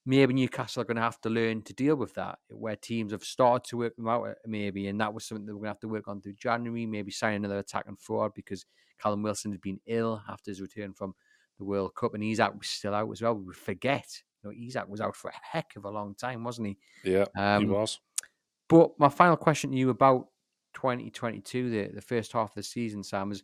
maybe 0.05 0.33
Newcastle 0.33 0.81
are 0.81 0.85
going 0.85 0.97
to 0.97 1.03
have 1.03 1.21
to 1.21 1.29
learn 1.29 1.61
to 1.63 1.73
deal 1.73 1.95
with 1.95 2.13
that, 2.15 2.39
where 2.49 2.75
teams 2.75 3.11
have 3.11 3.23
started 3.23 3.69
to 3.69 3.77
work 3.77 3.95
them 3.95 4.07
out, 4.07 4.27
uh, 4.27 4.33
maybe, 4.45 4.87
and 4.87 4.99
that 4.99 5.13
was 5.13 5.25
something 5.25 5.45
that 5.45 5.53
we're 5.53 5.59
going 5.59 5.67
to 5.67 5.73
have 5.73 5.79
to 5.81 5.87
work 5.87 6.07
on 6.07 6.21
through 6.21 6.33
January. 6.33 6.85
Maybe 6.85 7.11
sign 7.11 7.35
another 7.35 7.59
attack 7.59 7.81
attacking 7.81 7.97
forward 7.97 8.33
because 8.35 8.65
Callum 8.99 9.23
Wilson 9.23 9.51
has 9.51 9.59
been 9.59 9.79
ill 9.85 10.21
after 10.27 10.51
his 10.51 10.61
return 10.61 10.93
from 10.93 11.13
the 11.57 11.65
World 11.65 11.93
Cup, 11.95 12.13
and 12.13 12.23
he's 12.23 12.39
out 12.39 12.55
still 12.65 12.95
out 12.95 13.11
as 13.11 13.21
well. 13.21 13.35
We 13.35 13.53
forget, 13.53 14.07
you 14.43 14.49
know, 14.49 14.67
Isak 14.67 14.87
was 14.87 15.01
out 15.01 15.15
for 15.15 15.29
a 15.29 15.39
heck 15.51 15.75
of 15.75 15.85
a 15.85 15.89
long 15.89 16.15
time, 16.15 16.43
wasn't 16.43 16.67
he? 16.67 16.77
Yeah, 17.03 17.25
um, 17.37 17.63
he 17.63 17.67
was. 17.67 17.99
But 18.67 18.91
my 18.99 19.09
final 19.09 19.37
question 19.37 19.71
to 19.71 19.77
you 19.77 19.89
about 19.89 20.27
2022, 20.75 21.69
the, 21.69 21.95
the 21.95 22.01
first 22.01 22.31
half 22.33 22.49
of 22.49 22.55
the 22.55 22.63
season, 22.63 23.03
Sam, 23.03 23.31
is 23.31 23.43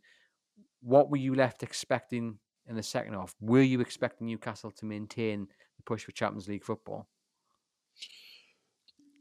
what 0.82 1.10
were 1.10 1.18
you 1.18 1.34
left 1.34 1.64
expecting 1.64 2.38
in 2.68 2.76
the 2.76 2.84
second 2.84 3.14
half? 3.14 3.36
Were 3.42 3.62
you 3.62 3.82
expecting 3.82 4.28
Newcastle 4.28 4.72
to 4.72 4.86
maintain 4.86 5.48
the 5.78 5.84
push 5.84 6.04
for 6.04 6.12
Champions 6.12 6.48
League 6.48 6.64
football? 6.64 7.08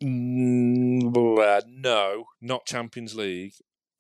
Mm, 0.02 1.64
no, 1.66 2.24
not 2.40 2.66
Champions 2.66 3.14
League. 3.14 3.54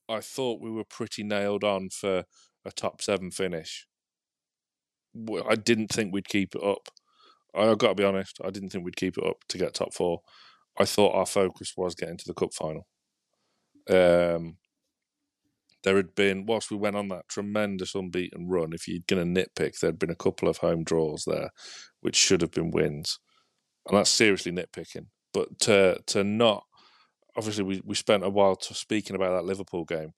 I 0.08 0.20
thought 0.20 0.60
we 0.60 0.70
were 0.70 0.84
pretty 0.84 1.22
nailed 1.22 1.64
on 1.64 1.88
for 1.88 2.24
a 2.64 2.72
top 2.72 3.00
seven 3.00 3.30
finish. 3.30 3.86
I 5.48 5.54
didn't 5.54 5.88
think 5.88 6.12
we'd 6.12 6.28
keep 6.28 6.54
it 6.54 6.62
up. 6.62 6.88
I've 7.56 7.78
got 7.78 7.88
to 7.88 7.94
be 7.94 8.04
honest, 8.04 8.38
I 8.44 8.50
didn't 8.50 8.70
think 8.70 8.84
we'd 8.84 8.96
keep 8.96 9.16
it 9.18 9.26
up 9.26 9.44
to 9.48 9.58
get 9.58 9.74
top 9.74 9.94
four. 9.94 10.20
I 10.78 10.84
thought 10.84 11.14
our 11.14 11.26
focus 11.26 11.72
was 11.76 11.94
getting 11.94 12.16
to 12.18 12.24
the 12.26 12.34
cup 12.34 12.52
final. 12.52 12.86
Um, 13.88 14.56
there 15.84 15.96
had 15.96 16.14
been, 16.14 16.46
whilst 16.46 16.70
we 16.70 16.76
went 16.76 16.96
on 16.96 17.08
that 17.08 17.28
tremendous 17.28 17.94
unbeaten 17.94 18.48
run, 18.48 18.72
if 18.72 18.88
you're 18.88 19.02
going 19.06 19.34
to 19.34 19.40
nitpick, 19.40 19.78
there'd 19.78 19.98
been 19.98 20.10
a 20.10 20.16
couple 20.16 20.48
of 20.48 20.58
home 20.58 20.82
draws 20.82 21.24
there, 21.26 21.50
which 22.00 22.16
should 22.16 22.40
have 22.40 22.50
been 22.50 22.70
wins. 22.70 23.18
And 23.86 23.96
that's 23.96 24.10
seriously 24.10 24.50
nitpicking. 24.50 25.06
But 25.32 25.58
to, 25.60 26.00
to 26.06 26.24
not, 26.24 26.64
obviously, 27.36 27.64
we, 27.64 27.82
we 27.84 27.94
spent 27.94 28.24
a 28.24 28.30
while 28.30 28.58
speaking 28.60 29.14
about 29.14 29.32
that 29.36 29.44
Liverpool 29.44 29.84
game. 29.84 30.12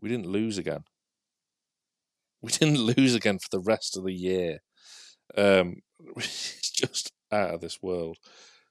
We 0.00 0.10
didn't 0.10 0.26
lose 0.26 0.58
again. 0.58 0.84
We 2.42 2.52
didn't 2.52 2.78
lose 2.96 3.14
again 3.14 3.38
for 3.38 3.48
the 3.50 3.62
rest 3.62 3.96
of 3.96 4.04
the 4.04 4.12
year. 4.12 4.58
Um, 5.36 5.82
it's 6.16 6.70
just 6.70 7.12
out 7.32 7.54
of 7.54 7.60
this 7.60 7.82
world. 7.82 8.18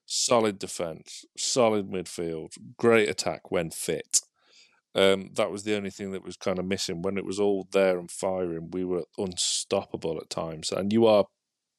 Solid 0.05 0.59
defence, 0.59 1.25
solid 1.35 1.89
midfield, 1.89 2.57
great 2.77 3.09
attack 3.09 3.49
when 3.51 3.71
fit. 3.71 4.21
Um, 4.93 5.31
that 5.33 5.51
was 5.51 5.63
the 5.63 5.75
only 5.75 5.89
thing 5.89 6.11
that 6.11 6.23
was 6.23 6.37
kind 6.37 6.59
of 6.59 6.65
missing. 6.65 7.01
When 7.01 7.17
it 7.17 7.25
was 7.25 7.39
all 7.39 7.67
there 7.71 7.99
and 7.99 8.09
firing, 8.09 8.69
we 8.71 8.85
were 8.85 9.03
unstoppable 9.17 10.17
at 10.21 10.29
times. 10.29 10.71
And 10.71 10.93
you 10.93 11.05
are 11.05 11.25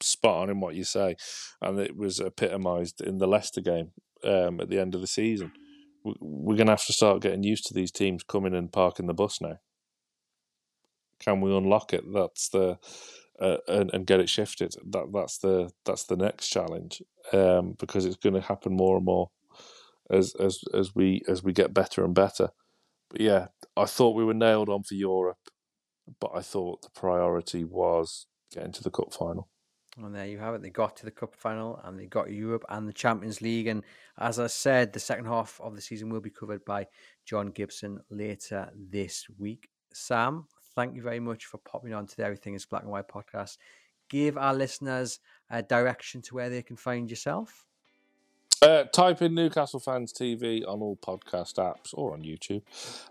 spot 0.01 0.43
on 0.43 0.51
in 0.51 0.61
what 0.61 0.75
you 0.75 0.85
say, 0.85 1.17
and 1.63 1.79
it 1.79 1.97
was 1.97 2.21
epitomised 2.21 3.01
in 3.01 3.19
the 3.19 3.27
Leicester 3.27 3.63
game 3.63 3.93
um, 4.25 4.61
at 4.61 4.69
the 4.69 4.79
end 4.79 4.95
of 4.95 5.01
the 5.01 5.07
season. 5.07 5.53
We're 6.05 6.57
going 6.57 6.67
to 6.67 6.73
have 6.73 6.87
to 6.87 6.93
start 6.93 7.23
getting 7.23 7.43
used 7.43 7.67
to 7.67 7.75
these 7.75 7.91
teams 7.91 8.23
coming 8.23 8.55
and 8.55 8.73
parking 8.73 9.07
the 9.07 9.15
bus 9.15 9.41
now. 9.41 9.59
Can 11.19 11.41
we 11.41 11.57
unlock 11.57 11.93
it? 11.93 12.05
That's 12.13 12.49
the 12.51 12.79
uh, 13.41 13.59
and, 13.69 13.93
and 13.93 14.07
get 14.07 14.21
it 14.21 14.29
shifted. 14.29 14.75
That 14.91 15.11
that's 15.13 15.39
the 15.39 15.71
that's 15.85 16.05
the 16.05 16.17
next 16.17 16.49
challenge 16.49 17.03
um, 17.33 17.75
because 17.79 18.05
it's 18.05 18.17
going 18.17 18.35
to 18.35 18.41
happen 18.41 18.75
more 18.75 18.97
and 18.97 19.05
more 19.05 19.31
as 20.11 20.35
as 20.37 20.61
as 20.75 20.95
we 20.95 21.23
as 21.29 21.43
we 21.43 21.53
get 21.53 21.75
better 21.75 22.05
and 22.05 22.15
better. 22.15 22.51
But 23.11 23.21
yeah, 23.21 23.49
I 23.77 23.85
thought 23.85 24.17
we 24.17 24.25
were 24.25 24.35
nailed 24.35 24.69
on 24.69 24.83
for 24.83 24.95
Europe, 24.95 25.39
but 26.21 26.33
I 26.35 26.41
thought 26.41 26.83
the 26.83 26.91
priority 26.91 27.65
was 27.65 28.27
getting 28.53 28.73
to 28.73 28.83
the 28.83 28.91
cup 28.91 29.13
final. 29.13 29.49
And 29.99 30.15
there 30.15 30.27
you 30.27 30.39
have 30.39 30.55
it. 30.55 30.63
They 30.63 30.71
got 30.71 30.97
to 30.97 31.05
the 31.05 31.11
cup 31.11 31.35
final 31.35 31.81
and 31.85 31.99
they 31.99 32.07
got 32.07 32.31
Europe 32.31 32.65
and 32.69 32.87
the 32.87 32.93
Champions 32.93 33.41
League. 33.41 33.67
And 33.67 33.83
as 34.19 34.39
I 34.39 34.47
said, 34.47 34.93
the 34.93 35.01
second 35.01 35.25
half 35.25 35.59
of 35.63 35.75
the 35.75 35.81
season 35.81 36.11
will 36.11 36.21
be 36.21 36.31
covered 36.31 36.65
by 36.67 36.87
John 37.25 37.51
Gibson 37.51 38.01
later 38.11 38.71
this 38.75 39.25
week. 39.39 39.71
Sam, 39.95 40.47
thank 40.77 40.95
you 40.95 41.03
very 41.03 41.19
much 41.19 41.47
for 41.47 41.59
popping 41.59 41.93
on 41.95 42.07
to 42.07 42.17
the 42.17 42.25
Everything 42.25 42.55
is 42.55 42.65
Black 42.67 42.83
and 42.83 42.93
White 42.93 43.09
podcast. 43.09 43.57
Give 44.09 44.39
our 44.39 44.55
listeners 44.55 45.19
a 45.51 45.63
direction 45.63 46.23
to 46.23 46.35
where 46.37 46.51
they 46.51 46.63
can 46.63 46.77
find 46.77 47.11
yourself. 47.11 47.65
Uh, 48.63 48.85
type 48.85 49.21
in 49.21 49.35
Newcastle 49.35 49.81
Fans 49.81 50.13
TV 50.13 50.67
on 50.67 50.81
all 50.81 50.97
podcast 50.97 51.55
apps 51.55 51.93
or 51.93 52.13
on 52.13 52.23
YouTube. 52.23 52.63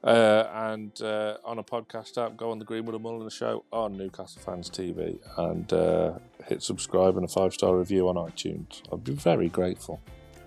Uh, 0.04 0.48
and 0.54 1.00
uh, 1.02 1.38
on 1.44 1.60
a 1.60 1.64
podcast 1.64 2.24
app, 2.24 2.38
go 2.38 2.52
on 2.52 2.60
the 2.60 2.66
Greenwood 2.66 2.96
and 2.96 3.04
Mulliner 3.04 3.32
show 3.32 3.64
on 3.72 3.98
Newcastle 3.98 4.42
Fans 4.42 4.70
TV 4.70 5.20
and 5.38 5.72
uh, 5.74 6.14
hit 6.48 6.64
subscribe 6.64 7.16
and 7.18 7.26
a 7.26 7.28
five 7.28 7.54
star 7.54 7.78
review 7.78 8.08
on 8.10 8.16
iTunes. 8.16 8.82
I'd 8.92 9.04
be 9.04 9.14
very 9.14 9.50
grateful. 9.50 10.00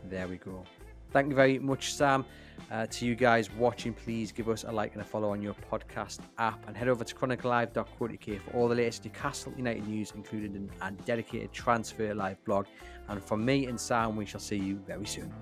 There 0.08 0.26
we 0.26 0.36
go. 0.36 0.64
Thank 1.12 1.30
you 1.30 1.36
very 1.36 1.58
much, 1.58 1.94
Sam. 1.94 2.24
Uh, 2.70 2.86
to 2.86 3.06
you 3.06 3.14
guys 3.14 3.50
watching, 3.52 3.92
please 3.92 4.32
give 4.32 4.48
us 4.48 4.64
a 4.64 4.70
like 4.70 4.92
and 4.92 5.02
a 5.02 5.04
follow 5.04 5.30
on 5.30 5.40
your 5.40 5.54
podcast 5.70 6.20
app 6.38 6.62
and 6.66 6.76
head 6.76 6.88
over 6.88 7.04
to 7.04 7.14
chroniclelive.co.uk 7.14 8.40
for 8.42 8.56
all 8.56 8.68
the 8.68 8.74
latest 8.74 9.04
Newcastle 9.04 9.52
United 9.56 9.86
news, 9.86 10.12
including 10.14 10.70
a 10.82 10.90
dedicated 10.90 11.52
transfer 11.52 12.14
live 12.14 12.42
blog. 12.44 12.66
And 13.08 13.22
from 13.22 13.44
me 13.44 13.66
and 13.66 13.80
Sam, 13.80 14.16
we 14.16 14.26
shall 14.26 14.40
see 14.40 14.58
you 14.58 14.76
very 14.86 15.06
soon. 15.06 15.32